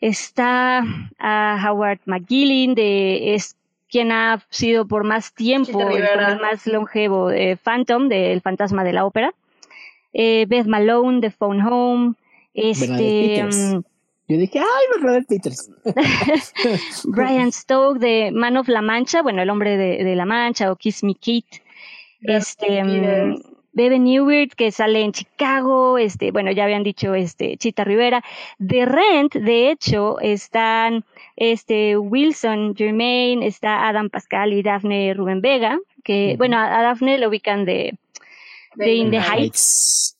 está 0.00 0.82
ah, 1.20 1.68
Howard 1.68 2.00
McGillin, 2.04 2.74
de, 2.74 3.34
es 3.34 3.56
quien 3.90 4.12
ha 4.12 4.44
sido 4.50 4.86
por 4.86 5.04
más 5.04 5.34
tiempo 5.34 5.80
el 5.90 6.40
más 6.40 6.66
longevo 6.66 7.28
de 7.28 7.56
Phantom, 7.56 8.08
del 8.08 8.40
fantasma 8.40 8.84
de 8.84 8.92
la 8.92 9.04
ópera, 9.04 9.34
eh, 10.12 10.46
Beth 10.48 10.66
Malone, 10.66 11.20
de 11.20 11.30
Phone 11.30 11.62
Home, 11.62 12.14
este, 12.54 13.44
mm, 13.44 13.82
Yo 14.28 14.38
dije, 14.38 14.58
ay, 14.58 14.84
Bernadette 14.94 15.26
Peters. 15.28 15.70
Brian 17.04 17.52
Stoke 17.52 17.98
de 17.98 18.30
Man 18.32 18.56
of 18.56 18.68
La 18.68 18.82
Mancha, 18.82 19.22
bueno, 19.22 19.42
el 19.42 19.50
hombre 19.50 19.76
de, 19.76 20.04
de 20.04 20.16
La 20.16 20.24
Mancha, 20.24 20.70
o 20.70 20.76
Kiss 20.76 21.02
Me 21.02 21.14
Kate, 21.14 21.62
este, 22.22 22.82
mm. 22.82 23.49
Bebe 23.72 23.98
Newbert, 23.98 24.54
que 24.54 24.72
sale 24.72 25.00
en 25.00 25.12
Chicago, 25.12 25.98
este, 25.98 26.32
bueno, 26.32 26.50
ya 26.50 26.64
habían 26.64 26.82
dicho, 26.82 27.14
este, 27.14 27.56
Chita 27.56 27.84
Rivera. 27.84 28.22
De 28.58 28.84
Rent, 28.84 29.34
de 29.34 29.70
hecho, 29.70 30.18
están, 30.20 31.04
este, 31.36 31.96
Wilson 31.96 32.74
Germain, 32.76 33.42
está 33.42 33.88
Adam 33.88 34.10
Pascal 34.10 34.52
y 34.52 34.62
Daphne 34.62 35.14
Rubén 35.14 35.40
Vega, 35.40 35.78
que, 36.02 36.34
bueno, 36.36 36.58
a, 36.58 36.78
a 36.78 36.82
Daphne 36.82 37.18
lo 37.18 37.28
ubican 37.28 37.64
de, 37.64 37.96
de 38.74 38.92
In 38.94 39.10
the 39.10 39.18
Heights. 39.18 39.30
Heights. 39.30 40.16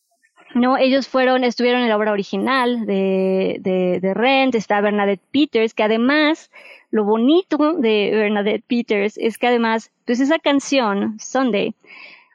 No, 0.54 0.76
ellos 0.76 1.06
fueron, 1.06 1.44
estuvieron 1.44 1.82
en 1.82 1.88
la 1.88 1.96
obra 1.96 2.10
original 2.10 2.84
de, 2.84 3.58
de, 3.60 4.00
de 4.00 4.14
Rent, 4.14 4.56
está 4.56 4.80
Bernadette 4.80 5.22
Peters, 5.30 5.74
que 5.74 5.84
además, 5.84 6.50
lo 6.90 7.04
bonito 7.04 7.74
de 7.74 8.10
Bernadette 8.12 8.64
Peters 8.66 9.16
es 9.16 9.38
que 9.38 9.46
además, 9.46 9.92
pues 10.06 10.18
esa 10.18 10.40
canción, 10.40 11.18
Sunday, 11.20 11.74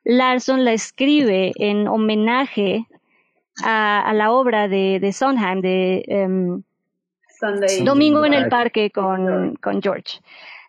Larson 0.05 0.63
la 0.63 0.73
escribe 0.73 1.51
en 1.57 1.87
homenaje 1.87 2.87
a, 3.63 4.01
a 4.01 4.13
la 4.13 4.31
obra 4.31 4.67
de, 4.67 4.99
de 4.99 5.11
Sondheim, 5.11 5.61
de 5.61 6.03
em, 6.07 6.63
Sunday. 7.39 7.83
Domingo 7.83 8.25
en 8.25 8.33
el 8.33 8.47
parque 8.47 8.91
con, 8.91 9.55
con 9.55 9.81
George. 9.81 10.19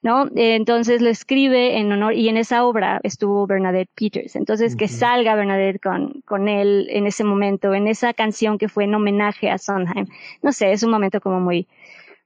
¿No? 0.02 0.26
Eh, 0.36 0.54
Entonces 0.54 1.02
lo 1.02 1.08
escribe 1.08 1.78
en 1.78 1.90
honor, 1.90 2.14
y 2.14 2.28
en 2.28 2.36
esa 2.36 2.64
obra 2.64 3.00
estuvo 3.02 3.46
Bernadette 3.46 3.90
Peters. 3.94 4.36
Entonces 4.36 4.76
que 4.76 4.86
salga 4.86 5.34
Bernadette 5.34 5.80
con, 5.80 6.22
con 6.24 6.48
él 6.48 6.86
en 6.90 7.06
ese 7.06 7.24
momento, 7.24 7.74
en 7.74 7.88
esa 7.88 8.14
canción 8.14 8.56
que 8.56 8.68
fue 8.68 8.84
en 8.84 8.94
homenaje 8.94 9.50
a 9.50 9.58
Sondheim. 9.58 10.06
No 10.42 10.52
sé, 10.52 10.70
es 10.70 10.84
un 10.84 10.90
momento 10.90 11.20
como 11.20 11.40
muy, 11.40 11.66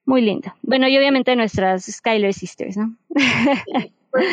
muy 0.05 0.20
lindo. 0.20 0.53
Bueno, 0.62 0.89
y 0.89 0.99
obviamente 0.99 1.35
nuestras 1.37 1.85
Skyler 1.85 2.35
Sisters, 2.35 2.77
¿no? 2.77 2.95
Pues 4.11 4.27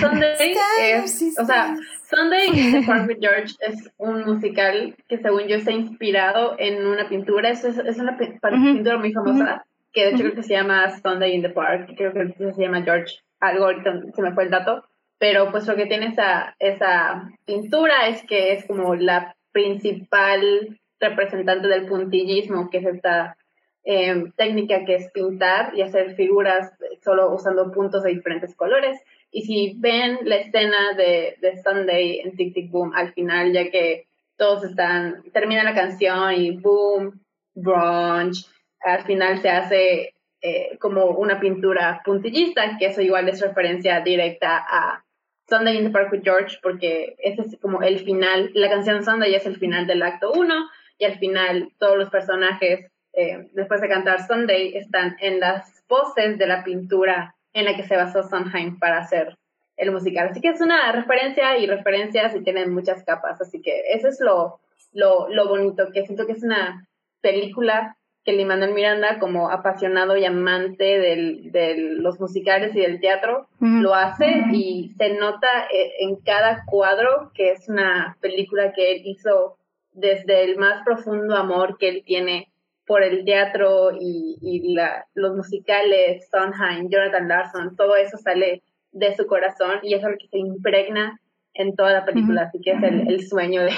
Sunday 0.00 0.34
Skyler 0.54 1.04
es, 1.04 1.38
o 1.38 1.44
sea, 1.44 1.76
Sunday 2.14 2.46
in 2.46 2.72
the 2.72 2.86
Park 2.86 3.08
with 3.08 3.18
George 3.20 3.54
es 3.60 3.90
un 3.98 4.24
musical 4.24 4.94
que 5.08 5.18
según 5.18 5.48
yo 5.48 5.56
está 5.56 5.72
inspirado 5.72 6.54
en 6.58 6.86
una 6.86 7.08
pintura, 7.08 7.50
es, 7.50 7.64
es, 7.64 7.98
una 7.98 8.16
pintura 8.16 8.98
muy 8.98 9.12
famosa, 9.12 9.64
que 9.92 10.04
de 10.04 10.10
hecho 10.10 10.18
creo 10.18 10.34
que 10.34 10.42
se 10.42 10.54
llama 10.54 10.90
Sunday 11.00 11.34
in 11.34 11.42
the 11.42 11.50
Park, 11.50 11.90
creo 11.96 12.12
que 12.12 12.52
se 12.52 12.62
llama 12.62 12.82
George, 12.82 13.16
algo 13.40 13.64
ahorita 13.64 14.02
se 14.14 14.22
me 14.22 14.32
fue 14.32 14.44
el 14.44 14.50
dato, 14.50 14.84
pero 15.18 15.50
pues 15.50 15.66
lo 15.66 15.74
que 15.74 15.86
tiene 15.86 16.06
esa, 16.06 16.54
esa 16.58 17.30
pintura 17.44 18.06
es 18.08 18.22
que 18.24 18.52
es 18.52 18.66
como 18.66 18.94
la 18.94 19.34
principal 19.52 20.78
representante 21.00 21.68
del 21.68 21.86
puntillismo, 21.86 22.70
que 22.70 22.78
es 22.78 22.86
esta 22.86 23.36
eh, 23.84 24.24
técnica 24.36 24.84
que 24.84 24.94
es 24.94 25.10
pintar 25.10 25.74
y 25.74 25.82
hacer 25.82 26.14
figuras 26.14 26.72
solo 27.02 27.34
usando 27.34 27.70
puntos 27.72 28.02
de 28.02 28.14
diferentes 28.14 28.54
colores. 28.54 29.00
Y 29.36 29.42
si 29.42 29.74
ven 29.78 30.20
la 30.22 30.36
escena 30.36 30.92
de, 30.96 31.36
Sunday 31.64 32.20
en 32.20 32.36
Tic 32.36 32.54
Tic 32.54 32.70
Boom 32.70 32.92
al 32.94 33.12
final, 33.14 33.52
ya 33.52 33.68
que 33.68 34.06
todos 34.36 34.62
están, 34.62 35.24
termina 35.32 35.64
la 35.64 35.74
canción 35.74 36.32
y 36.34 36.52
boom, 36.52 37.20
brunch, 37.52 38.46
al 38.78 39.02
final 39.02 39.42
se 39.42 39.50
hace 39.50 40.14
eh, 40.40 40.78
como 40.78 41.06
una 41.06 41.40
pintura 41.40 42.00
puntillista, 42.04 42.76
que 42.78 42.86
eso 42.86 43.02
igual 43.02 43.28
es 43.28 43.40
referencia 43.40 44.02
directa 44.02 44.64
a 44.68 45.04
Sunday 45.48 45.78
in 45.78 45.86
the 45.86 45.90
Park 45.90 46.12
with 46.12 46.22
George, 46.22 46.58
porque 46.62 47.16
ese 47.18 47.42
es 47.42 47.58
como 47.60 47.82
el 47.82 47.98
final, 48.04 48.52
la 48.54 48.70
canción 48.70 49.04
Sunday 49.04 49.34
es 49.34 49.46
el 49.46 49.56
final 49.56 49.88
del 49.88 50.04
acto 50.04 50.30
1 50.30 50.54
y 50.98 51.06
al 51.06 51.18
final 51.18 51.72
todos 51.80 51.98
los 51.98 52.08
personajes, 52.08 52.88
eh, 53.12 53.48
después 53.52 53.80
de 53.80 53.88
cantar 53.88 54.24
Sunday, 54.28 54.76
están 54.76 55.16
en 55.18 55.40
las 55.40 55.82
poses 55.88 56.38
de 56.38 56.46
la 56.46 56.62
pintura 56.62 57.33
en 57.54 57.64
la 57.64 57.76
que 57.76 57.84
se 57.84 57.96
basó 57.96 58.22
Sondheim 58.22 58.78
para 58.78 58.98
hacer 58.98 59.38
el 59.76 59.90
musical. 59.90 60.28
Así 60.28 60.40
que 60.40 60.48
es 60.48 60.60
una 60.60 60.92
referencia 60.92 61.56
y 61.58 61.66
referencias 61.66 62.34
y 62.34 62.42
tienen 62.42 62.72
muchas 62.72 63.02
capas, 63.04 63.40
así 63.40 63.62
que 63.62 63.82
eso 63.92 64.08
es 64.08 64.20
lo, 64.20 64.60
lo, 64.92 65.28
lo 65.28 65.48
bonito, 65.48 65.90
que 65.92 66.04
siento 66.04 66.26
que 66.26 66.32
es 66.32 66.42
una 66.42 66.86
película 67.20 67.96
que 68.24 68.32
Lin 68.32 68.48
Manuel 68.48 68.72
Miranda, 68.72 69.18
como 69.18 69.50
apasionado 69.50 70.16
y 70.16 70.24
amante 70.24 70.98
de 70.98 71.76
los 71.98 72.18
musicales 72.18 72.74
y 72.74 72.80
del 72.80 73.00
teatro, 73.00 73.48
lo 73.60 73.94
hace 73.94 74.44
y 74.50 74.94
se 74.96 75.10
nota 75.10 75.66
eh, 75.70 75.92
en 76.00 76.16
cada 76.16 76.64
cuadro 76.64 77.32
que 77.34 77.50
es 77.50 77.68
una 77.68 78.16
película 78.20 78.72
que 78.72 78.92
él 78.92 79.02
hizo 79.04 79.58
desde 79.92 80.44
el 80.44 80.56
más 80.56 80.82
profundo 80.84 81.36
amor 81.36 81.76
que 81.78 81.88
él 81.88 82.02
tiene 82.06 82.48
por 82.86 83.02
el 83.02 83.24
teatro 83.24 83.92
y, 83.98 84.38
y 84.40 84.74
la, 84.74 85.06
los 85.14 85.34
musicales, 85.36 86.28
Sondheim, 86.30 86.88
Jonathan 86.90 87.28
Larson, 87.28 87.76
todo 87.76 87.96
eso 87.96 88.18
sale 88.18 88.62
de 88.92 89.16
su 89.16 89.26
corazón 89.26 89.80
y 89.82 89.94
es 89.94 90.04
algo 90.04 90.18
que 90.18 90.28
se 90.28 90.38
impregna 90.38 91.20
en 91.54 91.76
toda 91.76 91.92
la 91.92 92.04
película, 92.04 92.42
así 92.42 92.58
que 92.60 92.72
es 92.72 92.82
el, 92.82 93.26
sueño 93.26 93.62
de, 93.62 93.70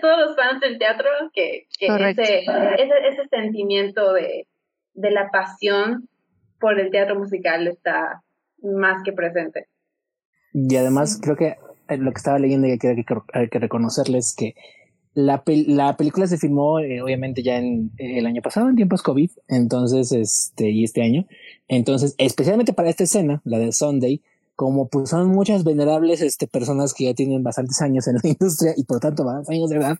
todos 0.00 0.18
los 0.18 0.36
fans 0.36 0.60
del 0.60 0.78
teatro, 0.78 1.06
que, 1.32 1.66
ese, 1.78 2.44
ese, 2.44 3.28
sentimiento 3.30 4.14
de, 4.14 4.46
la 4.94 5.30
pasión 5.30 6.08
por 6.58 6.80
el 6.80 6.90
teatro 6.90 7.16
musical 7.16 7.68
está 7.68 8.22
más 8.62 9.02
que 9.04 9.12
presente. 9.12 9.66
Y 10.52 10.74
además 10.76 11.20
creo 11.22 11.36
que 11.36 11.56
eh, 11.88 11.98
lo 11.98 12.10
que 12.10 12.16
estaba 12.16 12.38
leyendo 12.38 12.66
y 12.66 12.72
hay 12.72 12.78
que, 12.78 13.04
hay 13.34 13.48
que 13.48 13.58
reconocerles 13.58 14.34
que 14.36 14.54
la, 15.18 15.42
la 15.46 15.96
película 15.96 16.28
se 16.28 16.38
filmó 16.38 16.78
eh, 16.78 17.02
obviamente 17.02 17.42
ya 17.42 17.56
en 17.56 17.90
el 17.98 18.24
año 18.24 18.40
pasado, 18.40 18.68
en 18.68 18.76
tiempos 18.76 19.02
COVID, 19.02 19.30
entonces, 19.48 20.12
este, 20.12 20.70
y 20.70 20.84
este 20.84 21.02
año. 21.02 21.26
Entonces, 21.66 22.14
especialmente 22.18 22.72
para 22.72 22.88
esta 22.88 23.02
escena, 23.02 23.42
la 23.44 23.58
de 23.58 23.72
Sunday, 23.72 24.22
como 24.54 24.86
pues 24.86 25.10
son 25.10 25.28
muchas 25.28 25.64
venerables 25.64 26.20
este, 26.20 26.46
personas 26.46 26.94
que 26.94 27.04
ya 27.04 27.14
tienen 27.14 27.42
bastantes 27.42 27.82
años 27.82 28.06
en 28.06 28.14
la 28.14 28.20
industria 28.28 28.74
y 28.76 28.84
por 28.84 29.00
tanto 29.00 29.24
más 29.24 29.50
años 29.50 29.70
de 29.70 29.78
edad, 29.78 29.98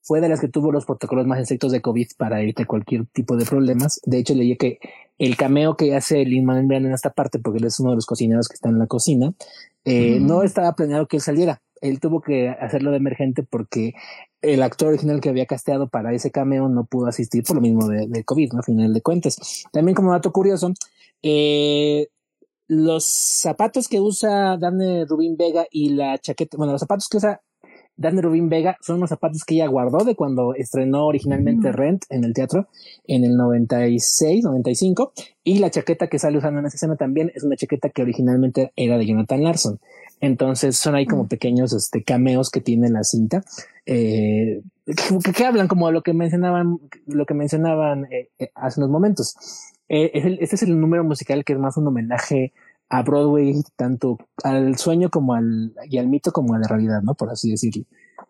fue 0.00 0.22
de 0.22 0.28
las 0.30 0.40
que 0.40 0.48
tuvo 0.48 0.72
los 0.72 0.86
protocolos 0.86 1.26
más 1.26 1.40
estrictos 1.40 1.70
de 1.72 1.82
COVID 1.82 2.06
para 2.16 2.40
evitar 2.40 2.66
cualquier 2.66 3.04
tipo 3.06 3.36
de 3.36 3.44
problemas. 3.44 4.00
De 4.04 4.18
hecho, 4.18 4.34
leí 4.34 4.56
que 4.56 4.78
el 5.18 5.36
cameo 5.36 5.76
que 5.76 5.94
hace 5.94 6.24
Lin 6.24 6.46
Manuel 6.46 6.86
en 6.86 6.92
esta 6.92 7.10
parte, 7.10 7.40
porque 7.40 7.58
él 7.58 7.66
es 7.66 7.78
uno 7.78 7.90
de 7.90 7.96
los 7.96 8.06
cocineros 8.06 8.48
que 8.48 8.54
está 8.54 8.70
en 8.70 8.78
la 8.78 8.86
cocina, 8.86 9.34
eh, 9.84 10.18
no 10.20 10.42
estaba 10.42 10.74
planeado 10.74 11.08
que 11.08 11.16
él 11.16 11.22
saliera. 11.22 11.60
Él 11.82 12.00
tuvo 12.00 12.22
que 12.22 12.48
hacerlo 12.48 12.90
de 12.90 12.96
emergente 12.96 13.42
porque 13.42 13.94
el 14.42 14.62
actor 14.62 14.88
original 14.88 15.20
que 15.20 15.28
había 15.28 15.46
casteado 15.46 15.88
para 15.88 16.12
ese 16.12 16.30
cameo 16.30 16.68
no 16.68 16.84
pudo 16.84 17.06
asistir 17.06 17.42
por 17.44 17.56
lo 17.56 17.62
mismo 17.62 17.88
de, 17.88 18.06
de 18.06 18.24
COVID, 18.24 18.52
¿no? 18.52 18.60
A 18.60 18.62
final 18.62 18.92
de 18.92 19.02
cuentas. 19.02 19.64
También 19.72 19.94
como 19.94 20.12
dato 20.12 20.32
curioso, 20.32 20.72
eh, 21.22 22.08
los 22.68 23.04
zapatos 23.04 23.88
que 23.88 24.00
usa 24.00 24.56
Dani 24.56 25.04
Rubín 25.04 25.36
Vega 25.36 25.66
y 25.70 25.90
la 25.90 26.18
chaqueta, 26.18 26.56
bueno, 26.56 26.72
los 26.72 26.80
zapatos 26.80 27.08
que 27.08 27.18
usa 27.18 27.40
Dani 27.96 28.20
Rubín 28.20 28.48
Vega 28.48 28.76
son 28.80 29.00
los 29.00 29.10
zapatos 29.10 29.44
que 29.44 29.54
ella 29.54 29.66
guardó 29.66 30.04
de 30.04 30.14
cuando 30.14 30.54
estrenó 30.54 31.06
originalmente 31.06 31.72
Rent 31.72 32.04
en 32.10 32.24
el 32.24 32.34
teatro 32.34 32.68
en 33.06 33.24
el 33.24 33.36
96, 33.36 34.44
95. 34.44 35.12
Y 35.44 35.58
la 35.58 35.70
chaqueta 35.70 36.08
que 36.08 36.18
sale 36.18 36.38
usando 36.38 36.60
en 36.60 36.66
esa 36.66 36.76
escena 36.76 36.96
también 36.96 37.32
es 37.34 37.42
una 37.42 37.56
chaqueta 37.56 37.88
que 37.90 38.02
originalmente 38.02 38.72
era 38.76 38.98
de 38.98 39.06
Jonathan 39.06 39.42
Larson. 39.42 39.80
Entonces 40.20 40.76
son 40.76 40.94
ahí 40.94 41.06
como 41.06 41.28
pequeños 41.28 41.72
este, 41.72 42.02
cameos 42.02 42.50
que 42.50 42.60
tiene 42.60 42.88
la 42.90 43.04
cinta. 43.04 43.42
Eh, 43.84 44.62
que, 45.34 45.44
hablan 45.44 45.68
como 45.68 45.90
lo 45.90 46.02
que 46.02 46.12
mencionaban, 46.12 46.78
lo 47.06 47.26
que 47.26 47.34
mencionaban 47.34 48.06
eh, 48.12 48.30
eh, 48.38 48.50
hace 48.54 48.80
unos 48.80 48.90
momentos. 48.90 49.36
Eh, 49.88 50.38
este 50.40 50.56
es 50.56 50.62
el 50.62 50.80
número 50.80 51.04
musical 51.04 51.44
que 51.44 51.52
es 51.52 51.58
más 51.58 51.76
un 51.76 51.86
homenaje 51.86 52.52
a 52.88 53.02
Broadway, 53.02 53.62
tanto 53.76 54.18
al 54.44 54.76
sueño 54.78 55.10
como 55.10 55.34
al, 55.34 55.74
y 55.88 55.98
al 55.98 56.06
mito 56.06 56.32
como 56.32 56.54
a 56.54 56.58
la 56.58 56.68
realidad, 56.68 57.02
¿no? 57.02 57.14
Por 57.14 57.30
así 57.30 57.50
decirlo. 57.50 57.84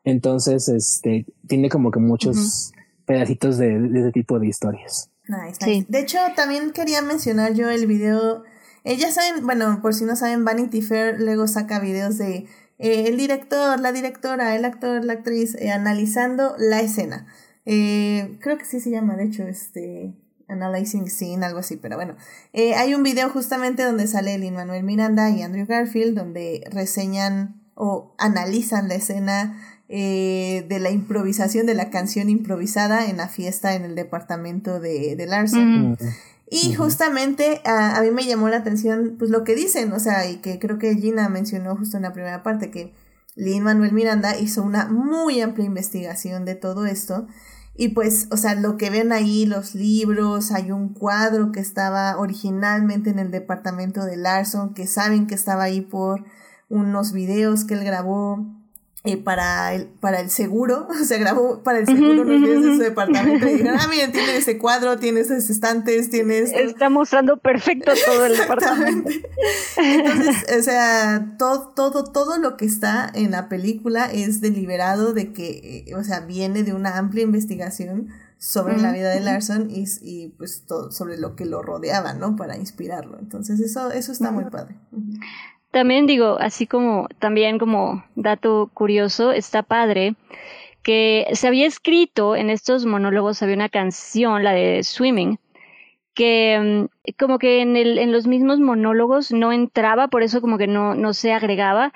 Entonces, 0.04 0.68
este, 0.68 1.26
tiene 1.46 1.68
como 1.68 1.90
que 1.90 2.00
muchos 2.00 2.72
pedacitos 3.04 3.58
de, 3.58 3.78
de, 3.78 4.00
ese 4.00 4.12
tipo 4.12 4.38
de 4.38 4.46
historias. 4.46 5.10
Nice, 5.28 5.86
De 5.88 6.00
hecho, 6.00 6.18
también 6.34 6.70
quería 6.70 7.02
mencionar 7.02 7.54
yo 7.54 7.68
el 7.70 7.86
video. 7.86 8.44
Eh, 8.84 8.96
ya 8.96 9.10
saben, 9.10 9.44
bueno, 9.44 9.80
por 9.82 9.94
si 9.94 10.04
no 10.04 10.16
saben, 10.16 10.44
Vanity 10.44 10.80
Fair 10.80 11.20
luego 11.20 11.46
saca 11.48 11.80
videos 11.80 12.16
de 12.18 12.46
eh, 12.78 13.08
el 13.08 13.16
director, 13.16 13.80
la 13.80 13.92
directora, 13.92 14.54
el 14.54 14.64
actor, 14.64 15.04
la 15.04 15.14
actriz, 15.14 15.56
analizando 15.60 16.54
la 16.58 16.80
escena. 16.80 17.26
creo 17.64 18.58
que 18.58 18.64
sí 18.64 18.80
se 18.80 18.90
llama, 18.90 19.16
de 19.16 19.24
hecho, 19.24 19.42
este 19.42 20.14
Analyzing 20.48 21.08
Scene, 21.08 21.44
algo 21.44 21.58
así, 21.58 21.76
pero 21.76 21.96
bueno. 21.96 22.16
Eh, 22.52 22.74
hay 22.74 22.94
un 22.94 23.02
video 23.02 23.28
justamente 23.30 23.82
donde 23.82 24.06
sale 24.06 24.38
Lin 24.38 24.54
Manuel 24.54 24.84
Miranda 24.84 25.30
y 25.30 25.42
Andrew 25.42 25.66
Garfield, 25.66 26.16
donde 26.16 26.64
reseñan 26.70 27.60
o 27.74 28.14
analizan 28.18 28.88
la 28.88 28.94
escena 28.94 29.60
eh, 29.88 30.64
de 30.68 30.80
la 30.80 30.90
improvisación 30.90 31.66
de 31.66 31.74
la 31.74 31.90
canción 31.90 32.28
improvisada 32.28 33.06
en 33.06 33.18
la 33.18 33.28
fiesta 33.28 33.74
en 33.74 33.84
el 33.84 33.94
departamento 33.94 34.80
de, 34.80 35.14
de 35.14 35.26
Larson. 35.26 35.96
Y 36.48 36.74
justamente 36.74 37.60
a, 37.64 37.96
a, 37.96 38.02
mí 38.02 38.10
me 38.10 38.24
llamó 38.24 38.48
la 38.48 38.58
atención 38.58 39.16
pues 39.18 39.30
lo 39.30 39.44
que 39.44 39.54
dicen, 39.54 39.92
o 39.92 40.00
sea, 40.00 40.30
y 40.30 40.36
que 40.36 40.58
creo 40.58 40.78
que 40.78 40.94
Gina 40.94 41.28
mencionó 41.28 41.76
justo 41.76 41.96
en 41.96 42.04
la 42.04 42.12
primera 42.12 42.42
parte, 42.42 42.70
que 42.70 42.94
Lin 43.34 43.62
Manuel 43.62 43.92
Miranda 43.92 44.38
hizo 44.38 44.62
una 44.62 44.86
muy 44.86 45.40
amplia 45.40 45.66
investigación 45.66 46.44
de 46.44 46.54
todo 46.54 46.86
esto 46.86 47.26
y 47.78 47.90
pues, 47.90 48.28
o 48.30 48.36
sea, 48.36 48.54
lo 48.54 48.76
que 48.76 48.90
ven 48.90 49.12
ahí, 49.12 49.44
los 49.44 49.74
libros, 49.74 50.50
hay 50.50 50.72
un 50.72 50.90
cuadro 50.90 51.52
que 51.52 51.60
estaba 51.60 52.16
originalmente 52.18 53.10
en 53.10 53.18
el 53.18 53.30
departamento 53.30 54.04
de 54.04 54.16
Larson, 54.16 54.72
que 54.72 54.86
saben 54.86 55.26
que 55.26 55.34
estaba 55.34 55.64
ahí 55.64 55.82
por 55.82 56.24
unos 56.68 57.12
videos 57.12 57.64
que 57.64 57.74
él 57.74 57.84
grabó 57.84 58.55
eh, 59.04 59.16
para, 59.16 59.72
el, 59.74 59.86
para 59.86 60.20
el 60.20 60.30
seguro, 60.30 60.88
o 61.00 61.04
sea, 61.04 61.18
grabó 61.18 61.62
para 61.62 61.78
el 61.78 61.86
seguro 61.86 62.22
unos 62.22 62.40
videos 62.40 62.64
de 62.64 62.74
su 62.76 62.82
departamento 62.82 63.48
y 63.48 63.52
dijeron, 63.52 63.76
ah, 63.80 63.86
miren, 63.88 64.10
tiene 64.10 64.36
ese 64.36 64.58
cuadro, 64.58 64.98
tiene 64.98 65.20
esos 65.20 65.48
estantes, 65.48 66.10
tiene 66.10 66.38
esto. 66.38 66.58
Está 66.58 66.90
mostrando 66.90 67.36
perfecto 67.36 67.92
todo 68.04 68.26
el 68.26 68.36
departamento. 68.36 69.10
Entonces, 69.76 70.58
o 70.58 70.62
sea, 70.62 71.36
todo, 71.38 71.68
todo, 71.68 72.04
todo 72.04 72.38
lo 72.38 72.56
que 72.56 72.64
está 72.64 73.10
en 73.14 73.30
la 73.30 73.48
película 73.48 74.06
es 74.06 74.40
deliberado 74.40 75.12
de 75.12 75.32
que, 75.32 75.84
eh, 75.86 75.94
o 75.94 76.02
sea, 76.02 76.20
viene 76.20 76.64
de 76.64 76.74
una 76.74 76.98
amplia 76.98 77.22
investigación 77.22 78.08
sobre 78.38 78.76
la 78.76 78.92
vida 78.92 79.10
de 79.10 79.20
Larson 79.20 79.70
y, 79.70 79.86
y, 80.02 80.28
pues 80.36 80.64
todo 80.66 80.90
sobre 80.90 81.16
lo 81.16 81.36
que 81.36 81.46
lo 81.46 81.62
rodeaba, 81.62 82.12
¿no? 82.12 82.36
Para 82.36 82.56
inspirarlo. 82.56 83.18
Entonces 83.18 83.60
eso, 83.60 83.90
eso 83.92 84.12
está 84.12 84.30
muy 84.30 84.44
padre. 84.44 84.76
También 85.76 86.06
digo, 86.06 86.38
así 86.40 86.66
como, 86.66 87.06
también 87.18 87.58
como 87.58 88.02
dato 88.14 88.70
curioso, 88.72 89.32
está 89.32 89.62
padre 89.62 90.14
que 90.82 91.26
se 91.34 91.48
había 91.48 91.66
escrito 91.66 92.34
en 92.34 92.48
estos 92.48 92.86
monólogos, 92.86 93.42
había 93.42 93.56
una 93.56 93.68
canción, 93.68 94.42
la 94.42 94.52
de 94.52 94.82
Swimming, 94.82 95.38
que 96.14 96.88
mm, 97.06 97.12
como 97.18 97.38
que 97.38 97.60
en, 97.60 98.10
los 98.10 98.26
mismos 98.26 98.58
monólogos 98.58 99.32
no 99.32 99.52
entraba, 99.52 100.08
por 100.08 100.22
eso 100.22 100.40
como 100.40 100.56
que 100.56 100.66
no, 100.66 101.12
se 101.12 101.34
agregaba, 101.34 101.92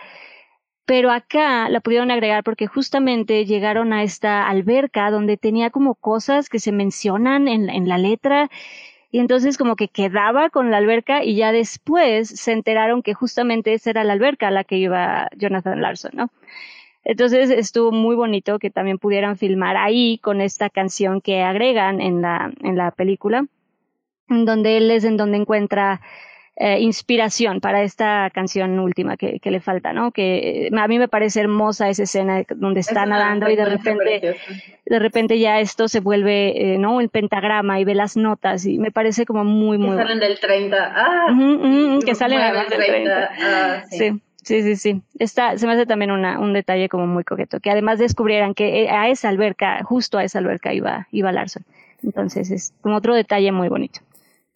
pero 0.85 1.11
acá 1.11 1.71
la 1.71 1.81
pudieron 1.81 2.11
agregar 2.11 2.45
porque 2.45 2.67
justamente 2.67 3.47
llegaron 3.47 3.95
a 3.95 4.03
esta 4.03 4.47
alberca 4.47 5.11
donde 5.11 5.39
tenía 5.39 5.71
como 5.71 5.95
cosas 5.95 6.51
que 6.51 6.59
se 6.59 6.71
mencionan 6.71 7.49
en, 7.49 7.71
en 7.71 7.89
la 7.89 7.97
letra 7.97 8.51
y 9.11 9.19
entonces 9.19 9.59
como 9.59 9.77
que 9.77 9.89
quedaba 9.89 10.51
con 10.51 10.71
la 10.71 10.77
alberca 10.77 11.25
y 11.25 11.35
ya 11.35 11.53
después 11.53 12.29
se 12.29 12.53
enteraron 12.53 13.03
que 13.03 13.15
justamente 13.15 13.75
esa 13.75 13.91
era 13.91 14.05
la 14.05 14.13
alberca 14.13 14.49
a 14.49 14.53
la 14.53 14.65
que 14.65 14.77
iba 14.77 15.29
Jonathan 15.37 15.81
Larson, 15.83 16.13
¿no? 16.15 16.31
Entonces 17.03 17.51
estuvo 17.51 17.93
muy 17.93 18.15
bonito 18.15 18.59
que 18.59 18.71
también 18.71 18.99
pudieran 18.99 19.37
filmar 19.37 19.77
ahí 19.77 20.19
con 20.19 20.41
esta 20.41 20.69
canción 20.71 21.21
que 21.21 21.43
agregan 21.43 22.01
en 22.01 22.21
la, 22.21 22.53
en 22.63 22.77
la 22.77 22.91
película, 22.91 23.47
donde 24.29 24.77
él 24.77 24.91
es 24.91 25.05
en 25.05 25.17
donde 25.17 25.39
encuentra 25.39 26.01
eh, 26.63 26.79
inspiración 26.81 27.63
para 27.63 27.83
esta 27.83 28.29
canción 28.35 28.79
última 28.81 29.17
que, 29.17 29.41
que, 29.41 29.51
le 29.51 29.61
falta, 29.61 29.95
¿no? 29.95 30.13
Que 30.13 30.69
a 30.79 30.89
mí 30.89 30.99
me 30.99 31.09
parece 31.09 31.41
hermosa 31.41 31.89
esa 31.89 32.03
escena 32.03 32.45
donde 32.55 32.81
está 32.81 33.07
nadando 33.07 33.49
y 33.49 33.57
de 33.57 33.65
repente, 33.65 34.37
de 34.85 34.99
repente 34.99 35.39
ya 35.39 35.59
esto 35.59 35.89
se 35.89 36.01
vuelve, 36.01 36.75
eh, 36.75 36.77
¿no? 36.77 37.01
El 37.01 37.09
pentagrama 37.09 37.81
y 37.81 37.85
ve 37.85 37.95
las 37.95 38.19
notas 38.19 38.67
y 38.67 38.79
me 38.79 38.91
parece 38.91 39.25
como 39.25 39.43
muy, 39.43 39.79
muy. 39.79 39.97
Que 39.97 40.03
salen 40.03 40.21
del 40.21 40.39
30. 40.39 40.93
Ah, 40.95 41.27
que 42.05 42.15
salen 42.15 42.41
del 42.41 42.67
30. 42.67 43.31
Ah, 43.41 43.85
sí. 43.89 43.99
sí. 43.99 44.21
Sí, 44.43 44.77
sí, 44.77 45.03
Está, 45.19 45.57
se 45.57 45.67
me 45.67 45.75
hace 45.75 45.87
también 45.87 46.11
una, 46.11 46.41
un 46.41 46.53
detalle 46.53 46.89
como 46.89 47.07
muy 47.07 47.25
coqueto, 47.25 47.61
que 47.61 47.71
además 47.71 47.99
descubrieran 47.99 48.55
que 48.55 48.83
eh, 48.83 48.91
a 48.91 49.09
esa 49.09 49.29
alberca, 49.29 49.83
justo 49.85 50.19
a 50.19 50.25
esa 50.25 50.39
alberca 50.39 50.73
iba, 50.75 51.07
iba 51.11 51.31
Larson. 51.31 51.65
Entonces 52.03 52.51
es 52.51 52.75
como 52.81 52.97
otro 52.97 53.15
detalle 53.15 53.53
muy 53.53 53.69
bonito. 53.69 54.01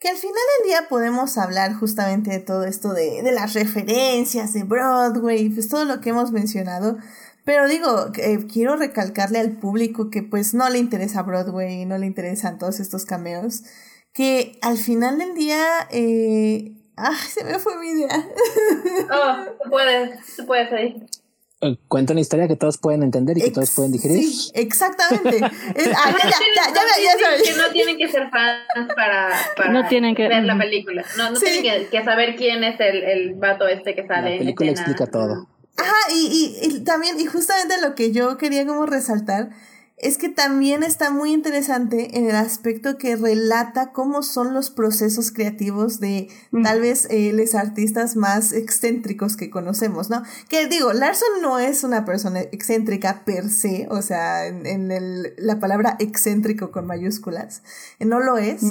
Que 0.05 0.11
al 0.11 0.19
final 0.19 0.35
del 0.59 0.69
día 0.69 0.87
podemos 0.91 1.39
hablar 1.39 1.73
justamente 1.73 2.31
de 2.31 2.39
todo 2.39 2.65
esto 2.65 2.93
de, 2.93 3.23
de 3.23 3.33
las 3.33 3.55
referencias 3.55 4.53
de 4.53 4.63
Broadway, 4.63 5.49
pues 5.49 5.71
todo 5.71 5.87
lo 5.87 6.03
que 6.03 6.11
hemos 6.11 6.31
mencionado. 6.31 6.99
Pero 7.47 7.67
digo, 7.67 8.13
eh, 8.19 8.47
quiero 8.53 8.77
recalcarle 8.77 9.39
al 9.39 9.53
público 9.53 10.11
que 10.11 10.23
pues 10.23 10.53
no 10.53 10.69
le 10.69 10.77
interesa 10.77 11.23
Broadway, 11.23 11.87
no 11.87 11.97
le 11.97 12.05
interesan 12.05 12.59
todos 12.59 12.81
estos 12.81 13.07
cameos, 13.07 13.63
que 14.13 14.59
al 14.61 14.77
final 14.77 15.17
del 15.17 15.35
día, 15.35 15.65
eh, 15.91 16.75
ah, 16.99 17.17
se 17.27 17.43
me 17.43 17.59
fue 17.59 17.79
mi 17.79 17.89
idea. 17.89 18.29
Oh, 19.11 19.71
puedes, 19.71 20.21
puedes 20.47 20.71
ahí. 20.71 20.87
Eh, 20.87 21.24
cuenta 21.89 22.13
una 22.13 22.21
historia 22.21 22.49
que 22.49 22.57
todos 22.57 22.79
pueden 22.79 23.03
entender 23.03 23.39
y 23.39 23.43
que 23.43 23.51
todos 23.51 23.71
pueden 23.71 23.93
digerir. 23.93 24.23
Sí, 24.23 24.51
exactamente. 24.55 25.41
ah, 25.43 25.51
ya, 25.53 26.31
ya, 26.31 26.75
ya, 26.75 27.37
ya, 27.39 27.43
Que 27.43 27.53
no 27.57 27.71
tienen 27.73 27.99
que 27.99 28.09
ser 28.09 28.31
fans 28.31 28.93
para, 28.95 29.31
para 29.57 29.73
no 29.73 29.87
tienen 29.89 30.15
que, 30.15 30.29
ver 30.29 30.45
la 30.45 30.59
película. 30.59 31.05
No, 31.17 31.31
no 31.31 31.39
tienen 31.39 31.63
que, 31.63 31.89
que, 31.89 32.05
saber 32.05 32.37
quién 32.37 32.65
es 32.65 32.79
el, 32.81 33.03
el 33.03 33.35
vato 33.35 33.67
este 33.69 33.95
que 33.95 34.07
sale. 34.07 34.33
La 34.33 34.39
película 34.39 34.71
en 34.71 34.77
explica 34.77 35.07
todo. 35.07 35.49
Ajá, 35.77 36.13
y, 36.15 36.57
y, 36.63 36.67
y 36.67 36.85
también, 36.85 37.19
y 37.19 37.27
justamente 37.27 37.81
lo 37.81 37.95
que 37.95 38.13
yo 38.13 38.37
quería 38.37 38.65
como 38.65 38.87
resaltar 38.87 39.51
es 39.97 40.19
que 40.19 40.29
también 40.29 40.83
está 40.83 41.11
muy 41.11 41.33
interesante 41.33 42.19
en 42.19 42.29
el 42.29 42.35
aspecto 42.35 42.99
que 42.99 43.15
relata 43.15 43.93
cómo 43.93 44.23
son 44.23 44.53
los 44.53 44.71
procesos 44.71 45.31
creativos 45.31 46.01
de 46.01 46.29
tal 46.65 46.81
vez 46.81 47.07
eh, 47.11 47.33
los 47.33 47.55
artistas 47.55 48.17
más 48.17 48.53
excéntricos 48.53 49.37
que 49.37 49.51
conocemos, 49.51 50.11
¿no? 50.11 50.23
Que 50.49 50.67
digo, 50.67 50.93
Larson 50.93 51.43
no 51.43 51.61
es 51.61 51.85
una 51.85 52.05
persona 52.05 52.41
excéntrica 52.41 53.25
per 53.25 53.49
se, 53.51 53.87
o 53.89 54.03
sea, 54.03 54.47
en, 54.47 54.67
en 54.67 54.91
el, 54.91 55.35
la 55.39 55.61
palabra 55.61 55.97
excéntrico 56.01 56.73
con 56.73 56.87
mayúsculas, 56.87 57.63
no 58.01 58.19
lo 58.19 58.37
es, 58.37 58.63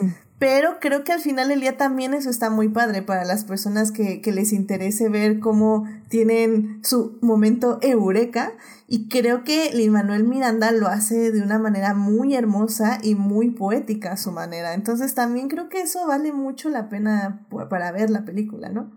pero 0.43 0.81
creo 0.81 1.05
que 1.05 1.13
al 1.13 1.21
final 1.21 1.47
del 1.47 1.61
día 1.61 1.77
también 1.77 2.13
eso 2.13 2.29
está 2.29 2.49
muy 2.49 2.67
padre 2.67 3.01
para 3.01 3.23
las 3.23 3.45
personas 3.45 3.93
que, 3.93 4.19
que 4.19 4.33
les 4.33 4.51
interese 4.51 5.07
ver 5.07 5.39
cómo 5.39 5.87
tienen 6.09 6.81
su 6.83 7.17
momento 7.21 7.79
eureka. 7.81 8.51
Y 8.85 9.07
creo 9.07 9.45
que 9.45 9.71
Lin 9.73 9.93
Manuel 9.93 10.25
Miranda 10.25 10.73
lo 10.73 10.89
hace 10.89 11.31
de 11.31 11.41
una 11.41 11.59
manera 11.59 11.93
muy 11.93 12.35
hermosa 12.35 12.99
y 13.01 13.15
muy 13.15 13.51
poética 13.51 14.11
a 14.11 14.17
su 14.17 14.33
manera. 14.33 14.73
Entonces 14.73 15.15
también 15.15 15.47
creo 15.47 15.69
que 15.69 15.79
eso 15.79 16.05
vale 16.07 16.33
mucho 16.33 16.69
la 16.69 16.89
pena 16.89 17.47
para 17.69 17.93
ver 17.93 18.09
la 18.09 18.25
película, 18.25 18.67
¿no? 18.67 18.91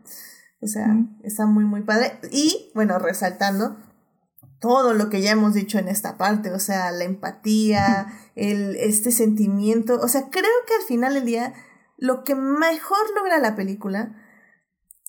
O 0.60 0.66
sea, 0.66 0.96
está 1.22 1.46
muy, 1.46 1.64
muy 1.64 1.82
padre. 1.82 2.18
Y 2.32 2.72
bueno, 2.74 2.98
resaltando, 2.98 3.76
todo 4.66 4.94
lo 4.94 5.08
que 5.10 5.22
ya 5.22 5.30
hemos 5.30 5.54
dicho 5.54 5.78
en 5.78 5.86
esta 5.86 6.18
parte, 6.18 6.50
o 6.50 6.58
sea, 6.58 6.90
la 6.90 7.04
empatía, 7.04 8.12
el, 8.34 8.74
este 8.74 9.12
sentimiento, 9.12 10.00
o 10.00 10.08
sea, 10.08 10.28
creo 10.28 10.50
que 10.66 10.74
al 10.74 10.82
final 10.82 11.14
del 11.14 11.24
día 11.24 11.54
lo 11.96 12.24
que 12.24 12.34
mejor 12.34 12.98
logra 13.14 13.38
la 13.38 13.54
película 13.54 14.16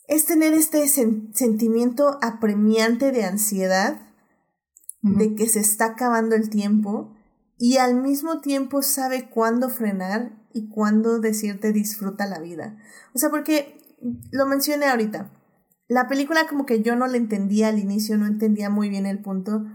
es 0.07 0.27
tener 0.27 0.53
este 0.53 0.88
sentimiento 0.88 2.19
apremiante 2.21 3.11
de 3.11 3.25
ansiedad, 3.25 3.99
de 5.01 5.34
que 5.34 5.47
se 5.47 5.59
está 5.59 5.85
acabando 5.85 6.35
el 6.35 6.51
tiempo 6.51 7.15
y 7.57 7.77
al 7.77 7.95
mismo 7.95 8.41
tiempo 8.41 8.84
sabe 8.84 9.27
cuándo 9.27 9.69
frenar 9.69 10.38
y 10.53 10.69
cuándo 10.69 11.19
decirte 11.19 11.73
disfruta 11.73 12.27
la 12.27 12.39
vida. 12.39 12.77
O 13.15 13.17
sea, 13.17 13.31
porque 13.31 13.81
lo 14.29 14.45
mencioné 14.45 14.85
ahorita, 14.85 15.31
la 15.88 16.07
película 16.07 16.47
como 16.47 16.65
que 16.65 16.81
yo 16.81 16.95
no 16.95 17.07
la 17.07 17.18
entendía 17.18 17.69
al 17.69 17.80
inicio, 17.80 18.18
no 18.18 18.26
entendía 18.26 18.69
muy 18.69 18.89
bien 18.89 19.05
el 19.05 19.19
punto, 19.19 19.65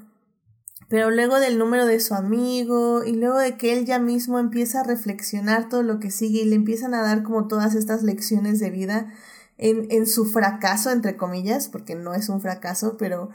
pero 0.89 1.10
luego 1.10 1.40
del 1.40 1.59
número 1.59 1.86
de 1.86 2.01
su 2.01 2.14
amigo 2.14 3.02
y 3.02 3.12
luego 3.12 3.39
de 3.39 3.56
que 3.56 3.72
él 3.72 3.86
ya 3.86 3.98
mismo 3.98 4.39
empieza 4.39 4.80
a 4.80 4.84
reflexionar 4.84 5.70
todo 5.70 5.82
lo 5.82 6.01
que 6.01 6.10
sigue 6.10 6.43
y 6.43 6.44
le 6.44 6.56
empiezan 6.56 6.93
a 6.93 7.01
dar 7.01 7.22
como 7.22 7.48
todas 7.48 7.74
estas 7.74 8.02
lecciones 8.02 8.60
de 8.60 8.70
vida 8.70 9.10
en, 9.56 9.86
en 9.90 10.06
su 10.06 10.26
fracaso, 10.26 10.90
entre 10.90 11.16
comillas, 11.16 11.68
porque 11.68 11.94
no 11.94 12.12
es 12.12 12.28
un 12.28 12.43
fracaso, 12.43 12.98
pero 12.98 13.30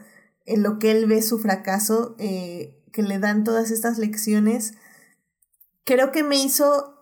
en 0.45 0.61
lo 0.61 0.77
que 0.77 0.91
él 0.91 1.07
ve 1.07 1.23
su 1.23 1.39
fracaso, 1.39 2.15
eh, 2.19 2.83
que 2.91 3.01
le 3.01 3.17
dan 3.17 3.43
todas 3.43 3.71
estas 3.71 3.97
lecciones, 3.97 4.75
creo 5.83 6.11
que 6.11 6.21
me 6.21 6.37
hizo, 6.37 6.93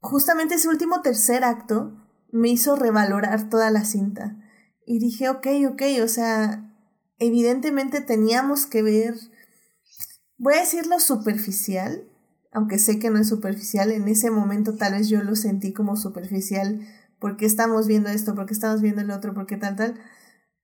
justamente 0.00 0.56
ese 0.56 0.68
último 0.68 1.00
tercer 1.00 1.44
acto, 1.44 1.96
me 2.32 2.48
hizo 2.48 2.74
revalorar 2.74 3.48
toda 3.48 3.70
la 3.70 3.84
cinta 3.84 4.41
y 4.86 4.98
dije, 4.98 5.28
ok, 5.28 5.46
ok, 5.70 5.82
o 6.02 6.08
sea, 6.08 6.72
evidentemente 7.18 8.00
teníamos 8.00 8.66
que 8.66 8.82
ver, 8.82 9.14
voy 10.38 10.54
a 10.54 10.60
decirlo 10.60 10.98
superficial, 11.00 12.04
aunque 12.52 12.78
sé 12.78 12.98
que 12.98 13.10
no 13.10 13.18
es 13.18 13.28
superficial, 13.28 13.90
en 13.90 14.08
ese 14.08 14.30
momento 14.30 14.74
tal 14.76 14.94
vez 14.94 15.08
yo 15.08 15.22
lo 15.22 15.36
sentí 15.36 15.72
como 15.72 15.96
superficial, 15.96 16.80
porque 17.18 17.46
estamos 17.46 17.86
viendo 17.86 18.10
esto, 18.10 18.34
porque 18.34 18.52
estamos 18.52 18.80
viendo 18.80 19.00
el 19.00 19.10
otro, 19.10 19.32
porque 19.34 19.56
tal, 19.56 19.76
tal, 19.76 20.00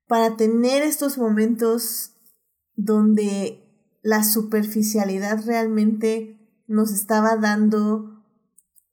para 0.07 0.37
tener 0.37 0.83
estos 0.83 1.17
momentos 1.19 2.17
donde 2.75 3.65
la 4.03 4.25
superficialidad 4.25 5.45
realmente 5.47 6.39
nos 6.67 6.93
estaba 6.93 7.37
dando 7.37 8.25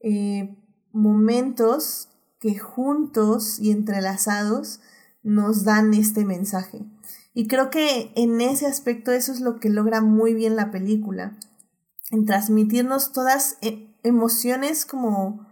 eh, 0.02 0.56
momentos 0.92 2.10
que 2.40 2.58
juntos 2.58 3.60
y 3.60 3.72
entrelazados 3.72 4.82
nos 5.26 5.64
dan 5.64 5.94
este 5.96 6.24
mensaje. 6.24 6.86
Y 7.34 7.48
creo 7.48 7.70
que 7.72 8.14
en 8.16 8.40
ese 8.40 8.68
aspecto 8.68 9.12
eso 9.12 9.34
es 9.34 9.42
lo 9.42 9.60
que 9.60 9.70
logra 9.70 10.00
muy 10.00 10.34
bien 10.36 10.56
la 10.56 10.72
película, 10.72 11.36
en 12.12 12.26
transmitirnos 12.26 13.12
todas 13.12 13.58
e, 13.62 13.98
emociones 14.04 14.86
como 14.86 15.46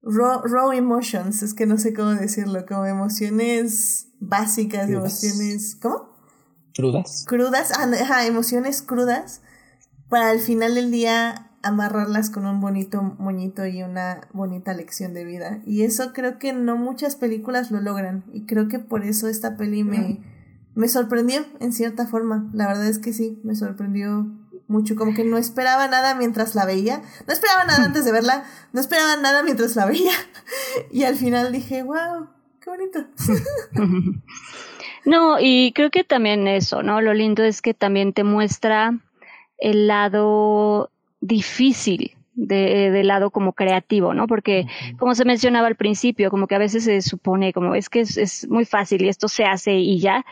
raw, 0.00 0.72
emotions, 0.72 1.42
es 1.42 1.54
que 1.54 1.66
no 1.66 1.76
sé 1.76 1.92
cómo 1.92 2.10
decirlo, 2.10 2.64
como 2.66 2.86
emociones 2.86 4.06
básicas, 4.20 4.88
emociones, 4.88 5.76
¿cómo? 5.76 6.14
Crudas. 6.72 7.24
Crudas, 7.26 7.72
ajá, 7.72 8.26
emociones 8.26 8.80
crudas, 8.80 9.40
para 10.08 10.30
al 10.30 10.38
final 10.38 10.76
del 10.76 10.92
día 10.92 11.50
amarrarlas 11.64 12.30
con 12.30 12.46
un 12.46 12.60
bonito 12.60 13.02
moñito 13.02 13.66
y 13.66 13.82
una 13.82 14.28
bonita 14.32 14.74
lección 14.74 15.14
de 15.14 15.24
vida. 15.24 15.60
Y 15.66 15.82
eso 15.82 16.12
creo 16.12 16.38
que 16.38 16.52
no 16.52 16.76
muchas 16.76 17.16
películas 17.16 17.70
lo 17.70 17.80
logran. 17.80 18.24
Y 18.32 18.46
creo 18.46 18.68
que 18.68 18.78
por 18.78 19.04
eso 19.04 19.28
esta 19.28 19.56
peli 19.56 19.82
me, 19.82 20.20
me 20.74 20.88
sorprendió 20.88 21.44
en 21.60 21.72
cierta 21.72 22.06
forma. 22.06 22.48
La 22.52 22.66
verdad 22.66 22.86
es 22.86 22.98
que 22.98 23.12
sí, 23.12 23.40
me 23.42 23.56
sorprendió 23.56 24.26
mucho. 24.68 24.94
Como 24.94 25.14
que 25.14 25.24
no 25.24 25.38
esperaba 25.38 25.88
nada 25.88 26.14
mientras 26.14 26.54
la 26.54 26.66
veía. 26.66 27.02
No 27.26 27.32
esperaba 27.32 27.64
nada 27.64 27.84
antes 27.86 28.04
de 28.04 28.12
verla. 28.12 28.44
No 28.72 28.80
esperaba 28.80 29.16
nada 29.16 29.42
mientras 29.42 29.74
la 29.76 29.86
veía. 29.86 30.12
Y 30.90 31.04
al 31.04 31.14
final 31.14 31.52
dije, 31.52 31.82
wow, 31.82 32.28
qué 32.60 32.70
bonito. 32.70 33.06
No, 35.06 35.36
y 35.38 35.72
creo 35.74 35.90
que 35.90 36.02
también 36.02 36.48
eso, 36.48 36.82
¿no? 36.82 37.02
Lo 37.02 37.12
lindo 37.12 37.44
es 37.44 37.60
que 37.60 37.74
también 37.74 38.14
te 38.14 38.24
muestra 38.24 38.98
el 39.58 39.86
lado 39.86 40.90
difícil 41.24 42.12
de, 42.34 42.90
del 42.90 43.06
lado 43.06 43.30
como 43.30 43.52
creativo, 43.52 44.12
¿no? 44.14 44.26
Porque, 44.26 44.66
como 44.98 45.14
se 45.14 45.24
mencionaba 45.24 45.66
al 45.66 45.76
principio, 45.76 46.30
como 46.30 46.46
que 46.46 46.54
a 46.54 46.58
veces 46.58 46.84
se 46.84 47.00
supone 47.00 47.52
como 47.52 47.74
es 47.74 47.88
que 47.88 48.00
es, 48.00 48.16
es 48.16 48.48
muy 48.48 48.64
fácil 48.64 49.02
y 49.02 49.08
esto 49.08 49.28
se 49.28 49.44
hace 49.44 49.74
y 49.74 49.98
ya. 50.00 50.24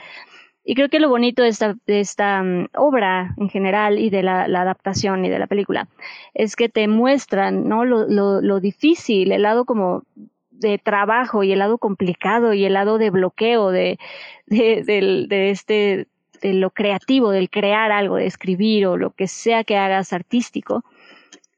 Y 0.64 0.74
creo 0.74 0.88
que 0.88 1.00
lo 1.00 1.08
bonito 1.08 1.42
de 1.42 1.48
esta, 1.48 1.74
de 1.86 2.00
esta 2.00 2.40
um, 2.40 2.68
obra 2.76 3.34
en 3.36 3.48
general 3.48 3.98
y 3.98 4.10
de 4.10 4.22
la, 4.22 4.46
la, 4.46 4.62
adaptación 4.62 5.24
y 5.24 5.28
de 5.28 5.38
la 5.38 5.48
película 5.48 5.88
es 6.34 6.54
que 6.54 6.68
te 6.68 6.86
muestran, 6.86 7.68
¿no? 7.68 7.84
Lo, 7.84 8.06
lo, 8.06 8.40
lo 8.40 8.60
difícil, 8.60 9.32
el 9.32 9.42
lado 9.42 9.64
como 9.64 10.04
de 10.50 10.78
trabajo 10.78 11.42
y 11.42 11.52
el 11.52 11.58
lado 11.58 11.78
complicado 11.78 12.54
y 12.54 12.64
el 12.64 12.74
lado 12.74 12.98
de 12.98 13.10
bloqueo 13.10 13.70
de, 13.70 13.98
de, 14.46 14.84
de, 14.84 15.26
de 15.28 15.50
este 15.50 16.06
de 16.42 16.54
lo 16.54 16.70
creativo, 16.70 17.30
del 17.30 17.48
crear 17.48 17.92
algo, 17.92 18.16
de 18.16 18.26
escribir 18.26 18.86
o 18.86 18.96
lo 18.96 19.10
que 19.10 19.28
sea 19.28 19.64
que 19.64 19.76
hagas 19.76 20.12
artístico, 20.12 20.84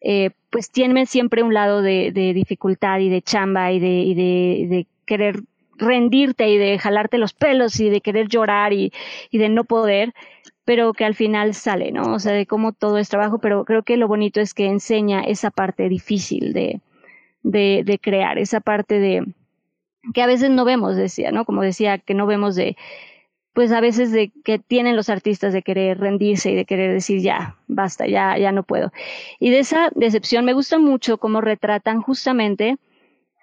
eh, 0.00 0.30
pues 0.50 0.70
tiene 0.70 1.06
siempre 1.06 1.42
un 1.42 1.54
lado 1.54 1.80
de, 1.82 2.12
dificultad 2.12 3.00
y 3.00 3.08
de 3.08 3.22
chamba 3.22 3.72
y 3.72 3.80
de, 3.80 4.86
querer 5.06 5.40
rendirte 5.76 6.48
y 6.48 6.56
de 6.56 6.78
jalarte 6.78 7.18
los 7.18 7.32
pelos 7.32 7.80
y 7.80 7.88
de 7.90 8.00
querer 8.00 8.28
llorar 8.28 8.72
y, 8.72 8.92
y 9.30 9.38
de 9.38 9.48
no 9.48 9.64
poder, 9.64 10.12
pero 10.64 10.92
que 10.92 11.04
al 11.04 11.14
final 11.14 11.54
sale, 11.54 11.90
¿no? 11.90 12.14
O 12.14 12.18
sea, 12.18 12.32
de 12.32 12.46
cómo 12.46 12.72
todo 12.72 12.98
es 12.98 13.08
trabajo, 13.08 13.38
pero 13.38 13.64
creo 13.64 13.82
que 13.82 13.96
lo 13.96 14.06
bonito 14.06 14.40
es 14.40 14.54
que 14.54 14.66
enseña 14.66 15.22
esa 15.22 15.50
parte 15.50 15.88
difícil 15.88 16.52
de, 16.52 16.80
de, 17.42 17.82
de 17.84 17.98
crear, 17.98 18.38
esa 18.38 18.60
parte 18.60 18.98
de 18.98 19.24
que 20.12 20.22
a 20.22 20.26
veces 20.26 20.50
no 20.50 20.64
vemos, 20.64 20.96
decía, 20.96 21.32
¿no? 21.32 21.44
Como 21.44 21.62
decía, 21.62 21.98
que 21.98 22.14
no 22.14 22.26
vemos 22.26 22.54
de, 22.54 22.76
pues 23.54 23.70
a 23.72 23.80
veces 23.80 24.10
de 24.12 24.32
que 24.44 24.58
tienen 24.58 24.96
los 24.96 25.08
artistas 25.08 25.52
de 25.52 25.62
querer 25.62 25.98
rendirse 25.98 26.50
y 26.50 26.54
de 26.56 26.64
querer 26.66 26.92
decir 26.92 27.20
ya, 27.22 27.56
basta, 27.68 28.06
ya, 28.06 28.36
ya 28.36 28.52
no 28.52 28.64
puedo. 28.64 28.92
Y 29.38 29.50
de 29.50 29.60
esa 29.60 29.90
decepción 29.94 30.44
me 30.44 30.52
gusta 30.52 30.78
mucho 30.78 31.18
cómo 31.18 31.40
retratan 31.40 32.02
justamente, 32.02 32.76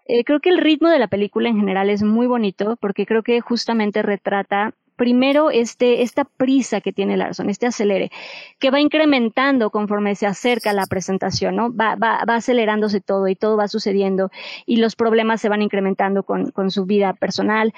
eh, 0.06 0.24
creo 0.26 0.42
que 0.42 0.50
el 0.50 0.58
ritmo 0.58 0.90
de 0.90 1.00
la 1.00 1.08
película 1.08 1.48
en 1.48 1.56
general 1.56 1.90
es 1.90 2.04
muy 2.04 2.28
bonito 2.28 2.76
porque 2.76 3.06
creo 3.06 3.24
que 3.24 3.40
justamente 3.40 4.02
retrata 4.02 4.74
primero 4.98 5.50
este, 5.50 6.04
esta 6.04 6.26
prisa 6.26 6.82
que 6.82 6.92
tiene 6.92 7.18
Larson, 7.18 7.50
este 7.50 7.66
acelere, 7.66 8.12
que 8.60 8.70
va 8.70 8.82
incrementando 8.82 9.70
conforme 9.70 10.14
se 10.16 10.28
acerca 10.28 10.74
la 10.74 10.86
presentación, 10.86 11.56
¿no? 11.56 11.74
Va, 11.74 11.96
va, 11.96 12.24
va 12.30 12.36
acelerándose 12.36 13.00
todo 13.00 13.28
y 13.28 13.36
todo 13.36 13.58
va 13.58 13.70
sucediendo 13.70 14.30
y 14.66 14.76
los 14.76 14.96
problemas 14.96 15.40
se 15.42 15.50
van 15.50 15.62
incrementando 15.62 16.24
con, 16.24 16.52
con 16.52 16.70
su 16.70 16.86
vida 16.86 17.14
personal 17.14 17.74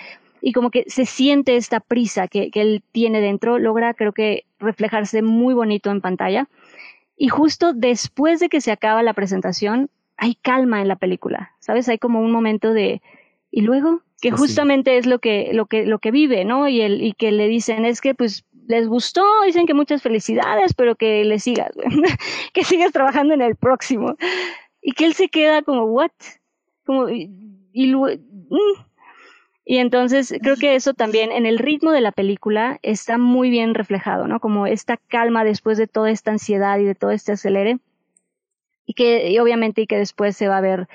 y 0.45 0.52
como 0.52 0.72
que 0.72 0.84
se 0.88 1.06
siente 1.06 1.56
esta 1.56 1.80
prisa 1.80 2.28
que, 2.28 2.52
que 2.52 2.60
él 2.60 2.84
tiene 2.91 3.22
dentro, 3.22 3.60
logra 3.60 3.94
creo 3.94 4.11
que 4.11 4.44
reflejarse 4.60 5.22
muy 5.22 5.53
bonito 5.53 5.90
en 5.90 6.02
pantalla. 6.02 6.49
Y 7.15 7.30
justo 7.30 7.72
después 7.72 8.41
de 8.41 8.49
que 8.49 8.60
se 8.60 8.74
acaba 8.74 9.03
la 9.03 9.14
presentación, 9.14 9.90
hay 10.18 10.36
calma 10.36 10.82
en 10.82 10.90
la 10.90 10.98
película, 10.98 11.53
¿sabes? 11.60 11.88
Hay 11.88 11.98
como 11.98 12.20
un 12.20 12.32
momento 12.32 12.74
de, 12.74 13.02
¿y 13.52 13.61
luego? 13.61 14.02
que 14.22 14.32
justamente 14.32 14.98
es 14.98 15.06
lo 15.06 15.20
que, 15.20 15.52
lo 15.53 15.65
que, 15.65 15.86
lo 15.86 15.99
que 15.99 16.11
vive, 16.11 16.45
¿no? 16.45 16.70
Y 16.70 16.80
el, 16.80 17.02
y 17.02 17.11
que 17.11 17.34
le 17.34 17.49
dicen 17.49 17.84
es 17.84 17.99
que 17.99 18.14
pues 18.14 18.45
les 18.68 18.88
gustó, 18.88 19.22
dicen 19.45 19.65
que 19.65 19.74
muchas 19.74 20.02
felicidades, 20.02 20.74
pero 20.74 20.95
que 20.95 21.26
le 21.26 21.40
sigas, 21.40 21.72
que 22.53 22.64
sigas 22.64 22.94
trabajando 22.94 23.34
en 23.34 23.41
el 23.41 23.57
próximo. 23.57 24.15
Y 24.82 24.94
que 24.94 25.06
él 25.06 25.14
se 25.14 25.28
queda 25.28 25.61
como, 25.61 25.84
what? 25.84 26.11
Como, 26.86 27.10
y, 27.10 27.30
y, 27.74 27.94
mm. 27.94 28.18
Y 29.65 29.77
entonces 29.77 30.34
creo 30.41 30.57
que 30.57 30.76
eso 30.76 30.94
también 30.94 31.31
en 31.31 31.45
el 31.45 31.57
ritmo 31.57 31.91
de 31.91 32.02
la 32.02 32.11
película 32.11 32.80
está 32.81 33.18
muy 33.18 33.49
bien 33.49 33.73
reflejado, 33.73 34.27
¿no? 34.27 34.40
Como 34.40 34.68
esta 34.68 34.98
calma 34.98 35.45
después 35.45 35.77
de 35.77 35.88
toda 35.88 36.11
esta 36.11 36.31
ansiedad 36.31 36.80
y 36.80 36.84
de 36.84 36.95
todo 36.95 37.11
este 37.11 37.31
acelere. 37.31 37.80
Y 38.85 38.94
que, 38.94 39.30
y 39.31 39.40
obviamente, 39.40 39.81
y 39.81 39.88
que 39.88 39.98
después 39.98 40.35
se 40.35 40.49
va 40.49 40.57
a 40.57 40.61
ver 40.61 40.88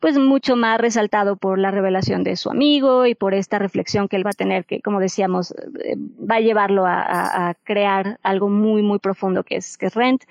pues 0.00 0.18
mucho 0.18 0.56
más 0.56 0.80
resaltado 0.80 1.36
por 1.36 1.58
la 1.58 1.70
revelación 1.70 2.24
de 2.24 2.34
su 2.36 2.50
amigo 2.50 3.06
y 3.06 3.14
por 3.14 3.34
esta 3.34 3.58
reflexión 3.58 4.08
que 4.08 4.16
él 4.16 4.26
va 4.26 4.30
a 4.30 4.32
tener, 4.32 4.64
que 4.64 4.80
como 4.80 4.98
decíamos, 4.98 5.52
eh, 5.52 5.94
va 5.98 6.36
a 6.36 6.40
llevarlo 6.40 6.84
a, 6.86 7.54
crear 7.64 8.18
algo 8.22 8.48
muy, 8.48 8.82
muy 8.82 8.98
profundo 8.98 9.44
que 9.44 9.56
es, 9.56 9.76
que 9.76 9.86
es 9.86 9.94
Rent. 9.94 10.24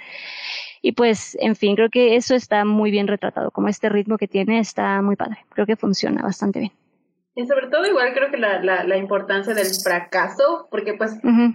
Y 0.82 0.94
pues, 0.94 1.38
en 1.40 1.56
fin, 1.56 1.76
creo 1.76 1.90
que 1.90 2.16
eso 2.16 2.36
está 2.36 2.66
muy 2.66 2.90
bien 2.90 3.08
retratado, 3.08 3.52
como 3.52 3.68
este 3.68 3.90
ritmo 3.90 4.18
que 4.18 4.28
tiene 4.28 4.60
está 4.60 5.02
muy 5.04 5.16
padre, 5.16 5.46
creo 5.50 5.68
que 5.68 5.76
funciona 5.76 6.24
bastante 6.24 6.60
bien. 6.60 6.72
Y 7.40 7.48
sobre 7.48 7.68
todo 7.68 7.86
igual 7.86 8.14
creo 8.14 8.30
que 8.32 8.38
la, 8.38 8.62
la, 8.62 8.84
la 8.84 8.98
importancia 8.98 9.54
del 9.54 9.68
fracaso, 9.82 10.68
porque 10.70 10.96
pues, 10.96 11.12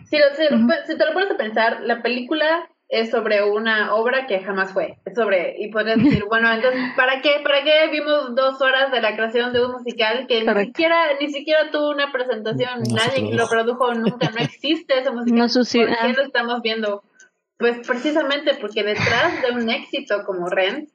si, 0.09 0.17
si 0.17 0.97
te 0.97 1.05
lo 1.05 1.13
pones 1.13 1.31
a 1.31 1.37
pensar, 1.37 1.83
la 1.83 2.01
película 2.01 2.67
es 2.89 3.11
sobre 3.11 3.43
una 3.43 3.95
obra 3.95 4.27
que 4.27 4.41
jamás 4.41 4.73
fue. 4.73 4.97
Es 5.05 5.15
sobre, 5.15 5.57
y 5.59 5.71
puedes 5.71 6.03
decir, 6.03 6.25
bueno, 6.31 6.51
entonces, 6.51 6.81
¿para 6.97 7.21
qué, 7.21 7.43
¿para 7.45 7.63
qué 7.65 7.91
vimos 7.91 8.35
dos 8.35 8.63
horas 8.63 8.93
de 8.93 9.03
la 9.03 9.15
creación 9.15 9.53
de 9.53 9.63
un 9.63 9.73
musical 9.73 10.27
que 10.27 10.43
ni 10.43 10.65
siquiera, 10.65 11.03
ni 11.21 11.29
siquiera 11.29 11.71
tuvo 11.71 11.91
una 11.91 12.11
presentación? 12.11 12.83
nadie 12.91 13.35
lo 13.35 13.47
produjo 13.47 13.93
nunca, 13.93 14.31
no 14.31 14.39
existe 14.39 15.01
ese 15.01 15.11
musical. 15.11 15.39
No 15.39 15.49
¿Por 15.49 15.67
qué 15.67 15.97
ah. 16.01 16.13
lo 16.17 16.23
estamos 16.23 16.63
viendo? 16.63 17.03
Pues 17.59 17.87
precisamente 17.87 18.55
porque 18.59 18.85
detrás 18.85 19.43
de 19.43 19.51
un 19.53 19.69
éxito 19.69 20.25
como 20.25 20.49
Rent 20.49 20.89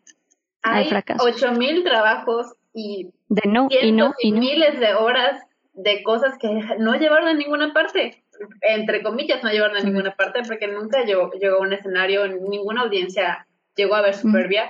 hay 0.64 0.90
ocho 1.20 1.52
mil 1.52 1.84
trabajos 1.84 2.56
y, 2.74 3.11
de 3.30 3.49
no, 3.49 3.68
y, 3.69 3.91
no, 3.91 4.14
y 4.22 4.31
miles 4.34 4.80
de 4.80 4.93
horas 4.93 5.41
de 5.73 6.03
cosas 6.03 6.38
que 6.38 6.49
no 6.80 6.95
llevaron 6.95 7.27
a 7.30 7.34
ninguna 7.34 7.73
parte 7.73 8.23
entre 8.61 9.03
comillas, 9.03 9.43
no 9.43 9.51
llevaron 9.51 9.77
a 9.77 9.81
ninguna 9.81 10.15
parte 10.15 10.41
porque 10.47 10.68
nunca 10.68 11.03
llegó, 11.03 11.31
llegó 11.31 11.57
a 11.57 11.61
un 11.61 11.73
escenario, 11.73 12.27
ninguna 12.27 12.81
audiencia 12.81 13.47
llegó 13.76 13.95
a 13.95 14.01
ver 14.01 14.14
Superbia, 14.14 14.69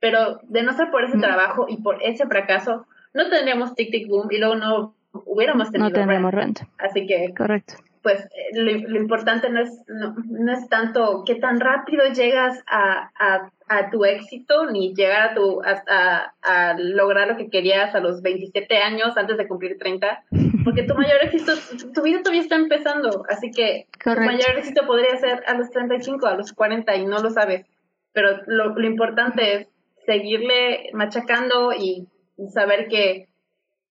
pero 0.00 0.40
de 0.42 0.62
no 0.62 0.72
ser 0.72 0.90
por 0.90 1.04
ese 1.04 1.18
trabajo 1.18 1.66
y 1.68 1.78
por 1.78 2.02
ese 2.02 2.26
fracaso, 2.26 2.86
no 3.12 3.28
tendríamos 3.28 3.74
Tic 3.74 3.90
Tic 3.90 4.08
Boom 4.08 4.28
y 4.30 4.38
luego 4.38 4.56
no 4.56 4.94
hubiéramos 5.26 5.70
tenido 5.70 5.90
No 5.90 5.94
tendríamos 5.94 6.32
rent. 6.32 6.60
Así 6.78 7.06
que, 7.06 7.32
correcto. 7.36 7.74
Pues 8.04 8.20
eh, 8.20 8.52
lo, 8.52 9.00
importante 9.00 9.48
no 9.48 9.62
es, 9.62 9.70
no, 9.88 10.14
no, 10.26 10.52
es 10.52 10.68
tanto 10.68 11.24
qué 11.24 11.36
tan 11.36 11.58
rápido 11.58 12.04
llegas 12.12 12.62
a, 12.66 13.10
a, 13.18 13.50
a 13.66 13.90
tu 13.90 14.04
éxito 14.04 14.70
ni 14.70 14.94
llegar 14.94 15.30
a, 15.30 15.34
tu, 15.34 15.62
a, 15.62 16.34
a, 16.42 16.74
lograr 16.78 17.28
lo 17.28 17.38
que 17.38 17.48
querías 17.48 17.94
a 17.94 18.00
los 18.00 18.20
27 18.20 18.76
años 18.76 19.16
antes 19.16 19.38
de 19.38 19.48
cumplir 19.48 19.78
30, 19.78 20.22
porque 20.64 20.82
tu 20.82 20.94
mayor 20.94 21.24
éxito, 21.24 21.52
tu 21.94 22.02
vida 22.02 22.18
todavía 22.18 22.42
está 22.42 22.56
empezando, 22.56 23.24
así 23.30 23.50
que 23.50 23.86
tu 23.98 24.20
mayor 24.20 24.58
éxito 24.58 24.86
podría 24.86 25.16
ser 25.16 25.42
a 25.46 25.54
los 25.54 25.70
35, 25.70 26.26
a 26.26 26.36
los 26.36 26.52
40 26.52 26.94
y 26.96 27.06
no 27.06 27.20
lo 27.20 27.30
sabes, 27.30 27.64
pero 28.12 28.42
lo, 28.46 28.74
lo 28.74 28.86
importante 28.86 29.54
es 29.54 29.68
seguirle 30.04 30.90
machacando 30.92 31.72
y 31.72 32.06
saber 32.52 32.88
que 32.88 33.28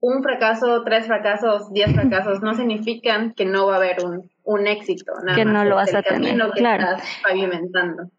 un 0.03 0.21
fracaso, 0.21 0.83
tres 0.83 1.07
fracasos, 1.07 1.73
diez 1.73 1.93
fracasos 1.95 2.43
no 2.43 2.55
significan 2.55 3.33
que 3.35 3.45
no 3.45 3.67
va 3.67 3.75
a 3.75 3.77
haber 3.77 4.05
un, 4.05 4.29
un 4.43 4.67
éxito, 4.67 5.13
nada 5.25 5.37
que 5.37 5.45
no 5.45 5.65
lo 5.65 5.77
vas 5.77 5.95
a 5.95 6.03
tener, 6.03 6.37
que 6.37 6.61
claro. 6.61 6.83
estás 6.83 7.09
pavimentando. 7.23 8.11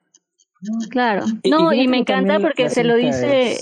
Claro. 0.89 1.25
No, 1.43 1.73
y, 1.73 1.89
me 1.89 1.97
encanta 1.97 2.39
porque 2.39 2.69
se 2.69 2.85
lo 2.85 2.95
dice, 2.95 3.57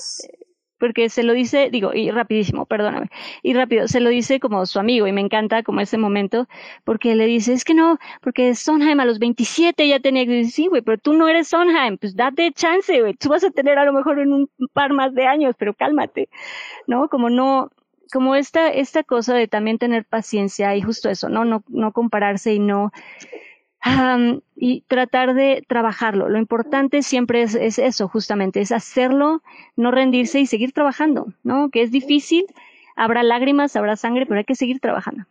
porque 0.77 1.09
se 1.09 1.23
lo 1.23 1.33
dice, 1.33 1.69
digo, 1.71 1.95
y 1.95 2.11
rapidísimo, 2.11 2.67
perdóname, 2.67 3.09
y 3.41 3.55
rápido, 3.55 3.87
se 3.87 3.99
lo 3.99 4.11
dice 4.11 4.39
como 4.39 4.67
su 4.67 4.77
amigo, 4.77 5.07
y 5.07 5.11
me 5.11 5.21
encanta 5.21 5.63
como 5.63 5.81
ese 5.81 5.97
momento, 5.97 6.47
porque 6.83 7.15
le 7.15 7.25
dice, 7.25 7.53
es 7.53 7.63
que 7.63 7.73
no, 7.73 7.97
porque 8.21 8.53
Sondheim 8.53 8.99
a 8.99 9.05
los 9.05 9.17
27 9.17 9.87
ya 9.87 9.99
tenía 9.99 10.27
que 10.27 10.31
decir, 10.33 10.51
sí, 10.51 10.67
güey, 10.67 10.83
pero 10.83 10.99
tú 10.99 11.13
no 11.13 11.27
eres 11.27 11.47
Sondheim, 11.47 11.97
pues 11.97 12.15
date 12.15 12.51
chance, 12.51 13.01
güey, 13.01 13.15
tú 13.15 13.29
vas 13.29 13.43
a 13.43 13.49
tener 13.49 13.79
a 13.79 13.85
lo 13.85 13.93
mejor 13.93 14.19
en 14.19 14.31
un 14.31 14.49
par 14.73 14.93
más 14.93 15.15
de 15.15 15.25
años, 15.25 15.55
pero 15.57 15.73
cálmate, 15.73 16.29
¿no? 16.85 17.09
Como 17.09 17.31
no, 17.31 17.71
como 18.11 18.35
esta, 18.35 18.67
esta 18.69 19.03
cosa 19.03 19.33
de 19.33 19.47
también 19.47 19.77
tener 19.77 20.05
paciencia 20.05 20.75
y 20.75 20.81
justo 20.81 21.09
eso, 21.09 21.29
¿no? 21.29 21.45
No, 21.45 21.63
no 21.69 21.91
compararse 21.91 22.53
y 22.53 22.59
no, 22.59 22.91
y 24.55 24.81
tratar 24.87 25.33
de 25.33 25.63
trabajarlo. 25.67 26.29
Lo 26.29 26.37
importante 26.37 27.01
siempre 27.01 27.41
es, 27.43 27.55
eso, 27.55 28.07
justamente, 28.07 28.61
es 28.61 28.71
hacerlo, 28.71 29.41
no 29.75 29.91
rendirse 29.91 30.39
y 30.39 30.45
seguir 30.45 30.71
trabajando, 30.71 31.33
¿no? 31.43 31.69
Que 31.69 31.81
es 31.81 31.91
difícil, 31.91 32.45
habrá 32.95 33.23
lágrimas, 33.23 33.75
habrá 33.75 33.95
sangre, 33.95 34.25
pero 34.25 34.37
hay 34.37 34.45
que 34.45 34.55
seguir 34.55 34.79
trabajando. 34.79 35.25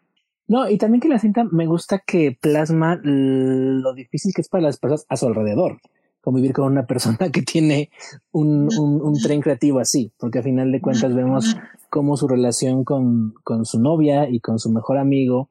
No, 0.48 0.68
y 0.68 0.78
también 0.78 1.00
que 1.00 1.08
la 1.08 1.20
cinta 1.20 1.44
me 1.44 1.66
gusta 1.66 2.00
que 2.04 2.36
plasma 2.40 2.98
lo 3.02 3.94
difícil 3.94 4.32
que 4.34 4.40
es 4.40 4.48
para 4.48 4.64
las 4.64 4.78
personas 4.78 5.06
a 5.08 5.16
su 5.16 5.28
alrededor 5.28 5.78
convivir 6.20 6.52
con 6.52 6.66
una 6.66 6.86
persona 6.86 7.30
que 7.32 7.40
tiene 7.40 7.90
un, 8.32 8.68
un, 8.78 9.00
un, 9.00 9.18
tren 9.20 9.40
creativo 9.40 9.78
así, 9.78 10.12
porque 10.18 10.40
a 10.40 10.42
final 10.42 10.70
de 10.70 10.80
cuentas 10.80 11.14
vemos 11.14 11.56
cómo 11.90 12.16
su 12.16 12.28
relación 12.28 12.84
con, 12.84 13.34
con 13.44 13.66
su 13.66 13.80
novia 13.80 14.30
y 14.30 14.40
con 14.40 14.58
su 14.58 14.70
mejor 14.70 14.96
amigo 14.96 15.48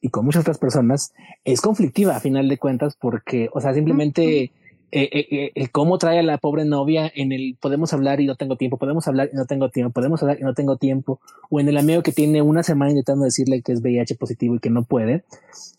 y 0.00 0.08
con 0.08 0.24
muchas 0.24 0.40
otras 0.40 0.58
personas 0.58 1.12
es 1.44 1.60
conflictiva 1.60 2.16
a 2.16 2.20
final 2.20 2.48
de 2.48 2.58
cuentas 2.58 2.96
porque, 2.98 3.48
o 3.52 3.60
sea, 3.60 3.72
simplemente 3.74 4.42
eh, 4.42 4.50
eh, 4.90 5.52
eh, 5.54 5.68
cómo 5.68 5.96
trae 5.98 6.18
a 6.18 6.22
la 6.22 6.38
pobre 6.38 6.64
novia 6.64 7.10
en 7.14 7.32
el 7.32 7.56
podemos 7.60 7.92
hablar 7.92 8.20
y 8.20 8.26
no 8.26 8.34
tengo 8.34 8.56
tiempo, 8.56 8.78
podemos 8.78 9.06
hablar 9.06 9.30
y 9.32 9.36
no 9.36 9.46
tengo 9.46 9.70
tiempo, 9.70 9.92
podemos 9.92 10.20
hablar 10.22 10.38
y 10.40 10.44
no 10.44 10.54
tengo 10.54 10.76
tiempo, 10.76 11.20
o 11.48 11.60
en 11.60 11.68
el 11.68 11.76
amigo 11.76 12.02
que 12.02 12.12
tiene 12.12 12.42
una 12.42 12.62
semana 12.62 12.90
intentando 12.90 13.24
decirle 13.24 13.62
que 13.62 13.72
es 13.72 13.80
VIH 13.80 14.16
positivo 14.16 14.56
y 14.56 14.58
que 14.58 14.70
no 14.70 14.82
puede. 14.82 15.24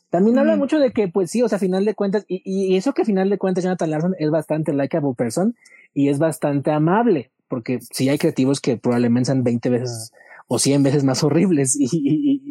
También 0.10 0.38
habla 0.38 0.56
mucho 0.56 0.80
de 0.80 0.92
que, 0.92 1.08
pues 1.08 1.32
sí, 1.32 1.42
o 1.42 1.50
sea, 1.50 1.58
a 1.58 1.60
final 1.60 1.86
de 1.86 1.96
cuentas, 1.96 2.24
y, 2.28 2.42
y 2.46 2.78
eso 2.78 2.94
que 2.94 3.02
a 3.02 3.06
final 3.06 3.30
de 3.30 3.40
cuentas 3.40 3.64
Jonathan 3.64 3.90
Larson 3.90 4.16
es 4.20 4.30
bastante 4.30 4.72
likable 4.72 5.16
person 5.18 5.56
y 5.94 6.10
es 6.10 6.20
bastante 6.20 6.72
amable, 6.72 7.32
porque 7.54 7.78
sí 7.92 8.10
hay 8.10 8.18
creativos 8.18 8.60
que 8.60 8.78
probablemente 8.78 9.28
sean 9.28 9.44
20 9.44 9.70
veces 9.70 10.12
o 10.48 10.58
100 10.58 10.82
veces 10.82 11.04
más 11.04 11.24
horribles 11.24 11.76
y, 11.80 11.88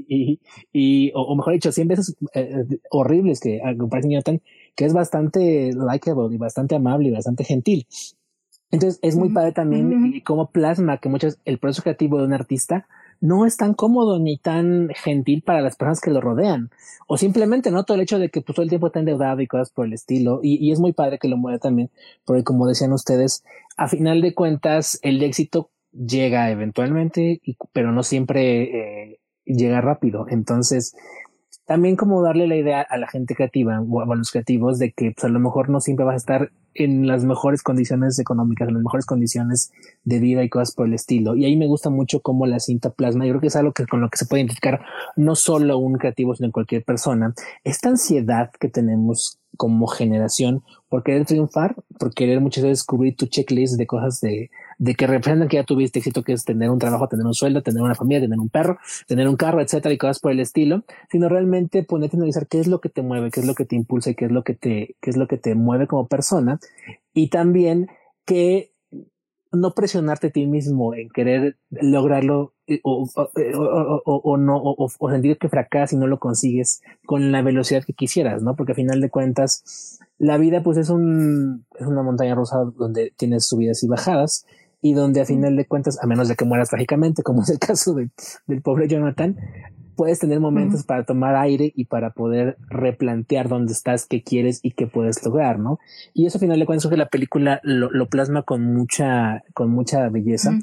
y, 0.09 0.41
y, 0.73 1.11
o, 1.17 1.35
mejor 1.35 1.55
dicho, 1.55 1.73
100 1.73 1.89
veces 1.89 2.17
eh, 2.35 2.65
horribles 2.89 3.41
que 3.41 3.61
comparación 3.77 4.13
Jonathan, 4.13 4.41
que 4.77 4.85
es 4.85 4.93
bastante 4.93 5.73
likable 5.73 6.33
y 6.33 6.39
bastante 6.39 6.77
amable 6.77 7.09
y 7.09 7.11
bastante 7.11 7.43
gentil. 7.43 7.89
Entonces 8.71 9.01
es 9.03 9.17
muy 9.17 9.31
padre 9.31 9.51
también 9.51 10.23
cómo 10.25 10.53
plasma 10.53 10.99
que 10.99 11.09
muchas 11.09 11.41
el 11.45 11.59
proceso 11.59 11.83
creativo 11.83 12.19
de 12.19 12.27
un 12.27 12.33
artista 12.33 12.87
no 13.23 13.47
es 13.47 13.57
tan 13.57 13.73
cómodo 13.73 14.19
ni 14.19 14.37
tan 14.37 14.89
gentil 14.97 15.43
para 15.43 15.61
las 15.61 15.77
personas 15.77 16.01
que 16.01 16.11
lo 16.11 16.21
rodean. 16.21 16.71
O 17.07 17.17
simplemente, 17.17 17.71
¿no? 17.71 17.85
Todo 17.85 17.95
el 17.95 18.03
hecho 18.03 18.19
de 18.19 18.31
que 18.31 18.43
pues, 18.43 18.57
todo 18.57 18.65
el 18.65 18.69
tiempo 18.69 18.89
está 18.89 18.99
endeudado 18.99 19.41
y 19.41 19.47
cosas 19.47 19.71
por 19.71 19.87
el 19.87 19.93
estilo. 19.93 20.41
Y, 20.43 20.57
y 20.57 20.73
es 20.73 20.81
muy 20.81 20.93
padre 20.93 21.19
que 21.21 21.29
lo 21.29 21.37
mueva 21.37 21.61
también, 21.61 21.91
porque 22.25 22.43
como 22.43 22.67
decían 22.67 22.93
ustedes, 22.93 23.45
a 23.77 23.87
final 23.87 24.23
de 24.23 24.35
cuentas, 24.35 24.99
el 25.03 25.23
éxito 25.23 25.71
llega 25.93 26.51
eventualmente, 26.51 27.41
pero 27.73 27.93
no 27.93 28.03
siempre 28.03 29.13
eh, 29.13 29.21
llega 29.45 29.81
rápido. 29.81 30.27
Entonces, 30.29 30.97
también 31.65 31.95
como 31.95 32.23
darle 32.23 32.49
la 32.49 32.57
idea 32.57 32.81
a 32.81 32.99
la 32.99 33.07
gente 33.07 33.37
creativa 33.37 33.81
o 33.81 34.01
a 34.01 34.17
los 34.17 34.33
creativos 34.33 34.81
de 34.81 34.91
que 34.91 35.13
pues, 35.13 35.25
a 35.25 35.29
lo 35.29 35.39
mejor 35.39 35.69
no 35.69 35.79
siempre 35.79 36.05
vas 36.05 36.15
a 36.15 36.17
estar 36.17 36.51
en 36.75 37.07
las 37.07 37.25
mejores 37.25 37.63
condiciones 37.63 38.19
económicas, 38.19 38.69
en 38.69 38.75
las 38.75 38.83
mejores 38.83 39.07
condiciones 39.07 39.73
de 40.05 40.19
vida 40.19 40.43
y 40.43 40.49
cosas 40.49 40.75
por 40.75 40.87
el 40.87 40.95
estilo. 40.95 41.37
Y 41.37 41.45
ahí 41.45 41.57
me 41.57 41.67
gusta 41.67 41.91
mucho 41.91 42.21
cómo 42.21 42.47
la 42.47 42.61
cinta 42.61 42.91
plasma. 42.91 43.25
Yo 43.27 43.33
creo 43.33 43.41
que 43.41 43.47
es 43.49 43.57
algo 43.57 43.73
que 43.73 43.87
con 43.87 44.01
lo 44.01 44.09
que 44.09 44.19
se 44.19 44.27
puede 44.27 44.43
identificar 44.43 44.85
no 45.17 45.35
solo 45.35 45.79
un 45.79 45.95
creativo, 45.95 46.35
sino 46.35 46.51
cualquier 46.53 46.85
persona. 46.85 47.35
Esta 47.65 47.89
ansiedad 47.89 48.51
que 48.59 48.69
tenemos 48.69 49.39
como 49.57 49.87
generación 49.87 50.63
por 50.89 51.03
querer 51.03 51.27
triunfar, 51.27 51.77
por 51.99 52.15
querer 52.15 52.41
muchas 52.41 52.65
veces 52.65 52.85
cubrir 52.85 53.17
tu 53.17 53.27
checklist 53.27 53.77
de 53.77 53.87
cosas 53.87 54.21
de, 54.21 54.51
de 54.83 54.97
que 54.97 55.07
representan 55.07 55.47
que 55.47 55.59
ya 55.59 55.63
tuviste 55.63 56.01
éxito, 56.01 56.25
que 56.25 56.33
es 56.33 56.45
tener 56.45 56.69
un 56.69 56.81
trabajo, 56.81 57.07
tener 57.07 57.25
un 57.25 57.35
sueldo, 57.35 57.63
tener 57.63 57.81
una 57.83 57.95
familia, 57.95 58.21
tener 58.21 58.41
un 58.41 58.49
perro, 58.49 58.79
tener 59.07 59.29
un 59.29 59.37
carro, 59.37 59.61
etcétera, 59.61 59.95
y 59.95 59.97
cosas 59.97 60.19
por 60.19 60.33
el 60.33 60.41
estilo, 60.41 60.83
sino 61.09 61.29
realmente 61.29 61.85
ponerte 61.85 62.17
a 62.17 62.19
analizar 62.19 62.49
qué 62.49 62.59
es 62.59 62.67
lo 62.67 62.81
que 62.81 62.89
te 62.89 63.01
mueve, 63.01 63.31
qué 63.31 63.39
es 63.39 63.47
lo 63.47 63.55
que 63.55 63.65
te 63.65 63.77
impulsa 63.77 64.11
y 64.11 64.17
qué 64.17 64.25
es 64.25 64.33
lo 64.33 64.43
que 64.43 64.55
te, 64.55 64.97
qué 65.01 65.11
es 65.11 65.17
lo 65.17 65.29
que 65.29 65.39
te 65.39 65.55
mueve 65.55 65.87
como 65.87 66.09
persona. 66.09 66.59
Y 67.15 67.29
también 67.29 67.91
que 68.25 68.73
no 69.53 69.73
presionarte 69.73 70.29
a 70.29 70.31
ti 70.31 70.49
mismo 70.49 70.95
en 70.95 71.11
querer 71.11 71.59
lograrlo 71.71 72.55
eh, 72.67 72.81
o, 72.83 73.07
o, 74.05 74.37
no, 74.37 74.61
o, 74.61 75.11
sentir 75.11 75.39
que 75.39 75.49
fracasas 75.49 75.93
y 75.93 75.97
no 75.97 76.09
lo 76.09 76.19
consigues 76.19 76.81
con 77.07 77.31
la 77.31 77.43
velocidad 77.43 77.85
que 77.85 77.93
quisieras, 77.93 78.43
¿no? 78.43 78.57
Porque 78.57 78.73
a 78.73 78.75
final 78.75 79.01
de 79.01 79.11
cuentas, 79.11 80.01
la 80.19 80.39
vida 80.39 80.65
pues 80.65 80.77
es, 80.79 80.91
un, 80.91 81.67
es 81.79 81.87
una 81.87 82.03
montaña 82.03 82.35
rusa 82.35 82.65
donde 82.77 83.13
tienes 83.17 83.47
subidas 83.47 83.85
y 83.85 83.87
bajadas 83.87 84.45
y 84.83 84.93
donde 84.95 85.21
a 85.21 85.25
final 85.25 85.57
de 85.57 85.65
cuentas, 85.65 85.99
a 86.03 86.07
menos 86.07 86.29
de 86.29 86.35
que 86.35 86.45
mueras 86.45 86.69
trágicamente, 86.69 87.23
como 87.23 87.43
es 87.43 87.51
el 87.51 87.59
caso 87.61 87.95
de, 87.95 88.11
del 88.47 88.61
pobre 88.61 88.89
Jonathan, 88.89 89.39
puedes 89.97 90.19
tener 90.19 90.41
momentos 90.41 90.85
para 90.85 91.05
tomar 91.05 91.37
aire 91.37 91.73
y 91.77 91.85
para 91.85 92.11
poder 92.11 92.57
replantear 92.69 93.49
dónde 93.49 93.73
estás, 93.73 94.07
qué 94.07 94.23
quieres 94.23 94.59
y 94.63 94.73
qué 94.73 94.87
puedes 94.87 95.25
lograr, 95.25 95.59
¿no? 95.59 95.79
Y 96.13 96.27
eso 96.27 96.39
al 96.39 96.41
final 96.41 96.59
de 96.59 96.67
cuentas 96.67 96.91
que 96.91 96.97
la 96.97 97.09
película 97.09 97.61
lo, 97.63 97.91
lo, 97.91 98.09
plasma 98.09 98.43
con 98.43 98.75
mucha, 98.75 99.45
con 99.55 99.71
mucha 99.71 100.09
belleza. 100.09 100.59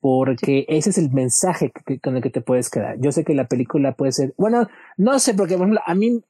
Porque 0.00 0.66
ese 0.68 0.90
es 0.90 0.98
el 0.98 1.10
mensaje 1.10 1.72
con 2.02 2.16
el 2.16 2.22
que 2.22 2.28
te 2.28 2.42
puedes 2.42 2.68
quedar. 2.68 3.00
Yo 3.00 3.10
sé 3.10 3.24
que 3.24 3.34
la 3.34 3.48
película 3.48 3.92
puede 3.92 4.12
ser, 4.12 4.34
bueno, 4.36 4.68
no 4.98 5.18
sé, 5.18 5.32
porque 5.32 5.54
por 5.54 5.62
ejemplo, 5.62 5.80
a 5.84 5.94
mí 5.94 6.22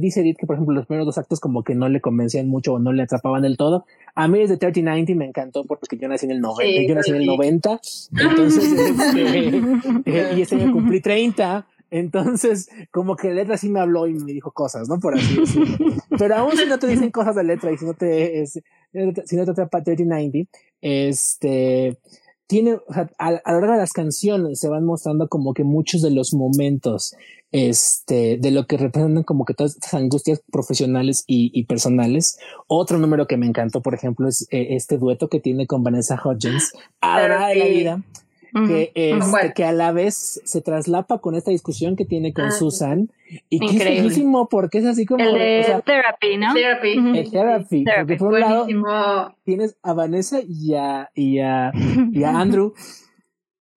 dice 0.00 0.20
Edith 0.20 0.38
que 0.38 0.46
por 0.46 0.56
ejemplo 0.56 0.74
los 0.74 0.86
primeros 0.86 1.06
dos 1.06 1.18
actos 1.18 1.40
como 1.40 1.62
que 1.62 1.74
no 1.74 1.88
le 1.88 2.00
convencían 2.00 2.48
mucho 2.48 2.74
o 2.74 2.78
no 2.78 2.92
le 2.92 3.02
atrapaban 3.02 3.42
del 3.42 3.56
todo. 3.56 3.84
A 4.14 4.28
mí 4.28 4.38
desde 4.38 4.56
3090 4.56 5.14
me 5.14 5.26
encantó 5.26 5.64
porque 5.64 5.96
yo 5.96 6.08
nací 6.08 6.26
en 6.26 6.32
el 6.32 6.40
90, 6.40 6.82
yo 6.88 6.94
nací 6.94 7.10
en 7.10 7.16
el 7.16 7.26
90, 7.26 7.80
entonces 8.20 8.72
este, 8.72 9.62
eh, 10.06 10.34
y 10.36 10.40
este 10.40 10.56
año 10.56 10.72
cumplí 10.72 11.00
30, 11.00 11.66
entonces, 11.90 12.68
como 12.90 13.14
que 13.14 13.32
letra 13.32 13.56
sí 13.56 13.68
me 13.68 13.80
habló 13.80 14.06
y 14.06 14.14
me 14.14 14.32
dijo 14.32 14.50
cosas, 14.50 14.88
¿no? 14.88 14.98
Por 14.98 15.14
así 15.14 15.36
decirlo. 15.36 15.78
Pero 16.18 16.34
aún 16.34 16.56
si 16.56 16.66
no 16.66 16.78
te 16.78 16.88
dicen 16.88 17.10
cosas 17.10 17.36
de 17.36 17.44
letra 17.44 17.70
y 17.70 17.78
si 17.78 17.84
no 17.84 17.94
te, 17.94 18.42
es, 18.42 18.60
si 19.24 19.36
no 19.36 19.44
te 19.44 19.50
atrapa 19.52 19.82
3090, 19.82 20.50
este, 20.80 21.98
tiene, 22.46 22.74
o 22.74 22.92
sea, 22.92 23.10
a, 23.18 23.28
a, 23.28 23.52
lo 23.52 23.60
largo 23.60 23.72
de 23.72 23.80
las 23.80 23.92
canciones 23.92 24.60
se 24.60 24.68
van 24.68 24.84
mostrando 24.84 25.28
como 25.28 25.54
que 25.54 25.64
muchos 25.64 26.02
de 26.02 26.10
los 26.10 26.32
momentos, 26.32 27.14
este, 27.52 28.38
de 28.38 28.50
lo 28.50 28.66
que 28.66 28.76
representan 28.76 29.22
como 29.22 29.44
que 29.44 29.54
todas 29.54 29.76
estas 29.76 29.94
angustias 29.94 30.42
profesionales 30.50 31.24
y, 31.26 31.50
y 31.54 31.64
personales. 31.64 32.38
Otro 32.66 32.98
número 32.98 33.26
que 33.26 33.36
me 33.36 33.46
encantó, 33.46 33.82
por 33.82 33.94
ejemplo, 33.94 34.28
es 34.28 34.46
eh, 34.50 34.68
este 34.70 34.98
dueto 34.98 35.28
que 35.28 35.40
tiene 35.40 35.66
con 35.66 35.82
Vanessa 35.82 36.20
Hudgens, 36.22 36.72
Ahora 37.00 37.48
de 37.48 37.56
la 37.56 37.64
vida 37.66 38.02
que, 38.52 38.92
este, 38.94 39.52
que 39.54 39.64
a 39.64 39.72
la 39.72 39.92
vez 39.92 40.40
se 40.44 40.60
traslapa 40.60 41.18
con 41.18 41.34
esta 41.34 41.50
discusión 41.50 41.96
que 41.96 42.04
tiene 42.04 42.32
con 42.32 42.46
ah, 42.46 42.50
Susan 42.50 43.10
y 43.48 43.58
que 43.58 43.76
es 43.76 43.84
buenísimo 43.84 44.48
porque 44.48 44.78
es 44.78 44.86
así 44.86 45.04
como 45.06 45.24
el 45.24 45.34
de 45.34 45.82
therapy, 45.84 46.36
¿no? 46.36 46.54
Therapy. 46.54 47.18
El 47.18 47.30
therapy, 47.30 47.84
porque 47.84 48.16
por 48.16 48.32
un 48.34 48.40
lado 48.40 49.36
tienes 49.44 49.76
a 49.82 49.92
Vanessa 49.92 50.40
y 50.46 50.74
a, 50.74 51.10
y 51.14 51.40
a, 51.40 51.72
y 52.12 52.24
a 52.24 52.30
Andrew 52.40 52.74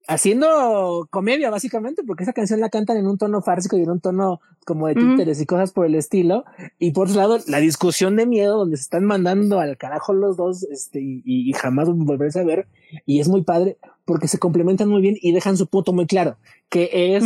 haciendo 0.09 1.07
comedia 1.11 1.51
básicamente, 1.51 2.03
porque 2.03 2.23
esa 2.23 2.33
canción 2.33 2.59
la 2.59 2.69
cantan 2.69 2.97
en 2.97 3.05
un 3.05 3.17
tono 3.17 3.41
fársico 3.41 3.77
y 3.77 3.83
en 3.83 3.91
un 3.91 4.01
tono 4.01 4.41
como 4.65 4.87
de 4.87 4.95
títeres 4.95 5.39
y 5.39 5.45
cosas 5.45 5.71
por 5.71 5.85
el 5.85 5.95
estilo. 5.95 6.45
Y 6.79 6.91
por 6.91 7.07
otro 7.07 7.19
lado, 7.19 7.37
la 7.47 7.59
discusión 7.59 8.15
de 8.15 8.25
miedo 8.25 8.57
donde 8.57 8.77
se 8.77 8.83
están 8.83 9.05
mandando 9.05 9.59
al 9.59 9.77
carajo 9.77 10.13
los 10.13 10.35
dos 10.35 10.63
este, 10.63 10.99
y, 10.99 11.21
y 11.23 11.53
jamás 11.53 11.89
volverse 11.89 12.39
a 12.39 12.43
ver. 12.43 12.67
Y 13.05 13.19
es 13.19 13.27
muy 13.27 13.43
padre 13.43 13.77
porque 14.05 14.27
se 14.27 14.39
complementan 14.39 14.89
muy 14.89 15.01
bien 15.01 15.15
y 15.21 15.31
dejan 15.31 15.55
su 15.55 15.67
punto 15.67 15.93
muy 15.93 16.07
claro, 16.07 16.37
que 16.69 17.15
es, 17.15 17.23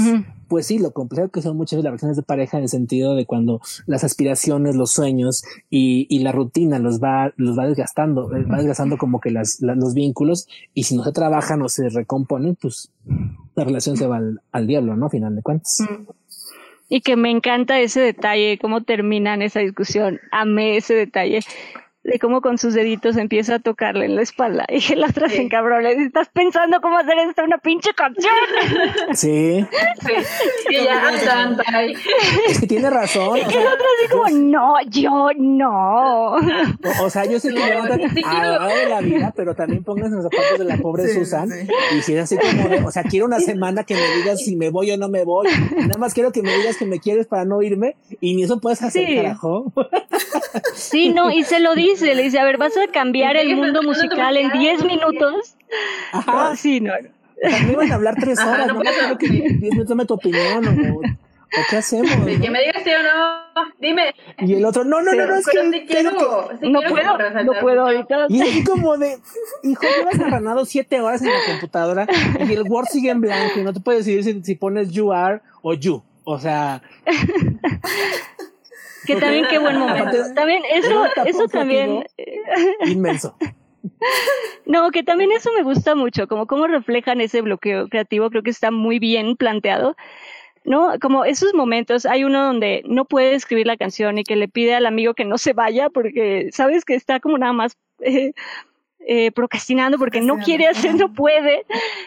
pues 0.47 0.67
sí, 0.67 0.79
lo 0.79 0.91
complejo 0.91 1.29
que 1.29 1.41
son 1.41 1.57
muchas 1.57 1.77
de 1.77 1.83
las 1.83 1.91
relaciones 1.91 2.17
de 2.17 2.23
pareja 2.23 2.57
en 2.57 2.63
el 2.63 2.69
sentido 2.69 3.15
de 3.15 3.25
cuando 3.25 3.59
las 3.85 4.03
aspiraciones, 4.03 4.75
los 4.75 4.91
sueños 4.91 5.43
y, 5.69 6.07
y 6.09 6.19
la 6.19 6.31
rutina 6.31 6.79
los 6.79 7.01
va, 7.01 7.33
los 7.35 7.57
va 7.57 7.67
desgastando, 7.67 8.33
eh, 8.35 8.43
va 8.45 8.57
desgastando 8.57 8.97
como 8.97 9.19
que 9.19 9.31
las, 9.31 9.59
los 9.61 9.93
vínculos 9.93 10.47
y 10.73 10.83
si 10.83 10.95
no 10.95 11.03
se 11.03 11.11
trabajan 11.11 11.61
o 11.61 11.69
se 11.69 11.89
recomponen, 11.89 12.55
pues 12.55 12.91
la 13.55 13.65
relación 13.65 13.97
se 13.97 14.07
va 14.07 14.17
al, 14.17 14.41
al 14.51 14.65
diablo, 14.67 14.95
¿no? 14.95 15.09
Final 15.09 15.35
de 15.35 15.41
cuentas. 15.41 15.83
Y 16.87 17.01
que 17.01 17.15
me 17.17 17.29
encanta 17.29 17.79
ese 17.79 17.99
detalle, 17.99 18.57
cómo 18.59 18.83
terminan 18.83 19.41
esa 19.41 19.59
discusión. 19.59 20.19
Amé 20.31 20.77
ese 20.77 20.93
detalle 20.93 21.41
de 22.03 22.19
cómo 22.19 22.41
con 22.41 22.57
sus 22.57 22.73
deditos 22.73 23.15
empieza 23.15 23.55
a 23.55 23.59
tocarle 23.59 24.05
en 24.05 24.15
la 24.15 24.21
espalda 24.21 24.65
y 24.67 24.81
que 24.81 24.95
la 24.95 25.07
otra 25.07 25.29
se 25.29 25.41
encabrona. 25.41 25.89
Estás 25.89 26.29
pensando 26.29 26.81
cómo 26.81 26.97
hacer 26.97 27.17
esto 27.19 27.43
una 27.43 27.57
pinche 27.57 27.91
canción. 27.93 28.33
Sí. 29.13 29.65
Sí, 30.01 30.13
sí 30.67 30.75
ya 30.75 31.11
Es 32.47 32.59
que 32.59 32.67
tiene 32.67 32.89
razón. 32.89 33.37
Y 33.37 33.41
que 33.41 33.59
la 33.59 33.73
otra 33.73 33.85
así 33.97 34.11
como, 34.11 34.29
no, 34.29 34.75
yo 34.89 35.29
no. 35.37 36.33
O, 37.03 37.09
sea, 37.09 37.25
yo 37.25 37.39
sé 37.39 37.49
que 37.49 37.59
no, 37.59 37.83
a 37.83 38.67
de 38.67 38.89
la 38.89 39.01
vida, 39.01 39.33
pero 39.35 39.55
también 39.55 39.83
pónganse 39.83 40.15
los 40.15 40.23
zapatos 40.23 40.59
de 40.59 40.65
la 40.65 40.77
pobre 40.77 41.07
Susan. 41.13 41.49
Y 41.95 42.01
si 42.01 42.15
es 42.15 42.23
así 42.23 42.37
como 42.37 42.67
de, 42.67 42.83
o 42.83 42.91
sea, 42.91 43.03
quiero 43.03 43.25
una 43.25 43.39
semana 43.39 43.83
que 43.83 43.93
me 43.93 44.15
digas 44.17 44.39
si 44.43 44.55
me 44.55 44.69
voy 44.69 44.91
o 44.91 44.97
no 44.97 45.09
me 45.09 45.23
voy. 45.23 45.47
Nada 45.77 45.97
más 45.97 46.13
quiero 46.13 46.31
que 46.31 46.41
me 46.41 46.55
digas 46.57 46.77
que 46.77 46.85
me 46.85 46.99
quieres 46.99 47.27
para 47.27 47.45
no 47.45 47.61
irme. 47.61 47.95
Y 48.19 48.35
ni 48.35 48.43
eso 48.43 48.59
puedes 48.59 48.81
hacer, 48.81 49.15
carajo. 49.15 49.71
Sí, 50.73 51.09
no, 51.09 51.31
y 51.31 51.43
se 51.43 51.59
lo 51.59 51.75
dice 51.75 52.15
le 52.15 52.23
dice, 52.23 52.39
a 52.39 52.43
ver, 52.43 52.57
¿vas 52.57 52.73
a 52.77 52.91
cambiar 52.91 53.35
el 53.37 53.55
mundo 53.55 53.81
musical 53.83 54.37
en 54.37 54.51
10 54.51 54.85
minutos? 54.85 55.55
Ajá. 56.11 56.55
sí, 56.55 56.79
no. 56.79 56.93
También 57.41 57.75
van 57.75 57.91
a 57.91 57.95
hablar 57.95 58.15
tres 58.19 58.39
horas, 58.39 58.67
no, 58.67 58.79
quiero 58.81 59.17
que 59.17 59.27
10 59.27 59.59
minutos 59.59 59.89
dame 59.89 60.05
tu 60.05 60.13
opinión 60.13 60.65
o, 60.65 60.97
o 60.97 61.61
qué 61.69 61.77
hacemos. 61.77 62.09
Que 62.25 62.49
me 62.49 62.61
digas 62.61 62.83
sí 62.83 62.91
o 62.91 63.03
no, 63.03 63.71
dime. 63.79 64.13
Y 64.39 64.53
el 64.53 64.65
otro, 64.65 64.83
no, 64.83 65.01
no, 65.01 65.11
no, 65.11 65.27
no, 65.27 65.35
es 65.35 65.45
que, 65.45 65.71
sí 65.71 65.85
quiero, 65.87 66.11
no 66.61 66.81
puedo, 66.81 67.43
no 67.43 67.53
puedo 67.59 67.81
ahorita. 67.81 68.27
Y 68.29 68.41
así 68.41 68.63
como 68.63 68.97
de, 68.97 69.17
hijo, 69.63 69.81
llevas 69.97 70.19
arranado 70.19 70.65
siete 70.65 71.01
horas 71.01 71.21
en 71.21 71.29
la 71.29 71.39
computadora 71.47 72.07
y 72.39 72.53
el 72.53 72.63
Word 72.63 72.87
sigue 72.87 73.09
en 73.09 73.21
blanco 73.21 73.59
y 73.59 73.63
no 73.63 73.73
te 73.73 73.79
puedes 73.79 74.05
decir 74.05 74.23
si, 74.23 74.41
si 74.43 74.55
pones 74.55 74.91
you 74.91 75.11
are 75.11 75.41
o 75.61 75.73
you. 75.73 76.01
O 76.25 76.39
sea, 76.39 76.81
que 79.05 79.15
también 79.15 79.45
qué 79.49 79.59
buen 79.59 79.77
momento. 79.77 80.17
también 80.35 80.63
eso, 80.71 81.05
eso 81.25 81.47
también. 81.47 82.05
Inmenso. 82.85 83.35
No, 84.65 84.91
que 84.91 85.03
también 85.03 85.33
eso 85.33 85.49
me 85.57 85.61
gusta 85.61 85.93
mucho, 85.93 86.25
como 86.29 86.47
cómo 86.47 86.67
reflejan 86.67 87.19
ese 87.19 87.41
bloqueo 87.41 87.89
creativo, 87.89 88.29
creo 88.29 88.41
que 88.41 88.49
está 88.49 88.71
muy 88.71 88.97
bien 88.97 89.35
planteado. 89.35 89.97
¿no? 90.65 90.93
Como 91.01 91.25
esos 91.25 91.53
momentos, 91.53 92.05
hay 92.05 92.23
uno 92.23 92.45
donde 92.45 92.81
no 92.85 93.05
puede 93.05 93.35
escribir 93.35 93.67
la 93.67 93.77
canción 93.77 94.17
y 94.17 94.23
que 94.23 94.35
le 94.35 94.47
pide 94.47 94.75
al 94.75 94.85
amigo 94.85 95.13
que 95.13 95.25
no 95.25 95.37
se 95.37 95.53
vaya 95.53 95.89
porque 95.89 96.49
sabes 96.51 96.85
que 96.85 96.95
está 96.95 97.19
como 97.19 97.37
nada 97.37 97.53
más 97.53 97.77
eh, 97.99 98.31
eh, 99.05 99.31
procrastinando 99.31 99.97
porque 99.97 100.21
no 100.21 100.37
quiere 100.37 100.67
hacer, 100.67 100.95
no 100.95 101.11
puede 101.13 101.65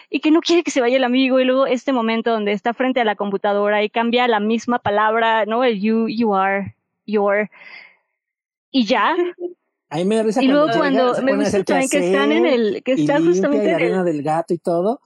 y 0.09 0.19
que 0.19 0.31
no 0.31 0.41
quiere 0.41 0.63
que 0.63 0.71
se 0.71 0.81
vaya 0.81 0.97
el 0.97 1.03
amigo 1.03 1.39
y 1.39 1.45
luego 1.45 1.67
este 1.67 1.93
momento 1.93 2.31
donde 2.31 2.53
está 2.53 2.73
frente 2.73 2.99
a 2.99 3.05
la 3.05 3.15
computadora 3.15 3.83
y 3.83 3.89
cambia 3.89 4.27
la 4.27 4.39
misma 4.39 4.79
palabra, 4.79 5.45
¿no? 5.45 5.63
El 5.63 5.79
you, 5.79 6.07
you 6.07 6.33
are, 6.33 6.75
your 7.07 7.49
y 8.71 8.85
ya. 8.85 9.15
Ahí 9.89 10.03
me 10.03 10.17
da 10.17 10.25
y 10.41 10.47
luego 10.47 10.67
cuando 10.75 11.13
me 11.21 11.37
gusta 11.37 11.63
también 11.63 11.89
que 11.89 12.07
están 12.07 12.33
en 12.33 12.45
el 12.45 12.83
que 12.83 12.91
están 12.91 13.25
justamente 13.25 13.65
en 13.65 13.71
la 13.71 13.75
arena 13.77 14.03
del 14.03 14.21
gato 14.21 14.53
y 14.53 14.57
todo. 14.57 14.99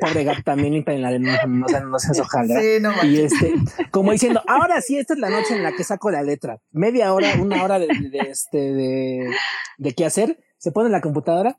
Pobre 0.00 0.22
gato 0.22 0.42
también 0.44 0.74
limpia 0.74 0.94
en 0.94 1.02
la 1.02 1.08
arena 1.08 1.40
no, 1.48 1.66
no, 1.66 1.80
no 1.80 1.98
seas 1.98 2.20
ojalá 2.20 2.60
sí, 2.60 2.80
no 2.80 2.92
y 3.02 3.20
este 3.20 3.54
como 3.90 4.12
diciendo 4.12 4.40
ahora 4.46 4.80
sí 4.80 4.96
esta 4.96 5.14
es 5.14 5.20
la 5.20 5.30
noche 5.30 5.56
en 5.56 5.64
la 5.64 5.72
que 5.72 5.82
saco 5.82 6.10
la 6.10 6.22
letra 6.22 6.60
media 6.70 7.12
hora 7.12 7.34
una 7.40 7.64
hora 7.64 7.80
de, 7.80 7.88
de 7.88 8.18
este 8.30 8.58
de, 8.58 9.30
de 9.78 9.94
qué 9.94 10.04
hacer 10.04 10.38
se 10.56 10.70
pone 10.70 10.86
en 10.86 10.92
la 10.92 11.00
computadora 11.00 11.58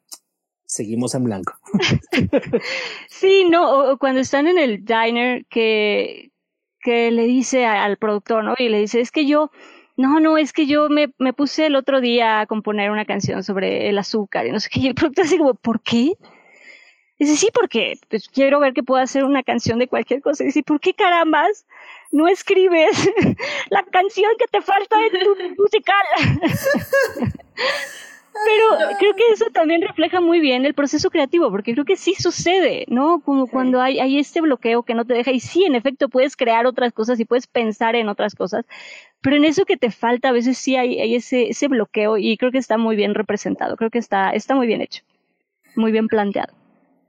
seguimos 0.66 1.16
en 1.16 1.24
blanco. 1.26 1.54
Sí 3.10 3.46
no 3.50 3.92
o 3.92 3.98
cuando 3.98 4.22
están 4.22 4.48
en 4.48 4.58
el 4.58 4.86
diner 4.86 5.46
que 5.50 6.32
que 6.82 7.12
le 7.12 7.24
dice 7.24 7.66
al 7.66 7.98
productor 7.98 8.46
no 8.46 8.56
y 8.58 8.70
le 8.70 8.80
dice 8.80 9.02
es 9.02 9.12
que 9.12 9.26
yo 9.26 9.52
no, 10.00 10.22
no, 10.22 10.38
es 10.38 10.54
que 10.54 10.66
yo 10.66 10.88
me, 10.88 11.14
me, 11.18 11.34
puse 11.34 11.66
el 11.66 11.76
otro 11.76 12.00
día 12.00 12.40
a 12.40 12.46
componer 12.46 12.90
una 12.90 13.04
canción 13.04 13.44
sobre 13.44 13.90
el 13.90 13.98
azúcar 13.98 14.48
y 14.48 14.52
no 14.52 14.62
sé 14.62 14.70
qué. 14.70 14.80
Y 14.84 14.88
el 14.88 14.96
productor 14.96 15.26
así 15.26 15.38
como, 15.38 15.56
¿por 15.56 15.82
qué? 15.82 16.14
Dice, 17.20 17.36
sí, 17.36 17.50
porque 17.54 18.00
pues, 18.08 18.30
quiero 18.30 18.62
ver 18.62 18.74
que 18.74 18.82
puedo 18.82 19.04
hacer 19.04 19.26
una 19.26 19.44
canción 19.44 19.78
de 19.78 19.90
cualquier 19.90 20.22
cosa. 20.22 20.44
Y 20.44 20.48
dice, 20.48 20.64
¿por 20.64 20.80
qué 20.80 20.94
carambas 20.94 21.66
no 22.14 22.30
escribes 22.30 23.12
la 23.70 23.84
canción 23.84 24.32
que 24.40 24.48
te 24.48 24.62
falta 24.62 24.96
en 25.06 25.20
tu 25.20 25.36
musical? 25.62 26.06
Pero 28.46 28.98
creo 29.00 29.16
que 29.16 29.24
eso 29.34 29.46
también 29.54 29.82
refleja 29.82 30.22
muy 30.22 30.40
bien 30.40 30.66
el 30.66 30.74
proceso 30.74 31.10
creativo, 31.10 31.52
porque 31.52 31.74
creo 31.74 31.86
que 31.86 31.96
sí 31.98 32.14
sucede, 32.18 32.86
¿no? 32.88 33.20
Como 33.22 33.48
cuando 33.48 33.82
hay, 33.82 34.00
hay 34.00 34.18
este 34.18 34.42
bloqueo 34.42 34.84
que 34.84 34.94
no 34.94 35.06
te 35.06 35.14
deja, 35.14 35.32
y 35.32 35.40
sí, 35.40 35.64
en 35.66 35.76
efecto, 35.76 36.10
puedes 36.10 36.36
crear 36.36 36.66
otras 36.66 36.94
cosas 36.94 37.20
y 37.20 37.26
puedes 37.26 37.48
pensar 37.48 37.96
en 37.96 38.08
otras 38.10 38.36
cosas, 38.36 38.66
pero 39.22 39.36
en 39.36 39.46
eso 39.46 39.66
que 39.66 39.78
te 39.78 39.92
falta, 39.92 40.30
a 40.30 40.32
veces 40.32 40.58
sí 40.58 40.76
hay, 40.76 41.00
hay 41.00 41.16
ese, 41.16 41.50
ese 41.50 41.68
bloqueo 41.68 42.18
y 42.18 42.38
creo 42.38 42.52
que 42.52 42.58
está 42.58 42.78
muy 42.78 42.96
bien 42.96 43.14
representado, 43.14 43.76
creo 43.76 43.90
que 43.90 44.00
está, 44.00 44.30
está 44.32 44.56
muy 44.56 44.68
bien 44.68 44.82
hecho, 44.82 45.04
muy 45.76 45.92
bien 45.92 46.08
planteado. 46.08 46.54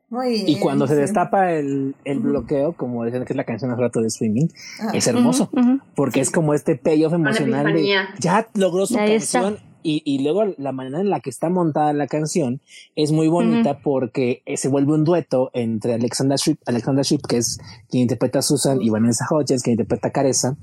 Muy 0.08 0.30
bien. 0.30 0.48
Y 0.48 0.58
cuando 0.58 0.88
se 0.88 0.96
destapa 0.96 1.52
el, 1.52 1.94
el 2.04 2.18
bloqueo, 2.18 2.72
como 2.72 3.04
decían 3.04 3.24
que 3.24 3.32
es 3.32 3.36
la 3.36 3.44
canción 3.44 3.70
hace 3.70 3.80
rato 3.80 4.00
de 4.00 4.10
Swimming, 4.10 4.48
Ah. 4.80 4.90
es 4.92 5.06
hermoso, 5.06 5.48
Ujú, 5.52 5.60
ujú. 5.74 5.80
porque 5.94 6.18
es 6.18 6.32
como 6.32 6.52
este 6.52 6.74
payoff 6.74 7.12
emocional 7.12 7.72
de 7.72 7.94
ya 8.18 8.48
logró 8.54 8.86
su 8.86 8.98
Ahí 8.98 9.12
está. 9.12 9.52
Y, 9.82 10.02
y 10.04 10.22
luego 10.22 10.44
la 10.58 10.72
manera 10.72 11.00
en 11.00 11.08
la 11.08 11.20
que 11.20 11.30
está 11.30 11.48
montada 11.48 11.92
la 11.92 12.06
canción 12.06 12.60
es 12.96 13.12
muy 13.12 13.28
bonita 13.28 13.78
porque 13.80 14.42
eh, 14.44 14.56
se 14.56 14.68
vuelve 14.68 14.92
un 14.92 15.04
dueto 15.04 15.50
entre 15.54 15.94
Alexandra 15.94 16.36
Shipp, 16.36 16.60
Alexandra 16.66 17.02
Shipp, 17.02 17.26
que 17.26 17.38
es 17.38 17.58
quien 17.88 18.02
interpreta 18.02 18.40
a 18.40 18.42
Susan, 18.42 18.82
y 18.82 18.90
Vanessa 18.90 19.26
Hudgens, 19.30 19.62
quien 19.62 19.74
interpreta 19.74 20.08
a 20.08 20.10
Caressa, 20.10 20.56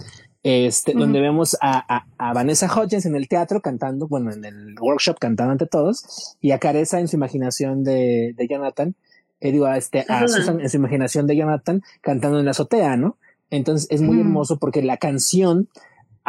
este, 0.44 0.91
Ujú. 0.91 0.99
donde 0.99 1.19
vemos 1.19 1.57
a, 1.61 1.84
a, 1.95 2.06
a 2.18 2.34
Vanessa 2.34 2.68
Hudgens 2.68 3.06
en 3.06 3.15
el 3.15 3.27
teatro 3.27 3.61
cantando, 3.61 4.07
bueno, 4.07 4.31
en 4.31 4.45
el 4.45 4.76
workshop 4.80 5.18
cantando 5.19 5.52
ante 5.52 5.65
todos, 5.65 6.35
y 6.39 6.52
a 6.52 6.60
Caressa 6.60 6.99
en 6.99 7.07
su 7.07 7.15
imaginación 7.15 7.84
de, 7.84 8.34
de 8.38 8.48
Jonathan, 8.48 8.95
eh, 9.39 9.52
digo, 9.52 9.65
a, 9.65 9.77
este, 9.77 10.06
a 10.07 10.22
Susan. 10.22 10.41
Susan 10.41 10.61
en 10.61 10.69
su 10.69 10.77
imaginación 10.77 11.27
de 11.27 11.35
Jonathan 11.35 11.81
cantando 12.02 12.39
en 12.39 12.45
la 12.45 12.52
azotea, 12.52 12.98
¿no? 12.98 13.18
Entonces 13.49 13.88
es 13.89 14.02
muy 14.02 14.19
hermoso 14.19 14.57
porque 14.57 14.81
la 14.81 14.98
canción 14.98 15.69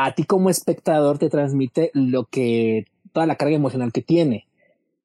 a 0.01 0.15
ti 0.15 0.23
como 0.23 0.49
espectador 0.49 1.19
te 1.19 1.29
transmite 1.29 1.91
lo 1.93 2.25
que 2.27 2.85
toda 3.13 3.27
la 3.27 3.35
carga 3.35 3.57
emocional 3.57 3.91
que 3.93 4.01
tiene 4.01 4.47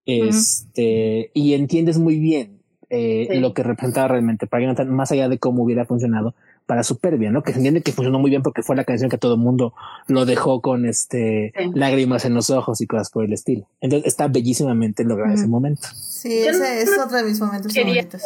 este 0.06 1.32
y 1.34 1.53
entiendes 1.53 1.98
muy 1.98 2.20
bien 2.20 2.60
eh, 2.90 3.28
Sí. 3.32 3.40
lo 3.40 3.53
que 3.56 3.64
representaba 3.64 4.10
realmente 4.10 4.45
para 4.45 4.61
Jonathan 4.61 4.90
más 4.94 5.11
allá 5.11 5.28
de 5.30 5.40
cómo 5.40 5.64
hubiera 5.64 5.84
funcionado 5.86 6.36
para 6.68 6.84
Superbia, 6.84 7.32
¿no? 7.32 7.41
Que 7.44 7.52
se 7.52 7.57
entiende 7.57 7.82
que 7.82 7.91
funcionó 7.91 8.20
muy 8.20 8.30
bien 8.30 8.41
porque 8.44 8.61
fue 8.61 8.76
la 8.76 8.84
canción 8.86 9.10
que 9.10 9.18
todo 9.18 9.34
el 9.34 9.40
mundo 9.40 9.74
lo 10.07 10.26
dejó 10.26 10.61
con 10.61 10.86
este 10.86 11.52
Sí. 11.57 11.72
lágrimas 11.74 12.24
en 12.26 12.36
los 12.36 12.52
ojos 12.52 12.80
y 12.82 12.88
cosas 12.88 13.10
por 13.10 13.26
el 13.26 13.34
estilo. 13.34 13.68
Entonces 13.82 14.07
está 14.07 14.28
bellísimamente 14.28 15.03
logrado 15.03 15.34
ese 15.34 15.48
momento. 15.48 15.88
Sí, 15.95 16.32
ese 16.38 16.84
es 16.84 16.91
otro 17.03 17.18
de 17.18 17.24
mis 17.24 17.40
momentos 17.41 17.74
quería- 17.74 18.03
favoritos. 18.03 18.22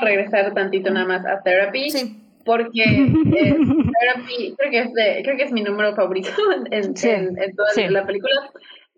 Regresar 0.00 0.52
tantito 0.54 0.90
nada 0.90 1.06
más 1.06 1.26
a 1.26 1.42
Therapy. 1.42 1.90
Sí. 1.90 2.20
Porque 2.44 2.84
creo 4.58 4.70
que, 4.70 4.78
es 4.78 4.92
de, 4.92 5.22
creo 5.22 5.36
que 5.36 5.44
es 5.44 5.52
mi 5.52 5.62
número 5.62 5.94
favorito 5.94 6.30
en, 6.70 6.96
Sí, 6.96 7.08
en, 7.08 7.40
en 7.40 7.54
toda 7.54 7.70
sí. 7.70 7.88
la 7.88 8.06
película. 8.06 8.50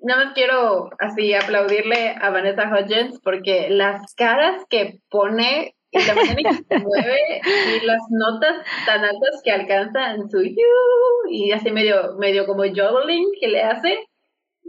Nada 0.03 0.27
más 0.27 0.35
quiero 0.35 0.91
así 0.99 1.35
aplaudirle 1.35 2.15
a 2.21 2.31
Vanessa 2.31 2.71
Hudgens 2.71 3.19
porque 3.23 3.69
las 3.71 4.15
caras 4.15 4.63
que 4.69 5.01
pone 5.09 5.75
y 5.91 6.07
la 6.07 6.15
manera 6.15 6.37
en 6.37 6.57
que 6.57 6.65
se 6.65 6.79
mueve 6.85 7.41
y 7.43 7.87
las 7.87 8.03
notas 8.11 8.57
tan 8.85 9.05
altas 9.05 9.41
que 9.43 9.53
alcanza 9.53 10.15
en 10.15 10.29
su 10.29 10.43
you 10.43 11.31
y 11.31 11.53
así 11.53 11.71
medio, 11.71 12.17
medio 12.19 12.47
como 12.47 12.65
jodeling 12.65 13.33
que 13.41 13.49
le 13.49 13.63
hace. 13.63 13.99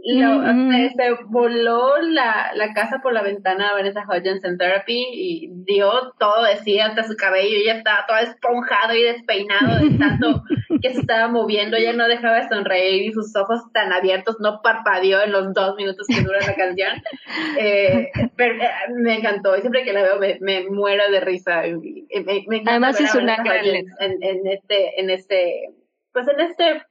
Lo, 0.04 0.28
Mm, 0.38 0.68
mm. 0.68 0.72
se, 0.72 0.90
se 0.90 1.10
voló 1.26 1.96
la, 2.00 2.52
la 2.54 2.72
casa 2.72 3.00
por 3.02 3.12
la 3.12 3.22
ventana 3.22 3.70
a 3.70 3.72
Vanessa 3.74 4.04
Hudgens 4.08 4.44
en 4.44 4.56
Therapy 4.56 5.06
y 5.12 5.48
dio 5.64 5.90
todo 6.18 6.44
de 6.44 6.56
sí, 6.58 6.78
hasta 6.78 7.02
su 7.02 7.16
cabello 7.16 7.58
ya 7.66 7.74
estaba 7.74 8.06
todo 8.06 8.16
esponjado 8.18 8.94
y 8.94 9.02
despeinado 9.02 9.84
de 9.84 9.98
tanto 9.98 10.44
que 10.82 10.92
se 10.94 11.00
estaba 11.00 11.26
moviendo, 11.28 11.76
ya 11.78 11.92
no 11.94 12.06
dejaba 12.06 12.36
de 12.40 12.48
sonreír 12.48 13.02
y 13.02 13.12
sus 13.12 13.34
ojos 13.36 13.60
tan 13.72 13.92
abiertos 13.92 14.36
no 14.40 14.60
parpadeó 14.62 15.20
en 15.20 15.32
los 15.32 15.52
dos 15.52 15.74
minutos 15.76 16.06
que 16.06 16.20
dura 16.22 16.38
la 16.46 16.54
canción. 16.54 16.92
Eh, 17.60 18.10
pero, 18.36 18.54
eh, 18.62 18.68
me 18.94 19.14
encantó 19.16 19.56
y 19.56 19.60
siempre 19.60 19.82
que 19.84 19.92
la 19.92 20.02
veo 20.02 20.18
me, 20.18 20.38
me 20.40 20.68
muero 20.70 21.10
de 21.10 21.20
risa. 21.20 21.66
y- 21.66 22.06
y 22.08 22.20
me, 22.24 22.44
me 22.46 22.62
Además 22.66 23.00
es 23.00 23.14
una 23.14 23.36
Hudgens 23.42 23.92
en, 24.00 24.22
en 24.22 24.46
este, 24.46 25.00
en 25.00 25.10
este, 25.10 25.70
pues 26.12 26.26
en 26.28 26.40
este 26.40 26.82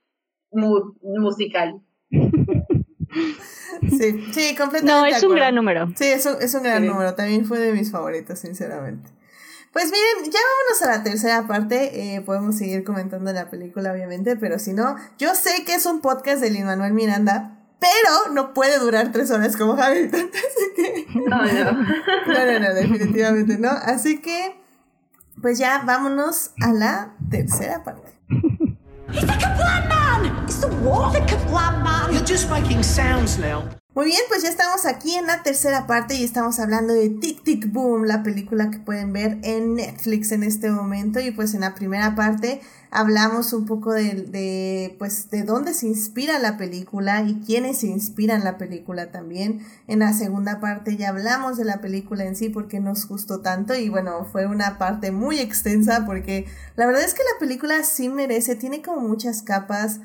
mood 0.51 0.93
musical. 1.01 1.75
Sí, 3.81 4.25
sí, 4.33 4.55
completamente. 4.55 4.85
No, 4.85 5.05
es 5.05 5.21
un 5.23 5.35
gran 5.35 5.53
número. 5.53 5.87
Sí, 5.95 6.05
es 6.05 6.25
un, 6.25 6.41
es 6.41 6.53
un 6.55 6.63
gran 6.63 6.81
Sí. 6.83 6.87
número. 6.89 7.13
También 7.15 7.45
fue 7.45 7.59
de 7.59 7.73
mis 7.73 7.91
favoritos, 7.91 8.39
sinceramente. 8.39 9.09
Pues 9.73 9.85
miren, 9.91 10.31
ya 10.31 10.39
vámonos 10.39 10.81
a 10.83 10.87
la 10.97 11.03
tercera 11.03 11.45
parte. 11.47 12.15
Eh, 12.15 12.21
podemos 12.21 12.57
seguir 12.57 12.83
comentando 12.83 13.31
la 13.33 13.49
película, 13.49 13.91
obviamente, 13.91 14.35
pero 14.35 14.57
si 14.57 14.73
no, 14.73 14.95
yo 15.19 15.35
sé 15.35 15.63
que 15.65 15.75
es 15.75 15.85
un 15.85 16.01
podcast 16.01 16.41
de 16.41 16.49
Lin 16.49 16.65
Manuel 16.65 16.93
Miranda, 16.93 17.59
pero 17.79 18.33
no 18.33 18.53
puede 18.55 18.79
durar 18.79 19.11
tres 19.11 19.29
horas 19.29 19.55
como 19.55 19.73
Hamilton. 19.73 20.31
Así 20.33 20.65
que. 20.75 21.05
No, 21.29 21.43
no. 21.43 21.71
No, 22.27 22.45
no, 22.45 22.59
no, 22.59 22.73
definitivamente 22.73 23.57
no. 23.59 23.69
Así 23.69 24.19
que, 24.21 24.55
pues 25.41 25.59
ya 25.59 25.83
vámonos 25.85 26.51
a 26.61 26.73
la 26.73 27.13
tercera 27.29 27.83
parte. 27.83 28.11
Muy 33.97 34.05
bien, 34.05 34.21
pues 34.29 34.43
ya 34.43 34.49
estamos 34.49 34.85
aquí 34.85 35.15
en 35.15 35.25
la 35.25 35.43
tercera 35.43 35.87
parte 35.87 36.13
y 36.15 36.23
estamos 36.23 36.59
hablando 36.59 36.93
de 36.93 37.09
Tic 37.09 37.43
Tic 37.43 37.73
Boom, 37.73 38.05
la 38.05 38.23
película 38.23 38.69
que 38.69 38.77
pueden 38.77 39.11
ver 39.11 39.39
en 39.41 39.73
Netflix 39.73 40.31
en 40.31 40.43
este 40.43 40.69
momento. 40.69 41.19
Y 41.19 41.31
pues 41.31 41.53
en 41.53 41.61
la 41.61 41.73
primera 41.75 42.15
parte 42.15 42.61
hablamos 42.91 43.51
un 43.51 43.65
poco 43.65 43.91
de, 43.91 44.13
de 44.13 44.95
pues 44.99 45.29
de 45.31 45.43
dónde 45.43 45.73
se 45.73 45.87
inspira 45.87 46.39
la 46.39 46.57
película 46.57 47.23
y 47.23 47.41
quiénes 47.45 47.79
se 47.79 47.87
inspiran 47.87 48.43
la 48.43 48.57
película 48.57 49.11
también. 49.11 49.65
En 49.87 49.99
la 49.99 50.13
segunda 50.13 50.61
parte 50.61 50.95
ya 50.95 51.09
hablamos 51.09 51.57
de 51.57 51.65
la 51.65 51.81
película 51.81 52.23
en 52.23 52.35
sí 52.35 52.49
porque 52.49 52.79
nos 52.79 53.07
gustó 53.07 53.41
tanto 53.41 53.75
y 53.75 53.89
bueno, 53.89 54.25
fue 54.31 54.45
una 54.45 54.77
parte 54.77 55.11
muy 55.11 55.39
extensa 55.39 56.05
porque 56.05 56.45
la 56.75 56.85
verdad 56.85 57.03
es 57.03 57.15
que 57.15 57.23
la 57.33 57.39
película 57.39 57.83
sí 57.83 58.07
merece, 58.09 58.55
tiene 58.55 58.81
como 58.81 59.01
muchas 59.01 59.41
capas 59.41 59.99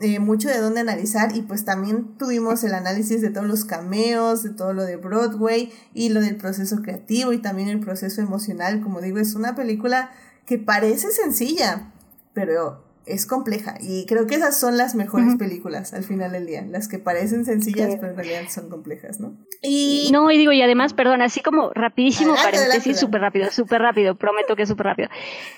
eh, 0.00 0.20
mucho 0.20 0.48
de 0.48 0.60
dónde 0.60 0.80
analizar 0.80 1.36
y 1.36 1.42
pues 1.42 1.64
también 1.64 2.16
tuvimos 2.18 2.62
el 2.64 2.74
análisis 2.74 3.20
de 3.20 3.30
todos 3.30 3.46
los 3.46 3.64
cameos, 3.64 4.42
de 4.42 4.50
todo 4.50 4.72
lo 4.72 4.84
de 4.84 4.96
Broadway 4.96 5.72
y 5.92 6.10
lo 6.10 6.20
del 6.20 6.36
proceso 6.36 6.82
creativo 6.82 7.32
y 7.32 7.38
también 7.38 7.68
el 7.68 7.80
proceso 7.80 8.20
emocional. 8.20 8.80
Como 8.80 9.00
digo, 9.00 9.18
es 9.18 9.34
una 9.34 9.54
película 9.54 10.10
que 10.46 10.58
parece 10.58 11.10
sencilla, 11.10 11.92
pero 12.32 12.87
es 13.08 13.26
compleja 13.26 13.76
y 13.80 14.06
creo 14.06 14.26
que 14.26 14.34
esas 14.36 14.58
son 14.58 14.76
las 14.76 14.94
mejores 14.94 15.36
películas 15.36 15.92
al 15.94 16.04
final 16.04 16.32
del 16.32 16.46
día, 16.46 16.62
las 16.68 16.88
que 16.88 16.98
parecen 16.98 17.44
sencillas 17.44 17.90
Sí. 17.92 17.96
pero 18.00 18.12
en 18.12 18.16
realidad 18.18 18.42
son 18.48 18.68
complejas, 18.68 19.20
¿no? 19.20 19.36
Y 19.62 20.08
No, 20.12 20.30
y 20.30 20.38
digo, 20.38 20.52
y 20.52 20.62
además, 20.62 20.94
perdón, 20.94 21.22
así 21.22 21.40
como 21.40 21.70
rapidísimo, 21.74 22.32
Adelante, 22.32 22.50
paréntesis, 22.58 22.78
adelante. 22.80 23.00
súper 23.00 23.20
rápido, 23.20 23.50
súper 23.50 23.82
rápido, 23.82 24.14
prometo 24.16 24.54
que 24.56 24.62
es 24.62 24.68
súper 24.68 24.86
rápido. 24.86 25.08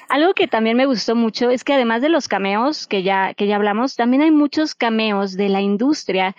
Algo 0.09 0.32
que 0.35 0.48
también 0.48 0.77
me 0.77 0.86
gustó 0.86 1.14
mucho 1.14 1.51
es 1.51 1.64
que 1.64 1.74
además 1.74 2.02
de 2.02 2.09
los 2.09 2.28
cameos 2.28 2.86
que 2.86 3.02
ya, 3.02 3.35
que 3.35 3.47
ya 3.47 3.56
hablamos, 3.56 3.97
también 3.97 4.22
hay 4.22 4.31
muchos 4.31 4.74
cameos 4.74 5.36
de 5.36 5.48
la 5.48 5.60
industria 5.60 6.35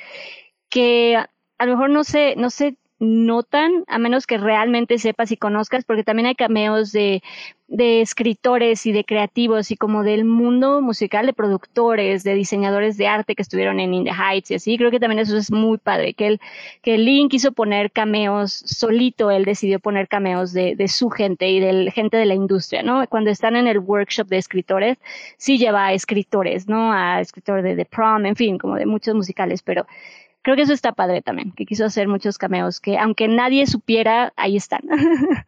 que 0.69 1.17
a 1.57 1.65
lo 1.65 1.73
mejor 1.73 1.89
no 1.89 2.03
se, 2.03 2.35
no 2.37 2.49
se 2.49 2.75
notan 3.01 3.83
a 3.87 3.97
menos 3.97 4.27
que 4.27 4.37
realmente 4.37 4.99
sepas 4.99 5.31
y 5.31 5.37
conozcas, 5.37 5.83
porque 5.85 6.03
también 6.03 6.27
hay 6.27 6.35
cameos 6.35 6.91
de, 6.91 7.23
de 7.67 8.01
escritores 8.01 8.85
y 8.85 8.91
de 8.91 9.05
creativos 9.05 9.71
y 9.71 9.75
como 9.75 10.03
del 10.03 10.23
mundo 10.23 10.81
musical, 10.81 11.25
de 11.25 11.33
productores, 11.33 12.23
de 12.23 12.35
diseñadores 12.35 12.97
de 12.97 13.07
arte 13.07 13.33
que 13.33 13.41
estuvieron 13.41 13.79
en 13.79 13.95
In 13.95 14.03
the 14.03 14.11
Heights 14.11 14.51
y 14.51 14.55
así. 14.55 14.77
Creo 14.77 14.91
que 14.91 14.99
también 14.99 15.17
eso 15.17 15.35
es 15.35 15.51
muy 15.51 15.79
padre, 15.79 16.13
que 16.13 16.27
él, 16.27 16.41
que 16.83 17.27
quiso 17.27 17.53
poner 17.53 17.91
cameos 17.91 18.51
solito, 18.51 19.31
él 19.31 19.45
decidió 19.45 19.79
poner 19.79 20.07
cameos 20.07 20.53
de, 20.53 20.75
de 20.75 20.87
su 20.87 21.09
gente 21.09 21.49
y 21.49 21.59
de 21.59 21.89
gente 21.91 22.17
de 22.17 22.25
la 22.25 22.35
industria, 22.35 22.83
¿no? 22.83 23.07
Cuando 23.07 23.31
están 23.31 23.55
en 23.55 23.65
el 23.65 23.79
workshop 23.79 24.27
de 24.27 24.37
escritores, 24.37 24.97
sí 25.37 25.57
lleva 25.57 25.87
a 25.87 25.93
escritores, 25.93 26.67
¿no? 26.67 26.93
A 26.93 27.19
escritor 27.19 27.63
de 27.63 27.75
The 27.75 27.85
Prom, 27.85 28.27
en 28.27 28.35
fin, 28.35 28.59
como 28.59 28.75
de 28.75 28.85
muchos 28.85 29.15
musicales, 29.15 29.63
pero 29.63 29.87
creo 30.41 30.55
que 30.55 30.63
eso 30.63 30.73
está 30.73 30.91
padre 30.93 31.21
también, 31.21 31.51
que 31.53 31.65
quiso 31.65 31.85
hacer 31.85 32.07
muchos 32.07 32.37
cameos 32.37 32.79
que 32.79 32.97
aunque 32.97 33.27
nadie 33.27 33.65
supiera, 33.67 34.33
ahí 34.35 34.57
están. 34.57 34.81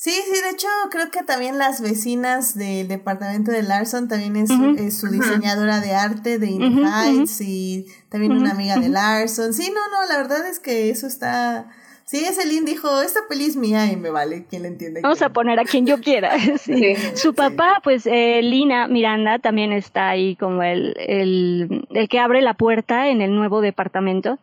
Sí, 0.00 0.12
sí, 0.12 0.42
de 0.42 0.50
hecho 0.50 0.68
creo 0.92 1.10
que 1.10 1.24
también 1.24 1.58
las 1.58 1.80
vecinas 1.80 2.56
del 2.56 2.86
departamento 2.86 3.50
de 3.50 3.64
Larson 3.64 4.06
también 4.06 4.36
es, 4.36 4.48
su 4.96 5.08
diseñadora 5.08 5.80
de 5.80 5.92
arte 5.92 6.38
de 6.38 6.46
In 6.46 6.60
the 6.60 6.82
Ujú, 6.82 6.86
Heights 6.86 7.40
y 7.40 7.86
también 8.08 8.30
una 8.30 8.52
amiga 8.52 8.78
de. 8.78 8.90
Larson. 8.90 9.52
Sí, 9.52 9.72
no, 9.74 9.88
no, 9.90 10.06
la 10.06 10.18
verdad 10.18 10.46
es 10.46 10.60
que 10.60 10.90
eso 10.90 11.08
está... 11.08 11.68
Sí, 12.10 12.24
ese 12.24 12.46
Lynn 12.48 12.64
dijo, 12.64 13.02
esta 13.02 13.20
peli 13.28 13.44
es 13.44 13.54
mía 13.56 13.84
y 13.92 13.96
me 13.96 14.08
vale, 14.08 14.46
¿quién 14.48 14.62
la 14.62 14.68
entiende? 14.68 15.02
Vamos 15.02 15.20
a 15.20 15.28
poner 15.28 15.60
a 15.60 15.64
quien 15.64 15.86
yo 15.86 16.00
quiera. 16.00 16.32
Sí. 16.58 16.94
Sí. 16.94 16.94
Su 17.14 17.34
papá, 17.34 17.80
pues 17.84 18.06
eh, 18.06 18.40
Lina 18.42 18.88
Miranda, 18.88 19.38
también 19.38 19.72
está 19.74 20.08
ahí 20.08 20.34
como 20.36 20.62
el, 20.62 20.94
el, 20.98 21.86
el 21.90 22.08
que 22.08 22.18
abre 22.18 22.40
la 22.40 22.54
puerta 22.54 23.08
en 23.08 23.20
el 23.20 23.34
nuevo 23.34 23.60
departamento. 23.60 24.38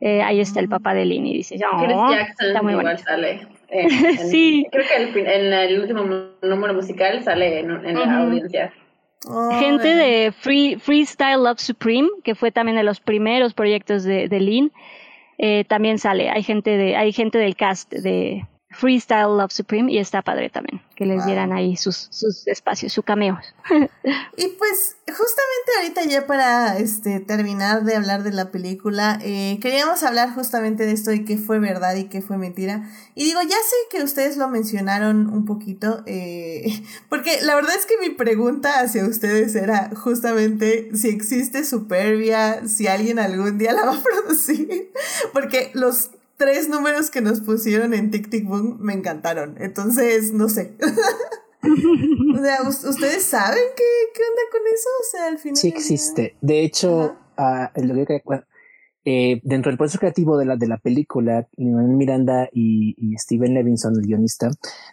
Eh, 0.00 0.22
ahí 0.22 0.38
está 0.40 0.60
el 0.60 0.68
papá 0.68 0.94
de 0.94 1.04
Lina 1.04 1.28
y 1.28 1.34
dice, 1.38 1.56
Chris 1.56 1.94
"Oh, 1.96 2.10
Jackson 2.12 2.46
está 2.48 2.62
muy 2.62 2.72
igual 2.72 2.86
bonito. 2.86 3.04
sale. 3.04 3.46
en- 3.68 3.90
en- 4.04 4.18
Sí. 4.30 4.66
Creo 4.70 4.84
que 4.86 5.02
el 5.02 5.12
fin- 5.12 5.26
en 5.26 5.52
el 5.52 5.80
último 5.80 6.04
número 6.42 6.72
musical 6.74 7.22
sale 7.24 7.60
en, 7.60 7.70
en 7.84 7.94
la 7.98 8.18
audiencia. 8.18 8.72
Gente 9.58 9.94
de 9.94 10.32
Free, 10.32 10.76
Freestyle 10.80 11.42
Love 11.44 11.58
Supreme, 11.60 12.08
que 12.24 12.34
fue 12.36 12.50
también 12.50 12.76
de 12.76 12.82
los 12.84 13.00
primeros 13.00 13.54
proyectos 13.54 14.02
de, 14.04 14.28
de 14.28 14.40
Lin, 14.40 14.72
eh, 15.44 15.64
también 15.64 15.98
sale. 15.98 16.30
Hay 16.30 16.44
gente 16.44 16.70
de, 16.70 16.96
hay 16.96 17.12
gente 17.12 17.36
del 17.36 17.56
cast 17.56 17.92
de, 17.92 18.46
Freestyle 18.72 19.36
Love 19.36 19.52
Supreme 19.52 19.92
y 19.92 19.98
está 19.98 20.22
padre 20.22 20.50
también 20.50 20.80
que 21.02 21.06
les 21.06 21.26
dieran 21.26 21.52
ahí 21.52 21.76
sus, 21.76 22.06
sus 22.10 22.46
espacios, 22.46 22.92
sus 22.92 23.04
cameos. 23.04 23.38
y 24.36 24.48
pues 24.48 24.96
justamente 25.06 25.72
ahorita 25.78 26.04
ya 26.04 26.26
para 26.26 26.78
este 26.78 27.18
terminar 27.18 27.82
de 27.82 27.96
hablar 27.96 28.22
de 28.22 28.30
la 28.30 28.50
película, 28.50 29.18
eh, 29.22 29.58
queríamos 29.60 30.04
hablar 30.04 30.32
justamente 30.32 30.86
de 30.86 30.92
esto 30.92 31.10
de 31.10 31.24
qué 31.24 31.38
fue 31.38 31.58
verdad 31.58 31.96
y 31.96 32.04
qué 32.04 32.22
fue 32.22 32.38
mentira. 32.38 32.88
Y 33.16 33.24
digo, 33.24 33.40
ya 33.42 33.48
sé 33.56 33.76
que 33.90 34.04
ustedes 34.04 34.36
lo 34.36 34.48
mencionaron 34.48 35.28
un 35.28 35.44
poquito, 35.44 36.04
eh, 36.06 36.82
porque 37.08 37.40
la 37.42 37.56
verdad 37.56 37.74
es 37.76 37.86
que 37.86 37.98
mi 37.98 38.10
pregunta 38.10 38.80
hacia 38.80 39.04
ustedes 39.04 39.56
era 39.56 39.90
justamente 39.96 40.90
si 40.94 41.08
existe 41.08 41.64
Superbia, 41.64 42.68
si 42.68 42.86
alguien 42.86 43.18
algún 43.18 43.58
día 43.58 43.72
la 43.72 43.86
va 43.86 43.96
a 43.96 44.02
producir, 44.24 44.92
porque 45.32 45.72
los 45.74 46.10
tres 46.42 46.68
números 46.68 47.08
que 47.10 47.20
nos 47.20 47.40
pusieron 47.40 47.94
en 47.94 48.10
Tic 48.10 48.28
Tic 48.28 48.44
Boom 48.44 48.78
me 48.80 48.94
encantaron. 48.94 49.54
Entonces, 49.60 50.32
no 50.32 50.48
sé. 50.48 50.74
o 50.82 52.42
sea, 52.42 52.62
¿ustedes 52.62 53.22
saben 53.22 53.62
qué, 53.76 53.84
qué, 54.12 54.22
onda 54.22 54.42
con 54.50 54.60
eso? 54.74 54.88
O 55.00 55.04
sea, 55.08 55.26
al 55.28 55.38
final. 55.38 55.56
Sí 55.56 55.68
existe. 55.68 56.34
De 56.40 56.64
hecho, 56.64 57.14
uh, 57.38 57.80
lo 57.80 58.06
que, 58.06 58.22
bueno, 58.24 58.42
eh, 59.04 59.40
dentro 59.44 59.70
del 59.70 59.78
proceso 59.78 60.00
creativo 60.00 60.36
de 60.36 60.46
la, 60.46 60.56
de 60.56 60.66
la 60.66 60.78
película, 60.78 61.46
Miranda 61.56 62.48
y, 62.52 62.96
y, 62.98 63.16
Steven 63.18 63.54
Levinson, 63.54 63.94
el 63.94 64.06
guionista, 64.06 64.50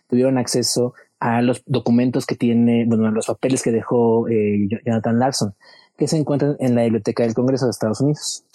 tuvieron 0.08 0.38
acceso 0.38 0.94
a 1.20 1.42
los 1.42 1.64
documentos 1.66 2.28
que 2.28 2.36
tiene, 2.36 2.86
bueno, 2.88 3.08
a 3.08 3.12
los 3.12 3.26
papeles 3.26 3.64
que 3.64 3.72
dejó 3.72 4.28
eh, 4.30 4.70
Jonathan 4.86 5.18
Larson, 5.18 5.56
que 5.98 6.08
se 6.08 6.18
encuentran 6.18 6.58
en 6.60 6.76
la 6.76 6.84
Biblioteca 6.84 7.24
del 7.24 7.34
Congreso 7.34 7.66
de 7.66 7.72
Estados 7.72 8.02
Unidos. 8.02 8.46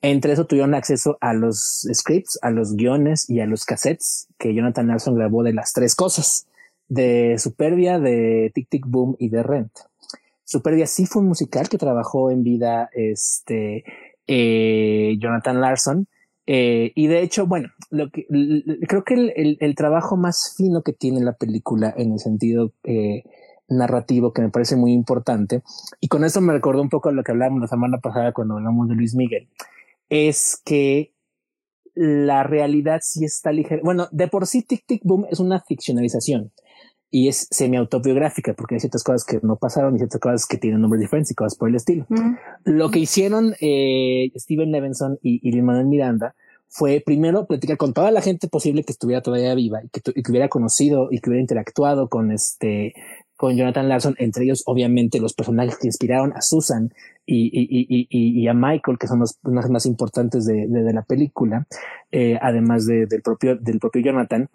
Entre 0.00 0.32
eso 0.32 0.46
tuvieron 0.46 0.74
acceso 0.74 1.18
a 1.20 1.34
los 1.34 1.86
scripts, 1.92 2.38
a 2.42 2.50
los 2.50 2.76
guiones 2.76 3.28
y 3.28 3.40
a 3.40 3.46
los 3.46 3.64
cassettes 3.64 4.28
que 4.38 4.54
Jonathan 4.54 4.86
Larson 4.86 5.16
grabó 5.16 5.42
de 5.42 5.52
las 5.52 5.72
tres 5.72 5.94
cosas, 5.94 6.46
de 6.88 7.36
Superbia, 7.38 7.98
de 7.98 8.52
Tic 8.54 8.68
Tic 8.68 8.86
Boom 8.86 9.16
y 9.18 9.28
de 9.28 9.42
Rent. 9.42 9.72
Superbia 10.44 10.86
sí 10.86 11.04
fue 11.04 11.22
un 11.22 11.28
musical 11.28 11.68
que 11.68 11.78
trabajó 11.78 12.30
en 12.30 12.42
vida 12.42 12.88
este, 12.94 13.84
eh, 14.26 15.16
Jonathan 15.18 15.60
Larson. 15.60 16.06
Eh, 16.46 16.92
y 16.94 17.08
de 17.08 17.20
hecho, 17.20 17.46
bueno, 17.46 17.68
creo 17.90 19.04
que 19.04 19.14
el, 19.14 19.58
el, 19.60 19.74
trabajo 19.74 20.16
más 20.16 20.54
fino 20.56 20.82
que 20.82 20.94
tiene 20.94 21.20
la 21.20 21.34
película 21.34 21.92
en 21.94 22.12
el 22.12 22.18
sentido 22.18 22.72
eh, 22.84 23.24
narrativo 23.68 24.32
que 24.32 24.40
me 24.40 24.48
parece 24.48 24.76
muy 24.76 24.92
importante, 24.92 25.62
y 26.00 26.08
con 26.08 26.24
eso 26.24 26.40
me 26.40 26.54
recordó 26.54 26.80
un 26.80 26.88
poco 26.88 27.12
lo 27.12 27.22
que 27.22 27.32
hablábamos 27.32 27.60
la 27.60 27.68
semana 27.68 27.98
pasada 27.98 28.32
cuando 28.32 28.54
hablamos 28.54 28.88
de 28.88 28.94
Luis 28.94 29.14
Miguel, 29.14 29.48
es 30.08 30.60
que 30.64 31.12
la 31.94 32.44
realidad 32.44 33.00
sí 33.02 33.24
está 33.24 33.52
ligera. 33.52 33.80
Bueno, 33.82 34.08
de 34.12 34.28
por 34.28 34.46
sí 34.46 34.62
Tic 34.62 34.84
Tic 34.86 35.02
Boom 35.04 35.26
es 35.30 35.40
una 35.40 35.60
ficcionalización 35.60 36.52
y 37.10 37.28
es 37.28 37.48
semi-autobiográfica 37.50 38.54
porque 38.54 38.76
hay 38.76 38.80
ciertas 38.80 39.02
cosas 39.02 39.24
que 39.24 39.40
no 39.42 39.56
pasaron 39.56 39.94
y 39.94 39.98
ciertas 39.98 40.20
cosas 40.20 40.46
que 40.46 40.58
tienen 40.58 40.80
nombres 40.80 41.00
diferentes 41.00 41.32
y 41.32 41.34
cosas 41.34 41.56
por 41.56 41.68
el 41.68 41.74
estilo. 41.74 42.06
Lo 42.64 42.90
que 42.90 43.00
hicieron 43.00 43.54
eh, 43.60 44.30
Steven 44.36 44.70
Levinson 44.70 45.18
y, 45.22 45.40
y 45.42 45.62
Manuel 45.62 45.86
Miranda 45.86 46.34
fue 46.68 47.02
primero 47.04 47.46
platicar 47.46 47.78
con 47.78 47.94
toda 47.94 48.10
la 48.10 48.20
gente 48.20 48.46
posible 48.46 48.84
que 48.84 48.92
estuviera 48.92 49.22
todavía 49.22 49.54
viva 49.54 49.80
y 49.82 49.88
que, 49.88 50.00
y 50.14 50.22
que 50.22 50.30
hubiera 50.30 50.48
conocido 50.48 51.08
y 51.10 51.20
que 51.20 51.30
hubiera 51.30 51.40
interactuado 51.40 52.08
con 52.08 52.30
este 52.30 52.92
con 53.38 53.56
Jonathan 53.56 53.88
Larson, 53.88 54.16
entre 54.18 54.44
ellos 54.44 54.64
obviamente 54.66 55.20
los 55.20 55.32
personajes 55.32 55.78
que 55.78 55.86
inspiraron 55.86 56.32
a 56.32 56.42
Susan 56.42 56.92
y, 57.24 58.48
a 58.48 58.52
Michael, 58.52 58.98
que 58.98 59.06
son 59.06 59.20
los 59.20 59.38
más 59.70 59.86
importantes 59.86 60.44
de, 60.44 60.66
la 60.92 61.02
película, 61.02 61.68
eh, 62.10 62.36
además 62.42 62.84
de, 62.84 63.06
del, 63.06 63.22
propio, 63.22 63.54
del 63.54 63.78
propio 63.78 64.02
Jonathan. 64.02 64.50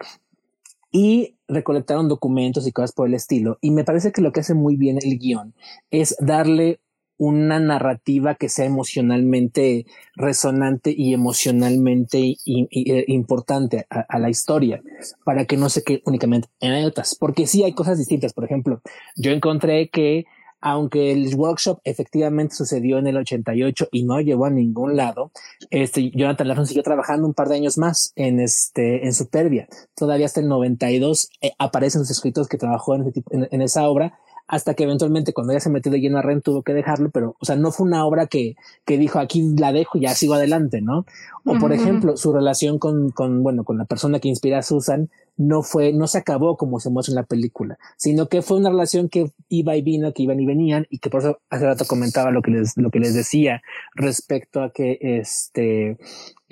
Y 0.92 1.38
recolectaron 1.48 2.10
documentos 2.10 2.68
y 2.68 2.74
cosas 2.74 2.92
por 2.92 3.08
el 3.08 3.14
estilo. 3.14 3.58
Y 3.62 3.72
me 3.72 3.86
parece 3.86 4.12
que 4.12 4.22
lo 4.22 4.34
que 4.34 4.42
hace 4.42 4.54
muy 4.54 4.76
bien 4.76 5.00
el 5.02 5.18
guion 5.18 5.54
es 5.90 6.18
darle 6.20 6.82
una 7.24 7.58
narrativa 7.60 8.36
que 8.36 8.50
sea 8.50 8.66
emocionalmente 8.66 9.86
resonante 10.16 10.94
y 10.96 11.14
emocionalmente 11.14 12.36
eh, 12.46 13.06
importante 13.08 13.88
a, 13.90 14.20
la 14.20 14.30
historia 14.30 14.82
para 15.24 15.46
que 15.46 15.56
no 15.56 15.70
se 15.70 15.84
quede 15.84 16.02
únicamente 16.06 16.50
en 16.60 16.72
anécdotas, 16.72 17.16
porque 17.16 17.48
sí 17.48 17.64
hay 17.64 17.74
cosas 17.74 17.98
distintas. 17.98 18.34
Por 18.34 18.44
ejemplo, 18.44 18.82
yo 19.16 19.32
encontré 19.32 19.90
que 19.90 20.26
aunque 20.60 21.12
el 21.12 21.34
workshop 21.36 21.80
efectivamente 21.84 22.56
sucedió 22.56 22.98
en 22.98 23.08
el 23.08 23.18
88 23.18 23.88
y 23.92 24.04
no 24.04 24.20
llevó 24.20 24.46
a 24.46 24.50
ningún 24.50 24.98
lado, 24.98 25.32
este 25.70 26.12
Jonathan 26.12 26.48
Larson 26.50 26.68
siguió 26.68 26.84
trabajando 26.84 27.26
un 27.26 27.34
par 27.34 27.48
de 27.48 27.56
años 27.56 27.78
más 27.78 28.12
en 28.16 28.42
este 28.42 29.06
en 29.06 29.14
Superbia. 29.14 29.68
Todavía 29.96 30.26
hasta 30.26 30.42
el 30.42 30.50
92 30.50 31.30
eh, 31.42 31.52
aparecen 31.58 32.02
los 32.02 32.12
escritos 32.12 32.50
que 32.50 32.58
trabajó 32.58 32.96
en, 32.96 33.14
en, 33.32 33.48
en 33.50 33.62
esa 33.62 33.88
obra 33.88 34.20
hasta 34.54 34.76
que 34.76 34.84
eventualmente 34.84 35.34
cuando 35.34 35.52
ya 35.52 35.60
se 35.60 35.72
metió 35.72 35.92
de 35.92 36.00
lleno 36.00 36.20
a 36.20 36.22
Ren 36.22 36.44
tuvo 36.44 36.62
que 36.62 36.74
dejarlo, 36.74 37.10
pero, 37.10 37.36
o 37.40 37.46
sea, 37.46 37.56
no 37.56 37.72
fue 37.72 37.88
una 37.88 38.06
obra 38.06 38.28
que, 38.28 38.56
que 38.86 39.00
dijo 39.00 39.18
aquí 39.18 39.56
la 39.58 39.74
dejo 39.74 39.98
y 39.98 40.02
ya 40.02 40.14
sigo 40.14 40.36
adelante, 40.36 40.80
¿no? 40.80 41.08
O 41.44 41.58
por 41.58 41.74
ejemplo, 41.74 42.16
su 42.18 42.32
relación 42.32 42.78
con, 42.78 43.10
con, 43.10 43.42
bueno, 43.42 43.64
con 43.64 43.80
la 43.80 43.86
persona 43.86 44.20
que 44.20 44.30
inspira 44.30 44.60
a 44.60 44.62
Susan 44.62 45.10
no 45.38 45.64
fue, 45.64 45.92
no 45.92 46.06
se 46.06 46.20
acabó 46.20 46.56
como 46.56 46.80
se 46.80 46.92
muestra 46.92 47.14
en 47.14 47.16
la 47.16 47.24
película, 47.24 47.80
sino 47.98 48.28
que 48.30 48.44
fue 48.44 48.58
una 48.58 48.70
relación 48.70 49.10
que 49.10 49.32
iba 49.50 49.76
y 49.76 49.82
vino, 49.82 50.14
que 50.14 50.22
iban 50.22 50.40
y 50.40 50.46
venían, 50.46 50.86
y 50.92 51.00
que 51.00 51.10
por 51.10 51.22
eso 51.22 51.40
hace 51.50 51.66
rato 51.66 51.86
comentaba 51.86 52.30
lo 52.30 52.44
que 52.44 52.52
les, 52.52 52.78
lo 52.78 52.92
que 52.92 53.00
les 53.00 53.16
decía 53.16 53.64
respecto 53.96 54.62
a 54.62 54.72
que 54.72 55.00
este, 55.02 55.98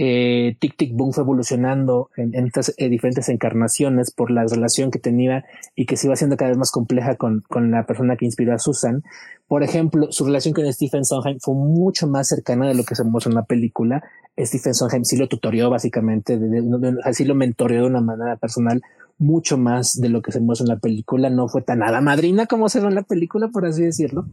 eh, 0.04 0.58
Tic 0.60 0.78
Tic 0.78 0.96
Boom 0.96 1.14
fue 1.14 1.22
evolucionando 1.22 2.10
en, 2.18 2.34
en 2.34 2.48
estas 2.48 2.74
eh, 2.78 2.90
diferentes 2.90 3.30
encarnaciones 3.30 4.10
por 4.10 4.32
la 4.32 4.44
relación 4.48 4.90
que 4.90 4.98
tenía 4.98 5.46
y 5.76 5.86
que 5.86 5.96
se 5.96 6.08
iba 6.08 6.16
haciendo 6.16 6.38
cada 6.38 6.50
vez 6.50 6.58
más 6.58 6.72
compleja 6.72 7.18
con, 7.18 7.44
con 7.48 7.70
la 7.70 7.86
persona 7.86 8.16
que 8.16 8.26
inspiró 8.26 8.56
a 8.56 8.58
Susan. 8.58 9.04
Por 9.48 9.62
ejemplo, 9.62 10.12
su 10.12 10.26
relación 10.26 10.56
con 10.56 10.66
Stephen 10.74 11.06
Sondheim 11.06 11.38
fue 11.40 11.54
mucho 11.54 12.08
más 12.08 12.28
cercana 12.30 12.68
de 12.68 12.74
lo 12.74 12.84
que 12.84 12.96
se 12.96 13.04
muestra 13.04 13.30
en 13.30 13.36
la 13.36 13.46
película. 13.46 14.04
Stephen 14.40 14.74
Sondheim 14.74 15.04
sí 15.04 15.18
lo 15.18 15.28
tutorió 15.28 15.70
básicamente, 15.70 16.40
de, 16.40 16.50
de, 16.50 16.62
de, 16.64 16.98
así 17.04 17.24
lo 17.24 17.36
mentoreó 17.36 17.82
de 17.82 17.90
una 17.90 18.02
manera 18.02 18.38
personal 18.38 18.82
mucho 19.20 19.60
más 19.60 20.02
de 20.02 20.10
lo 20.10 20.24
que 20.24 20.32
se 20.32 20.40
muestra 20.40 20.64
en 20.64 20.70
la 20.70 20.80
película. 20.80 21.30
No 21.30 21.48
fue 21.48 21.62
tan 21.62 21.78
nada 21.78 22.02
madrina 22.02 22.48
como 22.48 22.70
se 22.70 22.80
ve 22.80 22.88
en 22.88 22.96
la 22.96 23.04
película, 23.04 23.50
por 23.50 23.68
así 23.68 23.84
decirlo. 23.84 24.26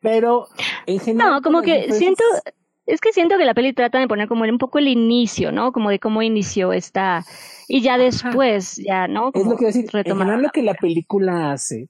Pero 0.00 0.46
en 0.86 1.00
general. 1.00 1.32
No, 1.32 1.42
como 1.42 1.60
que 1.62 1.92
siento, 1.92 2.22
es 2.86 3.00
que 3.00 3.12
siento 3.12 3.38
que 3.38 3.44
la 3.44 3.54
peli 3.54 3.72
trata 3.72 3.98
de 3.98 4.08
poner 4.08 4.28
como 4.28 4.44
un 4.44 4.58
poco 4.58 4.78
el 4.78 4.88
inicio, 4.88 5.52
¿no? 5.52 5.72
Como 5.72 5.90
de 5.90 5.98
cómo 5.98 6.22
inició 6.22 6.72
esta. 6.72 7.24
Y 7.68 7.80
ya 7.82 7.98
después, 7.98 8.76
ya, 8.76 9.06
¿no? 9.08 9.32
Como 9.32 9.44
es 9.44 9.50
lo 9.50 9.56
que 9.56 9.66
decir. 9.66 9.90
General, 9.90 10.42
lo 10.42 10.50
que 10.50 10.62
la 10.62 10.74
película 10.74 11.52
hace 11.52 11.88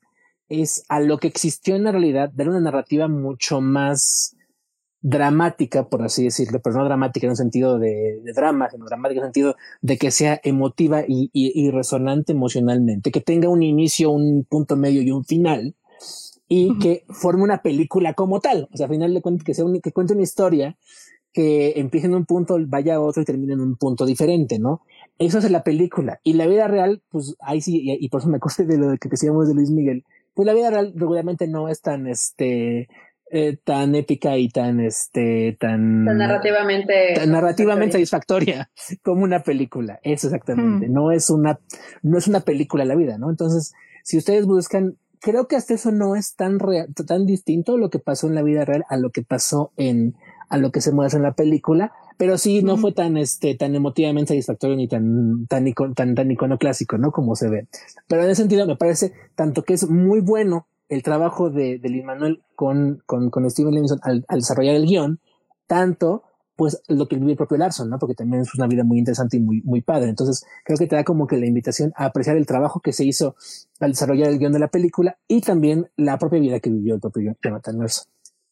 es 0.48 0.84
a 0.88 1.00
lo 1.00 1.18
que 1.18 1.28
existió 1.28 1.76
en 1.76 1.84
la 1.84 1.92
realidad, 1.92 2.30
dar 2.34 2.48
una 2.48 2.60
narrativa 2.60 3.08
mucho 3.08 3.60
más 3.62 4.36
dramática, 5.00 5.88
por 5.88 6.02
así 6.02 6.24
decirlo, 6.24 6.60
pero 6.62 6.76
no 6.76 6.84
dramática 6.84 7.26
en 7.26 7.30
un 7.30 7.36
sentido 7.36 7.78
de, 7.78 8.20
de 8.22 8.32
drama, 8.32 8.68
sino 8.70 8.84
dramática 8.84 9.20
en 9.20 9.24
un 9.24 9.28
sentido 9.28 9.56
de 9.80 9.98
que 9.98 10.10
sea 10.10 10.40
emotiva 10.44 11.02
y, 11.08 11.30
y, 11.32 11.52
y, 11.54 11.70
resonante 11.70 12.32
emocionalmente, 12.32 13.10
que 13.10 13.20
tenga 13.20 13.48
un 13.48 13.62
inicio, 13.62 14.10
un 14.10 14.44
punto 14.48 14.76
medio 14.76 15.02
y 15.02 15.10
un 15.10 15.24
final, 15.24 15.74
y 16.52 16.66
uh 16.66 16.74
-huh. 16.74 16.82
que 16.82 17.04
forme 17.08 17.44
una 17.44 17.62
película 17.62 18.12
como 18.12 18.40
tal. 18.40 18.68
O 18.74 18.76
sea, 18.76 18.84
al 18.84 18.92
final 18.92 19.14
de 19.14 19.22
cuentas, 19.22 19.42
que, 19.42 19.54
sea 19.54 19.64
un, 19.64 19.80
que 19.80 19.92
cuente 19.92 20.12
una 20.12 20.22
historia 20.22 20.76
que 21.32 21.72
empiece 21.76 22.08
en 22.08 22.14
un 22.14 22.26
punto, 22.26 22.58
vaya 22.66 22.96
a 22.96 23.00
otro 23.00 23.22
y 23.22 23.24
termine 23.24 23.54
en 23.54 23.60
un 23.60 23.76
punto 23.76 24.04
diferente, 24.04 24.58
¿no? 24.58 24.82
Eso 25.18 25.38
es 25.38 25.50
la 25.50 25.62
película. 25.62 26.20
Y 26.22 26.34
la 26.34 26.46
vida 26.46 26.68
real, 26.68 27.00
pues 27.08 27.36
ahí 27.40 27.62
sí, 27.62 27.80
y, 27.82 28.04
y 28.04 28.08
por 28.10 28.20
eso 28.20 28.28
me 28.28 28.38
costé 28.38 28.66
de 28.66 28.76
lo 28.76 28.94
que 28.98 29.08
decíamos 29.08 29.48
de 29.48 29.54
Luis 29.54 29.70
Miguel, 29.70 30.04
pues 30.34 30.44
la 30.44 30.52
vida 30.52 30.68
real 30.70 30.92
regularmente 30.94 31.48
no 31.48 31.70
es 31.70 31.80
tan, 31.80 32.06
este, 32.06 32.88
eh, 33.30 33.56
tan 33.64 33.94
épica 33.94 34.36
y 34.36 34.50
tan 34.50 34.78
este 34.80 35.56
tan, 35.58 36.04
tan 36.04 36.18
narrativamente 36.18 37.14
tan 37.14 37.30
narrativamente 37.30 37.92
satisfactoria 37.92 38.70
como 39.02 39.22
una 39.22 39.42
película 39.42 40.00
eso 40.02 40.26
exactamente 40.26 40.86
hmm. 40.86 40.92
no 40.92 41.10
es 41.12 41.30
una 41.30 41.58
no 42.02 42.18
es 42.18 42.28
una 42.28 42.40
película 42.40 42.84
la 42.84 42.94
vida 42.94 43.16
no 43.16 43.30
entonces 43.30 43.72
si 44.04 44.18
ustedes 44.18 44.44
buscan 44.44 44.98
creo 45.22 45.46
que 45.46 45.56
hasta 45.56 45.74
eso 45.74 45.92
no 45.92 46.16
es 46.16 46.34
tan 46.34 46.58
real, 46.58 46.88
tan 47.06 47.26
distinto 47.26 47.78
lo 47.78 47.90
que 47.90 47.98
pasó 47.98 48.26
en 48.26 48.34
la 48.34 48.42
vida 48.42 48.64
real 48.64 48.84
a 48.88 48.96
lo 48.96 49.10
que 49.10 49.22
pasó 49.22 49.72
en 49.76 50.14
a 50.48 50.58
lo 50.58 50.70
que 50.70 50.82
se 50.82 50.92
muestra 50.92 51.16
en 51.16 51.24
la 51.24 51.34
película 51.34 51.92
pero 52.18 52.36
sí 52.36 52.62
no 52.62 52.76
mm. 52.76 52.80
fue 52.80 52.92
tan 52.92 53.16
este 53.16 53.54
tan 53.54 53.74
emotivamente 53.74 54.34
satisfactorio 54.34 54.76
ni 54.76 54.88
tan 54.88 55.46
tan 55.46 55.64
tan 55.72 55.94
tan, 55.94 56.14
tan 56.14 56.30
iconoclásico 56.30 56.98
no 56.98 57.10
como 57.10 57.36
se 57.36 57.48
ve 57.48 57.68
pero 58.06 58.22
en 58.22 58.30
ese 58.30 58.42
sentido 58.42 58.66
me 58.66 58.76
parece 58.76 59.12
tanto 59.34 59.62
que 59.62 59.74
es 59.74 59.88
muy 59.88 60.20
bueno 60.20 60.66
el 60.92 61.02
trabajo 61.02 61.48
de, 61.48 61.78
de 61.78 61.88
Lin 61.88 62.04
Manuel 62.04 62.42
con, 62.54 63.02
con, 63.06 63.30
con 63.30 63.48
Steven 63.50 63.72
Levinson 63.72 63.98
al, 64.02 64.26
al, 64.28 64.40
desarrollar 64.40 64.74
el 64.74 64.84
guion, 64.84 65.20
tanto 65.66 66.22
pues 66.62 66.80
lo 66.86 67.08
que 67.08 67.16
vive 67.16 67.32
el 67.32 67.36
propio 67.36 67.58
Larson, 67.58 67.90
¿no? 67.90 67.98
Porque 67.98 68.14
también 68.14 68.42
es 68.42 68.54
una 68.54 68.68
vida 68.68 68.84
muy 68.84 68.96
interesante 68.96 69.36
y 69.36 69.40
muy, 69.40 69.62
muy 69.62 69.80
padre. 69.80 70.08
Entonces, 70.08 70.46
creo 70.62 70.78
que 70.78 70.86
te 70.86 70.94
da 70.94 71.02
como 71.02 71.26
que 71.26 71.36
la 71.36 71.46
invitación 71.46 71.92
a 71.96 72.04
apreciar 72.04 72.36
el 72.36 72.46
trabajo 72.46 72.78
que 72.78 72.92
se 72.92 73.04
hizo 73.04 73.34
al 73.80 73.90
desarrollar 73.90 74.28
el 74.28 74.38
guion 74.38 74.52
de 74.52 74.60
la 74.60 74.68
película 74.68 75.18
y 75.26 75.40
también 75.40 75.88
la 75.96 76.18
propia 76.18 76.38
vida 76.38 76.60
que 76.60 76.70
vivió 76.70 76.94
el 76.94 77.00
propio 77.00 77.34
Jonathan 77.42 77.80
Larson. 77.80 78.04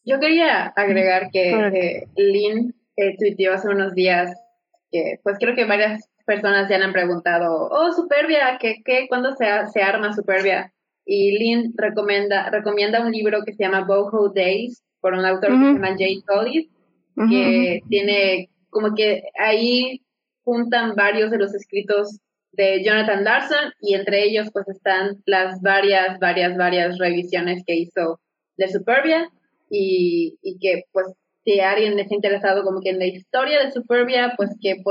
Yo 0.04 0.18
quería 0.18 0.72
agregar 0.74 1.30
que 1.30 1.52
eh, 1.52 2.08
Lynn 2.16 2.74
eh, 2.96 3.16
tuiteó 3.16 3.52
hace 3.54 3.68
unos 3.68 3.94
días 3.94 4.36
que, 4.90 5.20
pues 5.22 5.36
creo 5.38 5.54
que 5.54 5.66
varias 5.66 6.08
personas 6.26 6.68
ya 6.68 6.78
le 6.78 6.86
han 6.86 6.92
preguntado, 6.92 7.68
oh, 7.70 7.92
Superbia, 7.92 8.58
¿qué, 8.60 8.82
qué, 8.84 9.06
¿cuándo 9.08 9.36
se, 9.36 9.46
se 9.72 9.82
arma 9.82 10.12
Superbia? 10.12 10.72
Y 11.06 11.38
Lynn 11.38 11.74
recomienda, 11.76 12.50
recomienda 12.50 13.06
un 13.06 13.12
libro 13.12 13.44
que 13.46 13.52
se 13.52 13.62
llama 13.62 13.84
Boho 13.84 14.32
Days, 14.34 14.82
por 15.00 15.14
un 15.14 15.24
autor 15.24 15.50
que 15.50 15.58
se 15.58 15.72
llama 15.74 15.94
Jay 15.96 16.20
Collins, 16.22 16.79
que 17.14 17.80
tiene 17.88 18.48
como 18.70 18.94
que 18.94 19.22
ahí 19.38 20.02
juntan 20.44 20.94
varios 20.94 21.30
de 21.30 21.38
los 21.38 21.54
escritos 21.54 22.20
de 22.52 22.82
Jonathan 22.84 23.24
Larson 23.24 23.72
y 23.80 23.94
entre 23.94 24.24
ellos 24.24 24.48
pues 24.52 24.68
están 24.68 25.22
las 25.26 25.60
varias, 25.60 26.18
varias, 26.18 26.56
varias 26.56 26.98
revisiones 26.98 27.62
que 27.66 27.76
hizo 27.76 28.20
de 28.56 28.68
Superbia 28.68 29.30
y, 29.68 30.38
y 30.42 30.58
que 30.58 30.84
pues 30.92 31.06
si 31.44 31.60
alguien 31.60 31.98
está 31.98 32.14
interesado 32.14 32.64
como 32.64 32.80
que 32.80 32.90
en 32.90 32.98
la 32.98 33.06
historia 33.06 33.64
de 33.64 33.72
Superbia, 33.72 34.34
pues 34.36 34.50
que 34.60 34.82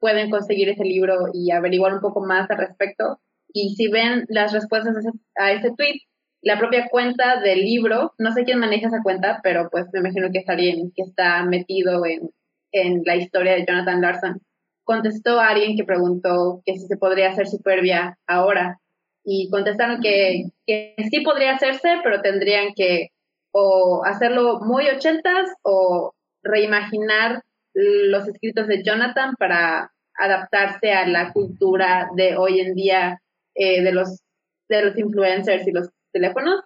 pueden 0.00 0.30
conseguir 0.30 0.68
ese 0.68 0.84
libro 0.84 1.28
y 1.32 1.50
averiguar 1.50 1.94
un 1.94 2.00
poco 2.00 2.20
más 2.20 2.50
al 2.50 2.58
respecto. 2.58 3.18
Y 3.52 3.74
si 3.74 3.88
ven 3.88 4.26
las 4.28 4.52
respuestas 4.52 4.96
a 4.96 4.98
ese, 5.00 5.10
a 5.36 5.52
ese 5.52 5.74
tweet, 5.76 6.00
la 6.42 6.58
propia 6.58 6.88
cuenta 6.88 7.40
del 7.40 7.60
libro, 7.60 8.14
no 8.18 8.32
sé 8.32 8.44
quién 8.44 8.58
maneja 8.58 8.88
esa 8.88 9.02
cuenta, 9.02 9.40
pero 9.42 9.68
pues 9.70 9.86
me 9.92 10.00
imagino 10.00 10.30
que 10.32 10.38
es 10.38 10.48
alguien 10.48 10.92
que 10.94 11.02
está 11.02 11.42
metido 11.44 12.06
en, 12.06 12.30
en 12.72 13.02
la 13.04 13.16
historia 13.16 13.54
de 13.54 13.64
Jonathan 13.66 14.00
Larson, 14.00 14.40
contestó 14.84 15.40
a 15.40 15.48
alguien 15.48 15.76
que 15.76 15.84
preguntó 15.84 16.62
que 16.64 16.74
si 16.74 16.86
se 16.86 16.96
podría 16.96 17.30
hacer 17.30 17.46
Superbia 17.46 18.18
ahora. 18.26 18.80
Y 19.24 19.50
contestaron 19.50 20.00
que, 20.00 20.44
que 20.66 20.94
sí 21.10 21.20
podría 21.20 21.54
hacerse, 21.54 21.98
pero 22.02 22.22
tendrían 22.22 22.72
que 22.74 23.08
o 23.52 24.02
hacerlo 24.04 24.60
muy 24.60 24.88
ochentas 24.88 25.50
o 25.62 26.14
reimaginar 26.42 27.42
los 27.74 28.26
escritos 28.28 28.66
de 28.66 28.82
Jonathan 28.82 29.34
para 29.38 29.92
adaptarse 30.14 30.92
a 30.92 31.06
la 31.06 31.32
cultura 31.32 32.08
de 32.16 32.36
hoy 32.36 32.60
en 32.60 32.74
día 32.74 33.20
eh, 33.54 33.82
de 33.82 33.92
los 33.92 34.22
de 34.68 34.84
los 34.84 34.98
influencers 34.98 35.66
y 35.66 35.72
los 35.72 35.88
teléfonos 36.12 36.60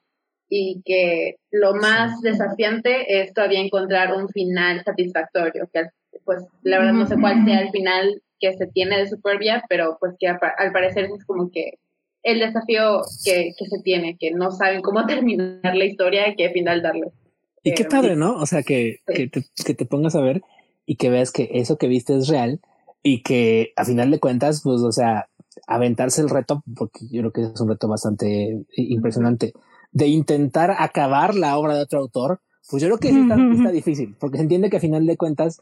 y 0.49 0.83
que 0.85 1.37
lo 1.51 1.75
más 1.75 2.21
desafiante 2.21 3.21
es 3.21 3.33
todavía 3.33 3.61
encontrar 3.61 4.15
un 4.15 4.29
final 4.29 4.83
satisfactorio, 4.85 5.69
que 5.73 5.85
pues 6.25 6.45
la 6.63 6.79
verdad 6.79 6.93
no 6.93 7.07
sé 7.07 7.17
cuál 7.19 7.45
sea 7.45 7.61
el 7.61 7.71
final 7.71 8.23
que 8.39 8.53
se 8.53 8.67
tiene 8.67 8.99
de 8.99 9.09
Superbia, 9.09 9.65
pero 9.69 9.97
pues 9.99 10.15
que 10.19 10.29
al 10.29 10.39
parecer 10.73 11.05
es 11.05 11.25
como 11.25 11.51
que 11.51 11.79
el 12.23 12.39
desafío 12.39 13.01
que, 13.25 13.53
que 13.57 13.67
se 13.67 13.81
tiene, 13.83 14.17
que 14.19 14.33
no 14.33 14.51
saben 14.51 14.83
cómo 14.83 15.07
terminar 15.07 15.75
la 15.75 15.85
historia 15.85 16.29
y 16.29 16.37
qué 16.37 16.51
final 16.51 16.83
darle. 16.83 17.13
Y 17.63 17.75
qué 17.75 17.85
padre, 17.85 18.17
¿no? 18.17 18.35
O 18.37 18.47
sea, 18.47 18.63
que, 18.63 18.99
que, 19.07 19.29
te, 19.29 19.45
que 19.65 19.75
te 19.75 19.87
pongas 19.87 20.17
a 20.17 20.21
ver 20.21 20.43
y 20.85 20.97
que 20.97 21.11
veas 21.11 21.31
que 21.31 21.49
eso 21.53 21.79
que 21.79 21.87
viste 21.87 22.17
es 22.17 22.29
real 22.29 22.61
y 23.03 23.23
que 23.23 23.73
a 23.77 23.85
final 23.85 24.11
de 24.11 24.21
cuentas, 24.21 24.63
pues, 24.63 24.81
o 24.81 24.93
sea, 24.93 25.29
aventarse 25.67 26.23
el 26.23 26.31
reto, 26.31 26.63
porque 26.77 27.07
yo 27.11 27.21
creo 27.21 27.33
que 27.33 27.43
es 27.43 27.61
un 27.61 27.69
reto 27.69 27.89
bastante 27.89 28.65
impresionante, 28.77 29.53
de 29.93 30.07
intentar 30.07 30.75
acabar 30.79 31.35
la 31.35 31.57
obra 31.59 31.75
de 31.75 31.83
otro 31.83 32.01
autor, 32.01 32.41
pues 32.71 32.83
yo 32.83 32.89
creo 32.89 32.99
que 32.99 33.11
sí 33.11 33.21
está, 33.21 33.37
está, 33.53 33.71
difícil, 33.71 34.17
porque 34.19 34.39
se 34.39 34.43
entiende 34.43 34.71
que 34.71 34.79
a 34.79 34.81
final 34.81 35.07
de 35.07 35.17
cuentas, 35.17 35.61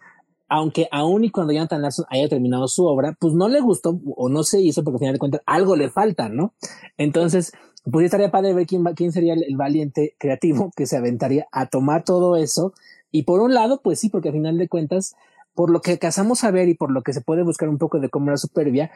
aunque 0.49 0.89
aún 0.91 1.25
y 1.25 1.31
cuando 1.31 1.53
Jonathan 1.53 1.83
Larson 1.83 2.07
haya 2.09 2.29
terminado 2.29 2.69
su 2.69 2.87
obra, 2.87 3.17
pues 3.19 3.35
no 3.35 3.49
le 3.49 3.61
gustó 3.61 4.01
o 4.17 4.29
no 4.29 4.43
se 4.43 4.61
hizo, 4.61 4.85
porque 4.85 4.97
a 4.97 5.01
final 5.01 5.15
de 5.15 5.19
cuentas 5.19 5.43
algo 5.47 5.77
le 5.77 5.91
falta, 5.91 6.29
¿no? 6.29 6.55
Entonces, 6.97 7.53
pues 7.91 8.05
estaría 8.05 8.31
padre 8.31 8.53
ver 8.53 8.67
quién, 8.67 8.85
quién 8.95 9.13
sería 9.13 9.35
el, 9.35 9.45
el 9.45 9.57
valiente 9.57 10.15
creativo 10.19 10.71
que 10.77 10.87
se 10.87 10.97
aventaría 10.97 11.47
a 11.53 11.67
tomar 11.67 12.05
todo 12.05 12.37
eso. 12.37 12.73
Y 13.11 13.23
por 13.23 13.41
un 13.41 13.55
lado, 13.55 13.81
pues 13.83 13.99
sí, 13.99 14.09
porque 14.09 14.29
a 14.29 14.33
final 14.33 14.59
de 14.59 14.69
cuentas, 14.69 15.15
por 15.55 15.71
lo 15.71 15.81
que 15.81 15.99
casamos 15.99 16.45
a 16.45 16.51
ver 16.51 16.69
y 16.69 16.75
por 16.75 16.93
lo 16.93 17.03
que 17.03 17.13
se 17.13 17.21
puede 17.21 17.43
buscar 17.43 17.69
un 17.69 17.79
poco 17.79 17.99
de 17.99 18.09
cómo 18.09 18.29
era 18.29 18.37
Superbia, 18.37 18.91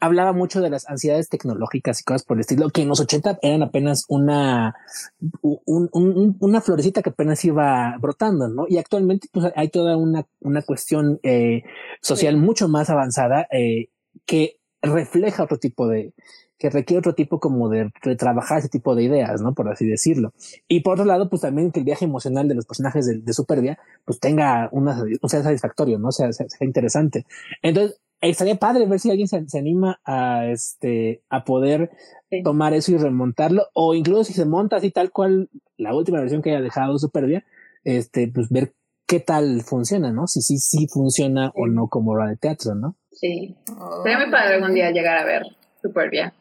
hablaba 0.00 0.32
mucho 0.32 0.60
de 0.60 0.70
las 0.70 0.88
ansiedades 0.88 1.28
tecnológicas 1.28 2.00
y 2.00 2.04
cosas 2.04 2.24
por 2.24 2.38
el 2.38 2.40
estilo, 2.40 2.70
que 2.70 2.82
en 2.82 2.88
los 2.88 3.00
80 3.00 3.38
eran 3.42 3.62
apenas 3.62 4.06
una, 4.08 4.74
un, 5.42 5.88
un, 5.92 6.36
una 6.40 6.60
florecita 6.60 7.02
que 7.02 7.10
apenas 7.10 7.44
iba 7.44 7.96
brotando, 8.00 8.48
¿no? 8.48 8.66
Y 8.68 8.78
actualmente 8.78 9.28
pues, 9.30 9.52
hay 9.54 9.68
toda 9.68 9.96
una, 9.96 10.26
una 10.40 10.62
cuestión 10.62 11.20
eh, 11.22 11.62
social 12.00 12.38
mucho 12.38 12.68
más 12.68 12.88
avanzada 12.88 13.46
eh, 13.52 13.88
que 14.24 14.56
refleja 14.82 15.44
otro 15.44 15.58
tipo 15.58 15.86
de, 15.86 16.14
que 16.58 16.70
requiere 16.70 16.98
otro 16.98 17.14
tipo 17.14 17.38
como 17.38 17.68
de, 17.68 17.90
de, 18.02 18.16
trabajar 18.16 18.58
ese 18.58 18.70
tipo 18.70 18.94
de 18.94 19.02
ideas, 19.02 19.42
¿no? 19.42 19.54
Por 19.54 19.68
así 19.68 19.86
decirlo. 19.86 20.32
Y 20.66 20.80
por 20.80 20.94
otro 20.94 21.04
lado, 21.04 21.28
pues 21.28 21.42
también 21.42 21.72
que 21.72 21.80
el 21.80 21.84
viaje 21.84 22.06
emocional 22.06 22.48
de 22.48 22.54
los 22.54 22.64
personajes 22.64 23.06
de, 23.06 23.18
de 23.18 23.32
Superbia, 23.34 23.78
pues 24.06 24.18
tenga 24.18 24.70
una, 24.72 25.02
un 25.20 25.28
sea 25.28 25.42
satisfactorio, 25.42 25.98
¿no? 25.98 26.10
Sea, 26.10 26.32
sea, 26.32 26.48
sea 26.48 26.66
interesante. 26.66 27.26
Entonces, 27.62 28.00
estaría 28.20 28.56
padre 28.56 28.86
ver 28.86 29.00
si 29.00 29.10
alguien 29.10 29.28
se, 29.28 29.48
se, 29.48 29.58
anima 29.58 30.00
a 30.04 30.46
este 30.46 31.22
a 31.30 31.44
poder 31.44 31.90
sí. 32.28 32.42
tomar 32.42 32.74
eso 32.74 32.92
y 32.92 32.98
remontarlo 32.98 33.66
o 33.72 33.94
incluso 33.94 34.24
si 34.24 34.32
se 34.32 34.44
monta 34.44 34.76
así 34.76 34.90
tal 34.90 35.10
cual 35.10 35.48
la 35.76 35.94
última 35.94 36.20
versión 36.20 36.42
que 36.42 36.50
haya 36.50 36.60
dejado 36.60 36.98
Superbia 36.98 37.44
este 37.84 38.30
pues 38.32 38.50
ver 38.50 38.74
qué 39.06 39.20
tal 39.20 39.62
funciona 39.62 40.12
no 40.12 40.26
si 40.26 40.42
sí 40.42 40.58
sí 40.58 40.86
funciona 40.86 41.46
sí. 41.48 41.52
o 41.56 41.66
no 41.66 41.88
como 41.88 42.16
la 42.16 42.28
de 42.28 42.36
teatro 42.36 42.74
no 42.74 42.96
sí 43.12 43.56
oh. 43.78 44.02
sería 44.02 44.18
muy 44.18 44.30
padre 44.30 44.56
algún 44.56 44.74
día 44.74 44.90
llegar 44.90 45.18
a 45.18 45.24
ver 45.24 45.42
Superbia 45.80 46.34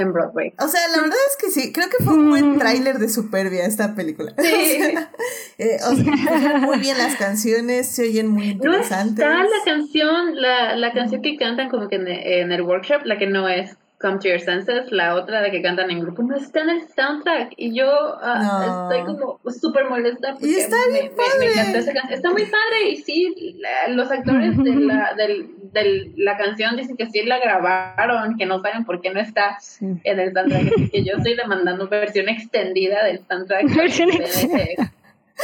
en 0.00 0.12
Broadway. 0.12 0.52
O 0.58 0.68
sea, 0.68 0.80
la 0.88 1.02
verdad 1.02 1.18
es 1.28 1.36
que 1.36 1.50
sí, 1.50 1.72
creo 1.72 1.88
que 1.88 2.02
fue 2.04 2.14
un 2.14 2.30
buen 2.30 2.58
tráiler 2.58 2.98
de 2.98 3.08
Superbia 3.08 3.64
esta 3.64 3.94
película. 3.94 4.34
Sí. 4.40 4.76
O 4.76 4.90
sea, 4.90 5.10
eh, 5.58 5.76
o 5.86 5.94
sea, 5.94 6.58
muy 6.58 6.78
bien 6.78 6.96
las 6.98 7.16
canciones, 7.16 7.88
se 7.88 8.02
oyen 8.04 8.28
muy 8.28 8.50
interesantes. 8.50 9.24
No 9.24 9.32
está 9.32 9.42
la 9.42 9.64
canción, 9.64 10.40
la, 10.40 10.76
la 10.76 10.92
canción 10.92 11.22
que 11.22 11.36
cantan 11.36 11.68
como 11.68 11.88
que 11.88 11.96
en, 11.96 12.08
en 12.08 12.52
el 12.52 12.62
workshop, 12.62 13.04
la 13.04 13.18
que 13.18 13.26
no 13.26 13.48
es 13.48 13.76
Come 14.00 14.18
to 14.18 14.28
Your 14.28 14.40
Senses, 14.40 14.90
la 14.90 15.14
otra 15.14 15.42
de 15.42 15.50
que 15.50 15.60
cantan 15.60 15.90
en 15.90 16.00
grupo, 16.00 16.22
no 16.22 16.34
está 16.34 16.60
en 16.60 16.70
el 16.70 16.88
soundtrack. 16.88 17.52
Y 17.58 17.74
yo 17.74 17.86
uh, 17.86 18.42
no. 18.42 18.90
estoy 18.90 19.04
como 19.04 19.40
súper 19.50 19.90
molesta 19.90 20.32
porque 20.32 20.46
y 20.46 20.54
está 20.54 20.76
me, 20.90 21.00
bien 21.00 21.12
padre. 21.14 21.54
me, 21.54 21.72
me, 21.72 21.78
esa 21.78 21.92
canción. 21.92 22.14
Está 22.14 22.30
muy 22.30 22.44
padre 22.44 22.90
y 22.92 22.96
sí, 22.96 23.56
la, 23.58 23.88
los 23.94 24.10
actores 24.10 24.56
de 24.56 24.74
la, 24.74 25.12
del, 25.18 25.50
de 25.72 26.12
la 26.16 26.38
canción 26.38 26.76
dicen 26.76 26.96
que 26.96 27.10
sí 27.10 27.24
la 27.24 27.40
grabaron, 27.40 28.38
que 28.38 28.46
no 28.46 28.62
saben 28.62 28.86
por 28.86 29.02
qué 29.02 29.10
no 29.10 29.20
está 29.20 29.58
en 29.80 30.18
el 30.18 30.32
soundtrack. 30.32 30.72
Así 30.72 30.88
que 30.88 31.04
yo 31.04 31.16
estoy 31.18 31.36
demandando 31.36 31.86
versión 31.86 32.30
extendida 32.30 33.04
del 33.04 33.20
soundtrack. 33.26 33.74
Versión 33.76 34.10
extendida. 34.12 34.92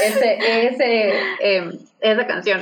Ese, 0.03 0.39
ese, 0.39 0.67
ese 0.69 1.13
eh, 1.41 1.71
esa 2.01 2.27
canción. 2.27 2.61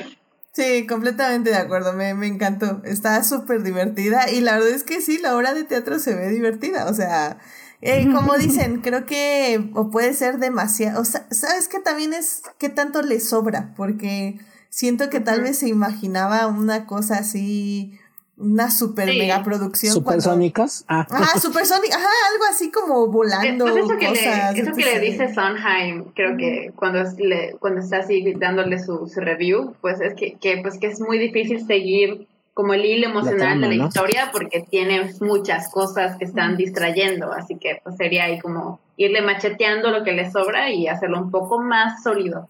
Sí, 0.55 0.87
completamente 0.87 1.51
de 1.51 1.57
acuerdo, 1.57 1.93
me, 1.95 2.15
me 2.15 2.29
encantó, 2.29 2.81
está 2.85 3.25
súper 3.25 3.65
divertida 3.65 4.31
y 4.31 4.41
la 4.41 4.53
verdad 4.53 4.71
es 4.71 4.85
que 4.85 5.01
sí, 5.01 5.19
la 5.19 5.37
obra 5.37 5.53
de 5.53 5.65
teatro 5.65 5.99
se 5.99 6.15
ve 6.15 6.29
divertida, 6.29 6.87
o 6.87 6.95
sea, 6.95 7.39
eh, 7.81 8.07
como 8.13 8.35
dicen, 8.39 8.81
creo 8.81 9.05
que 9.05 9.73
o 9.75 9.91
puede 9.91 10.15
ser 10.15 10.39
demasiado, 10.39 11.01
o 11.01 11.05
sea, 11.05 11.27
sabes 11.33 11.67
que 11.67 11.81
también 11.81 12.15
es 12.15 12.43
que 12.59 12.69
tanto 12.69 13.03
le 13.03 13.19
sobra, 13.19 13.75
porque 13.77 14.39
siento 14.71 15.11
que 15.11 15.19
tal 15.19 15.41
vez 15.41 15.59
se 15.59 15.69
imaginaba 15.69 16.47
una 16.47 16.87
cosa 16.87 17.17
así 17.17 17.99
una 18.37 18.71
super 18.71 19.09
sí. 19.09 19.19
mega 19.19 19.43
producción. 19.43 19.93
¿Supersónicas? 19.93 20.85
Cuando... 20.87 21.15
Ah. 21.15 21.23
Ajá, 21.23 21.39
supersónicas, 21.39 21.97
ajá, 21.97 22.09
algo 22.33 22.45
así 22.51 22.71
como 22.71 23.07
volando. 23.07 23.67
Pues 23.67 23.85
eso 23.85 23.97
que, 23.97 24.07
cosas, 24.07 24.55
le, 24.55 24.63
eso 24.63 24.73
que 24.73 24.85
le 24.85 25.01
dice 25.01 25.33
Sondheim, 25.33 26.05
creo 26.15 26.37
que 26.37 26.73
cuando, 26.75 27.03
le, 27.19 27.57
cuando 27.61 27.81
está 27.81 27.99
así 27.99 28.35
dándole 28.35 28.83
su, 28.83 29.07
su, 29.07 29.21
review, 29.21 29.75
pues 29.81 30.01
es 30.01 30.15
que, 30.15 30.35
que, 30.35 30.59
pues 30.63 30.79
que 30.79 30.89
es 30.89 31.01
muy 31.01 31.19
difícil 31.19 31.65
seguir 31.65 32.27
como 32.55 32.73
el 32.73 32.85
hilo 32.85 33.09
emocional 33.09 33.39
la 33.39 33.47
trama, 33.47 33.69
de 33.69 33.77
la 33.77 33.83
¿no? 33.83 33.89
historia 33.89 34.31
porque 34.33 34.61
tiene 34.61 35.13
muchas 35.21 35.71
cosas 35.71 36.17
que 36.17 36.25
están 36.25 36.57
distrayendo, 36.57 37.33
así 37.33 37.57
que 37.57 37.81
pues 37.83 37.97
sería 37.97 38.25
ahí 38.25 38.39
como 38.39 38.81
irle 38.97 39.23
macheteando 39.23 39.91
lo 39.91 40.05
que 40.05 40.13
le 40.13 40.31
sobra 40.31 40.71
y 40.71 40.87
hacerlo 40.87 41.19
un 41.21 41.31
poco 41.33 41.61
más 41.61 42.03
sólido. 42.03 42.49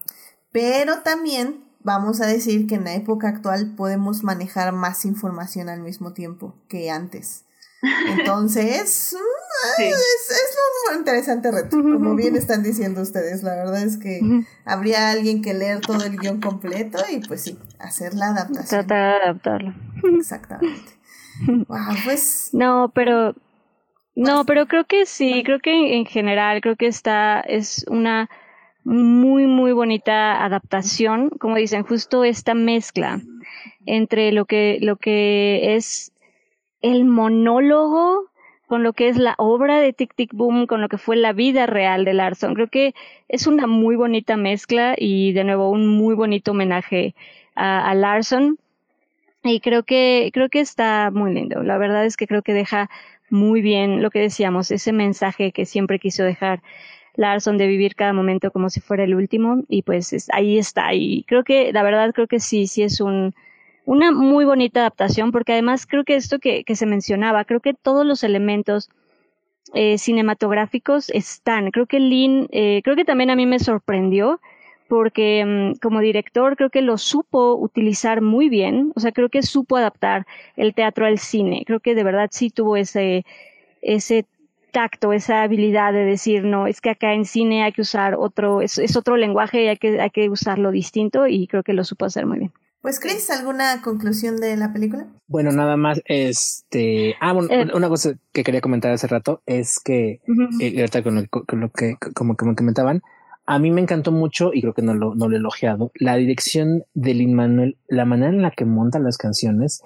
Pero 0.51 0.99
también 0.99 1.64
vamos 1.85 2.19
a 2.19 2.25
decir 2.25 2.65
que 2.67 2.75
en 2.75 2.83
la 2.83 2.95
época 2.95 3.29
actual 3.29 3.75
podemos 3.77 4.23
manejar 4.23 4.73
más 4.73 5.05
información 5.05 5.69
al 5.69 5.81
mismo 5.81 6.13
tiempo 6.13 6.55
que 6.67 6.89
antes. 6.89 7.45
Entonces, 8.17 9.15
sí. 9.77 9.83
es, 9.83 9.93
es, 9.93 10.57
un 10.91 10.97
interesante 10.97 11.51
reto, 11.51 11.77
como 11.77 12.15
bien 12.15 12.35
están 12.35 12.63
diciendo 12.63 13.01
ustedes. 13.01 13.43
La 13.43 13.55
verdad 13.55 13.83
es 13.83 13.97
que 13.97 14.19
habría 14.65 15.11
alguien 15.11 15.43
que 15.43 15.53
leer 15.53 15.81
todo 15.81 16.03
el 16.03 16.17
guion 16.17 16.41
completo 16.41 16.97
y 17.11 17.19
pues 17.19 17.43
sí, 17.43 17.59
hacer 17.77 18.15
la 18.15 18.29
adaptación. 18.29 18.87
Tratar 18.87 19.19
de 19.19 19.25
adaptarlo. 19.25 19.73
Exactamente. 20.17 20.91
Wow, 21.47 21.95
pues... 22.03 22.49
No, 22.53 22.91
pero... 22.93 23.35
No, 24.15 24.45
pero 24.45 24.65
creo 24.65 24.85
que 24.85 25.05
sí, 25.05 25.43
creo 25.45 25.59
que 25.59 25.97
en 25.97 26.05
general, 26.05 26.61
creo 26.61 26.77
que 26.77 26.87
esta 26.87 27.41
es 27.41 27.85
una 27.89 28.29
muy, 28.85 29.47
muy 29.47 29.73
bonita 29.73 30.45
adaptación, 30.45 31.29
como 31.29 31.55
dicen, 31.55 31.83
justo 31.83 32.23
esta 32.23 32.53
mezcla 32.53 33.19
entre 33.85 34.31
lo 34.31 34.45
que, 34.45 34.77
lo 34.81 34.95
que 34.95 35.75
es 35.75 36.13
el 36.81 37.03
monólogo 37.03 38.29
con 38.67 38.83
lo 38.83 38.93
que 38.93 39.09
es 39.09 39.17
la 39.17 39.35
obra 39.37 39.79
de 39.79 39.93
Tic 39.93 40.15
Tic 40.15 40.33
Boom, 40.33 40.65
con 40.65 40.81
lo 40.81 40.89
que 40.89 40.97
fue 40.97 41.15
la 41.15 41.33
vida 41.33 41.65
real 41.65 42.05
de 42.05 42.13
Larson. 42.13 42.55
Creo 42.55 42.67
que 42.67 42.93
es 43.27 43.47
una 43.47 43.67
muy 43.67 43.95
bonita 43.95 44.37
mezcla 44.37 44.95
y 44.97 45.33
de 45.33 45.43
nuevo 45.43 45.69
un 45.69 45.87
muy 45.87 46.15
bonito 46.15 46.51
homenaje 46.51 47.15
a, 47.55 47.89
a 47.89 47.93
Larson. 47.93 48.57
Y 49.43 49.59
creo 49.59 49.83
que, 49.83 50.31
creo 50.33 50.49
que 50.49 50.59
está 50.59 51.11
muy 51.11 51.33
lindo. 51.33 51.61
La 51.61 51.77
verdad 51.77 52.05
es 52.05 52.17
que 52.17 52.25
creo 52.25 52.41
que 52.41 52.53
deja 52.53 52.89
muy 53.29 53.61
bien 53.61 54.01
lo 54.01 54.09
que 54.09 54.19
decíamos, 54.19 54.71
ese 54.71 54.93
mensaje 54.93 55.51
que 55.51 55.65
siempre 55.65 55.99
quiso 55.99 56.23
dejar 56.23 56.61
Larson 57.15 57.57
de 57.57 57.67
vivir 57.67 57.95
cada 57.95 58.13
momento 58.13 58.51
como 58.51 58.69
si 58.69 58.81
fuera 58.81 59.03
el 59.03 59.15
último 59.15 59.63
y 59.69 59.81
pues 59.83 60.27
ahí 60.31 60.57
está. 60.57 60.93
Y 60.93 61.23
creo 61.27 61.43
que 61.43 61.71
la 61.73 61.83
verdad 61.83 62.13
creo 62.13 62.27
que 62.27 62.39
sí, 62.39 62.67
sí 62.67 62.83
es 62.83 63.01
un, 63.01 63.33
una 63.85 64.11
muy 64.11 64.45
bonita 64.45 64.81
adaptación 64.81 65.31
porque 65.31 65.53
además 65.53 65.85
creo 65.85 66.03
que 66.03 66.15
esto 66.15 66.39
que, 66.39 66.63
que 66.63 66.75
se 66.75 66.85
mencionaba, 66.85 67.45
creo 67.45 67.59
que 67.59 67.73
todos 67.73 68.05
los 68.05 68.23
elementos 68.23 68.89
eh, 69.73 69.97
cinematográficos 69.97 71.09
están, 71.09 71.71
creo 71.71 71.87
que 71.87 71.99
Lynn, 71.99 72.47
eh, 72.51 72.81
creo 72.83 72.95
que 72.95 73.05
también 73.05 73.29
a 73.31 73.35
mí 73.35 73.45
me 73.45 73.59
sorprendió 73.59 74.39
porque 74.87 75.43
mm, 75.43 75.79
como 75.79 75.99
director 75.99 76.55
creo 76.55 76.69
que 76.69 76.81
lo 76.81 76.97
supo 76.97 77.55
utilizar 77.55 78.21
muy 78.21 78.47
bien, 78.47 78.91
o 78.95 78.99
sea, 78.99 79.11
creo 79.11 79.29
que 79.29 79.41
supo 79.41 79.77
adaptar 79.77 80.27
el 80.55 80.75
teatro 80.75 81.05
al 81.05 81.17
cine, 81.17 81.63
creo 81.65 81.79
que 81.79 81.95
de 81.95 82.03
verdad 82.03 82.29
sí 82.31 82.51
tuvo 82.51 82.77
ese, 82.77 83.25
ese 83.81 84.25
tacto, 84.75 85.13
esa 85.13 85.41
habilidad 85.43 85.93
de 85.93 86.03
decir, 86.03 86.43
no, 86.43 86.67
es 86.67 86.81
que 86.81 86.89
acá 86.89 87.13
en 87.13 87.23
cine 87.23 87.63
hay 87.63 87.71
que 87.71 87.81
usar 87.81 88.15
otro, 88.19 88.61
es, 88.61 88.77
es 88.77 88.97
otro 88.97 89.15
lenguaje 89.15 89.63
y 89.63 89.67
hay 89.69 89.77
que, 89.77 90.01
hay 90.01 90.09
que 90.09 90.29
usarlo 90.29 90.69
distinto 90.71 91.27
y 91.27 91.47
creo 91.47 91.63
que 91.63 91.71
lo 91.71 91.85
supo 91.85 92.03
hacer 92.03 92.25
muy 92.25 92.39
bien. 92.39 92.51
Pues 92.81 92.99
Chris, 92.99 93.29
¿alguna 93.29 93.81
conclusión 93.81 94.35
de 94.35 94.57
la 94.57 94.73
película? 94.73 95.07
Bueno, 95.27 95.51
nada 95.53 95.77
más, 95.77 96.01
este, 96.05 97.15
ah, 97.21 97.31
bueno, 97.31 97.47
Eh. 97.51 97.67
una 97.73 97.87
cosa 97.87 98.15
que 98.33 98.43
quería 98.43 98.59
comentar 98.59 98.91
hace 98.91 99.07
rato 99.07 99.41
es 99.45 99.79
que, 99.79 100.19
eh, 100.59 100.79
ahorita 100.81 101.01
con, 101.01 101.15
lo, 101.15 101.23
con 101.29 101.61
lo 101.61 101.69
que, 101.71 101.95
como, 102.13 102.35
como 102.35 102.53
comentaban, 102.53 103.01
a 103.47 103.59
mí 103.59 103.71
me 103.71 103.79
encantó 103.81 104.11
mucho, 104.11 104.51
y 104.53 104.61
creo 104.61 104.73
que 104.73 104.81
no 104.81 104.93
lo, 104.93 105.15
no 105.15 105.29
lo 105.29 105.35
he 105.35 105.39
elogiado, 105.39 105.91
la 105.95 106.15
dirección 106.17 106.83
de 106.93 107.13
Lin 107.13 107.33
Manuel, 107.33 107.77
la 107.87 108.03
manera 108.03 108.29
en 108.29 108.41
la 108.41 108.51
que 108.51 108.65
monta 108.65 108.99
las 108.99 109.17
canciones 109.17 109.81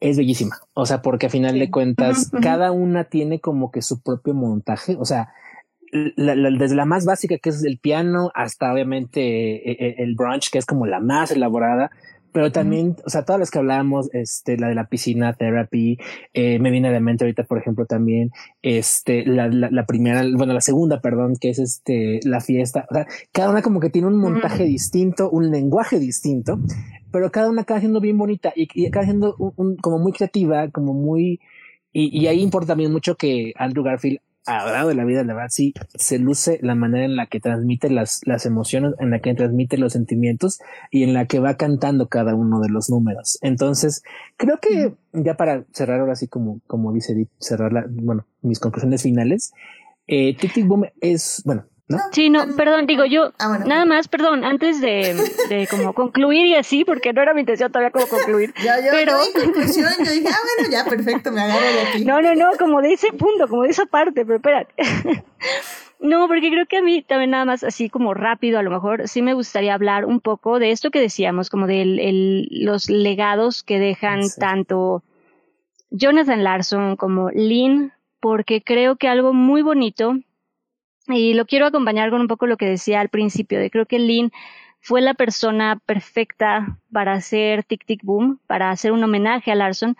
es 0.00 0.16
bellísima. 0.16 0.56
O 0.74 0.86
sea, 0.86 1.02
porque 1.02 1.26
a 1.26 1.30
final 1.30 1.58
de 1.58 1.70
cuentas, 1.70 2.26
Ujú, 2.28 2.36
ujú. 2.36 2.42
cada 2.42 2.72
una 2.72 3.04
tiene 3.04 3.40
como 3.40 3.70
que 3.70 3.82
su 3.82 4.00
propio 4.02 4.34
montaje. 4.34 4.96
O 4.98 5.04
sea, 5.04 5.28
la- 6.16 6.34
la- 6.34 6.50
desde 6.50 6.74
la 6.74 6.84
más 6.86 7.04
básica, 7.04 7.38
que 7.38 7.50
es 7.50 7.62
el 7.64 7.78
piano, 7.78 8.30
hasta 8.34 8.72
obviamente 8.72 9.20
eh, 9.70 9.76
eh, 9.78 9.94
el 9.98 10.14
brunch, 10.16 10.50
que 10.50 10.58
es 10.58 10.66
como 10.66 10.86
la 10.86 11.00
más 11.00 11.30
elaborada. 11.30 11.90
Pero 12.32 12.50
también, 12.50 12.96
o 13.06 13.10
sea, 13.10 13.24
todas 13.24 13.38
las 13.38 13.52
que 13.52 13.60
hablábamos, 13.60 14.10
este, 14.12 14.56
la 14.58 14.66
de 14.66 14.74
la 14.74 14.88
piscina 14.88 15.34
therapy, 15.34 15.98
eh, 16.32 16.58
me 16.58 16.72
viene 16.72 16.88
a 16.88 16.90
la 16.90 16.98
mente 16.98 17.22
ahorita, 17.22 17.44
por 17.44 17.58
ejemplo, 17.58 17.86
también, 17.86 18.32
este, 18.60 19.24
la, 19.24 19.46
la, 19.46 19.70
la 19.70 19.86
primera, 19.86 20.24
bueno, 20.36 20.52
la 20.52 20.60
segunda, 20.60 21.00
perdón, 21.00 21.36
que 21.40 21.50
es 21.50 21.60
este, 21.60 22.18
la 22.24 22.40
fiesta. 22.40 22.86
O 22.90 22.94
sea, 22.94 23.06
cada 23.30 23.50
una 23.50 23.62
como 23.62 23.78
que 23.78 23.88
tiene 23.88 24.08
un 24.08 24.16
montaje 24.18 24.64
distinto, 24.64 25.30
un 25.30 25.52
lenguaje 25.52 26.00
distinto, 26.00 26.58
pero 27.14 27.30
cada 27.30 27.48
una 27.48 27.62
acaba 27.62 27.78
siendo 27.78 28.00
bien 28.00 28.18
bonita 28.18 28.52
y, 28.56 28.66
y 28.74 28.86
acaba 28.86 29.04
siendo 29.04 29.36
un- 29.36 29.76
como 29.76 30.00
muy 30.00 30.10
creativa, 30.10 30.68
como 30.70 30.94
muy, 30.94 31.38
y, 31.92 32.26
ahí 32.26 32.42
importa 32.42 32.66
también 32.72 32.90
mucho 32.90 33.14
que 33.14 33.52
Andrew 33.56 33.84
Garfield, 33.84 34.18
largo 34.48 34.88
de 34.88 34.96
la 34.96 35.04
vida, 35.04 35.22
la 35.22 35.32
verdad, 35.32 35.48
sí, 35.48 35.72
se 35.94 36.18
luce 36.18 36.58
la 36.60 36.74
manera 36.74 37.04
en 37.04 37.14
la 37.14 37.26
que 37.26 37.38
transmite 37.38 37.88
las, 37.88 38.22
las 38.26 38.46
emociones, 38.46 38.94
en 38.98 39.10
la 39.10 39.20
que 39.20 39.32
transmite 39.32 39.78
los 39.78 39.92
sentimientos 39.92 40.58
y 40.90 41.04
en 41.04 41.14
la 41.14 41.26
que 41.26 41.38
va 41.38 41.54
cantando 41.56 42.08
cada 42.08 42.34
uno 42.34 42.58
de 42.58 42.68
los 42.68 42.90
números. 42.90 43.38
Entonces, 43.42 44.02
creo 44.36 44.58
que 44.58 44.96
ya 45.12 45.36
para 45.36 45.66
cerrar 45.72 46.00
ahora 46.00 46.16
sí, 46.16 46.26
como, 46.26 46.62
como 46.66 46.92
dice 46.92 47.12
Edith, 47.12 47.30
cerrar 47.38 47.72
la, 47.72 47.86
bueno, 47.88 48.26
mis 48.42 48.58
conclusiones 48.58 49.04
finales, 49.04 49.52
eh, 50.08 50.36
Tic 50.36 50.66
Boom 50.66 50.86
es, 51.00 51.42
bueno, 51.44 51.66
¿no? 51.88 51.98
Sí, 52.12 52.30
no, 52.30 52.46
perdón, 52.56 52.86
digo 52.86 53.04
yo, 53.04 53.32
Ah, 53.38 53.48
bueno. 53.48 53.66
nada 53.66 53.84
más, 53.84 54.08
perdón, 54.08 54.44
antes 54.44 54.80
de, 54.80 55.14
de 55.48 55.66
como 55.68 55.92
concluir 55.92 56.46
y 56.46 56.54
así, 56.54 56.84
porque 56.84 57.12
no 57.12 57.20
era 57.22 57.34
mi 57.34 57.40
intención 57.40 57.70
todavía 57.70 57.90
como 57.90 58.06
concluir. 58.06 58.54
Ya, 58.64 58.80
yo, 58.80 58.86
pero, 58.90 59.12
yo 59.12 59.40
en 59.42 59.44
conclusión, 59.52 59.90
yo 59.98 60.10
dije, 60.12 60.28
ah, 60.28 60.38
bueno, 60.58 60.72
ya, 60.72 60.84
perfecto, 60.88 61.30
me 61.30 61.42
agarro 61.42 61.66
de 61.66 61.80
aquí. 61.82 62.04
no, 62.04 62.22
no, 62.22 62.34
no, 62.34 62.50
como 62.58 62.80
de 62.80 62.92
ese 62.94 63.12
punto, 63.12 63.48
como 63.48 63.62
de 63.64 63.70
esa 63.70 63.86
parte, 63.86 64.24
pero 64.24 64.36
espérate. 64.36 64.72
No, 66.00 66.26
porque 66.28 66.50
creo 66.50 66.66
que 66.66 66.78
a 66.78 66.82
mí 66.82 67.00
también 67.02 67.30
nada 67.30 67.46
más 67.46 67.64
así 67.64 67.88
como 67.88 68.12
rápido, 68.12 68.58
a 68.58 68.62
lo 68.62 68.70
mejor 68.70 69.08
sí 69.08 69.22
me 69.22 69.32
gustaría 69.32 69.72
hablar 69.72 70.04
un 70.04 70.20
poco 70.20 70.58
de 70.58 70.70
esto 70.70 70.90
que 70.90 71.00
decíamos, 71.00 71.48
como 71.48 71.66
de 71.66 71.80
el, 71.80 72.48
los 72.50 72.90
legados 72.90 73.62
que 73.62 73.78
dejan 73.78 74.24
Sí. 74.24 74.38
tanto 74.38 75.02
Jonathan 75.90 76.44
Larson 76.44 76.96
como 76.96 77.30
Lynn, 77.30 77.92
porque 78.20 78.60
creo 78.62 78.96
que 78.96 79.08
algo 79.08 79.32
muy 79.32 79.62
bonito, 79.62 80.18
y 81.08 81.34
lo 81.34 81.46
quiero 81.46 81.66
acompañar 81.66 82.10
con 82.10 82.20
un 82.20 82.28
poco 82.28 82.46
lo 82.46 82.56
que 82.56 82.66
decía 82.66 83.00
al 83.00 83.08
principio, 83.08 83.58
de 83.58 83.70
creo 83.70 83.86
que 83.86 83.98
Lynn 83.98 84.32
fue 84.80 85.00
la 85.00 85.14
persona 85.14 85.80
perfecta 85.86 86.78
para 86.92 87.14
hacer 87.14 87.64
Tic 87.64 87.84
Tic 87.86 88.02
Boom, 88.02 88.40
para 88.46 88.70
hacer 88.70 88.92
un 88.92 89.02
homenaje 89.02 89.50
a 89.50 89.54
Larson, 89.54 89.96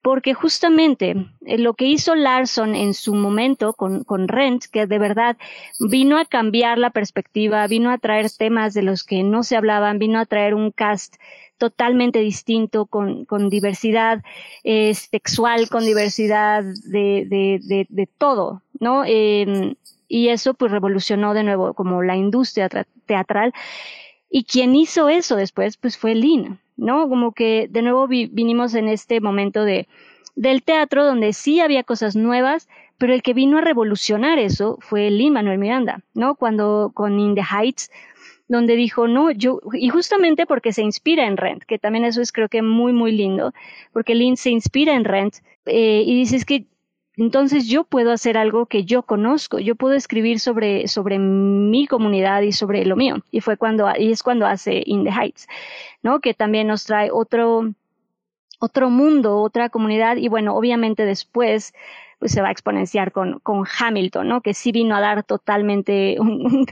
porque 0.00 0.32
justamente 0.32 1.14
eh, 1.44 1.58
lo 1.58 1.74
que 1.74 1.84
hizo 1.84 2.14
Larson 2.14 2.74
en 2.74 2.94
su 2.94 3.14
momento 3.14 3.74
con, 3.74 4.04
con 4.04 4.28
Rent, 4.28 4.64
que 4.72 4.86
de 4.86 4.98
verdad 4.98 5.36
vino 5.78 6.18
a 6.18 6.24
cambiar 6.24 6.78
la 6.78 6.90
perspectiva, 6.90 7.66
vino 7.66 7.90
a 7.90 7.98
traer 7.98 8.30
temas 8.30 8.72
de 8.74 8.82
los 8.82 9.04
que 9.04 9.22
no 9.22 9.42
se 9.42 9.56
hablaban, 9.56 9.98
vino 9.98 10.18
a 10.18 10.26
traer 10.26 10.54
un 10.54 10.70
cast 10.70 11.16
totalmente 11.58 12.20
distinto, 12.20 12.86
con, 12.86 13.24
con 13.24 13.50
diversidad 13.50 14.22
eh, 14.64 14.94
sexual, 14.94 15.68
con 15.68 15.84
diversidad 15.84 16.62
de, 16.62 17.26
de, 17.90 18.08
todo, 18.16 18.62
¿no? 18.80 19.04
Eh, 19.04 19.74
y 20.08 20.28
eso 20.28 20.54
pues 20.54 20.72
revolucionó 20.72 21.34
de 21.34 21.44
nuevo 21.44 21.74
como 21.74 22.02
la 22.02 22.16
industria 22.16 22.68
tra- 22.68 22.86
teatral. 23.06 23.52
Y 24.30 24.44
quien 24.44 24.74
hizo 24.74 25.08
eso 25.08 25.36
después 25.36 25.76
pues 25.76 25.96
fue 25.96 26.14
Lynn, 26.14 26.58
¿no? 26.76 27.08
Como 27.08 27.32
que 27.32 27.68
de 27.70 27.82
nuevo 27.82 28.06
vi- 28.06 28.26
vinimos 28.26 28.74
en 28.74 28.88
este 28.88 29.20
momento 29.20 29.64
de, 29.64 29.88
del 30.36 30.62
teatro 30.62 31.04
donde 31.04 31.32
sí 31.32 31.60
había 31.60 31.82
cosas 31.84 32.14
nuevas, 32.16 32.68
pero 32.98 33.14
el 33.14 33.22
que 33.22 33.32
vino 33.34 33.58
a 33.58 33.62
revolucionar 33.62 34.38
eso 34.38 34.78
fue 34.80 35.10
Lin 35.10 35.32
Manuel 35.32 35.58
Miranda, 35.58 36.02
¿no? 36.14 36.34
Cuando 36.34 36.90
con 36.94 37.18
In 37.18 37.34
the 37.34 37.42
Heights, 37.42 37.90
donde 38.48 38.76
dijo, 38.76 39.08
no, 39.08 39.30
yo, 39.30 39.60
y 39.72 39.88
justamente 39.90 40.46
porque 40.46 40.72
se 40.72 40.82
inspira 40.82 41.26
en 41.26 41.36
Rent, 41.36 41.64
que 41.64 41.78
también 41.78 42.04
eso 42.04 42.22
es 42.22 42.32
creo 42.32 42.48
que 42.48 42.62
muy, 42.62 42.92
muy 42.92 43.12
lindo, 43.12 43.52
porque 43.92 44.14
Lin 44.14 44.36
se 44.36 44.50
inspira 44.50 44.94
en 44.94 45.04
Rent 45.04 45.36
eh, 45.66 46.02
y 46.06 46.14
dice, 46.18 46.42
que 46.46 46.64
entonces 47.18 47.66
yo 47.66 47.84
puedo 47.84 48.12
hacer 48.12 48.38
algo 48.38 48.66
que 48.66 48.84
yo 48.84 49.02
conozco, 49.02 49.58
yo 49.58 49.74
puedo 49.74 49.94
escribir 49.94 50.38
sobre, 50.38 50.86
sobre 50.86 51.18
mi 51.18 51.86
comunidad 51.88 52.42
y 52.42 52.52
sobre 52.52 52.84
lo 52.84 52.94
mío. 52.94 53.16
Y 53.32 53.40
fue 53.40 53.56
cuando, 53.56 53.88
y 53.98 54.12
es 54.12 54.22
cuando 54.22 54.46
hace 54.46 54.82
In 54.86 55.04
the 55.04 55.10
Heights, 55.10 55.48
¿no? 56.02 56.20
Que 56.20 56.32
también 56.32 56.68
nos 56.68 56.84
trae 56.84 57.10
otro, 57.10 57.72
otro 58.60 58.90
mundo, 58.90 59.38
otra 59.38 59.68
comunidad, 59.68 60.16
y 60.16 60.28
bueno, 60.28 60.54
obviamente 60.54 61.04
después 61.04 61.74
pues 62.18 62.32
se 62.32 62.42
va 62.42 62.48
a 62.48 62.52
exponenciar 62.52 63.12
con, 63.12 63.38
con 63.40 63.64
Hamilton, 63.78 64.28
¿no? 64.28 64.40
Que 64.40 64.54
sí 64.54 64.72
vino 64.72 64.96
a 64.96 65.00
dar 65.00 65.22
totalmente 65.24 66.16
un- 66.20 66.66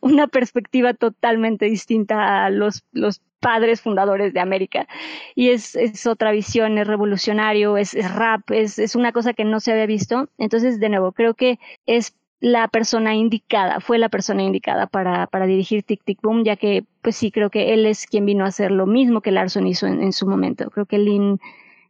una 0.00 0.26
perspectiva 0.26 0.94
totalmente 0.94 1.66
distinta 1.66 2.44
a 2.44 2.50
los, 2.50 2.84
los 2.92 3.20
padres 3.40 3.80
fundadores 3.82 4.32
de 4.32 4.40
América. 4.40 4.86
Y 5.34 5.50
es, 5.50 5.76
es 5.76 6.06
otra 6.06 6.32
visión, 6.32 6.78
es 6.78 6.86
revolucionario, 6.86 7.76
es, 7.76 7.94
es 7.94 8.12
rap, 8.14 8.50
es, 8.50 8.78
es 8.78 8.96
una 8.96 9.12
cosa 9.12 9.34
que 9.34 9.44
no 9.44 9.60
se 9.60 9.72
había 9.72 9.86
visto. 9.86 10.28
Entonces, 10.38 10.80
de 10.80 10.88
nuevo, 10.88 11.12
creo 11.12 11.34
que 11.34 11.58
es 11.86 12.16
la 12.40 12.68
persona 12.68 13.14
indicada, 13.14 13.80
fue 13.80 13.98
la 13.98 14.10
persona 14.10 14.42
indicada 14.42 14.86
para, 14.86 15.26
para 15.26 15.46
dirigir 15.46 15.82
Tic 15.82 16.02
Tic 16.04 16.20
Boom, 16.20 16.44
ya 16.44 16.56
que, 16.56 16.84
pues 17.02 17.16
sí, 17.16 17.30
creo 17.30 17.48
que 17.50 17.72
él 17.72 17.86
es 17.86 18.06
quien 18.06 18.26
vino 18.26 18.44
a 18.44 18.48
hacer 18.48 18.70
lo 18.72 18.86
mismo 18.86 19.22
que 19.22 19.30
Larson 19.30 19.66
hizo 19.66 19.86
en, 19.86 20.02
en 20.02 20.12
su 20.12 20.26
momento. 20.26 20.70
Creo 20.70 20.84
que 20.86 20.98
Lynn 20.98 21.40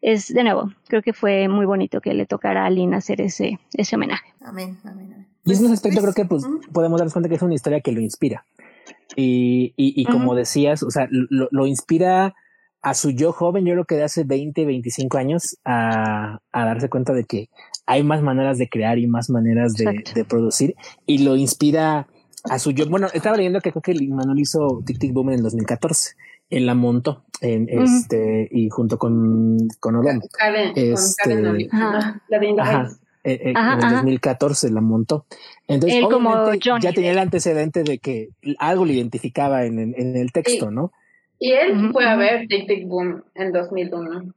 es, 0.06 0.32
de 0.32 0.44
nuevo, 0.44 0.70
creo 0.86 1.02
que 1.02 1.12
fue 1.12 1.48
muy 1.48 1.66
bonito 1.66 2.00
que 2.00 2.14
le 2.14 2.26
tocara 2.26 2.64
a 2.64 2.70
Lynn 2.70 2.94
hacer 2.94 3.20
ese, 3.20 3.58
ese 3.74 3.96
homenaje. 3.96 4.32
Amén, 4.40 4.78
amén, 4.84 5.12
amén. 5.12 5.26
Y 5.44 5.52
en 5.52 5.58
Pues, 5.58 5.60
ese 5.60 5.72
aspecto 5.72 6.00
creo 6.00 6.14
que 6.14 6.24
pues 6.24 6.44
podemos 6.72 6.98
darnos 6.98 7.12
cuenta 7.12 7.28
que 7.28 7.34
es 7.34 7.42
una 7.42 7.54
historia 7.54 7.80
que 7.80 7.90
lo 7.90 8.00
inspira. 8.00 8.46
Y, 9.16 9.74
y, 9.76 10.00
y 10.00 10.04
como 10.04 10.36
decías, 10.36 10.84
o 10.84 10.90
sea, 10.90 11.08
lo, 11.10 11.48
lo 11.50 11.66
inspira 11.66 12.34
a 12.82 12.94
su 12.94 13.10
yo 13.10 13.32
joven, 13.32 13.64
yo 13.64 13.72
creo 13.72 13.84
que 13.84 13.96
de 13.96 14.04
hace 14.04 14.22
20, 14.22 14.64
25 14.64 15.18
años, 15.18 15.58
a, 15.64 16.38
a 16.52 16.64
darse 16.64 16.88
cuenta 16.88 17.12
de 17.12 17.24
que 17.24 17.48
hay 17.84 18.04
más 18.04 18.22
maneras 18.22 18.58
de 18.58 18.68
crear 18.68 19.00
y 19.00 19.08
más 19.08 19.28
maneras 19.28 19.74
de, 19.74 20.24
producir. 20.24 20.76
Y 21.04 21.24
lo 21.24 21.34
inspira 21.34 22.06
a 22.44 22.58
su 22.60 22.70
yo. 22.70 22.88
Bueno, 22.88 23.08
estaba 23.12 23.36
leyendo 23.36 23.60
que 23.60 23.72
creo 23.72 23.82
que 23.82 23.92
Lin 23.94 24.14
Manuel 24.14 24.38
hizo 24.38 24.84
Tic 24.86 25.00
Tic 25.00 25.12
Boom 25.12 25.30
en 25.30 25.34
el 25.38 25.42
2014. 25.42 26.14
Él 26.50 26.66
la 26.66 26.74
montó 26.74 27.24
en 27.40 27.68
este 27.68 28.48
y 28.50 28.68
junto 28.70 28.98
con, 28.98 29.58
con 29.80 29.96
Odom. 29.96 30.20
Karen, 30.32 30.72
con 30.72 30.82
Este- 30.82 31.22
Karen 31.24 31.68
Ajá. 31.72 32.22
La 32.28 32.38
de 32.38 32.54
Ajá. 32.58 32.88
Eh, 33.24 33.40
eh, 33.46 33.52
Ajá, 33.56 33.72
en 33.72 33.78
el 33.78 33.84
ajá. 33.84 33.94
2014 33.96 34.70
la 34.70 34.80
montó. 34.80 35.26
Entonces, 35.66 35.98
Él 35.98 36.04
como 36.08 36.30
obviamente, 36.30 36.68
Johnny 36.70 36.82
ya 36.82 36.92
tenía 36.92 37.10
el 37.10 37.18
antecedente 37.18 37.82
de 37.82 37.98
que 37.98 38.28
algo 38.58 38.84
le 38.84 38.92
identificaba 38.94 39.64
en, 39.64 39.80
en- 39.80 39.94
en 39.96 40.16
el 40.16 40.30
texto. 40.30 40.70
¿no? 40.70 40.92
Y 41.40 41.52
él 41.52 41.90
fue 41.92 42.04
a 42.06 42.14
ver 42.16 42.46
Tic 42.46 42.68
Tic 42.68 42.86
Boom 42.86 43.24
en 43.34 43.52
2001. 43.52 44.32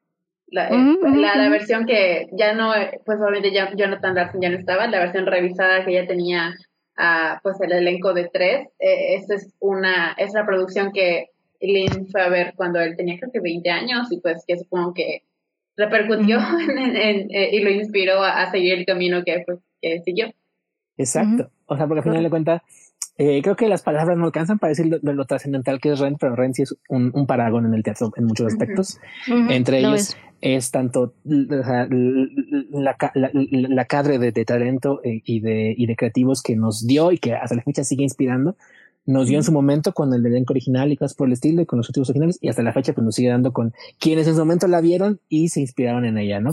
La, 0.51 0.69
eh, 0.69 0.97
la, 1.15 1.49
versión 1.49 1.85
que 1.85 2.27
ya 2.31 2.53
no, 2.53 2.71
pues 3.05 3.19
obviamente 3.19 3.53
ya 3.53 3.71
Jonathan 3.75 4.15
Larson 4.15 4.41
ya 4.41 4.49
no 4.49 4.57
estaba, 4.57 4.87
la 4.87 4.97
versión 4.97 5.27
revisada 5.27 5.85
que 5.85 5.93
ya 5.93 6.07
tenía 6.07 6.55
ah, 6.97 7.39
pues 7.43 7.61
el 7.61 7.71
elenco 7.71 8.13
de 8.15 8.27
tres, 8.33 8.67
eh, 8.79 9.13
esta 9.15 9.35
es 9.35 9.53
una, 9.59 10.13
es 10.17 10.33
la 10.33 10.47
producción 10.47 10.91
que 10.91 11.27
Lynn 11.61 12.07
fue 12.07 12.21
a 12.21 12.29
ver 12.29 12.53
cuando 12.55 12.79
él 12.79 12.95
tenía 12.95 13.17
creo 13.17 13.31
que 13.31 13.39
20 13.39 13.69
años 13.69 14.11
y 14.11 14.19
pues 14.19 14.43
que 14.47 14.57
supongo 14.57 14.93
que 14.93 15.23
repercutió 15.75 16.37
eh, 16.77 17.49
y 17.51 17.59
lo 17.61 17.69
inspiró 17.69 18.23
a, 18.23 18.49
seguir 18.51 18.73
el 18.73 18.85
camino 18.85 19.23
que, 19.23 19.43
pues, 19.45 19.59
que 19.81 20.01
siguió. 20.03 20.27
Exacto. 20.97 21.49
O 21.65 21.77
sea, 21.77 21.87
porque 21.87 21.99
al 21.99 22.03
final 22.03 22.23
de 22.23 22.29
cuentas, 22.29 22.61
eh, 23.17 23.41
creo 23.41 23.55
que 23.55 23.67
las 23.69 23.83
palabras 23.83 24.17
no 24.17 24.25
alcanzan 24.25 24.59
para 24.59 24.69
decir 24.69 24.99
lo, 25.01 25.25
trascendental 25.25 25.79
que 25.79 25.91
es 25.91 25.99
Rent, 25.99 26.17
pero 26.19 26.35
Rent 26.35 26.55
sí 26.55 26.63
es 26.63 26.75
un, 26.89 27.11
un 27.13 27.25
paragón 27.25 27.65
en 27.65 27.73
el 27.73 27.83
teatro 27.83 28.11
en 28.15 28.25
muchos 28.25 28.47
aspectos. 28.47 28.99
Entre 29.49 29.79
ellos 29.79 30.17
es. 30.41 30.71
tanto 30.71 31.13
la, 31.23 31.87
la, 31.89 32.97
la, 33.13 33.85
cadre 33.85 34.19
de, 34.19 34.31
de 34.31 34.45
talento 34.45 35.01
eh, 35.03 35.21
y, 35.23 35.39
de, 35.39 35.73
y 35.77 35.85
de 35.85 35.95
creativos 35.95 36.41
que 36.41 36.55
nos 36.55 36.85
dio 36.85 37.11
y 37.11 37.17
que 37.17 37.33
hasta 37.33 37.55
la 37.55 37.63
fecha 37.63 37.83
sigue 37.83 38.03
inspirando 38.03 38.55
nos 39.05 39.27
dio 39.27 39.37
en 39.37 39.43
su 39.43 39.51
momento 39.51 39.93
con 39.93 40.13
el 40.13 40.25
elenco 40.25 40.53
original 40.53 40.91
y 40.91 40.97
cosas 40.97 41.15
por 41.15 41.27
el 41.27 41.33
estilo 41.33 41.61
y 41.61 41.65
con 41.65 41.77
los 41.77 41.89
últimos 41.89 42.09
originales 42.09 42.37
y 42.41 42.49
hasta 42.49 42.61
la 42.61 42.73
fecha 42.73 42.93
que 42.93 43.01
nos 43.01 43.15
sigue 43.15 43.29
dando 43.29 43.53
con 43.53 43.73
quienes 43.99 44.27
en 44.27 44.33
su 44.33 44.39
momento 44.39 44.67
la 44.67 44.81
vieron 44.81 45.19
y 45.29 45.49
se 45.49 45.61
inspiraron 45.61 46.05
en 46.05 46.17
ella, 46.17 46.39
¿no? 46.39 46.51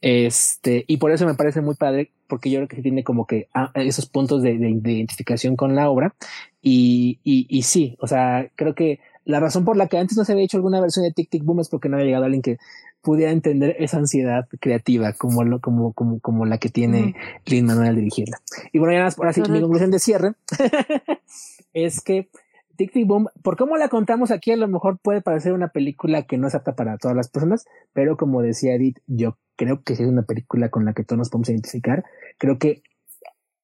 Este, 0.00 0.84
y 0.86 0.98
por 0.98 1.10
eso 1.10 1.26
me 1.26 1.34
parece 1.34 1.62
muy 1.62 1.74
padre 1.74 2.12
porque 2.26 2.50
yo 2.50 2.58
creo 2.58 2.68
que 2.68 2.82
tiene 2.82 3.02
como 3.02 3.26
que 3.26 3.48
ah, 3.54 3.70
esos 3.74 4.06
puntos 4.06 4.42
de, 4.42 4.52
identificación 4.52 5.56
con 5.56 5.74
la 5.74 5.88
obra. 5.88 6.14
Y, 6.60 7.20
y, 7.24 7.46
y 7.48 7.62
sí, 7.62 7.96
o 8.00 8.06
sea, 8.06 8.50
creo 8.56 8.74
que 8.74 9.00
la 9.24 9.40
razón 9.40 9.64
por 9.64 9.76
la 9.76 9.88
que 9.88 9.98
antes 9.98 10.16
no 10.16 10.24
se 10.24 10.32
había 10.32 10.44
hecho 10.44 10.56
alguna 10.56 10.80
versión 10.80 11.04
de 11.04 11.12
Tic 11.12 11.28
Tic 11.28 11.44
Boom 11.44 11.60
es 11.60 11.68
porque 11.68 11.88
no 11.88 11.96
había 11.96 12.06
llegado 12.06 12.24
alguien 12.24 12.42
que 12.42 12.58
pudiera 13.02 13.30
entender 13.30 13.76
esa 13.78 13.98
ansiedad 13.98 14.48
creativa 14.60 15.12
como, 15.12 15.44
lo, 15.44 15.60
como, 15.60 15.92
como, 15.92 16.18
como 16.20 16.44
la 16.44 16.58
que 16.58 16.68
tiene 16.68 17.14
Lin 17.44 17.66
Manuel 17.66 17.90
al 17.90 17.96
dirigirla. 17.96 18.40
Y 18.72 18.78
bueno, 18.78 18.94
ya 18.94 19.08
ahora 19.16 19.32
sí, 19.32 19.42
mi 19.48 19.60
conclusión 19.60 19.90
de 19.90 19.98
cierre 19.98 20.32
es 21.76 22.00
que 22.00 22.30
Tic 22.76 22.92
Boom, 23.06 23.28
por 23.42 23.56
cómo 23.56 23.76
la 23.76 23.88
contamos 23.88 24.30
aquí, 24.30 24.50
a 24.50 24.56
lo 24.56 24.66
mejor 24.66 24.98
puede 24.98 25.20
parecer 25.20 25.52
una 25.52 25.68
película 25.68 26.26
que 26.26 26.38
no 26.38 26.48
es 26.48 26.54
apta 26.54 26.74
para 26.74 26.96
todas 26.96 27.16
las 27.16 27.28
personas, 27.28 27.66
pero 27.92 28.16
como 28.16 28.42
decía 28.42 28.74
Edith, 28.74 28.98
yo 29.06 29.38
creo 29.56 29.82
que 29.82 29.92
es 29.92 30.00
una 30.00 30.22
película 30.22 30.70
con 30.70 30.84
la 30.86 30.94
que 30.94 31.04
todos 31.04 31.18
nos 31.18 31.30
podemos 31.30 31.50
identificar. 31.50 32.04
Creo 32.38 32.58
que 32.58 32.82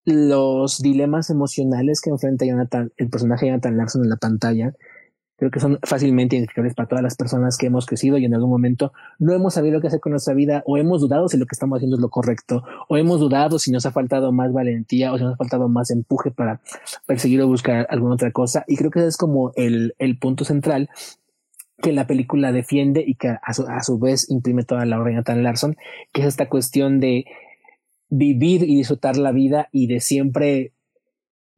los 0.04 0.78
dilemas 0.80 1.30
emocionales 1.30 2.00
que 2.00 2.10
enfrenta 2.10 2.44
Jonathan, 2.44 2.92
el 2.96 3.08
personaje 3.08 3.46
de 3.46 3.52
Jonathan 3.52 3.76
Larson 3.78 4.04
en 4.04 4.10
la 4.10 4.16
pantalla, 4.16 4.74
creo 5.42 5.50
que 5.50 5.58
son 5.58 5.80
fácilmente 5.82 6.36
identificables 6.36 6.72
para 6.76 6.88
todas 6.88 7.02
las 7.02 7.16
personas 7.16 7.58
que 7.58 7.66
hemos 7.66 7.84
crecido 7.84 8.16
y 8.16 8.24
en 8.24 8.32
algún 8.32 8.48
momento 8.48 8.92
no 9.18 9.32
hemos 9.32 9.54
sabido 9.54 9.80
qué 9.80 9.88
hacer 9.88 9.98
con 9.98 10.12
nuestra 10.12 10.34
vida 10.34 10.62
o 10.66 10.76
hemos 10.76 11.00
dudado 11.00 11.26
si 11.28 11.36
lo 11.36 11.46
que 11.46 11.54
estamos 11.54 11.78
haciendo 11.78 11.96
es 11.96 12.00
lo 12.00 12.10
correcto 12.10 12.62
o 12.88 12.96
hemos 12.96 13.18
dudado 13.18 13.58
si 13.58 13.72
nos 13.72 13.84
ha 13.84 13.90
faltado 13.90 14.30
más 14.30 14.52
valentía 14.52 15.12
o 15.12 15.18
si 15.18 15.24
nos 15.24 15.32
ha 15.34 15.36
faltado 15.36 15.68
más 15.68 15.90
empuje 15.90 16.30
para 16.30 16.60
perseguir 17.06 17.42
o 17.42 17.48
buscar 17.48 17.88
alguna 17.90 18.14
otra 18.14 18.30
cosa. 18.30 18.64
Y 18.68 18.76
creo 18.76 18.92
que 18.92 19.00
ese 19.00 19.08
es 19.08 19.16
como 19.16 19.50
el, 19.56 19.96
el 19.98 20.16
punto 20.16 20.44
central 20.44 20.90
que 21.82 21.92
la 21.92 22.06
película 22.06 22.52
defiende 22.52 23.02
y 23.04 23.16
que 23.16 23.36
a 23.42 23.52
su, 23.52 23.66
a 23.66 23.82
su 23.82 23.98
vez 23.98 24.30
imprime 24.30 24.62
toda 24.62 24.86
la 24.86 25.00
obra 25.00 25.10
Nathan 25.10 25.42
Larson, 25.42 25.76
que 26.12 26.20
es 26.20 26.28
esta 26.28 26.48
cuestión 26.48 27.00
de 27.00 27.24
vivir 28.10 28.62
y 28.62 28.76
disfrutar 28.76 29.16
la 29.16 29.32
vida 29.32 29.68
y 29.72 29.88
de 29.88 29.98
siempre 29.98 30.72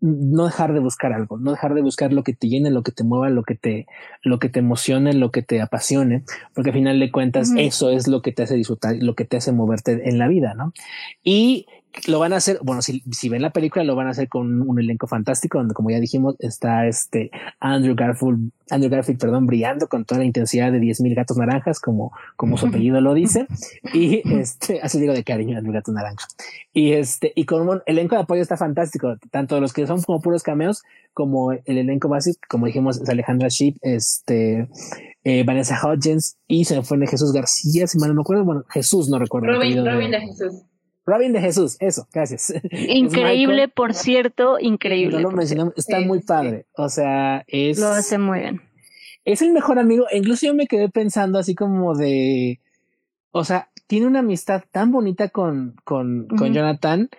no 0.04 0.44
dejar 0.44 0.74
de 0.74 0.80
buscar 0.80 1.14
algo, 1.14 1.38
no 1.38 1.52
dejar 1.52 1.72
de 1.72 1.80
buscar 1.80 2.12
lo 2.12 2.22
que 2.24 2.34
te 2.34 2.48
llene, 2.48 2.70
lo 2.70 2.82
que 2.82 2.92
te 2.92 3.04
mueva, 3.04 3.30
lo 3.30 3.42
que 3.42 3.54
te, 3.54 3.86
lo 4.22 4.38
que 4.38 4.50
te 4.50 4.58
emocione, 4.58 5.14
lo 5.14 5.30
que 5.30 5.40
te 5.40 5.62
apasione, 5.62 6.24
porque 6.52 6.70
al 6.70 6.74
final 6.74 7.00
de 7.00 7.10
cuentas 7.10 7.52
eso 7.56 7.88
es 7.88 8.06
lo 8.06 8.20
que 8.20 8.30
te 8.30 8.42
hace 8.42 8.54
disfrutar, 8.54 8.96
lo 9.00 9.14
que 9.14 9.24
te 9.24 9.38
hace 9.38 9.52
moverte 9.52 10.06
en 10.06 10.18
la 10.18 10.28
vida, 10.28 10.52
¿no? 10.52 10.74
Y 11.22 11.66
lo 12.06 12.18
van 12.18 12.32
a 12.32 12.36
hacer, 12.36 12.58
bueno, 12.62 12.82
si, 12.82 13.02
si 13.12 13.28
ven 13.28 13.42
la 13.42 13.50
película, 13.50 13.84
lo 13.84 13.94
van 13.94 14.08
a 14.08 14.10
hacer 14.10 14.28
con 14.28 14.62
un 14.62 14.78
elenco 14.78 15.06
fantástico, 15.06 15.58
donde 15.58 15.74
como 15.74 15.90
ya 15.90 16.00
dijimos, 16.00 16.36
está 16.38 16.86
este 16.86 17.30
Andrew 17.60 17.94
Garfield, 17.94 18.50
Andrew 18.70 18.90
Garfield, 18.90 19.20
perdón, 19.20 19.46
brillando 19.46 19.88
con 19.88 20.04
toda 20.04 20.20
la 20.20 20.24
intensidad 20.24 20.72
de 20.72 20.80
10.000 20.80 21.14
gatos 21.14 21.36
naranjas, 21.36 21.80
como, 21.80 22.12
como 22.36 22.56
su 22.56 22.66
apellido 22.68 23.00
lo 23.00 23.14
dice. 23.14 23.46
Y 23.92 24.22
este, 24.38 24.80
así 24.82 25.00
digo 25.00 25.12
de 25.12 25.24
cariño, 25.24 25.56
Andrew 25.56 25.72
Gato 25.72 25.92
Naranja. 25.92 26.26
Y 26.72 26.92
este, 26.92 27.32
y 27.34 27.44
como 27.44 27.70
un 27.70 27.82
elenco 27.86 28.16
de 28.16 28.22
apoyo 28.22 28.42
está 28.42 28.56
fantástico, 28.56 29.16
tanto 29.30 29.60
los 29.60 29.72
que 29.72 29.86
son 29.86 30.02
como 30.02 30.20
puros 30.20 30.42
cameos, 30.42 30.82
como 31.12 31.52
el 31.52 31.78
elenco 31.78 32.08
básico, 32.08 32.40
como 32.48 32.66
dijimos, 32.66 33.00
es 33.00 33.08
Alejandra 33.08 33.48
Sheep, 33.48 33.76
este, 33.82 34.68
eh, 35.22 35.44
Vanessa 35.44 35.78
Hodgins 35.80 36.36
y 36.48 36.64
se 36.64 36.76
me 36.76 36.82
fue 36.82 36.98
de 36.98 37.06
Jesús 37.06 37.32
García, 37.32 37.86
si 37.86 37.98
mal 37.98 38.08
no 38.08 38.16
me 38.16 38.20
acuerdo, 38.22 38.44
bueno, 38.44 38.64
Jesús 38.70 39.08
no 39.08 39.18
recuerdo. 39.18 39.52
Robin, 39.52 39.86
Robin 39.86 40.10
de 40.10 40.20
Jesús. 40.20 40.64
Robin 41.06 41.32
de 41.32 41.40
Jesús, 41.40 41.76
eso, 41.80 42.08
gracias. 42.12 42.52
Increíble, 42.72 43.68
por 43.68 43.94
cierto, 43.94 44.58
increíble. 44.58 45.16
No 45.20 45.30
lo 45.30 45.36
mencionamos, 45.36 45.74
está 45.76 46.00
muy 46.00 46.20
padre. 46.20 46.66
O 46.76 46.88
sea, 46.88 47.44
es. 47.46 47.78
Lo 47.78 47.88
hace 47.88 48.18
muy 48.18 48.40
bien. 48.40 48.62
Es 49.24 49.42
el 49.42 49.52
mejor 49.52 49.78
amigo. 49.78 50.06
Incluso 50.12 50.46
yo 50.46 50.54
me 50.54 50.66
quedé 50.66 50.88
pensando 50.88 51.38
así 51.38 51.54
como 51.54 51.94
de. 51.94 52.60
O 53.32 53.44
sea, 53.44 53.70
tiene 53.86 54.06
una 54.06 54.20
amistad 54.20 54.62
tan 54.70 54.92
bonita 54.92 55.28
con, 55.28 55.76
con, 55.84 56.26
con 56.28 56.54
Jonathan 56.54 57.10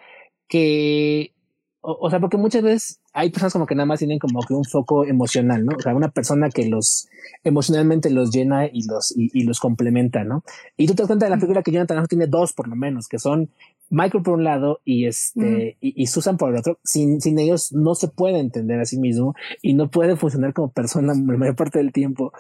que. 0.48 1.34
o, 1.82 2.10
sea, 2.10 2.20
porque 2.20 2.38
muchas 2.38 2.64
veces 2.64 3.02
hay 3.16 3.30
personas 3.30 3.54
como 3.54 3.66
que 3.66 3.76
nada 3.76 3.86
más 3.86 4.00
tienen 4.00 4.20
como 4.20 4.42
que 4.42 4.54
un 4.54 4.66
foco 4.66 5.06
emocional, 5.06 5.66
¿no? 5.66 5.78
O 5.78 5.82
sea, 5.82 5.96
una 5.96 6.10
persona 6.10 6.50
que 6.50 6.68
los 6.68 7.08
emocionalmente 7.46 8.10
los 8.10 8.30
llena 8.30 8.66
y 8.66 8.84
los, 8.86 9.14
y, 9.16 9.44
los 9.44 9.62
complementa, 9.62 10.26
¿no? 10.26 10.44
Y 10.76 10.86
tú 10.86 10.96
te 10.96 11.04
das 11.04 11.08
cuenta 11.08 11.26
de 11.26 11.30
la 11.30 11.40
figura 11.40 11.64
que 11.64 11.72
Jonathan 11.72 12.06
tiene 12.08 12.28
dos 12.28 12.52
por 12.52 12.68
lo 12.68 12.76
menos, 12.76 13.08
que 13.08 13.18
son 13.18 13.50
Michael 13.90 14.22
por 14.22 14.34
un 14.34 14.44
lado 14.44 14.82
y 14.84 15.06
este 15.06 15.78
y, 15.80 16.08
Susan 16.08 16.36
por 16.36 16.50
el 16.50 16.58
otro. 16.58 16.78
Sin, 16.84 17.22
sin 17.22 17.40
ellos 17.40 17.72
no 17.72 17.96
se 17.96 18.10
puede 18.10 18.40
entender 18.40 18.82
a 18.82 18.86
sí 18.86 19.00
mismo 19.00 19.34
y 19.62 19.76
no 19.76 19.90
puede 19.90 20.18
funcionar 20.18 20.54
como 20.54 20.72
persona 20.72 21.14
la 21.14 21.38
mayor 21.38 21.56
parte 21.56 21.80
del 21.80 21.94
tiempo 21.94 22.34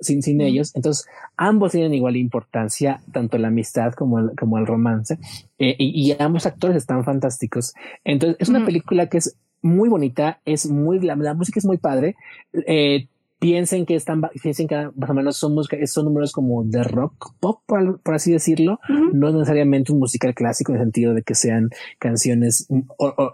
sin, 0.00 0.22
sin 0.22 0.40
ellos. 0.40 0.70
Entonces, 0.76 1.06
ambos 1.36 1.72
tienen 1.72 1.92
igual 1.92 2.16
importancia, 2.16 3.02
tanto 3.12 3.36
la 3.36 3.48
amistad 3.48 3.94
como 3.94 4.20
el, 4.20 4.36
como 4.38 4.58
el 4.58 4.66
romance. 4.66 5.18
Eh, 5.58 5.74
y, 5.76 6.14
ambos 6.20 6.46
actores 6.46 6.76
están 6.76 7.02
fantásticos. 7.04 7.74
Entonces, 8.04 8.36
es 8.38 8.48
una 8.48 8.64
película 8.64 9.08
que 9.08 9.18
es 9.18 9.36
muy 9.62 9.88
bonita, 9.88 10.40
es 10.44 10.68
muy, 10.68 11.00
la, 11.00 11.16
música 11.34 11.58
es 11.58 11.66
muy 11.66 11.78
padre. 11.78 12.16
Eh, 12.66 13.08
piensen 13.40 13.86
que 13.86 13.96
están, 13.96 14.20
piensen 14.42 14.68
que 14.68 14.90
más 14.94 15.10
o 15.10 15.14
menos 15.14 15.36
son, 15.36 15.56
son 15.86 16.04
números 16.04 16.30
como 16.30 16.62
de 16.62 16.84
rock 16.84 17.34
pop, 17.40 17.60
por, 17.66 17.98
así 18.14 18.30
decirlo, 18.30 18.78
no 19.12 19.32
necesariamente 19.32 19.92
un 19.92 19.98
musical 19.98 20.34
clásico 20.34 20.72
en 20.72 20.78
el 20.78 20.84
sentido 20.84 21.14
de 21.14 21.22
que 21.22 21.34
sean 21.34 21.70
canciones 21.98 22.66
mm, 22.68 22.80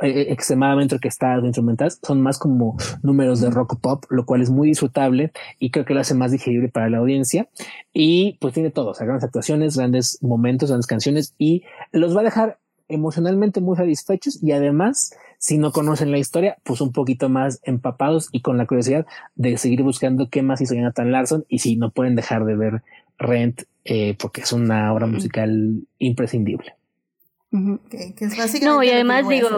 e, 0.02 0.08
e, 0.08 0.32
extremadamente 0.32 0.94
orquestadas 0.94 1.42
o 1.42 1.46
instrumentales, 1.46 1.98
son 2.02 2.22
más 2.22 2.38
como 2.38 2.76
números 3.02 3.40
de 3.40 3.50
rock 3.50 3.80
pop, 3.80 4.04
lo 4.08 4.24
cual 4.24 4.42
es 4.42 4.48
muy 4.48 4.68
disfrutable 4.68 5.32
y 5.58 5.70
creo 5.70 5.84
que 5.84 5.92
lo 5.92 6.00
hace 6.00 6.14
más 6.14 6.30
digerible 6.30 6.68
para 6.68 6.88
la 6.88 6.98
audiencia. 6.98 7.48
Y 7.92 8.38
pues 8.40 8.54
tiene 8.54 8.70
todo, 8.70 8.90
o 8.90 8.94
sea, 8.94 9.06
grandes 9.06 9.24
actuaciones, 9.24 9.76
grandes 9.76 10.18
momentos, 10.22 10.70
grandes 10.70 10.86
canciones 10.86 11.34
y 11.36 11.64
los 11.90 12.16
va 12.16 12.20
a 12.20 12.24
dejar 12.24 12.58
emocionalmente 12.88 13.60
muy 13.60 13.76
satisfechos 13.76 14.42
y 14.42 14.52
además, 14.52 15.12
si 15.38 15.58
no 15.58 15.72
conocen 15.72 16.10
la 16.10 16.18
historia, 16.18 16.56
pues 16.62 16.80
un 16.80 16.92
poquito 16.92 17.28
más 17.28 17.60
empapados 17.64 18.28
y 18.32 18.42
con 18.42 18.58
la 18.58 18.66
curiosidad 18.66 19.06
de 19.34 19.56
seguir 19.58 19.82
buscando 19.82 20.28
qué 20.30 20.42
más 20.42 20.60
hizo 20.60 20.74
Jonathan 20.74 21.12
Larson 21.12 21.44
y 21.48 21.58
si 21.58 21.76
no 21.76 21.90
pueden 21.90 22.16
dejar 22.16 22.44
de 22.44 22.56
ver 22.56 22.82
Rent 23.18 23.62
eh, 23.84 24.16
porque 24.18 24.42
es 24.42 24.52
una 24.52 24.92
obra 24.92 25.06
musical 25.06 25.82
imprescindible. 25.98 26.74
no, 28.62 28.82
y 28.82 28.90
además 28.90 29.28
digo... 29.28 29.48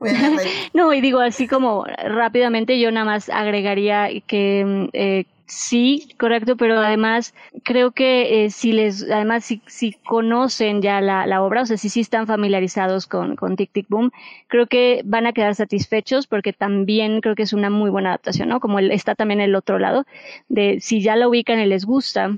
no, 0.74 0.92
y 0.92 1.00
digo 1.00 1.18
así 1.18 1.48
como 1.48 1.84
rápidamente 1.84 2.78
yo 2.78 2.92
nada 2.92 3.04
más 3.04 3.28
agregaría 3.28 4.08
que 4.26 4.64
mm, 4.64 4.88
eh, 4.92 5.24
Sí, 5.50 6.10
correcto, 6.18 6.58
pero 6.58 6.78
además 6.78 7.34
creo 7.64 7.92
que 7.92 8.44
eh, 8.44 8.50
si 8.50 8.72
les, 8.72 9.10
además 9.10 9.46
si, 9.46 9.62
si 9.66 9.92
conocen 9.94 10.82
ya 10.82 11.00
la, 11.00 11.26
la, 11.26 11.42
obra, 11.42 11.62
o 11.62 11.66
sea, 11.66 11.78
si 11.78 11.88
sí 11.88 12.00
están 12.00 12.26
familiarizados 12.26 13.06
con, 13.06 13.34
con 13.34 13.56
Tic 13.56 13.72
Tic 13.72 13.86
Boom, 13.88 14.10
creo 14.48 14.66
que 14.66 15.00
van 15.06 15.26
a 15.26 15.32
quedar 15.32 15.54
satisfechos 15.54 16.26
porque 16.26 16.52
también 16.52 17.22
creo 17.22 17.34
que 17.34 17.44
es 17.44 17.54
una 17.54 17.70
muy 17.70 17.88
buena 17.88 18.10
adaptación, 18.10 18.50
¿no? 18.50 18.60
Como 18.60 18.78
el, 18.78 18.90
está 18.90 19.14
también 19.14 19.40
el 19.40 19.54
otro 19.54 19.78
lado, 19.78 20.04
de 20.48 20.80
si 20.82 21.00
ya 21.00 21.16
la 21.16 21.26
ubican 21.28 21.58
y 21.60 21.64
les 21.66 21.86
gusta, 21.86 22.36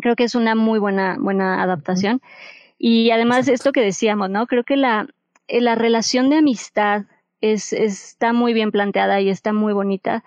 creo 0.00 0.14
que 0.14 0.24
es 0.24 0.36
una 0.36 0.54
muy 0.54 0.78
buena, 0.78 1.16
buena 1.18 1.62
adaptación. 1.62 2.22
Y 2.78 3.10
además 3.10 3.48
esto 3.48 3.72
que 3.72 3.82
decíamos, 3.82 4.30
¿no? 4.30 4.46
Creo 4.46 4.62
que 4.62 4.76
la, 4.76 5.08
la 5.48 5.74
relación 5.74 6.30
de 6.30 6.36
amistad 6.36 7.06
es, 7.40 7.72
está 7.72 8.32
muy 8.32 8.52
bien 8.52 8.70
planteada 8.70 9.20
y 9.20 9.30
está 9.30 9.52
muy 9.52 9.72
bonita. 9.72 10.22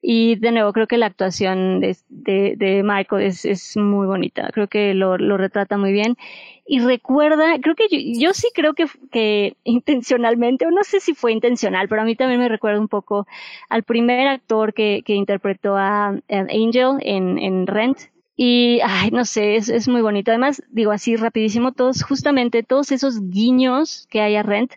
Y 0.00 0.36
de 0.36 0.52
nuevo, 0.52 0.72
creo 0.72 0.86
que 0.86 0.96
la 0.96 1.06
actuación 1.06 1.80
de, 1.80 1.96
de, 2.08 2.82
Michael 2.84 3.26
es, 3.26 3.44
es, 3.44 3.76
muy 3.76 4.06
bonita. 4.06 4.48
Creo 4.52 4.68
que 4.68 4.94
lo, 4.94 5.18
lo, 5.18 5.36
retrata 5.36 5.76
muy 5.76 5.92
bien. 5.92 6.16
Y 6.66 6.78
recuerda, 6.80 7.58
creo 7.60 7.74
que 7.74 7.88
yo, 7.90 8.28
yo, 8.28 8.34
sí 8.34 8.48
creo 8.54 8.74
que, 8.74 8.86
que 9.10 9.56
intencionalmente, 9.64 10.66
o 10.66 10.70
no 10.70 10.84
sé 10.84 11.00
si 11.00 11.14
fue 11.14 11.32
intencional, 11.32 11.88
pero 11.88 12.02
a 12.02 12.04
mí 12.04 12.14
también 12.14 12.40
me 12.40 12.48
recuerda 12.48 12.78
un 12.78 12.88
poco 12.88 13.26
al 13.68 13.82
primer 13.82 14.28
actor 14.28 14.72
que, 14.72 15.02
que 15.04 15.14
interpretó 15.14 15.76
a, 15.76 16.14
Angel 16.28 16.98
en, 17.00 17.38
en 17.38 17.66
Rent. 17.66 17.98
Y, 18.36 18.78
ay, 18.84 19.10
no 19.10 19.24
sé, 19.24 19.56
es, 19.56 19.68
es 19.68 19.88
muy 19.88 20.00
bonito. 20.00 20.30
Además, 20.30 20.62
digo 20.70 20.92
así 20.92 21.16
rapidísimo, 21.16 21.72
todos, 21.72 22.04
justamente 22.04 22.62
todos 22.62 22.92
esos 22.92 23.30
guiños 23.30 24.06
que 24.10 24.20
hay 24.20 24.36
a 24.36 24.44
Rent, 24.44 24.74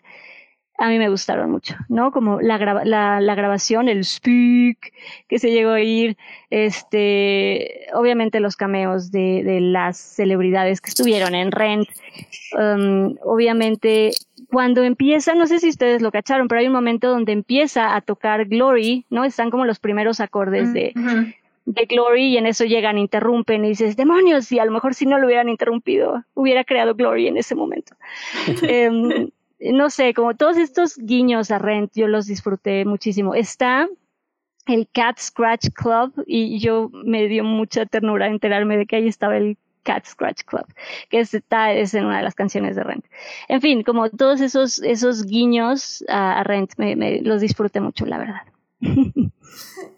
a 0.82 0.88
mí 0.88 0.98
me 0.98 1.08
gustaron 1.08 1.48
mucho, 1.48 1.76
¿no? 1.88 2.10
Como 2.10 2.40
la, 2.40 2.58
la, 2.84 3.20
la, 3.20 3.34
grabación, 3.36 3.88
el 3.88 4.04
speak 4.04 4.92
que 5.28 5.38
se 5.38 5.52
llegó 5.52 5.70
a 5.70 5.74
oír, 5.74 6.16
este, 6.50 7.86
obviamente 7.94 8.40
los 8.40 8.56
cameos 8.56 9.12
de, 9.12 9.44
de 9.44 9.60
las 9.60 9.96
celebridades 9.96 10.80
que 10.80 10.90
estuvieron 10.90 11.36
en 11.36 11.52
Rent, 11.52 11.88
um, 12.58 13.14
obviamente 13.22 14.10
cuando 14.50 14.82
empieza, 14.82 15.36
no 15.36 15.46
sé 15.46 15.60
si 15.60 15.68
ustedes 15.68 16.02
lo 16.02 16.10
cacharon, 16.10 16.48
pero 16.48 16.60
hay 16.60 16.66
un 16.66 16.72
momento 16.72 17.08
donde 17.08 17.30
empieza 17.30 17.94
a 17.94 18.00
tocar 18.00 18.46
Glory, 18.46 19.06
¿no? 19.08 19.22
Están 19.24 19.50
como 19.50 19.64
los 19.64 19.78
primeros 19.78 20.18
acordes 20.18 20.70
Mm, 20.70 20.72
de, 20.72 20.92
ujú. 20.96 21.32
de 21.66 21.86
Glory 21.86 22.24
y 22.24 22.38
en 22.38 22.46
eso 22.46 22.64
llegan, 22.64 22.98
interrumpen 22.98 23.64
y 23.64 23.68
dices, 23.68 23.96
demonios, 23.96 24.50
y 24.50 24.58
a 24.58 24.64
lo 24.64 24.72
mejor 24.72 24.94
si 24.94 25.06
no 25.06 25.20
lo 25.20 25.26
hubieran 25.26 25.48
interrumpido, 25.48 26.24
hubiera 26.34 26.64
creado 26.64 26.96
Glory 26.96 27.28
en 27.28 27.36
ese 27.36 27.54
momento. 27.54 27.94
Em, 28.68 29.30
no 29.72 29.90
sé, 29.90 30.14
como 30.14 30.34
todos 30.34 30.56
estos 30.56 30.96
guiños 30.96 31.50
a 31.50 31.58
Rent, 31.58 31.92
yo 31.94 32.08
los 32.08 32.26
disfruté 32.26 32.84
muchísimo. 32.84 33.34
Está 33.34 33.88
el 34.66 34.88
Cat 34.92 35.18
Scratch 35.18 35.68
Club 35.74 36.12
y 36.26 36.58
yo 36.58 36.90
me 36.92 37.26
dio 37.28 37.44
mucha 37.44 37.86
ternura 37.86 38.26
enterarme 38.26 38.76
de 38.76 38.86
que 38.86 38.96
ahí 38.96 39.08
estaba 39.08 39.36
el 39.36 39.56
Cat 39.82 40.06
Scratch 40.06 40.44
Club, 40.44 40.66
que 41.08 41.20
está 41.20 41.72
es 41.72 41.94
en 41.94 42.04
una 42.06 42.18
de 42.18 42.22
las 42.22 42.34
canciones 42.34 42.76
de 42.76 42.84
Rent. 42.84 43.04
En 43.48 43.60
fin, 43.60 43.82
como 43.82 44.10
todos 44.10 44.40
esos, 44.40 44.80
esos 44.82 45.26
guiños 45.26 46.04
a, 46.08 46.40
a 46.40 46.44
Rent, 46.44 46.72
me, 46.76 46.96
me, 46.96 47.20
los 47.20 47.40
disfruté 47.40 47.80
mucho, 47.80 48.06
la 48.06 48.18
verdad. 48.18 48.51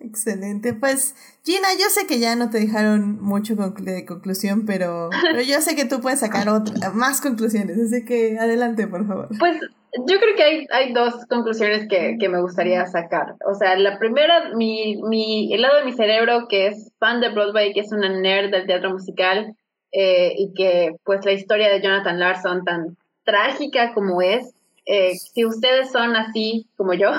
Excelente. 0.01 0.75
Pues, 0.75 1.15
Gina, 1.45 1.69
yo 1.79 1.89
sé 1.89 2.07
que 2.07 2.19
ya 2.19 2.37
no 2.37 2.51
te 2.51 2.61
dejaron 2.61 3.21
mucho 3.21 3.55
de 3.55 4.05
conclusión, 4.05 4.65
pero, 4.67 5.11
pero 5.23 5.43
yo 5.43 5.61
sé 5.61 5.75
que 5.75 5.85
tú 5.85 6.01
puedes 6.01 6.21
sacar 6.21 6.49
otra, 6.49 6.91
más 6.91 7.21
conclusiones, 7.21 7.79
así 7.79 8.05
que 8.05 8.39
adelante, 8.39 8.87
por 8.87 9.07
favor. 9.07 9.29
Pues 9.39 9.59
yo 10.07 10.19
creo 10.19 10.37
que 10.37 10.43
hay, 10.43 10.67
hay 10.73 10.93
dos 10.93 11.15
conclusiones 11.29 11.87
que, 11.89 12.17
que 12.19 12.29
me 12.29 12.41
gustaría 12.41 12.85
sacar. 12.87 13.37
O 13.47 13.55
sea, 13.55 13.77
la 13.77 13.99
primera, 13.99 14.55
mi, 14.55 15.01
mi, 15.03 15.53
el 15.55 15.63
lado 15.63 15.79
de 15.79 15.85
mi 15.85 15.93
cerebro 15.93 16.47
que 16.49 16.69
es 16.69 16.93
fan 16.99 17.21
de 17.21 17.31
Broadway, 17.31 17.73
que 17.73 17.81
es 17.81 17.93
una 17.93 18.09
nerd 18.09 18.51
del 18.51 18.67
teatro 18.67 18.91
musical, 18.91 19.55
eh, 19.93 20.35
y 20.37 20.53
que 20.55 20.97
pues 21.05 21.25
la 21.25 21.33
historia 21.33 21.69
de 21.69 21.81
Jonathan 21.81 22.19
Larson, 22.19 22.65
tan 22.65 22.97
trágica 23.25 23.95
como 23.95 24.21
es, 24.21 24.53
eh, 24.87 25.15
si 25.15 25.45
ustedes 25.45 25.93
son 25.93 26.17
así 26.17 26.67
como 26.77 26.95
yo, 26.95 27.11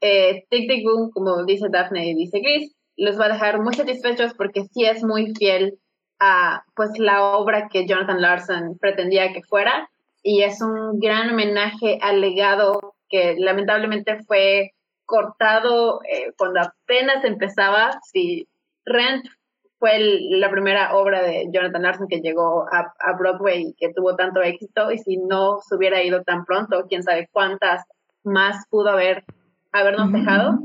eh, 0.00 0.44
Tic 0.50 0.68
Tic 0.68 0.84
Boom, 0.84 1.10
como 1.10 1.44
dice 1.44 1.68
Daphne 1.70 2.10
y 2.10 2.14
dice 2.14 2.40
Chris, 2.40 2.74
los 2.96 3.18
va 3.18 3.26
a 3.26 3.32
dejar 3.32 3.60
muy 3.60 3.74
satisfechos 3.74 4.34
porque 4.34 4.64
sí 4.72 4.84
es 4.84 5.02
muy 5.02 5.34
fiel 5.34 5.78
a 6.20 6.64
pues 6.76 6.90
la 6.98 7.36
obra 7.36 7.68
que 7.68 7.86
Jonathan 7.86 8.20
Larson 8.20 8.78
pretendía 8.78 9.32
que 9.32 9.42
fuera 9.42 9.88
y 10.22 10.42
es 10.42 10.60
un 10.62 10.98
gran 11.00 11.30
homenaje 11.30 11.98
al 12.00 12.20
legado 12.20 12.94
que 13.08 13.36
lamentablemente 13.38 14.22
fue 14.24 14.72
cortado 15.04 16.00
eh, 16.10 16.32
cuando 16.36 16.60
apenas 16.60 17.24
empezaba. 17.24 17.98
Si 18.10 18.48
Rent 18.86 19.26
fue 19.78 19.98
la 20.30 20.50
primera 20.50 20.96
obra 20.96 21.22
de 21.22 21.46
Jonathan 21.52 21.82
Larson 21.82 22.08
que 22.08 22.20
llegó 22.20 22.66
a, 22.72 22.94
a 22.98 23.12
Broadway 23.18 23.68
y 23.68 23.74
que 23.74 23.92
tuvo 23.92 24.16
tanto 24.16 24.40
éxito, 24.40 24.90
y 24.90 24.98
si 24.98 25.18
no 25.18 25.58
se 25.60 25.74
hubiera 25.76 26.02
ido 26.02 26.22
tan 26.22 26.44
pronto, 26.44 26.86
quién 26.88 27.02
sabe 27.02 27.28
cuántas 27.30 27.84
más 28.22 28.66
pudo 28.70 28.90
haber 28.90 29.24
habernos 29.74 30.12
dejado. 30.12 30.60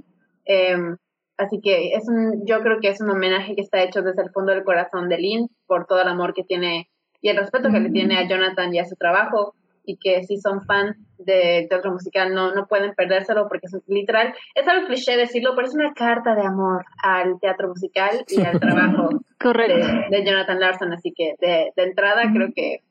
Em, 0.45 0.97
así 1.37 1.59
que 1.61 1.93
es 1.93 2.07
un, 2.07 2.45
yo 2.45 2.61
creo 2.61 2.79
que 2.79 2.89
es 2.89 3.01
un 3.01 3.09
homenaje 3.09 3.55
que 3.55 3.61
está 3.61 3.81
hecho 3.81 4.01
desde 4.01 4.23
el 4.23 4.31
fondo 4.31 4.51
del 4.51 4.63
corazón 4.63 5.09
de 5.09 5.17
Lynn 5.17 5.49
por 5.67 5.85
todo 5.85 6.01
el 6.01 6.07
amor 6.07 6.33
que 6.33 6.43
tiene 6.43 6.89
y 7.21 7.29
el 7.29 7.37
respeto 7.37 7.69
que 7.69 7.79
le 7.79 7.89
tiene 7.89 8.17
a 8.17 8.27
Jonathan 8.27 8.73
y 8.73 8.79
a 8.79 8.85
su 8.85 8.95
trabajo 8.95 9.53
y 9.83 9.97
que 9.97 10.23
si 10.23 10.39
son 10.39 10.61
fan 10.65 10.95
de 11.17 11.65
teatro 11.67 11.91
musical 11.91 12.33
no, 12.33 12.53
no 12.53 12.67
pueden 12.67 12.93
perdérselo 12.93 13.47
porque 13.47 13.65
es 13.65 13.75
literal, 13.87 14.33
es 14.55 14.67
algo 14.67 14.87
cliché 14.87 15.17
decirlo, 15.17 15.53
pero 15.55 15.67
es 15.67 15.73
una 15.73 15.93
carta 15.93 16.35
de 16.35 16.45
amor 16.45 16.85
al 17.03 17.39
teatro 17.39 17.69
musical 17.69 18.23
y 18.27 18.41
al 18.41 18.59
trabajo 18.59 19.09
Correcto. 19.39 19.75
de, 19.75 20.17
de 20.17 20.25
Jonathan 20.25 20.59
Larson, 20.59 20.93
así 20.93 21.11
que 21.15 21.35
de, 21.41 21.71
de 21.75 21.83
entrada 21.83 22.23
creo 22.33 22.49
que 22.55 22.83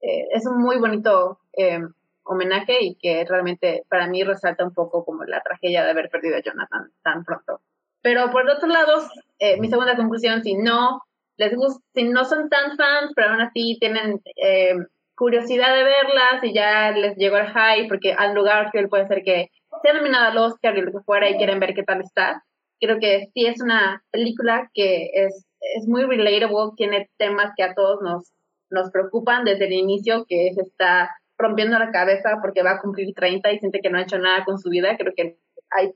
eh, 0.00 0.26
es 0.32 0.46
un 0.46 0.62
muy 0.62 0.78
bonito 0.78 1.40
eh, 1.56 1.80
homenaje 2.28 2.76
y 2.80 2.94
que 2.96 3.24
realmente 3.24 3.84
para 3.88 4.06
mí 4.06 4.22
resalta 4.22 4.64
un 4.64 4.74
poco 4.74 5.04
como 5.04 5.24
la 5.24 5.42
tragedia 5.42 5.84
de 5.84 5.90
haber 5.90 6.10
perdido 6.10 6.36
a 6.36 6.42
Jonathan 6.42 6.90
tan 7.02 7.24
pronto. 7.24 7.60
Pero 8.02 8.30
por 8.30 8.48
otro 8.48 8.68
lado, 8.68 9.02
eh, 9.38 9.58
mi 9.58 9.68
segunda 9.68 9.96
conclusión, 9.96 10.42
si 10.42 10.54
no 10.54 11.02
les 11.36 11.54
gusta, 11.54 11.82
si 11.94 12.04
no 12.04 12.24
son 12.24 12.48
tan 12.48 12.76
fans, 12.76 13.12
pero 13.14 13.30
aún 13.30 13.40
así 13.40 13.76
tienen 13.80 14.20
eh, 14.36 14.74
curiosidad 15.16 15.74
de 15.74 15.84
verlas 15.84 16.42
y 16.42 16.52
ya 16.52 16.90
les 16.92 17.16
llegó 17.16 17.38
el 17.38 17.48
hype, 17.48 17.88
porque 17.88 18.14
Andrew 18.16 18.44
Garfield 18.44 18.88
puede 18.88 19.06
ser 19.06 19.22
que 19.22 19.50
sea 19.82 19.94
nominada 19.94 20.28
al 20.28 20.38
Oscar 20.38 20.76
y 20.76 20.82
lo 20.82 20.92
que 20.92 21.04
fuera 21.04 21.28
y 21.28 21.36
quieren 21.36 21.60
ver 21.60 21.74
qué 21.74 21.82
tal 21.82 22.00
está. 22.00 22.44
Creo 22.80 22.98
que 23.00 23.26
sí 23.34 23.46
es 23.46 23.60
una 23.60 24.02
película 24.10 24.70
que 24.74 25.10
es, 25.12 25.46
es 25.76 25.88
muy 25.88 26.04
relatable, 26.04 26.72
tiene 26.76 27.10
temas 27.16 27.52
que 27.56 27.64
a 27.64 27.74
todos 27.74 28.00
nos, 28.02 28.32
nos 28.70 28.90
preocupan 28.90 29.44
desde 29.44 29.66
el 29.66 29.72
inicio, 29.72 30.24
que 30.28 30.52
se 30.54 30.62
está 30.62 31.10
rompiendo 31.38 31.78
la 31.78 31.92
cabeza 31.92 32.38
porque 32.42 32.62
va 32.62 32.72
a 32.72 32.80
cumplir 32.80 33.14
30 33.14 33.52
y 33.52 33.58
siente 33.60 33.80
que 33.80 33.90
no 33.90 33.98
ha 33.98 34.02
hecho 34.02 34.18
nada 34.18 34.44
con 34.44 34.58
su 34.58 34.68
vida. 34.68 34.96
Creo 34.98 35.14
que 35.16 35.38
hay, 35.70 35.92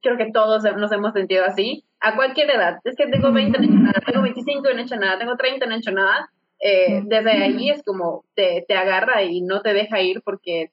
creo 0.00 0.16
que 0.16 0.30
todos 0.32 0.62
nos 0.76 0.92
hemos 0.92 1.12
sentido 1.12 1.44
así, 1.44 1.84
a 2.00 2.14
cualquier 2.14 2.50
edad. 2.50 2.78
Es 2.84 2.96
que 2.96 3.08
tengo 3.08 3.32
20, 3.32 3.58
no 3.58 3.64
he 3.64 3.66
hecho 3.66 3.78
nada, 3.78 4.00
tengo 4.06 4.22
25 4.22 4.70
y 4.70 4.74
no 4.74 4.80
he 4.80 4.84
hecho 4.84 4.96
nada, 4.96 5.18
tengo 5.18 5.36
30 5.36 5.64
y 5.64 5.68
no 5.68 5.74
he 5.74 5.78
hecho 5.78 5.92
nada. 5.92 6.30
Eh, 6.60 7.02
desde 7.04 7.32
ahí 7.32 7.68
es 7.68 7.82
como 7.82 8.24
te, 8.34 8.64
te 8.66 8.74
agarra 8.74 9.22
y 9.22 9.42
no 9.42 9.60
te 9.60 9.74
deja 9.74 10.00
ir 10.00 10.22
porque 10.22 10.70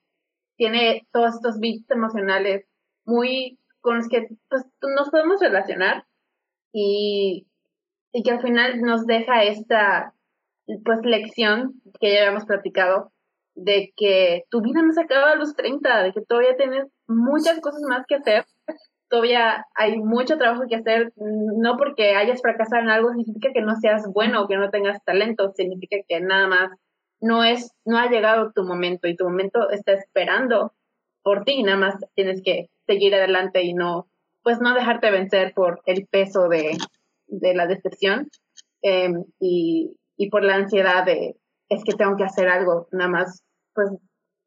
tiene 0.55 1.07
todos 1.11 1.35
estos 1.35 1.59
beats 1.59 1.89
emocionales 1.89 2.65
muy 3.03 3.57
con 3.81 3.97
los 3.97 4.07
que 4.07 4.27
pues, 4.47 4.63
nos 4.95 5.09
podemos 5.09 5.41
relacionar 5.41 6.05
y, 6.71 7.47
y 8.13 8.23
que 8.23 8.31
al 8.31 8.41
final 8.41 8.79
nos 8.81 9.07
deja 9.07 9.43
esta 9.43 10.13
pues 10.85 10.99
lección 11.03 11.81
que 11.99 12.13
ya 12.13 12.19
habíamos 12.19 12.45
platicado 12.45 13.10
de 13.55 13.91
que 13.95 14.43
tu 14.49 14.61
vida 14.61 14.81
no 14.81 14.93
se 14.93 15.01
acaba 15.01 15.31
a 15.31 15.35
los 15.35 15.55
30, 15.55 16.03
de 16.03 16.13
que 16.13 16.21
todavía 16.21 16.55
tienes 16.57 16.87
muchas 17.07 17.59
cosas 17.59 17.81
más 17.87 18.05
que 18.07 18.15
hacer, 18.15 18.45
todavía 19.09 19.65
hay 19.75 19.97
mucho 19.97 20.37
trabajo 20.37 20.63
que 20.69 20.77
hacer, 20.77 21.11
no 21.17 21.77
porque 21.77 22.15
hayas 22.15 22.41
fracasado 22.41 22.81
en 22.81 22.89
algo 22.89 23.09
significa 23.09 23.49
que 23.53 23.61
no 23.61 23.75
seas 23.75 24.03
bueno 24.13 24.41
o 24.41 24.47
que 24.47 24.57
no 24.57 24.69
tengas 24.69 25.03
talento, 25.03 25.51
significa 25.55 25.97
que 26.07 26.21
nada 26.21 26.47
más 26.47 26.71
no 27.19 27.43
es, 27.43 27.71
no 27.85 27.97
ha 27.97 28.09
llegado 28.09 28.51
tu 28.53 28.63
momento 28.63 29.07
y 29.07 29.15
tu 29.15 29.25
momento 29.25 29.69
está 29.69 29.93
esperando 29.93 30.73
por 31.23 31.43
ti, 31.43 31.61
nada 31.61 31.77
más 31.77 31.95
tienes 32.15 32.41
que 32.41 32.69
seguir 32.87 33.13
adelante 33.13 33.61
y 33.63 33.73
no, 33.73 34.07
pues 34.43 34.59
no 34.59 34.73
dejarte 34.73 35.11
vencer 35.11 35.53
por 35.53 35.81
el 35.85 36.07
peso 36.07 36.47
de, 36.47 36.77
de 37.27 37.53
la 37.53 37.67
decepción 37.67 38.29
eh, 38.81 39.11
y, 39.39 39.97
y 40.17 40.29
por 40.29 40.43
la 40.43 40.55
ansiedad 40.55 41.05
de 41.05 41.35
es 41.71 41.85
que 41.85 41.93
tengo 41.93 42.17
que 42.17 42.25
hacer 42.25 42.49
algo, 42.49 42.87
nada 42.91 43.09
más, 43.09 43.43
pues 43.73 43.89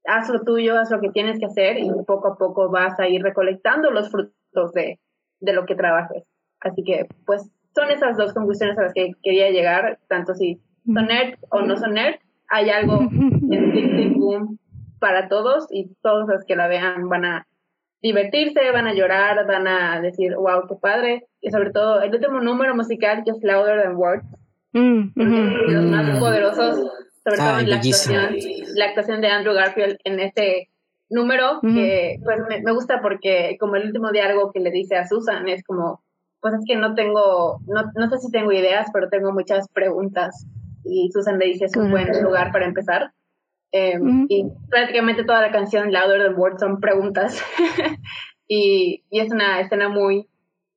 haz 0.05 0.28
lo 0.28 0.42
tuyo, 0.42 0.78
haz 0.78 0.90
lo 0.90 1.01
que 1.01 1.09
tienes 1.09 1.38
que 1.38 1.46
hacer 1.46 1.78
y 1.78 1.90
poco 2.06 2.28
a 2.28 2.36
poco 2.36 2.70
vas 2.70 3.01
a 3.01 3.09
ir 3.09 3.22
recolectando 3.22 3.90
los 3.90 4.10
frutos 4.10 4.72
de, 4.74 5.01
de 5.40 5.52
lo 5.55 5.64
que 5.64 5.74
trabajes. 5.74 6.24
Así 6.60 6.84
que, 6.84 7.06
pues, 7.24 7.51
son 7.74 7.90
esas 7.90 8.18
dos 8.18 8.34
conclusiones 8.34 8.78
a 8.78 8.82
las 8.82 8.92
que 8.92 9.12
quería 9.22 9.51
llegar, 9.51 9.98
tanto 10.06 10.34
si 10.34 10.60
son 10.84 11.06
nerd 11.06 11.38
o 11.48 11.62
no 11.62 11.78
son 11.78 11.94
nerd, 11.94 12.16
hay 12.48 12.68
algo 12.68 13.01
en 13.01 13.72
Tic 13.72 13.96
Tic 13.96 14.18
Boom 14.18 14.59
para 15.01 15.28
todos 15.28 15.66
y 15.70 15.94
todos 16.02 16.28
los 16.28 16.44
que 16.44 16.56
la 16.56 16.68
vean 16.68 17.09
van 17.09 17.24
a 17.24 17.46
divertirse, 18.02 18.70
van 18.70 18.86
a 18.86 18.92
llorar, 18.92 19.46
van 19.46 19.66
a 19.66 19.98
decir, 20.02 20.36
wow, 20.36 20.68
qué 20.68 20.74
padre. 20.74 21.26
Y 21.40 21.51
sobre 21.51 21.70
todo, 21.70 22.02
el 22.02 22.14
último 22.14 22.42
número 22.42 22.76
musical 22.76 23.22
que 23.24 23.30
es 23.30 23.42
Louder 23.42 23.82
Than 23.82 23.96
Words, 23.96 24.26
Mm, 24.74 25.12
ujú. 25.14 25.72
los 25.72 25.84
más 25.84 26.18
poderosos, 26.18 26.90
sobre 27.24 27.38
todo 27.38 27.55
Ay, 27.56 27.64
en 27.64 27.70
la 27.70 27.76
actuación, 27.76 28.36
la 28.74 28.84
actuación 28.86 29.20
de 29.20 29.28
Andrew 29.28 29.55
Garfield 29.55 29.96
en 30.05 30.20
ese 30.20 30.68
número, 31.10 31.59
Ujú. 31.59 31.74
que 31.74 32.18
pues 32.24 32.38
me, 32.48 32.60
me 32.62 32.72
gusta 32.72 33.01
porque 33.02 33.56
como 33.60 33.76
el 33.76 33.86
último 33.86 34.10
diálogo 34.12 34.52
que 34.52 34.60
le 34.60 34.70
dice 34.70 34.96
a 34.96 35.06
Susan 35.06 35.48
es 35.48 35.62
como, 35.64 36.02
pues 36.40 36.55
es 36.55 36.60
que 36.66 36.76
no 36.76 36.94
tengo, 36.94 37.60
no, 37.66 37.84
no 37.94 38.09
sé 38.10 38.18
si 38.18 38.30
tengo 38.30 38.52
ideas, 38.52 38.88
pero 38.92 39.09
tengo 39.09 39.32
muchas 39.32 39.68
preguntas. 39.70 40.46
Y 40.84 41.10
Susan 41.12 41.38
le 41.38 41.46
dice, 41.46 41.64
es 41.66 41.76
un 41.76 41.90
buen 41.90 42.22
lugar 42.22 42.52
para 42.52 42.66
empezar. 42.66 43.12
Eh, 43.72 43.98
Ujú. 43.98 44.26
Y 44.28 44.44
prácticamente 44.70 45.24
toda 45.24 45.40
la 45.40 45.51
canción 45.51 45.92
Louder 45.92 46.22
Than 46.22 46.38
Words 46.38 46.60
son 46.60 46.80
preguntas. 46.80 47.42
y, 48.48 49.05
y 49.10 49.20
es 49.20 49.32
una 49.32 49.60
escena 49.60 49.88
muy, 49.88 50.28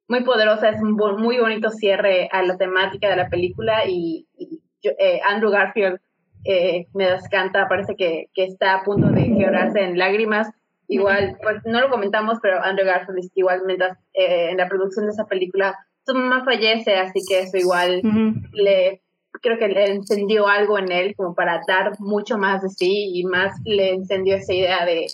muy 0.07 0.23
poderosa, 0.23 0.69
es 0.69 0.81
un 0.81 0.95
bo- 0.95 1.17
muy 1.17 1.37
bonito 1.39 1.69
cierre 1.69 2.29
a 2.31 2.41
la 2.43 2.57
temática 2.57 3.09
de 3.09 3.17
la 3.17 3.29
película 3.29 3.85
y, 3.87 4.27
y 4.37 4.61
yo- 4.81 4.91
eh, 4.97 5.19
Andrew 5.27 5.51
Garfield 5.51 5.99
eh, 6.47 6.87
me 6.93 7.09
descanta, 7.09 7.67
parece 7.67 7.95
que, 7.95 8.29
que 8.33 8.45
está 8.45 8.75
a 8.75 8.83
punto 8.83 9.09
de 9.09 9.35
quebrarse 9.37 9.81
en 9.81 9.97
lágrimas. 9.97 10.49
Igual, 10.87 11.37
pues 11.43 11.57
no 11.65 11.81
lo 11.81 11.89
comentamos, 11.89 12.39
pero 12.41 12.63
Andrew 12.63 12.85
Garfield 12.85 13.29
igual 13.35 13.63
mientras 13.65 13.97
eh, 14.13 14.51
en 14.51 14.57
la 14.57 14.69
producción 14.69 15.05
de 15.05 15.11
esa 15.11 15.25
película 15.25 15.75
su 16.05 16.13
mamá 16.13 16.45
fallece, 16.45 16.95
así 16.95 17.19
que 17.27 17.41
eso 17.41 17.57
igual 17.57 18.01
le 18.53 19.01
creo 19.41 19.57
que 19.59 19.67
le 19.67 19.91
encendió 19.91 20.47
algo 20.47 20.79
en 20.79 20.91
él 20.91 21.15
como 21.15 21.35
para 21.35 21.61
dar 21.67 21.99
mucho 21.99 22.37
más 22.37 22.61
de 22.61 22.69
sí 22.69 23.11
y 23.13 23.23
más 23.25 23.53
le 23.65 23.93
encendió 23.93 24.37
esa 24.37 24.53
idea 24.53 24.85
de 24.85 25.05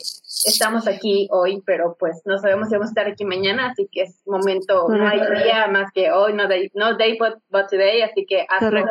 estamos 0.45 0.88
aquí 0.88 1.27
hoy, 1.31 1.61
pero 1.65 1.95
pues 1.99 2.22
no 2.26 2.38
sabemos 2.38 2.69
si 2.69 2.76
vamos 2.76 2.89
a 2.89 2.91
estar 2.91 3.07
aquí 3.07 3.26
mañana, 3.26 3.68
así 3.68 3.88
que 3.91 4.03
es 4.03 4.22
momento, 4.26 4.88
no 4.88 5.07
hay 5.07 5.19
día 5.43 5.68
más 5.68 5.91
que 5.91 6.11
hoy, 6.11 6.34
no 6.34 6.47
day, 6.47 6.69
no 6.73 6.95
day 6.95 7.18
but, 7.18 7.39
but 7.49 7.69
today, 7.69 8.01
así 8.01 8.26
que 8.26 8.45
hazlo. 8.47 8.85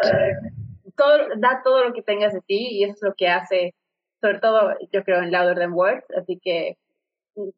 Todo, 0.97 1.19
da 1.39 1.63
todo 1.65 1.85
lo 1.85 1.93
que 1.95 2.03
tengas 2.03 2.33
de 2.33 2.41
ti 2.41 2.69
y 2.71 2.85
eso 2.85 2.95
es 2.95 3.03
lo 3.03 3.15
que 3.15 3.29
hace, 3.29 3.75
sobre 4.21 4.39
todo 4.41 4.71
yo 4.93 5.05
creo 5.05 5.23
en 5.23 5.31
Louder 5.33 5.59
Than 5.59 5.73
Words, 5.73 6.05
así 6.19 6.39
que 6.43 6.77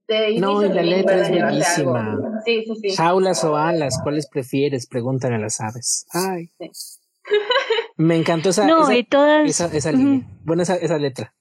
de 0.08 0.38
No, 0.38 0.64
y 0.64 0.68
la 0.68 0.82
letra 0.82 1.22
es 1.22 1.30
bellísima. 1.30 2.40
Sí, 2.44 2.64
sí, 2.64 2.74
sí. 2.80 2.96
Jaulas 2.96 3.42
o 3.44 3.56
alas, 3.56 3.98
¿cuáles 4.02 4.28
prefieres? 4.28 4.86
Preguntan 4.86 5.32
a 5.32 5.38
las 5.38 5.60
aves. 5.60 6.06
Ay. 6.12 6.46
Sí. 6.58 6.70
Me 7.96 8.16
encantó 8.16 8.50
esa, 8.50 8.66
No, 8.66 8.82
esa, 8.84 8.94
y 8.96 9.04
todas. 9.04 9.48
esa, 9.48 9.66
esa 9.76 9.92
línea. 9.92 10.26
Bueno, 10.44 10.62
esa, 10.62 10.76
esa 10.76 10.98
letra. 10.98 11.34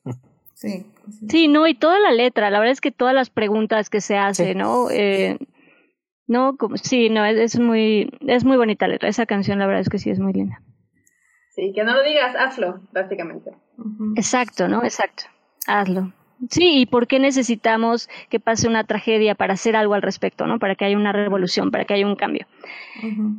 Sí. 0.54 0.86
Sí, 1.30 1.48
no, 1.48 1.68
y 1.68 1.76
toda 1.76 2.00
la 2.00 2.12
letra, 2.12 2.50
la 2.50 2.60
verdad 2.60 2.72
es 2.72 2.82
que 2.82 2.92
todas 2.92 3.14
las 3.14 3.30
preguntas 3.30 3.90
que 3.90 4.02
se 4.02 4.16
hace, 4.18 4.54
Sí. 4.54 4.56
¿no? 4.56 4.90
Eh, 4.90 5.38
no, 6.26 6.56
como, 6.58 6.78
sí, 6.78 7.10
no, 7.10 7.26
es, 7.26 7.38
es 7.38 7.60
muy, 7.60 8.10
es 8.28 8.46
muy 8.46 8.56
bonita 8.58 8.88
letra. 8.88 9.10
Esa 9.10 9.26
canción, 9.26 9.60
la 9.60 9.66
verdad 9.68 9.82
es 9.82 9.90
que 9.90 10.00
sí 10.00 10.10
es 10.10 10.20
muy 10.20 10.32
linda. 10.34 10.62
Sí, 11.56 11.72
que 11.74 11.84
no 11.84 11.94
lo 11.94 12.04
digas, 12.04 12.36
hazlo, 12.36 12.82
básicamente. 12.92 13.52
Exacto, 14.16 14.68
¿no? 14.68 14.84
Exacto. 14.84 15.26
Hazlo. 15.68 16.12
Sí, 16.50 16.82
y 16.82 16.86
por 16.88 17.08
qué 17.08 17.20
necesitamos 17.20 18.10
que 18.30 18.40
pase 18.40 18.68
una 18.68 18.84
tragedia 18.86 19.36
para 19.36 19.54
hacer 19.54 19.76
algo 19.76 19.94
al 19.94 20.02
respecto, 20.02 20.48
¿no? 20.48 20.60
Para 20.60 20.76
que 20.76 20.86
haya 20.86 20.98
una 20.98 21.12
revolución, 21.12 21.72
para 21.72 21.86
que 21.86 21.94
haya 21.94 22.08
un 22.08 22.16
cambio. 22.16 22.48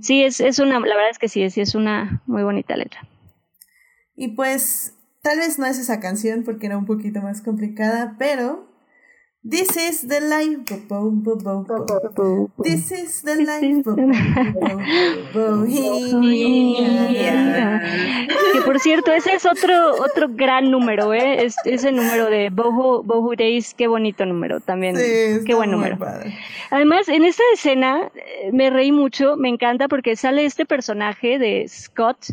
Sí, 0.01 0.23
es, 0.23 0.41
es 0.41 0.59
una, 0.59 0.75
la 0.81 0.95
verdad 0.95 1.11
es 1.11 1.19
que 1.19 1.29
sí, 1.29 1.49
sí 1.51 1.61
es 1.61 1.75
una 1.75 2.23
muy 2.27 2.45
bonita 2.45 2.77
letra. 2.77 3.07
Y 4.15 4.29
pues, 4.29 4.97
tal 5.23 5.39
vez 5.39 5.59
no 5.59 5.67
es 5.67 5.79
esa 5.79 6.01
canción 6.01 6.45
porque 6.45 6.67
era 6.67 6.79
un 6.79 6.87
poquito 6.87 7.21
más 7.21 7.43
complicada, 7.43 8.15
pero 8.19 8.74
This 9.47 9.77
is 9.77 10.09
the 10.09 10.21
life. 10.21 10.65
This 12.65 12.91
is 12.91 13.23
the 13.23 13.37
life. 13.45 13.85
Que 18.55 18.61
por 18.65 18.81
cierto, 18.81 19.13
ese 19.13 19.35
es 19.35 19.45
otro, 19.45 20.03
otro 20.03 20.29
gran 20.31 20.71
número, 20.71 21.13
¿eh? 21.13 21.45
Es, 21.45 21.57
ese 21.67 21.93
número 21.93 22.31
de 22.31 22.49
Boho, 22.49 23.03
Boho 23.03 23.37
Days, 23.37 23.75
qué 23.75 23.87
bonito 23.87 24.25
número 24.25 24.61
también. 24.61 24.97
Sí, 24.97 25.45
qué 25.45 25.53
buen 25.55 25.71
número. 25.71 25.99
padre. 25.99 26.39
Además, 26.71 27.09
en 27.11 27.27
esta 27.27 27.43
escena 27.53 28.11
eh, 28.15 28.51
me 28.51 28.71
reí 28.71 28.93
mucho, 28.93 29.37
me 29.37 29.51
encanta 29.51 29.89
porque 29.89 30.17
sale 30.17 30.47
este 30.47 30.65
personaje 30.65 31.39
de 31.39 31.69
Scott, 31.69 32.29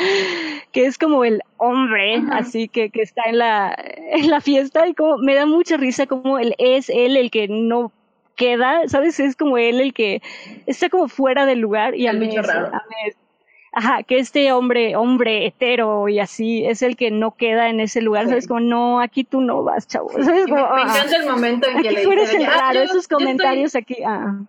que 0.72 0.86
es 0.86 0.98
como 0.98 1.24
el 1.24 1.42
hombre, 1.56 2.22
así 2.32 2.68
que, 2.68 2.90
que 2.90 3.02
está 3.02 3.22
en 3.26 3.38
la, 3.38 3.74
en 4.12 4.30
la 4.30 4.40
fiesta 4.40 4.86
y 4.88 4.94
como 4.94 5.18
me 5.18 5.34
da 5.34 5.46
mucha 5.46 5.76
risa 5.76 6.06
como 6.06 6.38
él 6.38 6.54
es 6.58 6.88
él 6.88 7.16
el 7.16 7.30
que 7.30 7.48
no 7.48 7.92
queda, 8.36 8.82
¿sabes? 8.88 9.20
Es 9.20 9.36
como 9.36 9.58
él 9.58 9.80
el 9.80 9.92
que 9.92 10.22
está 10.66 10.88
como 10.88 11.08
fuera 11.08 11.44
del 11.46 11.58
lugar 11.60 11.94
y 11.94 12.06
a 12.06 12.12
El 12.12 12.18
mí 12.20 12.28
bicho 12.28 12.42
raro. 12.42 12.70
Ajá, 13.72 14.02
que 14.02 14.18
este 14.18 14.50
hombre, 14.50 14.96
hombre 14.96 15.46
hetero 15.46 16.08
y 16.08 16.18
así, 16.18 16.64
es 16.66 16.82
el 16.82 16.96
que 16.96 17.12
no 17.12 17.36
queda 17.36 17.68
en 17.68 17.78
ese 17.78 18.00
lugar, 18.00 18.24
Sí. 18.24 18.30
¿sabes? 18.30 18.48
Como, 18.48 18.58
no, 18.60 19.00
aquí 19.00 19.22
tú 19.22 19.40
no 19.42 19.62
vas, 19.62 19.86
chavo. 19.86 20.10
Me, 20.18 20.40
encanta 20.40 21.16
el 21.16 21.28
momento 21.28 21.68
en 21.68 21.80
que 21.80 21.92
le 21.92 22.02
tú 22.02 22.10
eres 22.10 22.30
dice, 22.32 22.42
el 22.42 22.48
"Ah, 22.50 22.72
yo- 22.74 22.80
esos 22.80 22.94
yo 22.94 23.00
estoy- 23.00 23.18
comentarios 23.18 23.76
aquí, 23.76 23.96
ah. 24.04 24.40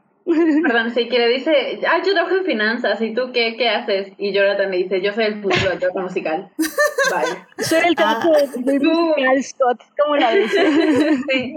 Perdón, 0.64 0.94
sí, 0.94 1.08
que 1.10 1.20
le 1.20 1.28
dice, 1.30 1.80
ah, 1.88 2.02
yo 2.06 2.14
trabajo 2.14 2.36
en 2.38 2.46
finanzas, 2.46 3.02
¿y 3.02 3.14
tú 3.14 3.32
qué, 3.34 3.56
qué 3.58 3.70
haces? 3.70 4.14
Y 4.18 4.34
Jonathan 4.34 4.70
me 4.70 4.78
dice, 4.78 5.02
yo 5.02 5.14
soy 5.14 5.26
el 5.26 5.42
futuro, 5.42 5.80
soy 5.80 6.02
musical. 6.04 6.50
Vale. 7.12 7.28
Soy 7.58 7.80
el 7.88 7.96
caso 7.96 8.32
de 8.32 8.80
musical 8.80 9.44
Scott, 9.44 9.82
¿cómo 10.02 10.16
la 10.16 10.34
ves? 10.34 10.52
Sí. 11.32 11.56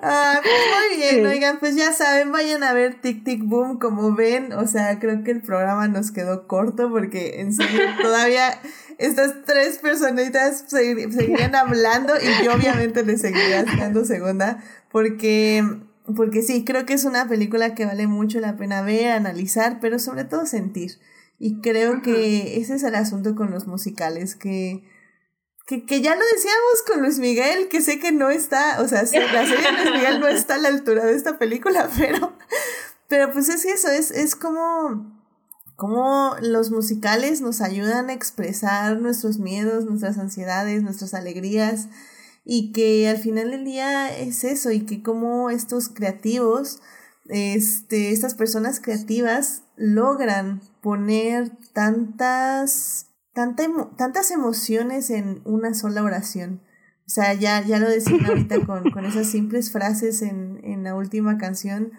Ah, 0.00 0.40
pues 0.42 0.54
muy 0.54 0.96
bien, 0.98 1.14
Sí. 1.16 1.26
oigan, 1.36 1.58
pues 1.58 1.74
ya 1.76 1.92
saben, 1.92 2.30
vayan 2.32 2.62
a 2.62 2.72
ver 2.72 2.94
Tic 3.00 3.24
Tic 3.24 3.42
Boom, 3.42 3.78
como 3.78 4.14
ven, 4.14 4.52
o 4.52 4.66
sea, 4.66 4.98
creo 5.00 5.24
que 5.24 5.32
el 5.32 5.42
programa 5.42 5.88
nos 5.88 6.12
quedó 6.12 6.46
corto 6.46 6.88
porque 6.90 7.40
en 7.40 7.52
serio 7.52 7.80
todavía 8.02 8.60
estas 8.98 9.42
tres 9.44 9.78
personitas 9.78 10.66
segui- 10.70 11.10
seguirían 11.10 11.54
hablando 11.56 12.14
y 12.16 12.44
yo 12.44 12.54
obviamente 12.54 13.04
les 13.04 13.20
seguiría 13.22 13.64
dando 13.64 14.04
segunda 14.04 14.62
porque 14.90 15.64
porque 16.16 16.42
sí, 16.42 16.64
creo 16.64 16.86
que 16.86 16.94
es 16.94 17.04
una 17.04 17.28
película 17.28 17.74
que 17.74 17.86
vale 17.86 18.06
mucho 18.06 18.40
la 18.40 18.56
pena 18.56 18.82
ver, 18.82 19.12
analizar, 19.12 19.78
pero 19.80 19.98
sobre 19.98 20.24
todo 20.24 20.46
sentir. 20.46 20.98
Y 21.38 21.60
creo 21.60 22.02
que 22.02 22.58
ese 22.58 22.74
es 22.74 22.82
el 22.82 22.94
asunto 22.94 23.34
con 23.34 23.50
los 23.50 23.66
musicales, 23.66 24.36
que 24.36 24.84
que, 25.66 25.86
que 25.86 26.00
ya 26.00 26.14
lo 26.14 26.22
decíamos 26.34 26.82
con 26.86 27.02
Luis 27.02 27.18
Miguel, 27.18 27.68
que 27.68 27.80
sé 27.80 27.98
que 27.98 28.12
no 28.12 28.30
está, 28.30 28.80
o 28.80 28.88
sea, 28.88 29.02
la 29.02 29.08
serie 29.08 29.26
de 29.26 29.82
Luis 29.82 29.94
Miguel 29.94 30.20
no 30.20 30.28
está 30.28 30.56
a 30.56 30.58
la 30.58 30.68
altura 30.68 31.04
de 31.04 31.14
esta 31.14 31.38
película, 31.38 31.88
pero, 31.98 32.36
pero 33.08 33.32
pues 33.32 33.48
es 33.48 33.64
eso, 33.64 33.88
es, 33.88 34.10
es 34.10 34.34
como, 34.34 35.22
como 35.76 36.36
los 36.40 36.70
musicales 36.70 37.40
nos 37.40 37.60
ayudan 37.60 38.10
a 38.10 38.12
expresar 38.12 38.98
nuestros 38.98 39.38
miedos, 39.38 39.84
nuestras 39.84 40.18
ansiedades, 40.18 40.82
nuestras 40.82 41.14
alegrías, 41.14 41.88
y 42.44 42.72
que 42.72 43.08
al 43.08 43.18
final 43.18 43.50
del 43.50 43.64
día 43.64 44.16
es 44.16 44.44
eso, 44.44 44.70
y 44.70 44.80
que 44.86 45.02
como 45.02 45.50
estos 45.50 45.88
creativos, 45.88 46.80
este, 47.28 48.10
estas 48.12 48.34
personas 48.34 48.80
creativas 48.80 49.62
logran 49.76 50.60
poner 50.82 51.50
tantas 51.72 53.06
tanta 53.32 53.64
emo- 53.64 53.94
tantas 53.96 54.30
emociones 54.30 55.08
en 55.10 55.40
una 55.44 55.72
sola 55.74 56.02
oración. 56.02 56.60
O 57.06 57.10
sea, 57.10 57.34
ya, 57.34 57.64
ya 57.64 57.78
lo 57.78 57.88
decían 57.88 58.26
ahorita 58.26 58.64
con, 58.66 58.90
con 58.90 59.04
esas 59.06 59.26
simples 59.28 59.70
frases 59.72 60.22
en, 60.22 60.60
en 60.64 60.82
la 60.84 60.94
última 60.94 61.38
canción, 61.38 61.92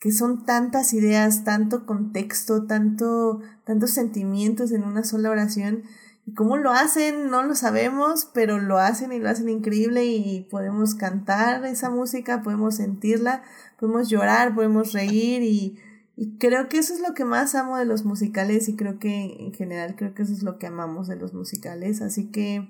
que 0.00 0.12
son 0.12 0.44
tantas 0.44 0.92
ideas, 0.92 1.44
tanto 1.44 1.86
contexto, 1.86 2.66
tanto, 2.66 3.40
tantos 3.64 3.92
sentimientos 3.92 4.70
en 4.72 4.84
una 4.84 5.02
sola 5.04 5.30
oración. 5.30 5.84
Y 6.26 6.32
cómo 6.34 6.56
lo 6.56 6.70
hacen, 6.70 7.28
no 7.28 7.42
lo 7.42 7.54
sabemos, 7.54 8.30
pero 8.32 8.58
lo 8.58 8.78
hacen 8.78 9.12
y 9.12 9.18
lo 9.18 9.28
hacen 9.28 9.48
increíble 9.50 10.06
y 10.06 10.46
podemos 10.50 10.94
cantar 10.94 11.64
esa 11.66 11.90
música, 11.90 12.42
podemos 12.42 12.76
sentirla, 12.76 13.42
podemos 13.78 14.08
llorar, 14.08 14.54
podemos 14.54 14.92
reír 14.94 15.42
y, 15.42 15.78
y 16.16 16.38
creo 16.38 16.68
que 16.70 16.78
eso 16.78 16.94
es 16.94 17.00
lo 17.00 17.12
que 17.12 17.26
más 17.26 17.54
amo 17.54 17.76
de 17.76 17.84
los 17.84 18.04
musicales 18.06 18.70
y 18.70 18.76
creo 18.76 18.98
que 18.98 19.36
en 19.38 19.52
general 19.52 19.96
creo 19.96 20.14
que 20.14 20.22
eso 20.22 20.32
es 20.32 20.42
lo 20.42 20.58
que 20.58 20.66
amamos 20.66 21.08
de 21.08 21.16
los 21.16 21.34
musicales. 21.34 22.00
Así 22.00 22.30
que 22.30 22.66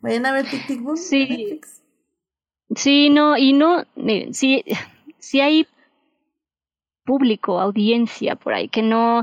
vayan 0.00 0.24
a 0.24 0.32
ver 0.32 0.48
Tic 0.48 0.66
Tic 0.66 0.80
Boom. 0.80 0.96
en 0.96 1.02
Sí. 1.02 1.18
Netflix. 1.28 1.82
Sí, 2.74 3.10
no, 3.10 3.36
y 3.36 3.52
no, 3.52 3.84
miren, 3.94 4.32
sí, 4.34 4.64
sí 5.18 5.40
hay 5.40 5.66
público, 7.04 7.60
audiencia 7.60 8.36
por 8.36 8.54
ahí 8.54 8.68
que 8.68 8.82
no, 8.82 9.22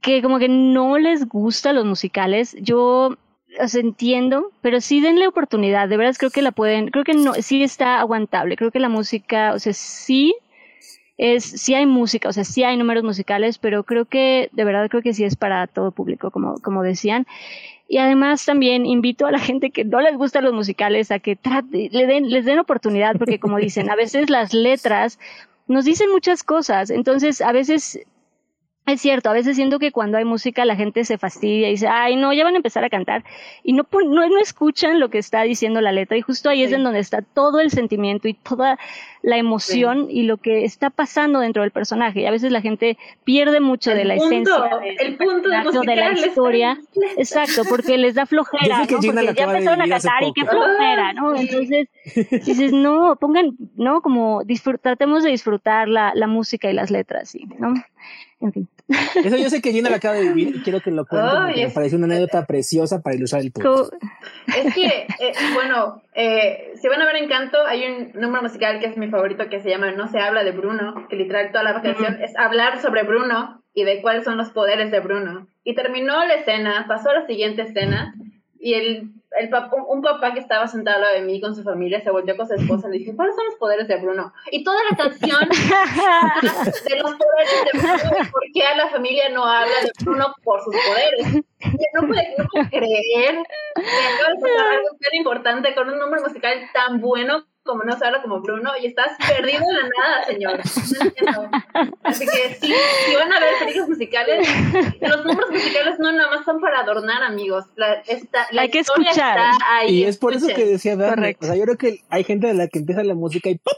que 0.00 0.22
como 0.22 0.38
que 0.38 0.48
no 0.48 0.98
les 0.98 1.28
gustan 1.28 1.76
los 1.76 1.84
musicales. 1.84 2.56
Yo 2.60 3.16
entiendo, 3.74 4.50
pero 4.60 4.80
sí 4.80 5.00
denle 5.00 5.26
oportunidad. 5.26 5.88
De 5.88 5.96
verdad 5.96 6.14
creo 6.18 6.30
que 6.30 6.42
la 6.42 6.52
pueden, 6.52 6.90
creo 6.90 7.04
que 7.04 7.14
no, 7.14 7.34
sí 7.34 7.62
está 7.62 8.00
aguantable. 8.00 8.56
Creo 8.56 8.70
que 8.70 8.80
la 8.80 8.88
música, 8.88 9.52
o 9.54 9.58
sea, 9.58 9.72
sí 9.72 10.34
es, 11.18 11.44
sí 11.44 11.74
hay 11.74 11.86
música, 11.86 12.28
o 12.28 12.32
sea, 12.32 12.44
sí 12.44 12.64
hay 12.64 12.76
números 12.76 13.04
musicales, 13.04 13.58
pero 13.58 13.84
creo 13.84 14.06
que, 14.06 14.48
de 14.52 14.64
verdad 14.64 14.88
creo 14.88 15.02
que 15.02 15.14
sí 15.14 15.24
es 15.24 15.36
para 15.36 15.66
todo 15.66 15.92
público, 15.92 16.30
como, 16.30 16.54
como 16.62 16.82
decían. 16.82 17.26
Y 17.88 17.98
además 17.98 18.44
también 18.44 18.86
invito 18.86 19.26
a 19.26 19.30
la 19.30 19.38
gente 19.38 19.70
que 19.70 19.84
no 19.84 20.00
les 20.00 20.16
gustan 20.16 20.44
los 20.44 20.54
musicales 20.54 21.10
a 21.10 21.18
que 21.18 21.36
trate, 21.36 21.90
le 21.92 22.06
den, 22.06 22.30
les 22.30 22.44
den 22.44 22.58
oportunidad, 22.58 23.16
porque 23.18 23.38
como 23.38 23.58
dicen, 23.58 23.90
a 23.90 23.96
veces 23.96 24.30
las 24.30 24.54
letras 24.54 25.18
nos 25.68 25.84
dicen 25.84 26.10
muchas 26.10 26.42
cosas, 26.42 26.90
entonces 26.90 27.40
a 27.40 27.52
veces 27.52 28.00
es 28.86 29.00
cierto, 29.00 29.30
a 29.30 29.32
veces 29.32 29.54
siento 29.56 29.78
que 29.78 29.92
cuando 29.92 30.18
hay 30.18 30.24
música 30.24 30.64
la 30.64 30.74
gente 30.76 31.04
se 31.04 31.16
fastidia 31.18 31.68
y 31.68 31.72
dice, 31.72 31.86
ay, 31.88 32.16
no, 32.16 32.32
ya 32.32 32.44
van 32.44 32.54
a 32.54 32.56
empezar 32.56 32.84
a 32.84 32.90
cantar 32.90 33.24
y 33.62 33.72
no, 33.74 33.86
no, 33.92 34.28
no 34.28 34.38
escuchan 34.40 34.98
lo 35.00 35.08
que 35.08 35.18
está 35.18 35.42
diciendo 35.42 35.80
la 35.80 35.92
letra 35.92 36.16
y 36.16 36.20
justo 36.22 36.48
ahí 36.50 36.62
es 36.64 36.72
en 36.72 36.82
donde 36.82 36.98
está 36.98 37.22
todo 37.22 37.60
el 37.60 37.70
sentimiento 37.70 38.26
y 38.28 38.34
toda 38.34 38.78
la 39.22 39.36
emoción 39.36 40.08
y 40.10 40.24
lo 40.24 40.36
que 40.38 40.64
está 40.64 40.90
pasando 40.90 41.38
dentro 41.38 41.62
del 41.62 41.70
personaje. 41.70 42.22
Y 42.22 42.26
a 42.26 42.32
veces 42.32 42.50
la 42.50 42.60
gente 42.60 42.98
pierde 43.22 43.60
mucho 43.60 43.94
de 43.94 44.04
la 44.04 44.16
punto, 44.16 44.32
esencia 44.34 44.78
de- 44.80 44.96
el 44.98 45.16
punto 45.16 45.48
del 45.48 45.86
de 45.86 45.96
la 45.96 46.12
historia. 46.26 46.78
Exacto, 47.16 47.62
porque 47.68 47.98
les 47.98 48.14
da 48.16 48.26
flojera, 48.26 48.78
¿no? 48.78 49.00
Porque 49.12 49.26
ya 49.34 49.44
empezaron 49.44 49.80
a 49.80 49.84
cantar 49.88 50.22
y 50.24 50.32
qué 50.32 50.44
flojera, 50.44 51.12
¿no? 51.12 51.36
Entonces 51.36 51.88
dices, 52.44 52.72
no, 52.72 53.14
pongan, 53.14 53.52
no, 53.76 54.00
como 54.00 54.42
disfr- 54.42 54.80
tratemos 54.82 55.22
de 55.22 55.30
disfrutar 55.30 55.86
la, 55.88 56.10
la 56.16 56.26
música 56.26 56.68
y 56.68 56.72
las 56.74 56.90
letras, 56.90 57.30
¿sí? 57.30 57.46
¿no? 57.60 57.74
En 58.40 58.52
fin. 58.52 58.68
Eso 59.24 59.36
yo 59.36 59.48
sé 59.48 59.62
que 59.62 59.70
Gina 59.72 59.88
lo 59.88 59.96
acaba 59.96 60.16
de 60.16 60.22
vivir 60.32 60.56
y 60.56 60.62
quiero 60.62 60.80
que 60.80 60.90
lo 60.90 61.06
cuente 61.06 61.28
porque 61.46 61.54
me 61.60 61.62
es- 61.68 61.72
parece 61.74 61.96
una 61.96 62.06
anécdota 62.06 62.44
preciosa 62.44 63.00
para 63.00 63.14
ilustrar 63.16 63.42
el 63.42 63.52
punto. 63.52 63.90
Es 64.56 64.74
que, 64.74 64.86
eh, 65.20 65.32
bueno, 65.54 66.02
eh, 66.14 66.72
si 66.80 66.88
van 66.88 67.00
a 67.00 67.06
ver 67.06 67.16
Encanto, 67.16 67.58
hay 67.66 67.84
un 67.84 68.20
número 68.20 68.42
musical 68.42 68.80
que 68.80 68.86
es 68.86 68.96
mi 68.96 69.08
favorito 69.08 69.48
que 69.48 69.60
se 69.60 69.70
llama 69.70 69.92
No 69.92 70.08
se 70.08 70.18
habla 70.18 70.42
de 70.42 70.50
Bruno, 70.50 71.06
que 71.08 71.16
literal 71.16 71.52
toda 71.52 71.62
la 71.64 71.80
canción 71.80 72.20
es 72.20 72.36
hablar 72.36 72.80
sobre 72.80 73.04
Bruno 73.04 73.62
y 73.74 73.84
de 73.84 74.02
cuáles 74.02 74.24
son 74.24 74.36
los 74.36 74.50
poderes 74.50 74.90
de 74.90 75.00
Bruno. 75.00 75.46
Y 75.64 75.74
terminó 75.76 76.24
la 76.24 76.34
escena, 76.34 76.84
pasó 76.88 77.10
a 77.10 77.20
la 77.20 77.26
siguiente 77.26 77.62
escena 77.62 78.12
y 78.58 78.74
el, 78.74 79.10
el 79.38 79.48
papá, 79.48 79.76
un 79.88 80.02
papá 80.02 80.32
que 80.32 80.40
estaba 80.40 80.66
sentado 80.66 80.96
al 80.96 81.02
lado 81.02 81.14
de 81.14 81.22
mí 81.22 81.40
con 81.40 81.54
su 81.54 81.62
familia 81.62 82.02
se 82.02 82.10
volvió 82.10 82.36
con 82.36 82.46
su 82.46 82.54
esposa 82.54 82.88
y 82.88 82.92
le 82.92 82.98
dije, 82.98 83.16
¿cuáles 83.16 83.34
son 83.34 83.46
los 83.46 83.54
poderes 83.56 83.88
de 83.88 83.96
Bruno? 83.96 84.32
Y 84.50 84.64
toda 84.64 84.78
la 84.90 84.96
canción 84.96 85.40
de 85.48 86.96
los 86.96 87.12
poderes 87.14 87.64
de 87.72 87.78
Bruno, 87.78 88.30
¿por 88.30 88.42
qué 88.52 88.62
a 88.64 88.76
la 88.76 88.88
familia 88.90 89.28
no 89.30 89.44
habla 89.44 89.80
de 89.82 89.92
Bruno 90.04 90.34
por 90.42 90.62
sus 90.62 90.74
poderes? 90.74 91.44
No 91.94 92.06
puedo, 92.06 92.22
no 92.38 92.44
puedo 92.50 92.68
creer 92.70 93.36
que 93.76 93.82
algo 94.20 94.88
tan 95.00 95.14
importante 95.14 95.74
con 95.74 95.88
un 95.88 95.98
número 95.98 96.22
musical 96.22 96.58
tan 96.72 97.00
bueno 97.00 97.44
como 97.64 97.84
no 97.84 97.96
se 97.96 98.04
habla 98.04 98.22
como 98.22 98.40
Bruno 98.40 98.72
y 98.80 98.86
estás 98.86 99.16
perdido 99.18 99.60
en 99.60 99.76
la 99.76 99.82
nada, 99.82 100.24
señor. 100.26 100.60
No 100.92 101.06
entiendo. 101.06 101.50
Así 102.02 102.26
que 102.26 102.54
sí, 102.60 102.74
si 103.06 103.14
van 103.14 103.32
a 103.32 103.40
ver 103.40 103.54
películas 103.60 103.88
musicales, 103.88 104.48
los 105.00 105.24
números 105.24 105.50
musicales 105.50 105.98
no 105.98 106.12
nada 106.12 106.30
más 106.30 106.44
son 106.44 106.60
para 106.60 106.80
adornar, 106.80 107.22
amigos. 107.22 107.64
La, 107.76 107.94
está, 107.94 108.46
la 108.50 108.62
Hay 108.62 108.70
que 108.70 108.80
escuchar. 108.80 109.38
está 109.38 109.58
ahí. 109.76 110.00
Y 110.00 110.04
es 110.04 110.18
por 110.18 110.34
eso 110.34 110.48
que 110.48 110.64
decía 110.64 110.96
Dani. 110.96 111.36
O 111.40 111.44
sea, 111.44 111.56
yo 111.56 111.62
creo 111.64 111.78
que 111.78 112.02
hay 112.08 112.24
gente 112.24 112.48
de 112.48 112.54
la 112.54 112.68
que 112.68 112.80
empieza 112.80 113.02
la 113.04 113.14
música 113.14 113.48
y 113.48 113.56
¡pop! 113.56 113.76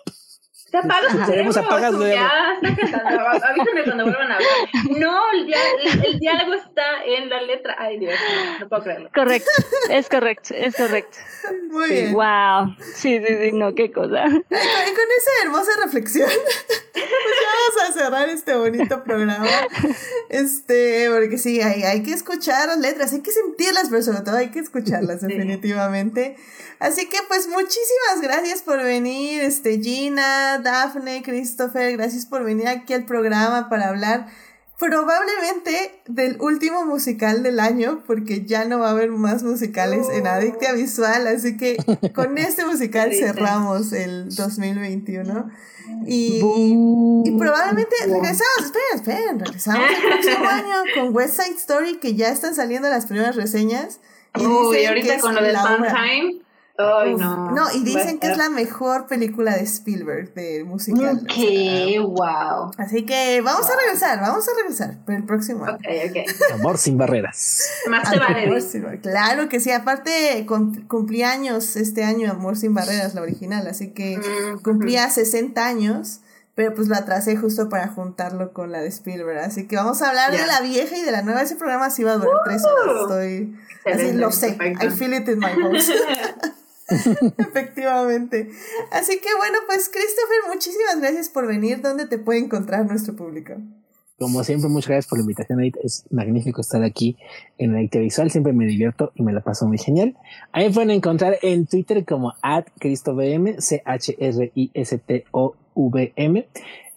Se 0.74 0.78
apaga 0.78 1.08
su 1.08 1.16
Escucharemos 1.18 1.54
cerebro, 1.54 1.72
apagas 1.76 1.90
tú 1.92 1.96
luego. 1.98 2.14
ya 2.14 2.30
está 2.60 2.76
cantando. 2.90 3.28
Avísame 3.28 3.84
cuando 3.84 4.04
vuelvan 4.04 4.32
a 4.32 4.34
hablar. 4.34 4.98
No, 4.98 5.32
el, 5.32 5.46
dia- 5.46 5.58
el- 5.84 6.04
el 6.06 6.18
diálogo 6.18 6.54
está 6.54 7.04
en 7.06 7.28
la 7.28 7.42
letra. 7.42 7.76
Ay, 7.78 7.98
Dios, 8.00 8.14
no, 8.18 8.58
no 8.58 8.68
puedo 8.68 8.82
creerlo. 8.82 9.10
Correcto, 9.14 9.50
es 9.90 10.08
correcto, 10.08 10.54
es 10.56 10.74
correcto. 10.74 11.16
Muy 11.70 11.88
bien. 11.90 12.12
Wow. 12.14 12.74
Sí, 12.94 13.20
sí, 13.24 13.36
sí, 13.40 13.52
no, 13.52 13.72
qué 13.74 13.92
cosa. 13.92 14.24
Y 14.26 14.30
con, 14.30 14.40
y 14.42 14.42
con 14.42 15.08
esa 15.18 15.30
hermosa 15.44 15.70
reflexión, 15.84 16.28
pues 16.92 17.04
ya 17.04 17.48
vamos 17.76 17.90
a 17.90 17.92
cerrar 17.92 18.28
este 18.28 18.54
bonito 18.56 19.04
programa. 19.04 19.46
Este, 20.28 21.08
porque 21.12 21.38
sí, 21.38 21.60
hay, 21.60 21.82
hay 21.84 22.02
que 22.02 22.12
escuchar 22.12 22.66
las 22.68 22.78
letras, 22.78 23.12
hay 23.12 23.20
que 23.22 23.30
sentirlas, 23.30 23.88
pero 23.90 24.02
sobre 24.02 24.22
todo 24.22 24.36
hay 24.36 24.50
que 24.50 24.58
escucharlas, 24.60 25.20
definitivamente. 25.20 26.36
Así 26.80 27.08
que, 27.08 27.18
pues, 27.28 27.46
muchísimas 27.46 28.20
gracias 28.20 28.62
por 28.62 28.82
venir, 28.82 29.42
este, 29.42 29.78
Gina, 29.80 30.58
Daphne, 30.64 31.22
Christopher, 31.22 31.92
gracias 31.96 32.26
por 32.26 32.42
venir 32.42 32.66
aquí 32.66 32.92
al 32.94 33.04
programa 33.04 33.68
para 33.68 33.88
hablar 33.88 34.26
probablemente 34.78 36.02
del 36.06 36.40
último 36.40 36.84
musical 36.84 37.42
del 37.42 37.60
año, 37.60 38.02
porque 38.06 38.44
ya 38.44 38.64
no 38.64 38.80
va 38.80 38.88
a 38.88 38.90
haber 38.90 39.10
más 39.10 39.42
musicales 39.42 40.08
en 40.12 40.26
Adictia 40.26 40.72
Visual, 40.72 41.26
así 41.28 41.56
que 41.56 41.76
con 42.14 42.36
este 42.38 42.64
musical 42.66 43.12
cerramos 43.12 43.92
el 43.92 44.34
2021. 44.34 45.50
Y, 46.06 46.40
y 47.24 47.30
probablemente 47.38 47.94
regresamos, 48.06 48.64
esperen, 48.64 48.94
esperen, 48.94 49.40
regresamos 49.40 49.86
el 49.88 50.08
próximo 50.10 50.48
año 50.48 50.74
con 50.94 51.14
West 51.14 51.40
Side 51.40 51.56
Story, 51.56 51.98
que 51.98 52.14
ya 52.14 52.30
están 52.30 52.54
saliendo 52.54 52.88
las 52.88 53.06
primeras 53.06 53.36
reseñas. 53.36 54.00
y 54.34 54.44
Uy, 54.44 54.84
ahorita 54.86 55.20
con 55.20 55.34
lo 55.34 55.42
de. 55.42 55.52
Sondheim. 55.52 56.43
Ay, 56.76 57.14
Uf, 57.14 57.20
no. 57.20 57.70
y 57.72 57.84
dicen 57.84 58.18
que 58.18 58.26
es 58.32 58.36
la 58.36 58.48
mejor 58.50 59.06
película 59.06 59.54
de 59.54 59.62
Spielberg, 59.62 60.34
de 60.34 60.64
musical. 60.64 61.20
Ok, 61.22 62.04
wow. 62.04 62.72
Así 62.78 63.06
que 63.06 63.40
vamos 63.42 63.64
a 63.70 63.76
regresar, 63.80 64.20
vamos 64.20 64.44
a 64.48 64.52
regresar 64.60 64.98
para 65.04 65.16
el 65.18 65.24
próximo 65.24 65.64
año. 65.66 65.76
Ok, 65.76 65.84
ok. 66.10 66.52
Amor 66.54 66.78
sin 66.78 66.98
barreras. 66.98 67.62
Más 67.88 68.10
te 68.10 68.16
Amor 68.16 68.28
vale. 68.34 68.60
sin 68.60 68.82
Barreras. 68.82 69.02
Claro 69.02 69.48
que 69.48 69.60
sí, 69.60 69.70
aparte 69.70 70.44
cum- 70.48 70.84
cumplía 70.88 71.30
años 71.30 71.76
este 71.76 72.02
año 72.02 72.28
Amor 72.28 72.56
sin 72.56 72.74
Barreras, 72.74 73.14
la 73.14 73.22
original, 73.22 73.68
así 73.68 73.90
que 73.92 74.18
Mm, 74.18 74.58
cumplía 74.62 75.08
60 75.10 75.64
años, 75.64 76.22
pero 76.56 76.74
pues 76.74 76.88
lo 76.88 76.96
atrasé 76.96 77.36
justo 77.36 77.68
para 77.68 77.86
juntarlo 77.86 78.52
con 78.52 78.72
la 78.72 78.80
de 78.80 78.88
Spielberg, 78.88 79.38
así 79.38 79.68
que 79.68 79.76
vamos 79.76 80.02
a 80.02 80.08
hablar 80.08 80.32
de 80.32 80.44
la 80.44 80.60
vieja 80.60 80.96
y 80.96 81.02
de 81.02 81.12
la 81.12 81.22
nueva, 81.22 81.42
ese 81.42 81.54
programa 81.54 81.90
sí 81.90 82.02
va 82.02 82.12
a 82.12 82.16
durar 82.16 82.34
tres 82.44 82.64
horas, 82.64 83.02
estoy, 83.02 83.56
así 83.84 83.90
Excelente, 83.90 84.18
lo 84.18 84.32
sé, 84.32 84.52
perfecto. 84.54 84.86
I 84.86 84.90
feel 84.90 85.14
it 85.14 85.28
in 85.28 85.38
my 85.38 85.54
bones. 85.62 85.88
Efectivamente. 87.38 88.50
Así 88.90 89.18
que 89.18 89.28
bueno, 89.38 89.58
pues 89.66 89.88
Christopher, 89.88 90.52
muchísimas 90.52 91.00
gracias 91.00 91.28
por 91.28 91.46
venir. 91.46 91.80
¿Dónde 91.80 92.06
te 92.06 92.18
puede 92.18 92.40
encontrar 92.40 92.86
nuestro 92.86 93.14
público? 93.16 93.54
Como 94.18 94.44
siempre, 94.44 94.68
muchas 94.68 94.90
gracias 94.90 95.08
por 95.08 95.18
la 95.18 95.22
invitación. 95.22 95.60
Es 95.82 96.04
magnífico 96.10 96.60
estar 96.60 96.84
aquí 96.84 97.16
en 97.58 97.74
Adicta 97.74 97.98
Visual. 97.98 98.30
Siempre 98.30 98.52
me 98.52 98.64
divierto 98.64 99.10
y 99.16 99.24
me 99.24 99.32
la 99.32 99.40
paso 99.40 99.66
muy 99.66 99.78
genial. 99.78 100.16
Ahí 100.52 100.70
pueden 100.70 100.92
encontrar 100.92 101.38
en 101.42 101.66
Twitter 101.66 102.04
como 102.04 102.32
CristoVM, 102.78 103.60
C-H-R-I-S-T-O-V-M. 103.60 104.08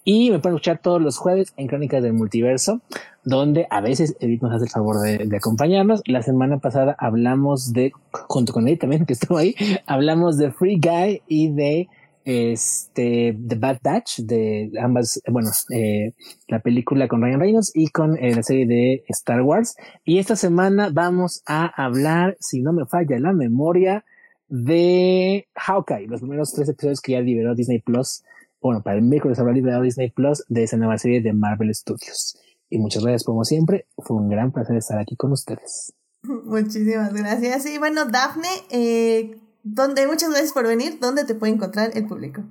Y 0.04 0.32
me 0.32 0.40
pueden 0.40 0.56
escuchar 0.56 0.78
todos 0.78 1.02
los 1.02 1.18
jueves 1.18 1.54
en 1.58 1.68
Crónicas 1.68 2.02
del 2.02 2.14
Multiverso, 2.14 2.82
donde 3.28 3.68
a 3.70 3.82
veces 3.82 4.16
Edith 4.22 4.42
nos 4.42 4.54
hace 4.54 4.64
el 4.64 4.70
favor 4.70 5.02
de, 5.02 5.36
acompañarnos. 5.36 6.02
La 6.06 6.22
semana 6.22 6.60
pasada 6.60 6.96
hablamos 6.98 7.74
de, 7.74 7.92
junto 8.30 8.54
con 8.54 8.70
Edith 8.70 8.80
también, 8.80 9.06
que 9.06 9.14
estuvo 9.14 9.38
ahí, 9.38 9.54
hablamos 9.86 10.38
de 10.38 10.52
Free 10.54 10.80
Guy 10.80 11.24
y 11.28 11.52
de 11.52 11.90
este 12.24 13.38
The 13.46 13.56
Bad 13.56 13.80
Batch, 13.84 14.20
de 14.20 14.72
ambas, 14.82 15.22
bueno, 15.28 15.50
eh, 15.74 16.14
la 16.48 16.60
película 16.60 17.10
con 17.10 17.22
Ryan 17.22 17.42
Reynolds 17.42 17.72
y 17.76 17.90
con 17.90 18.18
eh, 18.18 18.34
la 18.34 18.44
serie 18.44 18.66
de 18.66 19.04
Star 19.10 19.42
Wars. 19.42 19.76
Y 20.06 20.20
esta 20.20 20.38
semana 20.38 20.90
vamos 20.90 21.44
a 21.46 21.66
hablar, 21.66 22.38
si 22.40 22.62
no 22.62 22.72
me 22.72 22.86
falla 22.86 23.20
la 23.20 23.34
memoria, 23.34 24.06
de 24.48 25.50
Hawkeye, 25.54 26.08
los 26.08 26.22
primeros 26.22 26.54
tres 26.54 26.70
episodios 26.70 27.02
que 27.02 27.12
ya 27.12 27.20
liberó 27.20 27.56
Disney 27.56 27.80
Plus. 27.80 28.24
Bueno, 28.62 28.82
para 28.82 28.96
el 28.96 29.04
miércoles 29.04 29.38
habrá 29.38 29.52
liberado 29.52 29.84
Disney 29.84 30.12
Plus 30.12 30.46
de 30.48 30.64
esa 30.64 30.78
nueva 30.78 30.98
serie 30.98 31.22
de 31.22 31.34
Marvel 31.34 31.76
Studios. 31.76 32.38
Y 32.70 32.80
muchas 32.80 33.04
gracias 33.04 33.24
como 33.24 33.44
siempre. 33.44 33.88
Fue 33.98 34.18
un 34.18 34.30
gran 34.30 34.52
placer 34.52 34.78
estar 34.78 35.00
aquí 35.00 35.16
con 35.16 35.32
ustedes. 35.32 35.94
Muchísimas 36.24 37.14
gracias. 37.14 37.66
Y 37.66 37.78
bueno, 37.78 38.06
Dafne, 38.06 38.50
eh, 38.70 39.40
donde, 39.64 40.08
muchas 40.08 40.30
gracias 40.30 40.54
por 40.54 40.68
venir. 40.68 41.00
¿Dónde 41.00 41.26
te 41.26 41.36
puede 41.36 41.54
encontrar 41.54 41.92
el 41.94 42.06
público? 42.08 42.44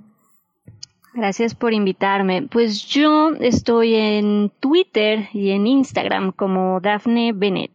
Gracias 1.17 1.55
por 1.55 1.73
invitarme. 1.73 2.43
Pues 2.43 2.85
yo 2.85 3.31
estoy 3.41 3.95
en 3.95 4.53
Twitter 4.61 5.31
y 5.33 5.53
en 5.53 5.67
Instagram 5.67 6.31
como 6.31 6.79
Daphne 6.81 7.33
Bennett. 7.33 7.73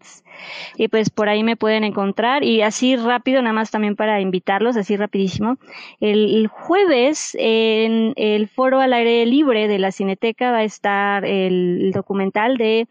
Y 0.78 0.90
pues 0.90 1.10
por 1.10 1.28
ahí 1.28 1.42
me 1.42 1.56
pueden 1.56 1.84
encontrar. 1.84 2.44
Y 2.44 2.62
así 2.62 2.96
rápido, 2.96 3.42
nada 3.42 3.54
más 3.54 3.72
también 3.72 3.96
para 3.96 4.22
invitarlos, 4.22 4.78
así 4.78 4.96
rapidísimo. 4.96 5.58
El, 6.00 6.48
jueves 6.50 7.36
en 7.40 8.14
el 8.16 8.48
foro 8.48 8.80
al 8.80 8.94
aire 8.94 9.26
libre 9.26 9.68
de 9.68 9.80
la 9.80 9.92
Cineteca 9.92 10.52
va 10.52 10.58
a 10.58 10.64
estar 10.64 11.26
el 11.26 11.92
documental 11.96 12.58
de 12.58 12.88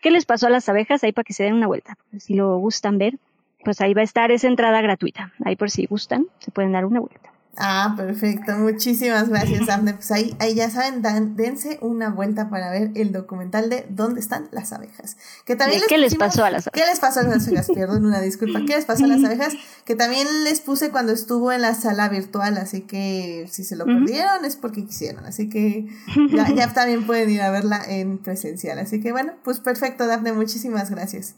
¿Qué 0.00 0.10
les 0.10 0.26
pasó 0.26 0.48
a 0.48 0.50
las 0.50 0.68
abejas? 0.68 1.04
Ahí 1.04 1.12
para 1.12 1.24
que 1.24 1.34
se 1.34 1.44
den 1.44 1.54
una 1.54 1.68
vuelta. 1.68 1.96
Si 2.18 2.34
lo 2.34 2.56
gustan 2.58 2.98
ver, 2.98 3.14
pues 3.62 3.80
ahí 3.80 3.94
va 3.94 4.00
a 4.00 4.04
estar 4.04 4.32
esa 4.32 4.48
entrada 4.48 4.80
gratuita. 4.80 5.32
Ahí 5.44 5.54
por 5.54 5.70
si 5.70 5.86
gustan, 5.86 6.26
se 6.40 6.50
pueden 6.50 6.72
dar 6.72 6.84
una 6.84 6.98
vuelta. 6.98 7.30
Ah, 7.60 7.94
perfecto. 7.96 8.52
Muchísimas 8.56 9.28
gracias, 9.28 9.66
Dafne. 9.66 9.94
Pues 9.94 10.12
ahí, 10.12 10.36
ahí 10.38 10.54
ya 10.54 10.70
saben, 10.70 11.02
dan, 11.02 11.34
dense 11.34 11.78
una 11.80 12.08
vuelta 12.08 12.50
para 12.50 12.70
ver 12.70 12.92
el 12.94 13.10
documental 13.10 13.68
de 13.68 13.84
¿Dónde 13.88 14.20
están 14.20 14.48
las 14.52 14.72
abejas? 14.72 15.16
Que 15.44 15.56
también 15.56 15.80
¿De 15.80 15.88
qué 15.88 15.98
les 15.98 16.14
pasó 16.14 16.44
a 16.44 16.50
las 16.50 16.70
¿Qué 16.72 16.86
les 16.86 17.00
pasó 17.00 17.18
a 17.18 17.22
las 17.24 17.48
abejas? 17.48 17.66
Perdón, 17.74 18.06
una 18.06 18.20
disculpa. 18.20 18.60
¿Qué 18.60 18.76
les 18.76 18.84
pasó 18.84 19.06
a 19.06 19.08
las 19.08 19.24
abejas? 19.24 19.54
Que 19.84 19.96
también 19.96 20.28
les 20.44 20.60
puse 20.60 20.90
cuando 20.90 21.12
estuvo 21.12 21.50
en 21.50 21.62
la 21.62 21.74
sala 21.74 22.08
virtual, 22.08 22.58
así 22.58 22.82
que 22.82 23.48
si 23.50 23.64
se 23.64 23.74
lo 23.74 23.86
perdieron 23.86 24.44
es 24.44 24.54
porque 24.54 24.86
quisieron. 24.86 25.26
Así 25.26 25.48
que 25.48 25.88
ya, 26.30 26.54
ya 26.54 26.72
también 26.74 27.06
pueden 27.06 27.28
ir 27.28 27.42
a 27.42 27.50
verla 27.50 27.82
en 27.88 28.18
presencial. 28.18 28.78
Así 28.78 29.00
que 29.00 29.10
bueno, 29.10 29.32
pues 29.42 29.58
perfecto, 29.58 30.06
Dafne. 30.06 30.32
Muchísimas 30.32 30.90
gracias. 30.92 31.34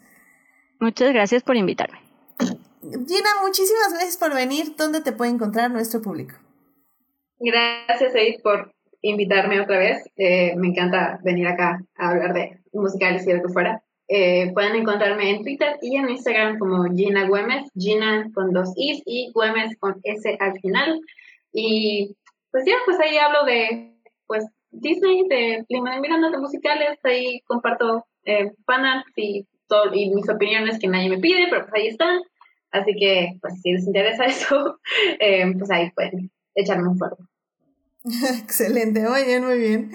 Muchas 0.80 1.14
gracias 1.14 1.42
por 1.42 1.56
invitarme. 1.56 1.98
Gina, 2.82 3.30
muchísimas 3.42 3.92
gracias 3.92 4.16
por 4.16 4.34
venir. 4.34 4.74
¿Dónde 4.76 5.00
te 5.00 5.12
puede 5.12 5.30
encontrar 5.30 5.70
nuestro 5.70 6.00
público? 6.00 6.36
Gracias, 7.38 8.14
Edith, 8.14 8.42
por 8.42 8.72
invitarme 9.02 9.60
otra 9.60 9.78
vez. 9.78 10.02
Eh, 10.16 10.54
me 10.56 10.68
encanta 10.68 11.20
venir 11.22 11.46
acá 11.46 11.82
a 11.96 12.10
hablar 12.10 12.32
de 12.32 12.58
musicales 12.72 13.26
y 13.26 13.32
lo 13.32 13.42
que 13.42 13.52
fuera. 13.52 13.82
Eh, 14.08 14.50
pueden 14.54 14.74
encontrarme 14.74 15.30
en 15.30 15.42
Twitter 15.42 15.76
y 15.82 15.96
en 15.96 16.10
Instagram 16.10 16.58
como 16.58 16.84
Gina 16.94 17.28
Güemes, 17.28 17.70
Gina 17.78 18.28
con 18.34 18.52
dos 18.52 18.72
Is 18.76 19.02
y 19.06 19.30
Güemes 19.32 19.76
con 19.78 20.00
S 20.02 20.36
al 20.40 20.58
final. 20.60 21.00
Y 21.52 22.16
pues 22.50 22.64
ya, 22.66 22.74
pues 22.84 22.98
ahí 22.98 23.16
hablo 23.18 23.44
de 23.44 23.94
pues 24.26 24.46
Disney, 24.70 25.28
de 25.28 25.64
Lima 25.68 25.94
de 25.94 26.00
Miranda, 26.00 26.30
de 26.30 26.38
musicales, 26.38 26.98
ahí 27.04 27.40
comparto 27.42 28.04
eh, 28.24 28.52
fanarts 28.66 29.12
y, 29.16 29.46
todo, 29.68 29.94
y 29.94 30.10
mis 30.10 30.28
opiniones 30.28 30.78
que 30.78 30.88
nadie 30.88 31.10
me 31.10 31.18
pide, 31.18 31.46
pero 31.48 31.62
pues 31.62 31.74
ahí 31.74 31.88
están. 31.88 32.20
Así 32.72 32.94
que, 32.98 33.38
pues 33.40 33.60
si 33.62 33.72
les 33.72 33.86
interesa 33.86 34.24
eso, 34.26 34.78
eh, 35.18 35.52
pues 35.58 35.70
ahí 35.70 35.90
pueden 35.90 36.30
echarme 36.54 36.88
un 36.88 36.98
fuego. 36.98 37.18
Excelente, 38.42 39.00
muy 39.00 39.24
bien, 39.24 39.44
muy 39.44 39.58
bien. 39.58 39.90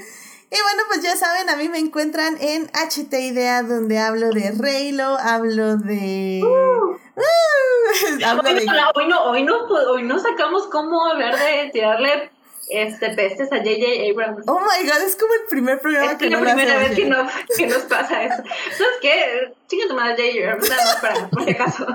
Y 0.52 0.62
bueno, 0.62 0.84
pues 0.88 1.02
ya 1.02 1.16
saben, 1.16 1.50
a 1.50 1.56
mí 1.56 1.70
me 1.70 1.80
encuentran 1.80 2.38
en 2.40 2.68
HT 2.68 3.14
Idea, 3.14 3.64
donde 3.64 3.98
hablo 3.98 4.30
de 4.30 4.52
Reylo, 4.52 5.18
hablo 5.20 5.76
de. 5.78 6.42
Uh, 6.44 6.98
hablo 8.26 8.48
Hoy 8.48 8.60
de. 8.60 8.66
no, 8.66 8.92
hoy, 8.94 9.08
no, 9.08 9.24
hoy, 9.26 9.44
no, 9.44 9.66
hoy 9.66 10.04
no 10.04 10.20
sacamos 10.20 10.68
cómo 10.68 11.06
hablar 11.08 11.36
de 11.38 11.72
tirarle 11.72 12.30
este, 12.70 13.10
pestes 13.10 13.52
a 13.52 13.58
J.J. 13.58 14.12
Abrams. 14.12 14.46
Oh 14.48 14.60
my 14.60 14.88
god, 14.88 15.02
es 15.06 15.16
como 15.16 15.34
el 15.34 15.48
primer 15.50 15.80
programa 15.80 16.12
Es 16.12 16.18
que 16.18 16.30
la 16.30 16.38
no 16.38 16.46
primera 16.46 16.78
vez 16.78 16.96
que, 16.96 17.06
no, 17.06 17.28
que 17.58 17.68
nos 17.68 17.84
pasa 17.84 18.24
eso. 18.24 18.44
¿Sabes 18.78 18.96
qué? 19.02 19.54
Chinga 19.68 19.88
tu 19.88 19.96
madre 19.96 20.32
J.J. 20.32 20.52
Abrams, 20.52 20.70
nada 20.70 20.86
más 20.86 20.96
para, 20.98 21.30
por 21.30 21.44
si 21.44 21.52
acaso. 21.52 21.88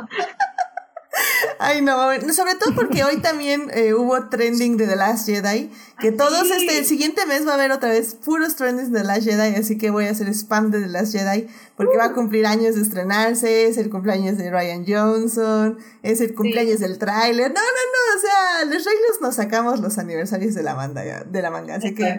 Ay, 1.59 1.83
no, 1.83 1.97
sobre 2.33 2.55
todo 2.55 2.75
porque 2.75 3.05
hoy 3.05 3.17
también 3.23 3.71
eh, 3.75 3.95
hubo 3.95 4.29
trending 4.29 4.77
de 4.77 4.87
The 4.87 4.97
Last 4.97 5.27
Jedi, 5.27 5.71
que 5.99 6.09
Ah, 6.09 6.15
todos 6.17 6.47
sí. 6.47 6.53
este, 6.53 6.79
el 6.79 6.85
siguiente 6.85 7.27
mes 7.27 7.47
va 7.47 7.53
a 7.53 7.55
haber 7.55 7.73
otra 7.73 7.91
vez 7.91 8.15
puros 8.15 8.57
trendings 8.57 8.91
de 8.93 9.01
The 9.01 9.05
Last 9.07 9.25
Jedi, 9.25 9.55
así 9.57 9.79
que 9.79 9.91
voy 9.91 10.07
a 10.07 10.11
hacer 10.11 10.29
spam 10.29 10.71
de 10.71 10.81
The 10.81 10.89
Last 10.89 11.13
Jedi, 11.13 11.49
porque 11.77 11.97
va 11.97 12.07
a 12.07 12.13
cumplir 12.13 12.47
años 12.47 12.75
de 12.75 12.83
estrenarse, 12.83 13.67
es 13.67 13.77
el 13.77 13.91
cumpleaños 13.91 14.39
de 14.39 14.51
Ryan 14.51 14.85
Johnson, 14.87 15.79
es 16.03 16.21
el 16.21 16.35
cumpleaños 16.35 16.81
del 16.81 16.99
tráiler, 16.99 17.49
no, 17.49 17.61
no, 17.61 17.61
no, 17.61 18.19
o 18.19 18.21
sea, 18.21 18.65
los 18.65 18.85
Reylos 18.85 19.21
nos 19.21 19.35
sacamos 19.37 19.81
los 19.81 19.99
aniversarios 19.99 20.55
de 20.55 20.63
la 20.63 20.75
manga, 20.75 21.25
de 21.25 21.43
la 21.43 21.51
manga, 21.51 21.77
así 21.77 21.95
que... 21.95 22.19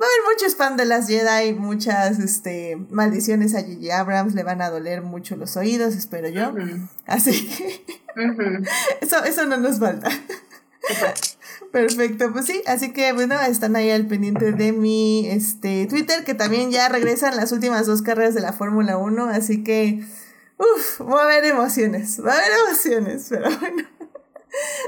Va 0.00 0.06
a 0.06 0.08
haber 0.08 0.32
mucho 0.32 0.46
spam 0.46 0.76
de 0.76 0.84
las 0.84 1.08
Jedi, 1.08 1.54
muchas 1.54 2.20
este, 2.20 2.76
maldiciones 2.88 3.56
a 3.56 3.62
J.J. 3.62 3.98
Abrams, 3.98 4.34
le 4.34 4.44
van 4.44 4.62
a 4.62 4.70
doler 4.70 5.02
mucho 5.02 5.34
los 5.34 5.56
oídos, 5.56 5.96
espero 5.96 6.28
yo. 6.28 6.54
Así 7.04 7.48
que 7.48 7.84
eso, 9.00 9.24
eso 9.24 9.46
no 9.46 9.56
nos 9.56 9.80
falta. 9.80 10.08
Perfecto, 11.72 12.32
pues 12.32 12.46
sí, 12.46 12.62
así 12.66 12.92
que 12.92 13.12
bueno, 13.12 13.38
están 13.40 13.74
ahí 13.74 13.90
al 13.90 14.06
pendiente 14.06 14.52
de 14.52 14.72
mi 14.72 15.26
este, 15.28 15.86
Twitter, 15.86 16.24
que 16.24 16.34
también 16.34 16.70
ya 16.70 16.88
regresan 16.88 17.36
las 17.36 17.50
últimas 17.50 17.86
dos 17.86 18.00
carreras 18.02 18.34
de 18.34 18.40
la 18.40 18.52
Fórmula 18.52 18.96
1, 18.96 19.24
así 19.26 19.64
que, 19.64 20.02
uff, 20.58 21.00
va 21.00 21.22
a 21.22 21.24
haber 21.24 21.44
emociones, 21.44 22.24
va 22.24 22.34
a 22.34 22.38
haber 22.38 22.52
emociones, 22.66 23.26
pero 23.28 23.50
bueno. 23.58 23.97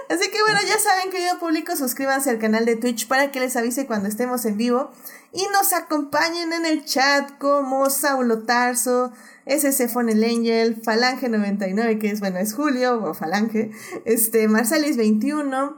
Así 0.09 0.31
que 0.31 0.41
bueno, 0.43 0.59
ya 0.67 0.79
saben, 0.79 1.11
querido 1.11 1.39
público, 1.39 1.77
suscríbanse 1.77 2.31
al 2.31 2.39
canal 2.39 2.65
de 2.65 2.77
Twitch 2.77 3.07
para 3.07 3.31
que 3.31 3.41
les 3.41 3.57
avise 3.57 3.87
cuando 3.87 4.09
estemos 4.09 4.45
en 4.45 4.57
vivo 4.57 4.91
y 5.33 5.45
nos 5.53 5.73
acompañen 5.73 6.53
en 6.53 6.67
el 6.67 6.85
chat 6.85 7.39
como 7.39 7.89
Saulo 7.91 8.43
Tarso, 8.45 9.13
SC 9.47 9.89
Fonel 9.89 10.25
Angel, 10.25 10.81
Falange99, 10.83 11.99
que 12.01 12.11
es 12.11 12.21
bueno, 12.21 12.39
es 12.39 12.55
Julio 12.55 13.03
o 13.05 13.15
Falange, 13.15 13.71
este, 14.05 14.49
Marcelis21, 14.49 15.77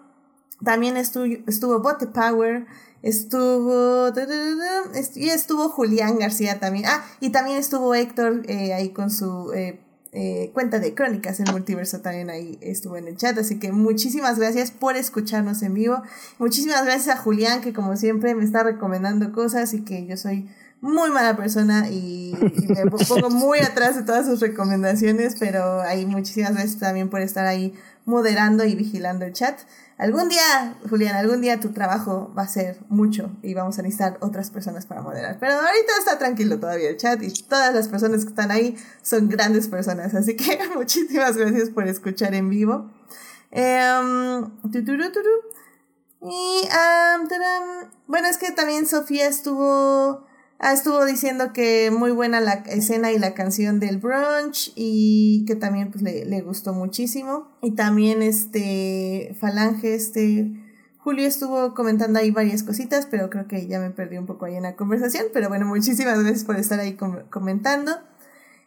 también 0.64 0.96
estuvo, 0.96 1.26
estuvo 1.46 1.80
Bote 1.80 2.06
Power, 2.06 2.66
estuvo 3.02 4.08
est- 4.94 5.16
y 5.16 5.30
estuvo 5.30 5.68
Julián 5.68 6.18
García 6.18 6.60
también. 6.60 6.86
Ah, 6.86 7.04
y 7.20 7.30
también 7.30 7.58
estuvo 7.58 7.94
Héctor 7.94 8.42
eh, 8.48 8.72
ahí 8.74 8.90
con 8.92 9.10
su 9.10 9.52
eh, 9.52 9.80
eh, 10.14 10.50
cuenta 10.52 10.78
de 10.78 10.94
crónicas 10.94 11.40
el 11.40 11.50
multiverso 11.50 12.00
también 12.00 12.28
ahí 12.28 12.58
estuvo 12.60 12.98
en 12.98 13.08
el 13.08 13.16
chat. 13.16 13.36
Así 13.38 13.58
que 13.58 13.72
muchísimas 13.72 14.38
gracias 14.38 14.70
por 14.70 14.96
escucharnos 14.96 15.62
en 15.62 15.72
vivo. 15.72 16.02
Muchísimas 16.38 16.84
gracias 16.84 17.16
a 17.16 17.18
Julián 17.18 17.62
que 17.62 17.72
como 17.72 17.96
siempre 17.96 18.34
me 18.34 18.44
está 18.44 18.62
recomendando 18.62 19.32
cosas 19.32 19.72
y 19.72 19.82
que 19.82 20.06
yo 20.06 20.16
soy 20.18 20.50
muy 20.82 21.10
mala 21.10 21.36
persona 21.36 21.88
y, 21.88 22.34
y 22.56 22.66
me 22.66 22.90
pongo 22.90 23.30
muy 23.30 23.60
atrás 23.60 23.96
de 23.96 24.02
todas 24.02 24.26
sus 24.26 24.40
recomendaciones, 24.40 25.36
pero 25.38 25.80
ahí 25.80 26.04
muchísimas 26.04 26.54
gracias 26.54 26.78
también 26.78 27.08
por 27.08 27.20
estar 27.20 27.46
ahí 27.46 27.72
moderando 28.04 28.64
y 28.64 28.74
vigilando 28.74 29.24
el 29.24 29.32
chat. 29.32 29.58
Algún 30.02 30.28
día, 30.28 30.76
Julián, 30.90 31.14
algún 31.14 31.42
día 31.42 31.60
tu 31.60 31.70
trabajo 31.70 32.34
va 32.36 32.42
a 32.42 32.48
ser 32.48 32.80
mucho 32.88 33.30
y 33.40 33.54
vamos 33.54 33.78
a 33.78 33.82
necesitar 33.82 34.18
otras 34.18 34.50
personas 34.50 34.84
para 34.84 35.00
moderar. 35.00 35.36
Pero 35.38 35.54
ahorita 35.54 35.92
está 35.96 36.18
tranquilo 36.18 36.58
todavía 36.58 36.90
el 36.90 36.96
chat 36.96 37.22
y 37.22 37.32
todas 37.44 37.72
las 37.72 37.86
personas 37.86 38.24
que 38.24 38.30
están 38.30 38.50
ahí 38.50 38.76
son 39.00 39.28
grandes 39.28 39.68
personas. 39.68 40.12
Así 40.12 40.34
que 40.34 40.58
muchísimas 40.74 41.36
gracias 41.36 41.70
por 41.70 41.86
escuchar 41.86 42.34
en 42.34 42.50
vivo. 42.50 42.90
Em. 43.52 44.50
Y, 46.20 46.68
bueno, 48.08 48.26
es 48.28 48.38
que 48.38 48.50
también 48.50 48.88
Sofía 48.88 49.28
estuvo, 49.28 50.26
ah, 50.62 50.72
estuvo 50.72 51.04
diciendo 51.04 51.52
que 51.52 51.90
muy 51.90 52.10
buena 52.10 52.40
la 52.40 52.54
escena 52.66 53.12
y 53.12 53.18
la 53.18 53.34
canción 53.34 53.78
del 53.80 53.98
brunch 53.98 54.72
y 54.74 55.44
que 55.46 55.54
también 55.56 55.90
pues 55.90 56.02
le, 56.02 56.24
le 56.24 56.40
gustó 56.40 56.72
muchísimo. 56.72 57.50
Y 57.60 57.72
también 57.72 58.22
este 58.22 59.36
Falange, 59.38 59.94
este 59.94 60.50
Julio 60.98 61.26
estuvo 61.26 61.74
comentando 61.74 62.18
ahí 62.20 62.30
varias 62.30 62.62
cositas, 62.62 63.06
pero 63.06 63.28
creo 63.28 63.48
que 63.48 63.66
ya 63.66 63.80
me 63.80 63.90
perdí 63.90 64.16
un 64.18 64.26
poco 64.26 64.44
ahí 64.46 64.54
en 64.54 64.62
la 64.62 64.76
conversación. 64.76 65.26
Pero 65.34 65.48
bueno, 65.48 65.66
muchísimas 65.66 66.18
gracias 66.20 66.44
por 66.44 66.56
estar 66.56 66.80
ahí 66.80 66.94
com- 66.94 67.28
comentando. 67.28 67.92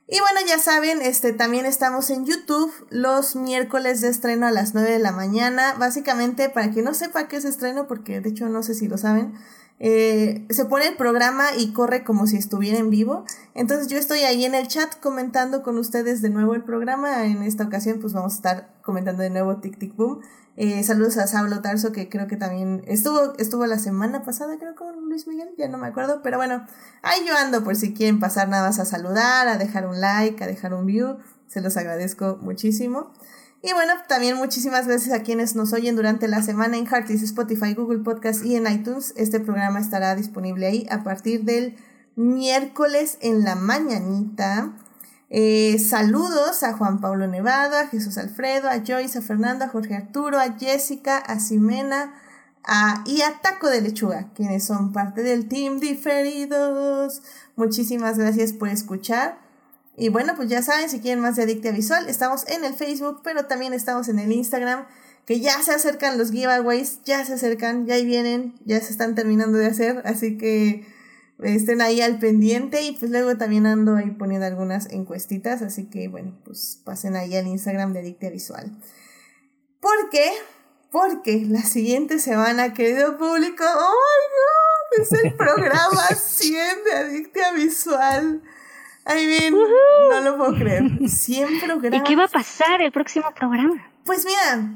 Y 0.07 0.19
bueno, 0.19 0.39
ya 0.47 0.59
saben, 0.59 1.01
este 1.01 1.34
también 1.34 1.65
estamos 1.65 2.11
en 2.11 2.26
YouTube 2.26 2.72
los 2.91 3.35
miércoles 3.35 4.01
de 4.01 4.09
estreno 4.09 4.45
a 4.45 4.51
las 4.51 4.76
9 4.76 4.91
de 4.91 4.99
la 4.99 5.11
mañana. 5.11 5.73
Básicamente, 5.80 6.49
para 6.49 6.69
quien 6.69 6.85
no 6.85 6.93
sepa 6.93 7.27
qué 7.27 7.38
es 7.38 7.45
estreno, 7.45 7.88
porque 7.88 8.22
de 8.22 8.30
hecho 8.30 8.47
no 8.47 8.61
sé 8.61 8.76
si 8.76 8.88
lo 8.88 8.99
saben, 8.99 9.34
eh, 9.80 10.45
se 10.49 10.65
pone 10.65 10.88
el 10.88 10.95
programa 10.95 11.47
y 11.57 11.73
corre 11.73 12.03
como 12.03 12.27
si 12.27 12.38
estuviera 12.38 12.77
en 12.77 12.89
vivo. 12.89 13.26
Entonces 13.53 13.88
yo 13.88 13.97
estoy 13.97 14.19
ahí 14.19 14.45
en 14.45 14.56
el 14.56 14.68
chat 14.68 14.99
comentando 14.99 15.64
con 15.64 15.77
ustedes 15.77 16.22
de 16.22 16.30
nuevo 16.30 16.56
el 16.56 16.64
programa. 16.64 17.26
En 17.26 17.43
esta 17.43 17.65
ocasión 17.65 17.99
pues 17.99 18.14
vamos 18.14 18.34
a 18.34 18.35
estar 18.35 18.73
comentando 18.81 19.23
de 19.23 19.30
nuevo 19.30 19.57
Tic 19.57 19.77
Tic 19.77 19.95
Boom. 19.95 20.22
Eh, 20.57 20.81
saludos 20.84 21.18
a 21.18 21.27
Saulo 21.27 21.61
Tarso 21.61 21.91
que 21.91 22.07
creo 22.07 22.27
que 22.27 22.38
también 22.38 22.81
estuvo, 22.88 23.34
estuvo 23.38 23.65
la 23.65 23.77
semana 23.77 24.23
pasada 24.23 24.57
creo 24.57 24.73
con 24.73 25.10
Luis 25.10 25.27
Miguel, 25.27 25.49
ya 25.57 25.68
no 25.68 25.77
me 25.77 25.88
acuerdo, 25.88 26.22
pero 26.23 26.38
bueno, 26.38 26.65
ahí 27.02 27.26
yo 27.27 27.35
ando 27.35 27.61
por 27.65 27.76
si 27.76 27.93
quieren 27.93 28.22
pasar 28.22 28.47
nada 28.47 28.68
más 28.68 28.80
a 28.80 28.85
saludar, 28.85 29.49
a 29.49 29.57
dejar 29.57 29.85
un 29.85 29.99
like, 29.99 30.41
a 30.41 30.47
dejar 30.47 30.73
un 30.73 30.85
view, 30.85 31.18
se 31.47 31.60
los 31.60 31.76
agradezco 31.76 32.38
muchísimo. 32.41 33.11
Y 33.65 33.73
bueno, 33.73 33.93
también 34.07 34.37
muchísimas 34.37 34.85
gracias 34.85 35.19
a 35.19 35.23
quienes 35.23 35.55
nos 35.55 35.73
oyen 35.73 35.95
durante 35.95 36.27
la 36.27 36.43
semana 36.43 36.77
en 36.77 36.85
Heartless, 36.85 37.23
Spotify, 37.23 37.73
Google 37.73 38.03
Podcast 38.03 38.45
y 38.45 38.55
en 38.55 38.71
iTunes. 38.71 39.11
Este 39.17 39.39
programa 39.39 39.79
estará 39.79 40.13
disponible 40.13 40.67
ahí 40.67 40.85
a 40.91 41.03
partir 41.03 41.45
del 41.45 41.75
miércoles 42.15 43.17
en 43.21 43.43
la 43.43 43.55
mañanita. 43.55 44.71
Eh, 45.31 45.79
saludos 45.79 46.61
a 46.61 46.73
Juan 46.73 47.01
Pablo 47.01 47.25
Nevado, 47.25 47.75
a 47.75 47.87
Jesús 47.87 48.19
Alfredo, 48.19 48.69
a 48.69 48.83
Joyce, 48.85 49.17
a 49.17 49.23
Fernando, 49.23 49.65
a 49.65 49.69
Jorge 49.69 49.95
Arturo, 49.95 50.39
a 50.39 50.53
Jessica, 50.59 51.18
a 51.18 51.39
Ximena 51.39 52.13
a, 52.63 53.03
y 53.07 53.23
a 53.23 53.39
Taco 53.41 53.71
de 53.71 53.81
Lechuga, 53.81 54.29
quienes 54.35 54.63
son 54.63 54.94
parte 54.94 55.23
del 55.23 55.47
Team 55.47 55.79
Diferidos. 55.79 57.23
Muchísimas 57.55 58.19
gracias 58.19 58.53
por 58.53 58.69
escuchar. 58.69 59.44
Y 59.98 60.10
bueno, 60.10 60.34
pues 60.36 60.49
ya 60.49 60.62
saben, 60.62 60.90
si 60.90 60.99
quieren 60.99 61.22
más 61.22 61.38
de 61.38 61.44
Adictia 61.44 61.72
Visual, 61.72 62.10
estamos 62.10 62.48
en 62.49 62.65
el 62.65 62.74
Facebook, 62.74 63.22
pero 63.24 63.46
también 63.46 63.74
estamos 63.74 64.10
en 64.10 64.20
el 64.20 64.32
Instagram, 64.32 64.86
que 65.26 65.40
ya 65.40 65.62
se 65.62 65.72
acercan 65.72 66.18
los 66.18 66.32
giveaways, 66.32 67.02
ya 67.04 67.24
se 67.26 67.34
acercan, 67.34 67.86
ya 67.86 67.96
ahí 67.96 68.06
vienen, 68.06 68.56
ya 68.65 68.80
se 68.82 68.91
están 68.91 69.15
terminando 69.15 69.57
de 69.57 69.68
hacer, 69.68 70.02
así 70.06 70.38
que 70.38 70.86
estén 71.40 71.82
ahí 71.82 72.02
al 72.02 72.20
pendiente 72.20 72.82
y 72.84 72.91
pues 72.91 73.10
luego 73.10 73.38
también 73.38 73.65
ando 73.65 73.96
ahí 73.96 74.12
poniendo 74.12 74.46
algunas 74.46 74.90
encuestitas, 74.91 75.62
así 75.62 75.86
que 75.86 76.10
bueno, 76.10 76.38
pues 76.44 76.82
pasen 76.84 77.15
ahí 77.15 77.36
al 77.36 77.48
Instagram 77.48 77.94
de 77.94 77.99
Adictia 77.99 78.30
Visual. 78.30 78.78
¿Por 79.80 80.10
qué? 80.10 80.30
Porque 80.91 81.46
la 81.46 81.62
siguiente 81.62 82.20
semana, 82.20 82.74
querido 82.74 83.18
público, 83.18 83.64
¡oh 83.64 83.96
my 84.98 85.02
god! 85.02 85.02
Es 85.02 85.24
el 85.24 85.34
programa 85.36 86.07
100 86.15 86.84
de 86.84 86.91
Adictia 86.94 87.52
Visual. 87.54 88.41
I 89.07 89.27
mean, 89.27 89.53
no 89.53 90.21
lo 90.21 90.37
puedo 90.37 90.55
creer. 90.55 90.84
100 91.07 91.59
programas. 91.59 92.01
¿Y 92.01 92.03
qué 92.03 92.15
va 92.15 92.25
a 92.25 92.27
pasar 92.27 92.81
el 92.81 92.91
próximo 92.91 93.31
programa? 93.35 93.87
Pues 94.03 94.25
mira, 94.25 94.71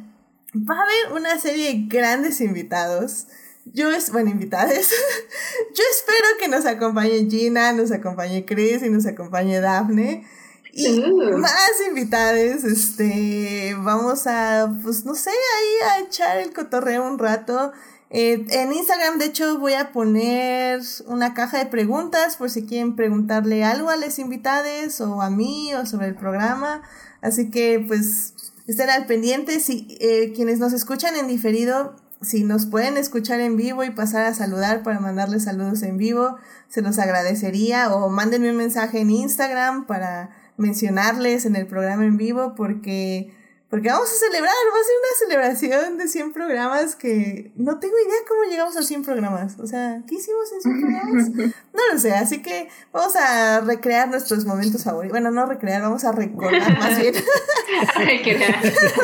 va 0.56 0.75
a 0.75 0.83
haber 0.83 1.19
una 1.19 1.40
serie 1.40 1.74
de 1.74 1.85
grandes 1.88 2.40
invitados. 2.41 3.27
Yo 3.66 3.91
es, 3.91 4.11
bueno, 4.11 4.30
invitades. 4.30 4.90
Yo 5.75 5.83
espero 5.91 6.27
que 6.40 6.48
nos 6.48 6.66
acompañe 6.66 7.27
Gina, 7.30 7.72
nos 7.74 7.91
acompañe 7.91 8.45
Chris 8.45 8.83
y 8.83 8.90
nos 8.90 9.06
acompañe 9.06 9.59
Daphne. 9.59 10.25
Y 10.72 11.01
más 11.38 11.74
invitades, 11.88 12.64
este, 12.64 13.75
vamos 13.80 14.27
a, 14.27 14.72
pues 14.83 15.03
no 15.03 15.16
sé, 15.16 15.32
ahí 15.32 15.90
a 15.90 16.06
echar 16.06 16.38
el 16.38 16.53
cotorreo 16.53 17.08
un 17.08 17.17
rato. 17.17 17.72
Eh, 18.12 18.46
en 18.50 18.74
Instagram, 18.74 19.20
de 19.20 19.26
hecho, 19.26 19.60
voy 19.60 19.74
a 19.74 19.92
poner 19.92 20.82
una 21.06 21.36
caja 21.36 21.60
de 21.60 21.68
preguntas 21.68 22.38
por 22.38 22.50
si 22.50 22.66
quieren 22.66 22.96
preguntarle 22.96 23.64
algo 23.64 23.90
a 23.90 23.98
las 23.98 24.18
invitades 24.18 25.00
o 25.00 25.22
a 25.22 25.30
mí 25.30 25.74
o 25.76 25.86
sobre 25.86 26.08
el 26.08 26.16
programa. 26.16 26.82
Así 27.22 27.52
que, 27.52 27.84
pues, 27.88 28.34
estén 28.68 28.90
al 28.90 29.06
pendiente. 29.06 29.60
Si 29.60 29.98
eh, 30.00 30.34
quienes 30.36 30.58
nos 30.58 30.74
escuchan 30.74 31.16
en 31.16 31.28
diferido, 31.28 31.96
si 32.22 32.44
nos 32.44 32.66
pueden 32.66 32.98
escuchar 32.98 33.42
en 33.42 33.58
vivo 33.58 33.84
y 33.84 33.92
pasar 33.92 34.26
a 34.26 34.34
saludar 34.34 34.82
para 34.82 35.00
mandarles 35.00 35.44
saludos 35.44 35.84
en 35.84 35.98
vivo, 35.98 36.38
se 36.68 36.82
los 36.82 36.98
agradecería. 36.98 37.94
O 37.94 38.10
mándenme 38.10 38.50
un 38.50 38.58
mensaje 38.58 39.02
en 39.02 39.12
Instagram 39.12 39.86
para 39.86 40.32
mencionarles 40.58 41.46
en 41.46 41.56
el 41.56 41.68
programa 41.68 42.06
en 42.06 42.18
vivo 42.18 42.56
porque 42.56 43.34
porque 43.70 43.90
vamos 43.90 44.10
a 44.12 44.16
celebrar, 44.16 44.52
va 44.52 44.80
a 44.80 44.84
ser 44.84 44.96
una 44.98 45.54
celebración 45.60 45.98
de 46.00 46.08
100 46.08 46.34
programas 46.34 46.96
que 46.96 47.52
no 47.56 47.78
tengo 47.80 47.94
idea 48.00 48.18
cómo 48.28 48.50
llegamos 48.50 48.76
a 48.76 48.82
100 48.82 49.04
programas. 49.04 49.60
O 49.60 49.68
sea, 49.68 50.02
¿qué 50.08 50.16
hicimos 50.16 50.52
en 50.54 50.62
100 50.62 50.82
programas? 50.82 51.30
No 51.74 51.94
lo 51.94 52.00
sé, 52.00 52.14
así 52.14 52.42
que 52.42 52.68
vamos 52.92 53.16
a 53.16 53.62
recrear 53.62 54.10
nuestros 54.10 54.44
momentos 54.44 54.84
favoritos. 54.84 55.12
Bueno, 55.12 55.32
no 55.32 55.46
recrear, 55.46 55.82
vamos 55.82 56.04
a 56.04 56.12
recordar 56.12 56.78
más 56.78 57.00
bien. 57.00 57.14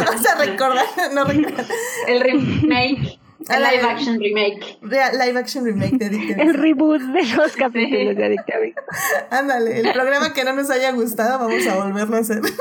Vamos 0.05 0.25
a 0.27 0.35
recordar, 0.35 0.85
no 1.13 1.23
recrear. 1.23 1.65
El 2.07 2.21
remake. 2.21 3.19
El 3.47 3.61
live 3.61 3.83
action 3.83 4.19
remake. 4.19 4.79
Live 4.81 5.37
action 5.37 5.65
remake 5.65 5.97
de 5.97 6.05
Adictive 6.05 6.41
El 6.41 6.55
reboot 6.55 6.99
de 7.01 7.23
los 7.35 7.51
capítulos 7.57 8.15
de 8.15 8.25
Adicta 8.25 8.57
Viso. 8.59 8.79
Ándale, 9.29 9.81
el 9.81 9.93
programa 9.93 10.33
que 10.33 10.43
no 10.43 10.53
nos 10.53 10.71
haya 10.71 10.91
gustado, 10.91 11.47
vamos 11.47 11.67
a 11.67 11.75
volverlo 11.75 12.17
a 12.17 12.19
hacer. 12.19 12.41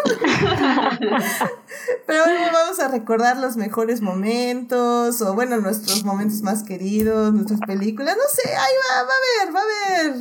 Pero 2.07 2.25
bueno, 2.25 2.47
vamos 2.53 2.79
a 2.81 2.89
recordar 2.89 3.39
los 3.39 3.57
mejores 3.57 4.03
momentos, 4.03 5.23
o 5.23 5.35
bueno, 5.35 5.57
nuestros 5.59 6.05
momentos 6.05 6.43
más 6.43 6.65
queridos, 6.65 7.33
nuestras 7.33 7.61
películas, 7.61 8.17
no 8.17 8.25
sé, 8.29 8.51
ahí 8.51 8.75
va, 8.91 9.05
va 9.05 9.13
a 9.13 9.17
haber, 9.17 9.55
va 9.55 9.61
a 9.61 9.63
haber, 9.63 10.13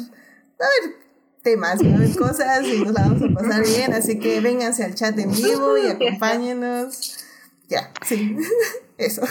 va 0.62 0.66
a 0.66 0.68
haber 0.68 0.96
temas, 1.42 1.84
va 1.84 1.90
a 1.92 1.96
haber 1.96 2.16
cosas 2.16 2.66
y 2.66 2.80
nos 2.80 2.94
la 2.94 3.02
vamos 3.02 3.22
a 3.22 3.28
pasar 3.34 3.66
bien, 3.66 3.92
así 3.94 4.18
que 4.18 4.40
vénganse 4.40 4.86
al 4.86 4.96
chat 4.96 5.20
en 5.20 5.30
vivo 5.32 5.78
y 5.78 5.88
acompáñenos. 5.88 7.18
Ya, 7.68 7.92
sí, 8.06 8.38
eso. 8.98 9.24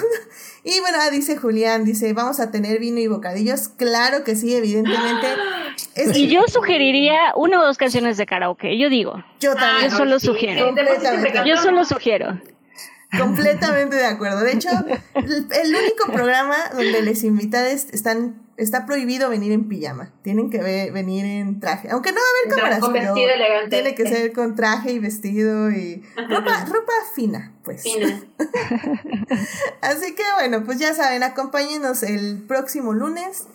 Y 0.64 0.78
bueno, 0.80 0.98
ah, 1.00 1.10
dice 1.10 1.36
Julián, 1.36 1.84
dice, 1.84 2.12
vamos 2.12 2.38
a 2.38 2.50
tener 2.52 2.78
vino 2.78 3.00
y 3.00 3.08
bocadillos. 3.08 3.68
Claro 3.68 4.22
que 4.24 4.36
sí, 4.36 4.54
evidentemente. 4.54 5.26
Es- 5.94 6.16
Y 6.16 6.28
yo 6.28 6.42
sugeriría 6.48 7.32
una 7.34 7.60
o 7.60 7.64
dos 7.66 7.78
canciones 7.78 8.16
de 8.16 8.26
karaoke. 8.26 8.78
Yo 8.78 8.88
digo. 8.88 9.22
yo 9.40 9.54
también. 9.54 9.90
Yo 9.90 9.96
solo 9.96 10.20
sí, 10.20 10.26
sugiero. 10.26 10.74
Yo 11.44 11.56
solo 11.56 11.84
sugiero. 11.84 12.40
Completamente 13.18 13.96
de 13.96 14.06
acuerdo. 14.06 14.40
De 14.40 14.52
hecho, 14.52 14.68
el, 15.14 15.74
único 15.74 16.06
programa 16.12 16.56
donde 16.72 17.02
les 17.02 17.24
invitados 17.24 17.86
están 17.92 18.40
está 18.56 18.86
prohibido 18.86 19.28
venir 19.28 19.52
en 19.52 19.68
pijama. 19.68 20.12
Tienen 20.22 20.50
que 20.50 20.58
ve- 20.62 20.90
venir 20.92 21.24
en 21.24 21.58
traje. 21.58 21.88
Aunque 21.90 22.12
no 22.12 22.18
va 22.20 22.22
a 22.22 22.46
haber 22.46 22.56
cámaras, 22.56 22.80
con 22.80 22.92
vestido 22.92 23.28
elegante. 23.28 23.70
tiene 23.70 23.94
que 23.94 24.06
ser 24.06 24.32
con 24.32 24.54
traje 24.54 24.92
y 24.92 24.98
vestido 24.98 25.70
y 25.70 26.02
ropa, 26.28 26.64
ropa 26.66 26.92
fina, 27.14 27.52
pues. 27.64 27.82
Fina. 27.82 28.22
Así 29.80 30.14
que 30.14 30.22
bueno, 30.36 30.64
pues 30.64 30.78
ya 30.78 30.94
saben, 30.94 31.22
acompáñenos 31.22 32.02
el 32.02 32.42
próximo 32.46 32.92
lunes 32.92 33.46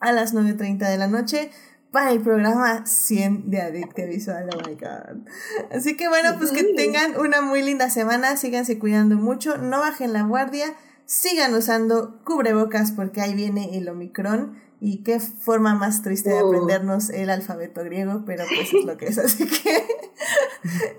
a 0.00 0.12
las 0.12 0.34
9.30 0.34 0.78
de 0.88 0.98
la 0.98 1.06
noche 1.06 1.50
para 1.90 2.12
el 2.12 2.20
programa 2.20 2.86
100 2.86 3.50
de 3.50 3.60
Adicte 3.60 4.06
Visual. 4.06 4.48
Oh 4.54 4.68
my 4.68 4.74
god. 4.76 5.26
Así 5.74 5.96
que 5.96 6.08
bueno, 6.08 6.36
pues 6.38 6.52
que 6.52 6.62
tengan 6.74 7.18
una 7.18 7.40
muy 7.40 7.62
linda 7.62 7.90
semana, 7.90 8.36
síganse 8.36 8.78
cuidando 8.78 9.16
mucho, 9.16 9.56
no 9.58 9.80
bajen 9.80 10.12
la 10.12 10.22
guardia, 10.22 10.74
sigan 11.06 11.54
usando 11.54 12.20
cubrebocas 12.24 12.92
porque 12.92 13.20
ahí 13.20 13.34
viene 13.34 13.76
el 13.76 13.88
Omicron. 13.88 14.58
Y 14.82 15.02
qué 15.02 15.20
forma 15.20 15.74
más 15.74 16.00
triste 16.00 16.30
de 16.30 16.42
Uh. 16.42 16.46
aprendernos 16.46 17.10
el 17.10 17.28
alfabeto 17.28 17.84
griego, 17.84 18.22
pero 18.24 18.44
pues 18.48 18.72
es 18.72 18.84
lo 18.86 18.96
que 18.96 19.08
es. 19.08 19.18
Así 19.18 19.46
que, 19.46 19.84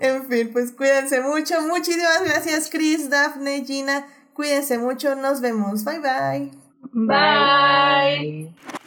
en 0.00 0.28
fin, 0.28 0.50
pues 0.52 0.70
cuídense 0.70 1.20
mucho. 1.20 1.60
Muchísimas 1.62 2.22
gracias, 2.24 2.70
Chris, 2.70 3.10
Daphne, 3.10 3.64
Gina. 3.64 4.06
Cuídense 4.34 4.78
mucho. 4.78 5.16
Nos 5.16 5.40
vemos. 5.40 5.84
Bye 5.84 5.98
bye. 5.98 6.50
Bye. 6.92 8.54
Bye. 8.54 8.81